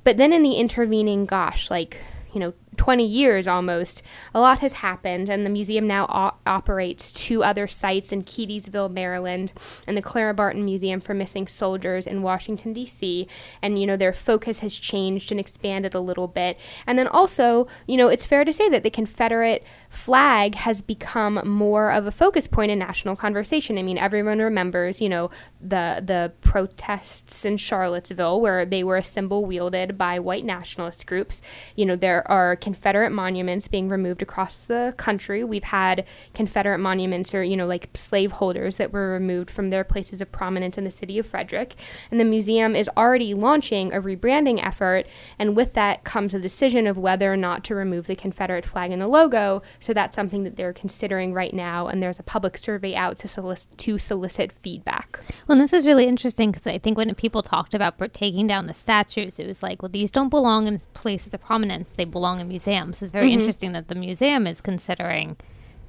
But 0.04 0.18
then 0.18 0.34
in 0.34 0.44
the 0.44 0.56
intervening, 0.56 1.26
gosh, 1.26 1.70
like, 1.70 1.98
you 2.34 2.40
know, 2.40 2.54
20 2.80 3.05
years 3.05 3.45
almost, 3.45 4.01
a 4.34 4.39
lot 4.39 4.59
has 4.59 4.71
happened, 4.71 5.27
and 5.27 5.45
the 5.45 5.49
museum 5.49 5.86
now 5.86 6.05
o- 6.05 6.38
operates 6.49 7.11
two 7.11 7.43
other 7.43 7.67
sites 7.67 8.13
in 8.13 8.23
Keedysville, 8.23 8.89
Maryland, 8.89 9.51
and 9.86 9.97
the 9.97 10.01
Clara 10.01 10.34
Barton 10.34 10.63
Museum 10.63 11.01
for 11.01 11.13
Missing 11.13 11.47
Soldiers 11.47 12.07
in 12.07 12.21
Washington, 12.21 12.71
D.C. 12.71 13.27
And, 13.61 13.82
you 13.82 13.86
know, 13.86 13.97
their 13.97 14.13
focus 14.13 14.59
has 14.59 14.73
changed 14.77 15.30
and 15.30 15.41
expanded 15.41 15.93
a 15.93 15.99
little 15.99 16.30
bit. 16.30 16.57
And 16.88 16.97
then 16.97 17.07
also, 17.07 17.67
you 17.86 17.97
know, 17.97 18.07
it's 18.07 18.25
fair 18.25 18.45
to 18.45 18.53
say 18.53 18.69
that 18.69 18.84
the 18.84 18.89
Confederate 18.89 19.65
flag 19.89 20.55
has 20.55 20.82
become 20.82 21.41
more 21.43 21.91
of 21.91 22.05
a 22.05 22.11
focus 22.11 22.47
point 22.47 22.71
in 22.71 22.80
national 22.80 23.17
conversation. 23.17 23.77
I 23.77 23.84
mean, 23.84 23.97
everyone 23.97 24.39
remembers, 24.39 25.01
you 25.01 25.09
know, 25.09 25.32
the 25.59 26.01
the 26.05 26.32
protests 26.39 27.43
in 27.43 27.57
Charlottesville 27.57 28.39
where 28.39 28.65
they 28.65 28.86
were 28.86 28.95
a 28.95 29.03
symbol 29.03 29.43
wielded 29.43 29.97
by 29.97 30.17
white 30.19 30.45
nationalist 30.45 31.05
groups. 31.05 31.41
You 31.75 31.86
know, 31.86 31.97
there 31.97 32.25
are 32.32 32.55
Confederate 32.70 33.09
monuments 33.09 33.67
being 33.67 33.89
removed 33.89 34.22
across 34.22 34.57
the 34.57 34.93
country. 34.95 35.43
We've 35.43 35.63
had 35.63 36.05
Confederate 36.36 36.78
monuments 36.78 37.34
or, 37.34 37.41
you 37.41 37.57
know, 37.57 37.65
like 37.65 37.89
slaveholders 37.95 38.76
that 38.76 38.93
were 38.93 39.11
removed 39.11 39.49
from 39.49 39.72
their 39.72 39.84
places 39.84 40.22
of 40.22 40.32
prominence 40.32 40.78
in 40.78 40.84
the 40.84 40.91
city 40.91 41.17
of 41.17 41.26
Frederick. 41.26 41.74
And 42.11 42.20
the 42.20 42.26
museum 42.26 42.76
is 42.76 42.88
already 42.95 43.34
launching 43.34 43.91
a 43.91 43.99
rebranding 43.99 44.63
effort, 44.63 45.07
and 45.39 45.55
with 45.55 45.74
that 45.74 46.03
comes 46.03 46.36
a 46.36 46.39
decision 46.39 46.86
of 46.86 46.95
whether 46.95 47.34
or 47.34 47.38
not 47.38 47.63
to 47.63 47.74
remove 47.74 48.05
the 48.05 48.15
Confederate 48.15 48.67
flag 48.67 48.91
and 48.91 49.01
the 49.01 49.07
logo. 49.07 49.63
So 49.80 49.91
that's 49.91 50.15
something 50.15 50.43
that 50.43 50.55
they're 50.55 50.72
considering 50.72 51.34
right 51.34 51.55
now, 51.55 51.88
and 51.88 52.03
there's 52.03 52.20
a 52.20 52.24
public 52.24 52.55
survey 52.55 52.93
out 52.93 53.17
to 53.22 53.28
solicit, 53.28 53.76
to 53.80 53.97
solicit 53.97 54.51
feedback. 54.51 55.20
Well, 55.47 55.57
this 55.57 55.74
is 55.74 55.88
really 55.88 56.05
interesting 56.05 56.51
because 56.51 56.67
I 56.67 56.78
think 56.78 56.99
when 56.99 57.15
people 57.15 57.41
talked 57.41 57.74
about 57.74 57.97
taking 58.13 58.45
down 58.45 58.67
the 58.67 58.76
statues, 58.76 59.39
it 59.39 59.47
was 59.47 59.63
like, 59.63 59.82
well, 59.82 59.89
these 59.89 60.11
don't 60.11 60.30
belong 60.30 60.67
in 60.67 60.80
places 60.93 61.34
of 61.34 61.41
prominence; 61.41 61.89
they 61.97 62.05
belong 62.05 62.39
in 62.39 62.47
museums. 62.47 62.59
It's 63.01 63.12
very 63.12 63.30
mm-hmm. 63.30 63.39
interesting 63.39 63.72
that 63.74 63.88
the 63.88 63.95
museum 63.95 64.47
is 64.47 64.62
considering 64.62 65.38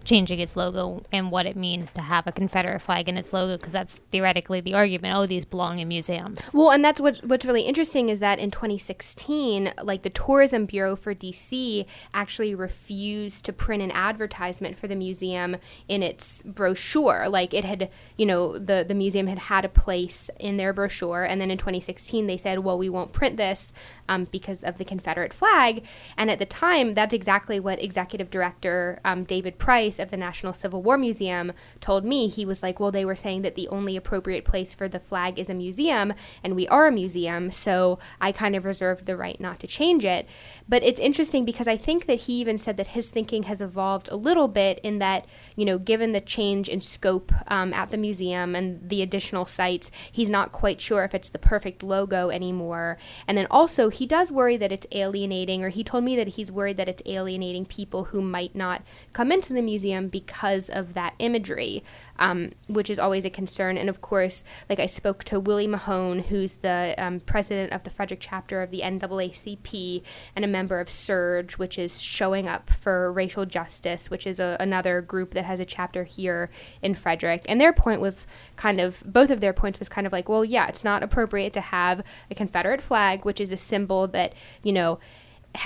changing 0.05 0.41
its 0.41 0.57
logo 0.57 1.03
and 1.13 1.31
what 1.31 1.47
it 1.47 1.57
means 1.57 1.93
to 1.93 2.03
have 2.03 2.27
a 2.27 2.33
Confederate 2.33 2.81
flag 2.81 3.09
in 3.09 3.17
its 3.17 3.33
logo 3.33 3.57
because 3.57 3.73
that's 3.73 3.97
theoretically 4.11 4.61
the 4.61 4.75
argument. 4.75 5.15
Oh, 5.15 5.27
these 5.27 5.45
belong 5.45 5.79
in 5.79 5.89
museums. 5.89 6.39
Well, 6.53 6.71
and 6.71 6.85
that's 6.85 7.01
what's 7.01 7.23
what's 7.23 7.45
really 7.45 7.63
interesting 7.63 8.09
is 8.09 8.21
that 8.21 8.39
in 8.39 8.51
2016, 8.51 9.75
like 9.83 10.03
the 10.03 10.11
Tourism 10.11 10.67
Bureau 10.67 10.97
for 10.97 11.15
DC 11.15 11.85
actually 12.15 12.55
refused 12.55 13.45
to 13.45 13.53
print 13.53 13.83
an 13.83 13.91
advertisement 13.91 14.79
for 14.79 14.89
the 14.89 14.97
museum 14.97 15.57
in 15.89 16.03
its 16.03 16.43
brochure. 16.45 17.29
Like 17.29 17.53
it 17.53 17.65
had, 17.65 17.91
you 18.17 18.27
know, 18.27 18.59
the 18.59 18.85
the 18.87 18.95
museum 18.95 19.27
had 19.27 19.39
had 19.39 19.65
a 19.65 19.69
place 19.69 20.31
in 20.39 20.57
their 20.57 20.73
brochure, 20.73 21.25
and 21.25 21.41
then 21.41 21.51
in 21.51 21.59
2016 21.59 22.27
they 22.27 22.37
said, 22.37 22.61
well, 22.61 22.79
we 22.79 22.89
won't 22.89 23.13
print 23.13 23.37
this 23.37 23.73
um, 24.09 24.27
because 24.31 24.63
of 24.63 24.79
the 24.79 24.85
Confederate 24.85 25.33
flag. 25.33 25.85
And 26.17 26.31
at 26.31 26.39
the 26.39 26.47
time, 26.47 26.95
that's 26.95 27.15
exactly 27.15 27.61
what 27.61 27.83
Executive 27.83 28.31
Director 28.31 29.01
um, 29.05 29.25
David 29.25 29.59
Price 29.59 29.90
of 29.99 30.11
the 30.11 30.17
National 30.17 30.53
Civil 30.53 30.83
War 30.83 30.97
Museum 30.97 31.53
told 31.81 32.05
me. 32.05 32.29
He 32.29 32.47
was 32.47 32.63
like, 32.63 32.79
well, 32.79 32.91
they 32.91 33.05
were 33.05 33.15
saying 33.15 33.43
that 33.43 33.55
the 33.55 33.69
only 33.69 33.97
appropriate 33.97 34.45
place 34.45 34.75
for 34.75 34.89
the 34.89 35.01
flag 35.01 35.39
is 35.39 35.51
a 35.51 35.55
museum, 35.55 36.13
and 36.45 36.55
we 36.55 36.69
are 36.69 36.87
a 36.87 36.93
museum, 36.93 37.51
so 37.51 37.99
I 38.21 38.33
kind 38.33 38.55
of 38.55 38.65
reserved 38.65 39.07
the 39.07 39.17
right 39.17 39.41
not 39.41 39.61
to 39.61 39.67
change 39.67 40.05
it. 40.05 40.27
But 40.69 40.83
it's 40.83 41.01
interesting 41.01 41.45
because 41.45 41.67
I 41.67 41.77
think 41.77 42.07
that 42.07 42.21
he 42.21 42.35
even 42.35 42.59
said 42.59 42.77
that 42.77 42.89
his 42.89 43.09
thinking 43.09 43.45
has 43.45 43.61
evolved 43.61 44.09
a 44.11 44.17
little 44.17 44.49
bit 44.49 44.79
in 44.83 44.99
that, 44.99 45.27
you 45.57 45.65
know, 45.65 45.79
given 45.79 46.13
the 46.13 46.21
change 46.21 46.69
in 46.69 46.81
scope 46.81 47.33
um, 47.49 47.73
at 47.73 47.91
the 47.91 47.97
museum 47.97 48.55
and 48.55 48.89
the 48.89 49.03
additional 49.03 49.47
sites, 49.47 49.91
he's 50.13 50.31
not 50.31 50.53
quite 50.53 50.81
sure 50.81 51.05
if 51.05 51.15
it's 51.15 51.31
the 51.31 51.39
perfect 51.39 51.83
logo 51.83 52.31
anymore. 52.31 52.99
And 53.27 53.37
then 53.37 53.47
also, 53.51 53.89
he 53.89 54.07
does 54.07 54.31
worry 54.31 54.57
that 54.57 54.73
it's 54.73 54.87
alienating, 54.93 55.65
or 55.65 55.71
he 55.71 55.83
told 55.83 56.05
me 56.05 56.17
that 56.17 56.29
he's 56.29 56.53
worried 56.53 56.77
that 56.77 56.89
it's 56.89 57.03
alienating 57.07 57.67
people 57.67 58.05
who 58.05 58.21
might 58.21 58.55
not 58.55 58.83
come 59.13 59.33
into 59.33 59.53
the 59.53 59.63
museum 59.63 59.80
because 60.09 60.69
of 60.69 60.95
that 60.95 61.15
imagery, 61.19 61.83
um, 62.19 62.53
which 62.69 62.91
is 62.91 62.99
always 62.99 63.25
a 63.25 63.31
concern. 63.31 63.77
And 63.77 63.89
of 63.89 64.01
course, 64.01 64.45
like 64.69 64.79
I 64.79 64.87
spoke 64.87 65.25
to 65.25 65.41
Willie 65.41 65.67
Mahone, 65.67 66.21
who's 66.21 66.55
the 66.55 66.95
um, 66.99 67.21
president 67.21 67.73
of 67.73 67.83
the 67.85 67.91
Frederick 67.91 68.21
chapter 68.21 68.63
of 68.63 68.71
the 68.71 68.81
NAACP 68.81 70.03
and 70.37 70.45
a 70.45 70.49
member 70.49 70.81
of 70.81 70.89
SURJ, 70.89 71.53
which 71.53 71.79
is 71.79 72.01
showing 72.01 72.49
up 72.49 72.71
for 72.71 73.13
racial 73.13 73.47
justice, 73.47 74.11
which 74.11 74.27
is 74.27 74.39
a, 74.39 74.57
another 74.61 75.01
group 75.01 75.35
that 75.35 75.45
has 75.45 75.61
a 75.61 75.65
chapter 75.65 76.05
here 76.05 76.51
in 76.83 76.95
Frederick. 76.95 77.45
And 77.49 77.61
their 77.61 77.73
point 77.73 78.01
was 78.01 78.27
kind 78.57 78.81
of, 78.81 79.03
both 79.07 79.31
of 79.31 79.41
their 79.41 79.53
points 79.53 79.79
was 79.79 79.89
kind 79.89 80.07
of 80.07 80.13
like, 80.13 80.29
well, 80.29 80.45
yeah, 80.45 80.69
it's 80.69 80.85
not 80.85 81.03
appropriate 81.03 81.53
to 81.55 81.61
have 81.61 82.03
a 82.31 82.35
Confederate 82.35 82.83
flag, 82.83 83.25
which 83.25 83.41
is 83.41 83.53
a 83.53 83.57
symbol 83.57 84.07
that, 84.09 84.35
you 84.63 84.73
know, 84.73 84.99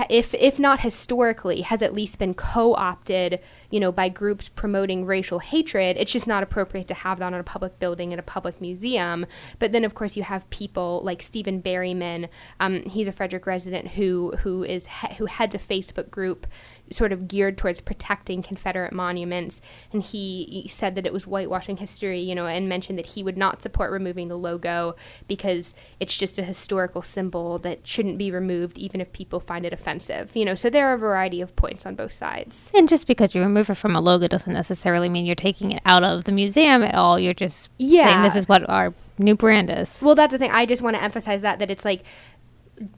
if 0.09 0.33
if 0.35 0.59
not 0.59 0.81
historically 0.81 1.61
has 1.61 1.83
at 1.83 1.93
least 1.93 2.19
been 2.19 2.33
co-opted 2.33 3.39
you 3.71 3.79
know 3.79 3.93
by 3.93 4.09
groups 4.09 4.49
promoting 4.49 5.05
racial 5.05 5.39
hatred. 5.39 5.97
It's 5.99 6.13
just 6.13 6.27
not 6.27 6.43
appropriate 6.43 6.89
to 6.89 6.95
have 6.95 7.19
that 7.19 7.33
on 7.33 7.41
a 7.41 7.45
public 7.45 7.79
building 7.79 8.13
in 8.13 8.19
a 8.19 8.23
public 8.23 8.61
museum. 8.61 9.27
But 9.59 9.73
then 9.73 9.85
of 9.85 9.95
course 9.95 10.17
you 10.17 10.23
have 10.23 10.49
people 10.51 11.03
like 11.05 11.23
Stephen 11.23 11.61
Berryman 11.61 12.29
um, 12.61 12.83
he's 12.85 13.09
a 13.09 13.13
Frederick 13.13 13.47
resident 13.47 13.89
who 13.89 14.33
who 14.39 14.65
is 14.65 14.87
who 15.19 15.27
heads 15.27 15.55
a 15.55 15.59
Facebook 15.59 16.11
group 16.11 16.47
sort 16.91 17.13
of 17.13 17.29
geared 17.29 17.57
towards 17.57 17.81
protecting 17.81 18.43
Confederate 18.43 18.93
monuments. 18.93 19.61
And 19.93 20.03
he, 20.03 20.63
he, 20.65 20.69
said 20.69 20.95
that 20.97 21.07
it 21.07 21.13
was 21.13 21.27
whitewashing 21.27 21.79
history, 21.79 22.21
you 22.21 22.35
know, 22.35 22.47
and 22.47 22.69
mentioned 22.69 22.99
that 22.99 23.07
he 23.07 23.23
would 23.23 23.37
not 23.37 23.63
support 23.63 23.91
removing 23.91 24.29
the 24.29 24.37
logo 24.37 24.97
because 25.29 25.75
it's 26.01 26.17
just 26.17 26.39
a 26.39 26.43
historical 26.43 27.03
symbol 27.03 27.59
that 27.59 27.87
shouldn't 27.87 28.19
be 28.19 28.31
removed, 28.31 28.77
even 28.79 29.01
if 29.01 29.13
people 29.13 29.41
find 29.41 29.65
it 29.65 29.73
offensive. 29.73 30.35
You 30.37 30.45
know, 30.45 30.55
so 30.55 30.69
there 30.69 30.89
are 30.89 30.95
a 30.95 30.99
variety 30.99 31.41
of 31.41 31.55
points 31.57 31.87
on 31.87 31.95
both 31.95 32.13
sides. 32.13 32.71
And 32.75 32.89
just 32.89 33.07
because 33.07 33.35
you 33.35 33.43
remove 33.43 33.71
it 33.71 33.75
from 33.75 33.97
a 33.97 34.01
logo 34.01 34.29
doesn't 34.29 34.53
necessarily 34.53 35.09
mean 35.09 35.27
you're 35.27 35.35
taking 35.35 35.73
it 35.73 35.81
out 35.87 36.05
of 36.05 36.25
the 36.25 36.33
museum 36.33 36.83
at 36.83 36.95
all. 36.95 37.19
You're 37.19 37.35
just 37.35 37.71
yeah. 37.79 38.05
saying 38.05 38.23
this 38.23 38.37
is 38.37 38.49
what 38.49 38.69
our 38.69 38.93
new 39.19 39.37
brand 39.37 39.71
is. 39.71 39.91
Well, 40.01 40.15
that's 40.15 40.33
the 40.33 40.39
thing. 40.39 40.51
I 40.51 40.67
just 40.67 40.83
want 40.83 40.97
to 40.97 41.03
emphasize 41.03 41.43
that 41.43 41.59
that 41.61 41.71
it's 41.71 41.85
like 41.85 42.03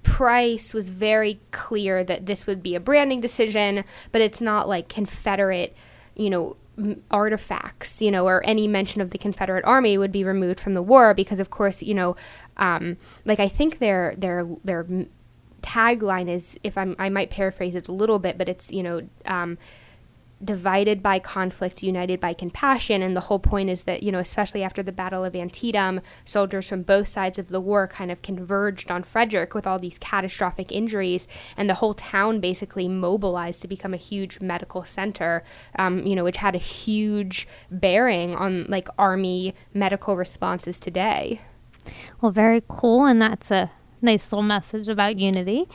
Price 0.02 0.72
was 0.72 0.88
very 0.88 1.40
clear 1.50 2.02
that 2.04 2.26
this 2.26 2.46
would 2.46 2.62
be 2.62 2.74
a 2.74 2.80
branding 2.80 3.20
decision, 3.20 3.84
but 4.12 4.20
it's 4.20 4.40
not 4.40 4.68
like 4.68 4.88
Confederate, 4.88 5.76
you 6.14 6.30
know, 6.30 6.56
artifacts, 7.10 8.02
you 8.02 8.10
know, 8.10 8.26
or 8.26 8.44
any 8.44 8.68
mention 8.68 9.00
of 9.00 9.10
the 9.10 9.18
Confederate 9.18 9.64
Army 9.64 9.98
would 9.98 10.12
be 10.12 10.24
removed 10.24 10.60
from 10.60 10.72
the 10.74 10.82
war 10.82 11.14
because, 11.14 11.40
of 11.40 11.50
course, 11.50 11.82
you 11.82 11.94
know, 11.94 12.16
um, 12.56 12.96
like 13.24 13.40
I 13.40 13.48
think 13.48 13.78
their 13.78 14.14
their 14.16 14.46
their 14.64 14.86
tagline 15.62 16.28
is, 16.28 16.58
if 16.62 16.78
I'm, 16.78 16.94
I 16.98 17.08
might 17.08 17.30
paraphrase 17.30 17.74
it 17.74 17.88
a 17.88 17.92
little 17.92 18.18
bit, 18.18 18.38
but 18.38 18.48
it's 18.48 18.70
you 18.70 18.82
know. 18.82 19.08
Um, 19.24 19.58
divided 20.44 21.02
by 21.02 21.18
conflict, 21.18 21.82
united 21.82 22.20
by 22.20 22.34
compassion. 22.34 23.02
And 23.02 23.16
the 23.16 23.22
whole 23.22 23.38
point 23.38 23.70
is 23.70 23.82
that, 23.82 24.02
you 24.02 24.12
know, 24.12 24.18
especially 24.18 24.62
after 24.62 24.82
the 24.82 24.92
Battle 24.92 25.24
of 25.24 25.34
Antietam, 25.34 26.00
soldiers 26.24 26.68
from 26.68 26.82
both 26.82 27.08
sides 27.08 27.38
of 27.38 27.48
the 27.48 27.60
war 27.60 27.88
kind 27.88 28.10
of 28.10 28.22
converged 28.22 28.90
on 28.90 29.02
Frederick 29.02 29.54
with 29.54 29.66
all 29.66 29.78
these 29.78 29.98
catastrophic 29.98 30.70
injuries. 30.70 31.26
And 31.56 31.70
the 31.70 31.74
whole 31.74 31.94
town 31.94 32.40
basically 32.40 32.86
mobilized 32.86 33.62
to 33.62 33.68
become 33.68 33.94
a 33.94 33.98
huge 33.98 34.40
medical 34.40 34.84
center, 34.84 35.42
um, 35.78 36.06
you 36.06 36.14
know, 36.14 36.24
which 36.24 36.36
had 36.38 36.54
a 36.54 36.58
huge 36.58 37.48
bearing 37.70 38.34
on 38.36 38.66
like 38.68 38.88
Army 38.98 39.54
medical 39.72 40.16
responses 40.16 40.78
today. 40.78 41.40
Well, 42.20 42.32
very 42.32 42.62
cool. 42.68 43.06
And 43.06 43.22
that's 43.22 43.50
a 43.50 43.70
nice 44.02 44.24
little 44.30 44.42
message 44.42 44.88
about 44.88 45.18
unity. 45.18 45.68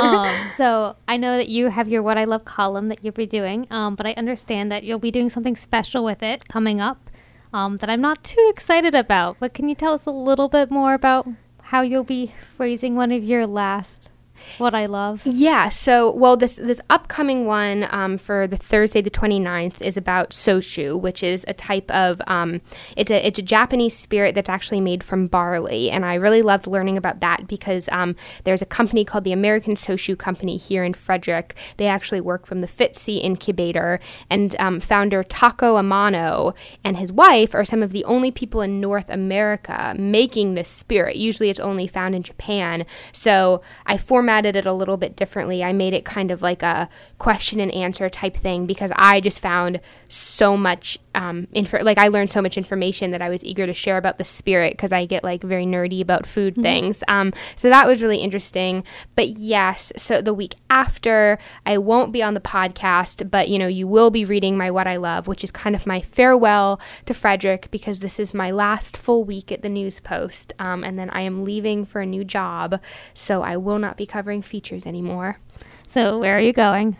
um, 0.00 0.50
so 0.56 0.96
I 1.08 1.16
know 1.16 1.36
that 1.36 1.48
you 1.48 1.68
have 1.68 1.88
your 1.88 2.02
What 2.02 2.18
I 2.18 2.24
Love 2.24 2.44
column 2.44 2.88
that 2.88 2.98
you'll 3.02 3.12
be 3.12 3.26
doing, 3.26 3.66
um, 3.70 3.94
but 3.94 4.06
I 4.06 4.12
understand 4.12 4.70
that 4.72 4.84
you'll 4.84 4.98
be 4.98 5.10
doing 5.10 5.30
something 5.30 5.56
special 5.56 6.04
with 6.04 6.22
it 6.22 6.48
coming 6.48 6.80
up 6.80 7.10
um, 7.52 7.78
that 7.78 7.90
I'm 7.90 8.00
not 8.00 8.22
too 8.24 8.46
excited 8.52 8.94
about. 8.94 9.36
But 9.40 9.54
can 9.54 9.68
you 9.68 9.74
tell 9.74 9.94
us 9.94 10.06
a 10.06 10.10
little 10.10 10.48
bit 10.48 10.70
more 10.70 10.94
about 10.94 11.28
how 11.62 11.82
you'll 11.82 12.04
be 12.04 12.34
phrasing 12.56 12.96
one 12.96 13.12
of 13.12 13.24
your 13.24 13.46
last 13.46 14.09
what 14.58 14.74
I 14.74 14.86
love. 14.86 15.22
Yeah. 15.24 15.68
So, 15.68 16.10
well, 16.10 16.36
this 16.36 16.56
this 16.56 16.80
upcoming 16.90 17.46
one 17.46 17.86
um, 17.90 18.18
for 18.18 18.46
the 18.46 18.56
Thursday, 18.56 19.00
the 19.00 19.10
29th, 19.10 19.80
is 19.80 19.96
about 19.96 20.30
shochu, 20.30 21.00
which 21.00 21.22
is 21.22 21.44
a 21.48 21.54
type 21.54 21.90
of 21.90 22.20
um, 22.26 22.60
it's 22.96 23.10
a 23.10 23.26
it's 23.26 23.38
a 23.38 23.42
Japanese 23.42 23.96
spirit 23.96 24.34
that's 24.34 24.48
actually 24.48 24.80
made 24.80 25.04
from 25.04 25.26
barley, 25.26 25.90
and 25.90 26.04
I 26.04 26.14
really 26.14 26.42
loved 26.42 26.66
learning 26.66 26.96
about 26.96 27.20
that 27.20 27.46
because 27.46 27.88
um, 27.92 28.16
there's 28.44 28.62
a 28.62 28.66
company 28.66 29.04
called 29.04 29.24
the 29.24 29.32
American 29.32 29.74
Shochu 29.74 30.16
Company 30.16 30.56
here 30.56 30.84
in 30.84 30.94
Frederick. 30.94 31.56
They 31.76 31.86
actually 31.86 32.20
work 32.20 32.46
from 32.46 32.60
the 32.60 32.68
FITCI 32.68 33.22
incubator, 33.22 34.00
and 34.28 34.54
um, 34.58 34.80
founder 34.80 35.22
Taco 35.22 35.76
Amano 35.76 36.54
and 36.84 36.96
his 36.96 37.12
wife 37.12 37.54
are 37.54 37.64
some 37.64 37.82
of 37.82 37.92
the 37.92 38.04
only 38.04 38.30
people 38.30 38.60
in 38.60 38.80
North 38.80 39.08
America 39.08 39.94
making 39.98 40.54
this 40.54 40.68
spirit. 40.68 41.16
Usually, 41.16 41.50
it's 41.50 41.60
only 41.60 41.86
found 41.86 42.14
in 42.14 42.22
Japan. 42.22 42.86
So 43.12 43.62
I 43.86 43.96
formatted 43.96 44.29
formatted 44.30 44.54
it 44.54 44.64
a 44.64 44.72
little 44.72 44.96
bit 44.96 45.16
differently. 45.16 45.64
I 45.64 45.72
made 45.72 45.92
it 45.92 46.04
kind 46.04 46.30
of 46.30 46.40
like 46.40 46.62
a 46.62 46.88
question 47.18 47.58
and 47.58 47.72
answer 47.72 48.08
type 48.08 48.36
thing 48.36 48.64
because 48.64 48.92
I 48.94 49.20
just 49.20 49.40
found 49.40 49.80
so 50.08 50.56
much 50.56 50.98
um, 51.14 51.46
info. 51.52 51.82
Like 51.82 51.98
I 51.98 52.08
learned 52.08 52.30
so 52.30 52.42
much 52.42 52.56
information 52.56 53.10
that 53.10 53.22
I 53.22 53.28
was 53.28 53.44
eager 53.44 53.66
to 53.66 53.72
share 53.72 53.96
about 53.96 54.18
the 54.18 54.24
spirit 54.24 54.72
because 54.74 54.92
I 54.92 55.06
get 55.06 55.24
like 55.24 55.42
very 55.42 55.66
nerdy 55.66 56.00
about 56.00 56.26
food 56.26 56.54
mm-hmm. 56.54 56.62
things. 56.62 57.02
Um, 57.08 57.32
so 57.56 57.68
that 57.68 57.86
was 57.86 58.02
really 58.02 58.18
interesting. 58.18 58.84
But 59.14 59.30
yes, 59.30 59.92
so 59.96 60.22
the 60.22 60.34
week 60.34 60.54
after, 60.68 61.38
I 61.66 61.78
won't 61.78 62.12
be 62.12 62.22
on 62.22 62.34
the 62.34 62.40
podcast, 62.40 63.30
but 63.30 63.48
you 63.48 63.58
know, 63.58 63.66
you 63.66 63.86
will 63.86 64.10
be 64.10 64.24
reading 64.24 64.56
my 64.56 64.70
What 64.70 64.86
I 64.86 64.96
Love, 64.96 65.26
which 65.26 65.44
is 65.44 65.50
kind 65.50 65.74
of 65.74 65.86
my 65.86 66.00
farewell 66.00 66.80
to 67.06 67.14
Frederick 67.14 67.70
because 67.70 68.00
this 68.00 68.18
is 68.18 68.34
my 68.34 68.50
last 68.50 68.96
full 68.96 69.24
week 69.24 69.50
at 69.52 69.62
the 69.62 69.68
News 69.68 70.00
Post, 70.00 70.52
um, 70.58 70.84
and 70.84 70.98
then 70.98 71.10
I 71.10 71.22
am 71.22 71.44
leaving 71.44 71.84
for 71.84 72.00
a 72.00 72.06
new 72.06 72.24
job, 72.24 72.80
so 73.14 73.42
I 73.42 73.56
will 73.56 73.78
not 73.78 73.96
be 73.96 74.06
covering 74.06 74.42
features 74.42 74.86
anymore. 74.86 75.38
So 75.86 76.18
where 76.18 76.36
are 76.36 76.40
you 76.40 76.52
going? 76.52 76.96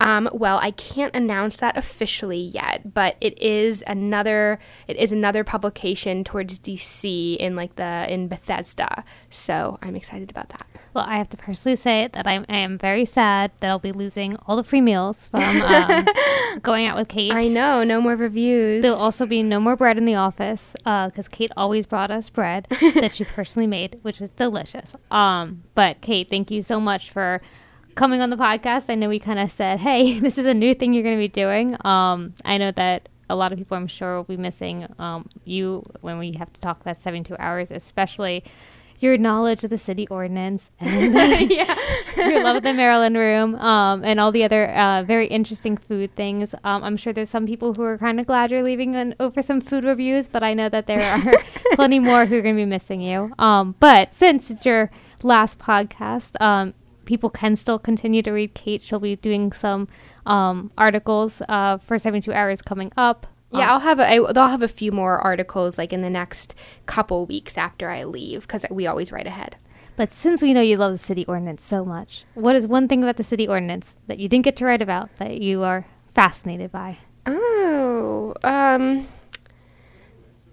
Um, 0.00 0.28
well, 0.32 0.58
I 0.60 0.72
can't 0.72 1.14
announce 1.14 1.56
that 1.58 1.76
officially 1.76 2.38
yet, 2.38 2.92
but 2.92 3.16
it 3.20 3.40
is 3.40 3.82
another 3.86 4.58
it 4.88 4.96
is 4.96 5.10
another 5.10 5.42
publication 5.42 6.22
towards 6.22 6.58
DC 6.58 7.36
in 7.36 7.56
like 7.56 7.76
the 7.76 8.06
in 8.12 8.28
Bethesda. 8.28 9.04
So 9.30 9.78
I'm 9.82 9.96
excited 9.96 10.30
about 10.30 10.50
that. 10.50 10.66
Well, 10.92 11.04
I 11.06 11.16
have 11.16 11.28
to 11.30 11.36
personally 11.36 11.76
say 11.76 12.08
that 12.12 12.26
I'm, 12.26 12.46
I 12.48 12.56
am 12.56 12.78
very 12.78 13.04
sad 13.04 13.50
that 13.60 13.68
I'll 13.68 13.78
be 13.78 13.92
losing 13.92 14.34
all 14.46 14.56
the 14.56 14.64
free 14.64 14.80
meals 14.80 15.28
from 15.28 15.42
um, 15.42 16.06
going 16.62 16.86
out 16.86 16.96
with 16.96 17.08
Kate. 17.08 17.32
I 17.32 17.48
know, 17.48 17.84
no 17.84 18.00
more 18.00 18.16
reviews. 18.16 18.80
There'll 18.80 18.96
also 18.96 19.26
be 19.26 19.42
no 19.42 19.60
more 19.60 19.76
bread 19.76 19.98
in 19.98 20.06
the 20.06 20.14
office 20.14 20.74
because 20.78 21.26
uh, 21.26 21.30
Kate 21.30 21.50
always 21.54 21.84
brought 21.84 22.10
us 22.10 22.30
bread 22.30 22.66
that 22.94 23.12
she 23.12 23.24
personally 23.24 23.66
made, 23.66 23.98
which 24.02 24.20
was 24.20 24.30
delicious. 24.30 24.96
Um, 25.10 25.64
but 25.74 26.00
Kate, 26.00 26.30
thank 26.30 26.50
you 26.50 26.62
so 26.62 26.80
much 26.80 27.10
for 27.10 27.42
coming 27.96 28.20
on 28.20 28.30
the 28.30 28.36
podcast. 28.36 28.88
I 28.88 28.94
know 28.94 29.08
we 29.08 29.18
kind 29.18 29.40
of 29.40 29.50
said, 29.50 29.80
hey, 29.80 30.20
this 30.20 30.38
is 30.38 30.46
a 30.46 30.54
new 30.54 30.74
thing 30.74 30.92
you're 30.92 31.02
going 31.02 31.16
to 31.16 31.20
be 31.20 31.28
doing. 31.28 31.76
Um, 31.84 32.34
I 32.44 32.58
know 32.58 32.70
that 32.72 33.08
a 33.28 33.34
lot 33.34 33.50
of 33.50 33.58
people, 33.58 33.76
I'm 33.76 33.88
sure, 33.88 34.16
will 34.16 34.24
be 34.24 34.36
missing 34.36 34.86
um, 35.00 35.28
you 35.44 35.84
when 36.00 36.18
we 36.18 36.32
have 36.38 36.52
to 36.52 36.60
talk 36.60 36.80
about 36.80 37.02
72 37.02 37.36
hours, 37.38 37.72
especially 37.72 38.44
your 38.98 39.18
knowledge 39.18 39.62
of 39.62 39.68
the 39.68 39.76
city 39.76 40.06
ordinance 40.08 40.70
and 40.80 41.12
yeah. 41.50 41.76
your 42.16 42.42
love 42.42 42.56
of 42.56 42.62
the 42.62 42.72
Maryland 42.72 43.16
room 43.16 43.54
um, 43.56 44.02
and 44.04 44.18
all 44.18 44.32
the 44.32 44.42
other 44.44 44.70
uh, 44.70 45.02
very 45.02 45.26
interesting 45.26 45.76
food 45.76 46.14
things. 46.14 46.54
Um, 46.64 46.84
I'm 46.84 46.96
sure 46.96 47.12
there's 47.12 47.28
some 47.28 47.46
people 47.46 47.74
who 47.74 47.82
are 47.82 47.98
kind 47.98 48.20
of 48.20 48.26
glad 48.26 48.50
you're 48.50 48.62
leaving 48.62 48.94
an, 48.94 49.14
over 49.20 49.42
some 49.42 49.60
food 49.60 49.84
reviews, 49.84 50.28
but 50.28 50.42
I 50.42 50.54
know 50.54 50.68
that 50.68 50.86
there 50.86 51.02
are 51.02 51.42
plenty 51.74 51.98
more 51.98 52.26
who 52.26 52.38
are 52.38 52.42
going 52.42 52.54
to 52.54 52.62
be 52.62 52.66
missing 52.66 53.00
you. 53.00 53.32
Um, 53.38 53.74
but 53.80 54.14
since 54.14 54.50
it's 54.50 54.64
your 54.64 54.90
last 55.22 55.58
podcast, 55.58 56.40
um, 56.40 56.72
people 57.06 57.30
can 57.30 57.56
still 57.56 57.78
continue 57.78 58.22
to 58.22 58.30
read 58.32 58.54
Kate. 58.54 58.82
She'll 58.82 59.00
be 59.00 59.16
doing 59.16 59.52
some 59.52 59.88
um, 60.26 60.70
articles 60.76 61.40
uh, 61.48 61.78
for 61.78 61.98
72 61.98 62.32
hours 62.32 62.60
coming 62.60 62.92
up. 62.96 63.26
Yeah, 63.52 63.64
um, 63.64 63.70
I'll 63.70 63.80
have 63.80 64.00
a, 64.00 64.10
I, 64.10 64.32
they'll 64.32 64.48
have 64.48 64.62
a 64.62 64.68
few 64.68 64.92
more 64.92 65.18
articles 65.18 65.78
like 65.78 65.92
in 65.92 66.02
the 66.02 66.10
next 66.10 66.54
couple 66.84 67.24
weeks 67.26 67.56
after 67.56 67.88
I 67.88 68.04
leave 68.04 68.42
because 68.42 68.66
we 68.70 68.86
always 68.86 69.12
write 69.12 69.26
ahead. 69.26 69.56
But 69.96 70.12
since 70.12 70.42
we 70.42 70.52
know 70.52 70.60
you 70.60 70.76
love 70.76 70.92
the 70.92 70.98
city 70.98 71.24
ordinance 71.24 71.62
so 71.62 71.84
much, 71.84 72.24
what 72.34 72.54
is 72.54 72.66
one 72.66 72.86
thing 72.86 73.02
about 73.02 73.16
the 73.16 73.24
city 73.24 73.48
ordinance 73.48 73.96
that 74.08 74.18
you 74.18 74.28
didn't 74.28 74.44
get 74.44 74.56
to 74.56 74.66
write 74.66 74.82
about 74.82 75.08
that 75.16 75.40
you 75.40 75.62
are 75.62 75.86
fascinated 76.14 76.70
by? 76.70 76.98
Oh, 77.24 78.34
um, 78.44 79.08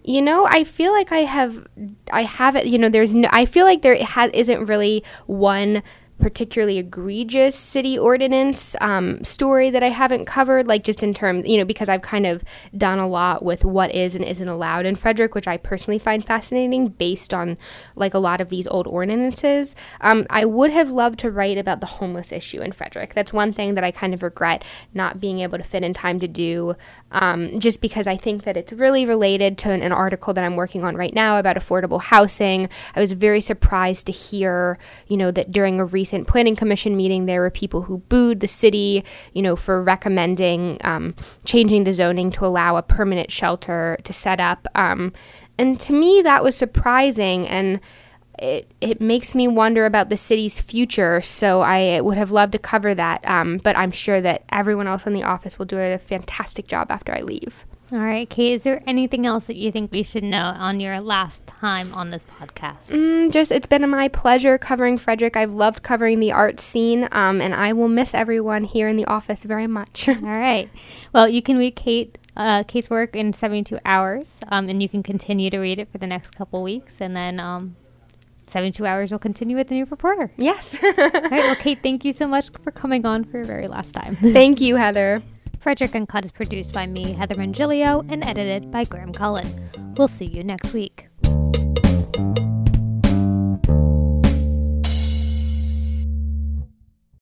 you 0.04 0.22
know, 0.22 0.46
I 0.46 0.64
feel 0.64 0.94
like 0.94 1.12
I 1.12 1.20
have, 1.20 1.68
I 2.12 2.24
have 2.24 2.56
it. 2.56 2.68
You 2.68 2.78
know, 2.78 2.90
there's 2.90 3.14
no. 3.14 3.28
I 3.32 3.46
feel 3.46 3.66
like 3.66 3.82
there 3.82 4.02
ha- 4.04 4.30
isn't 4.34 4.66
really 4.66 5.04
one 5.26 5.84
particularly 6.24 6.78
egregious 6.78 7.54
city 7.54 8.00
ordinance 8.00 8.78
um, 8.80 9.22
story 9.26 9.70
that 9.70 9.84
I 9.84 9.90
haven't 9.90 10.24
covered, 10.24 10.68
like 10.68 10.86
just 10.86 11.04
in 11.04 11.14
terms, 11.14 11.45
you 11.45 11.58
know, 11.58 11.66
because 11.66 11.90
I've 11.90 12.02
kind 12.02 12.26
of 12.26 12.45
done 12.78 12.98
a 12.98 13.10
lot 13.10 13.44
with 13.44 13.66
what 13.66 13.94
is 13.94 14.16
and 14.16 14.24
isn't 14.24 14.48
allowed 14.48 14.86
in 14.86 14.95
Frederick, 14.95 15.36
which 15.36 15.50
I 15.50 15.58
personally 15.58 16.00
find 16.00 16.26
fascinating 16.26 16.88
based 16.88 17.34
on 17.34 17.58
like 17.98 18.14
a 18.14 18.20
lot 18.20 18.40
of 18.40 18.48
these 18.48 18.68
old 18.68 18.88
ordinances. 18.88 19.76
Um, 20.00 20.26
I 20.30 20.45
would 20.45 20.72
have 20.72 20.91
loved 20.91 21.20
to 21.20 21.30
write 21.30 21.58
about 21.58 21.82
the 21.82 21.88
homeless 21.88 22.32
issue 22.32 22.62
in 22.62 22.72
Frederick. 22.72 23.14
That's 23.14 23.34
one 23.34 23.52
thing 23.52 23.76
that 23.76 23.84
I 23.84 23.91
kind 23.91 24.14
of 24.14 24.24
regret 24.24 24.64
not 24.94 25.20
being 25.20 25.41
able 25.41 25.58
to 25.58 25.64
fit 25.66 25.84
in 25.84 25.94
time 25.94 26.22
to 26.22 26.28
do, 26.30 26.76
um, 27.14 27.60
just 27.60 27.80
because 27.80 28.07
I 28.07 28.18
think 28.18 28.44
that 28.44 28.57
it's 28.57 28.73
really 28.73 29.06
related 29.06 29.57
to 29.60 29.72
an, 29.72 29.81
an 29.81 29.91
article 29.91 30.34
that 30.34 30.44
I'm 30.44 30.56
working 30.56 30.84
on 30.84 30.95
right 30.95 31.14
now 31.14 31.40
about 31.40 31.56
affordable 31.56 32.02
housing. 32.02 32.69
I 32.95 32.99
was 32.99 33.14
very 33.14 33.40
surprised 33.40 34.07
to 34.07 34.11
hear, 34.11 34.77
you 35.07 35.18
know, 35.18 35.31
that 35.31 35.52
during 35.52 35.80
a 35.80 35.85
recent 35.85 36.27
planning 36.27 36.56
commission 36.56 36.98
meeting, 36.98 37.26
there 37.26 37.41
were 37.41 37.49
people 37.49 37.84
who 37.84 37.99
booed 37.99 38.40
the 38.40 38.48
city, 38.48 39.06
you 39.34 39.41
know, 39.41 39.56
for 39.56 39.81
recommending 39.81 40.77
um, 40.84 41.15
changing 41.45 41.84
the 41.85 41.94
zoning 41.94 42.31
to 42.31 42.45
allow 42.45 42.76
a 42.76 42.81
permanent 42.81 43.31
shelter 43.31 43.98
to 44.03 44.14
set 44.14 44.40
up. 44.40 44.68
Um, 44.76 45.14
and 45.57 45.80
to 45.81 45.94
me, 45.94 46.22
that 46.23 46.44
was 46.44 46.56
surprising 46.56 47.48
and 47.48 47.80
it, 48.44 48.70
it 48.82 48.99
makes 48.99 49.34
me 49.34 49.48
wonder 49.48 49.86
about 49.86 50.10
the 50.10 50.18
city's 50.18 50.60
future. 50.60 51.22
So 51.22 51.61
I 51.61 52.02
would 52.02 52.18
have 52.18 52.32
loved 52.32 52.52
to 52.52 52.60
cover 52.60 52.94
that. 52.94 53.24
Um, 53.28 53.57
but 53.57 53.78
I'm 53.78 53.91
sure 53.91 54.20
that 54.20 54.44
everyone 54.52 54.86
else 54.86 55.07
in 55.07 55.14
the 55.14 55.24
office 55.24 55.57
will 55.57 55.65
do 55.65 55.80
a 55.80 55.98
fantastic 55.98 56.68
job 56.68 56.91
after 56.91 57.15
I 57.15 57.22
leave. 57.22 57.65
All 57.91 57.99
right, 57.99 58.28
Kate, 58.30 58.53
is 58.53 58.64
there 58.64 58.82
anything 58.88 59.26
else 59.26 59.45
that 59.45 59.56
you 59.56 59.72
think 59.72 59.91
we 59.91 60.03
should 60.03 60.24
know 60.24 60.56
on 60.57 60.80
your 60.80 60.99
last 60.99 61.45
time 61.45 61.94
on 61.94 62.10
this 62.10 62.26
podcast? 62.26 62.88
Mm, 62.88 63.32
just, 63.32 63.52
it's 63.52 63.68
been 63.68 63.88
my 63.88 64.07
pleasure 64.07 64.57
covering 64.57 64.98
Frederick. 64.98 65.38
I've 65.38 65.52
loved 65.52 65.84
covering 65.84 66.20
the 66.20 66.32
art 66.32 66.60
scene, 66.60 67.07
um, 67.11 67.40
and 67.40 67.53
I 67.53 67.74
will 67.74 67.90
miss 67.90 68.15
everyone 68.15 68.64
here 68.64 68.88
in 68.88 68.98
the 68.98 69.06
office 69.06 69.44
very 69.44 69.68
much. 69.68 70.10
All 70.10 70.15
right. 70.15 70.70
Well, 71.14 71.30
you 71.30 71.41
can 71.41 71.57
read 71.57 71.76
Kate. 71.76 72.18
Uh, 72.36 72.64
Kate's 72.64 72.90
work 72.90 73.15
in 73.15 73.32
72 73.32 73.78
hours, 73.86 74.40
um, 74.48 74.70
and 74.70 74.82
you 74.82 74.90
can 74.90 75.03
continue 75.03 75.52
to 75.52 75.60
read 75.60 75.78
it 75.78 75.91
for 75.91 75.99
the 75.99 76.07
next 76.07 76.32
couple 76.36 76.64
weeks, 76.64 76.99
and 76.99 77.15
then 77.15 77.40
um, 77.40 77.76
72 78.54 78.86
hours 78.86 79.12
will 79.12 79.20
continue 79.20 79.58
with 79.58 79.68
the 79.68 79.74
new 79.74 79.86
reporter. 79.86 80.32
Yes. 80.38 80.78
All 80.84 80.92
right. 80.92 81.32
Well, 81.32 81.56
Kate, 81.56 81.80
thank 81.82 82.06
you 82.06 82.14
so 82.14 82.28
much 82.28 82.50
for 82.64 82.70
coming 82.72 83.06
on 83.06 83.24
for 83.24 83.38
your 83.38 83.46
very 83.46 83.68
last 83.68 83.94
time. 83.94 84.16
Thank 84.22 84.62
you, 84.62 84.76
Heather. 84.76 85.24
Frederick 85.60 85.96
Uncut 85.96 86.24
is 86.24 86.32
produced 86.32 86.74
by 86.74 86.86
me, 86.86 87.14
Heather 87.14 87.36
Mongilio, 87.36 88.06
and 88.12 88.24
edited 88.24 88.70
by 88.72 88.84
Graham 88.84 89.12
Cullen. 89.12 89.70
We'll 89.98 90.08
see 90.08 90.26
you 90.26 90.44
next 90.44 90.72
week. 90.72 91.08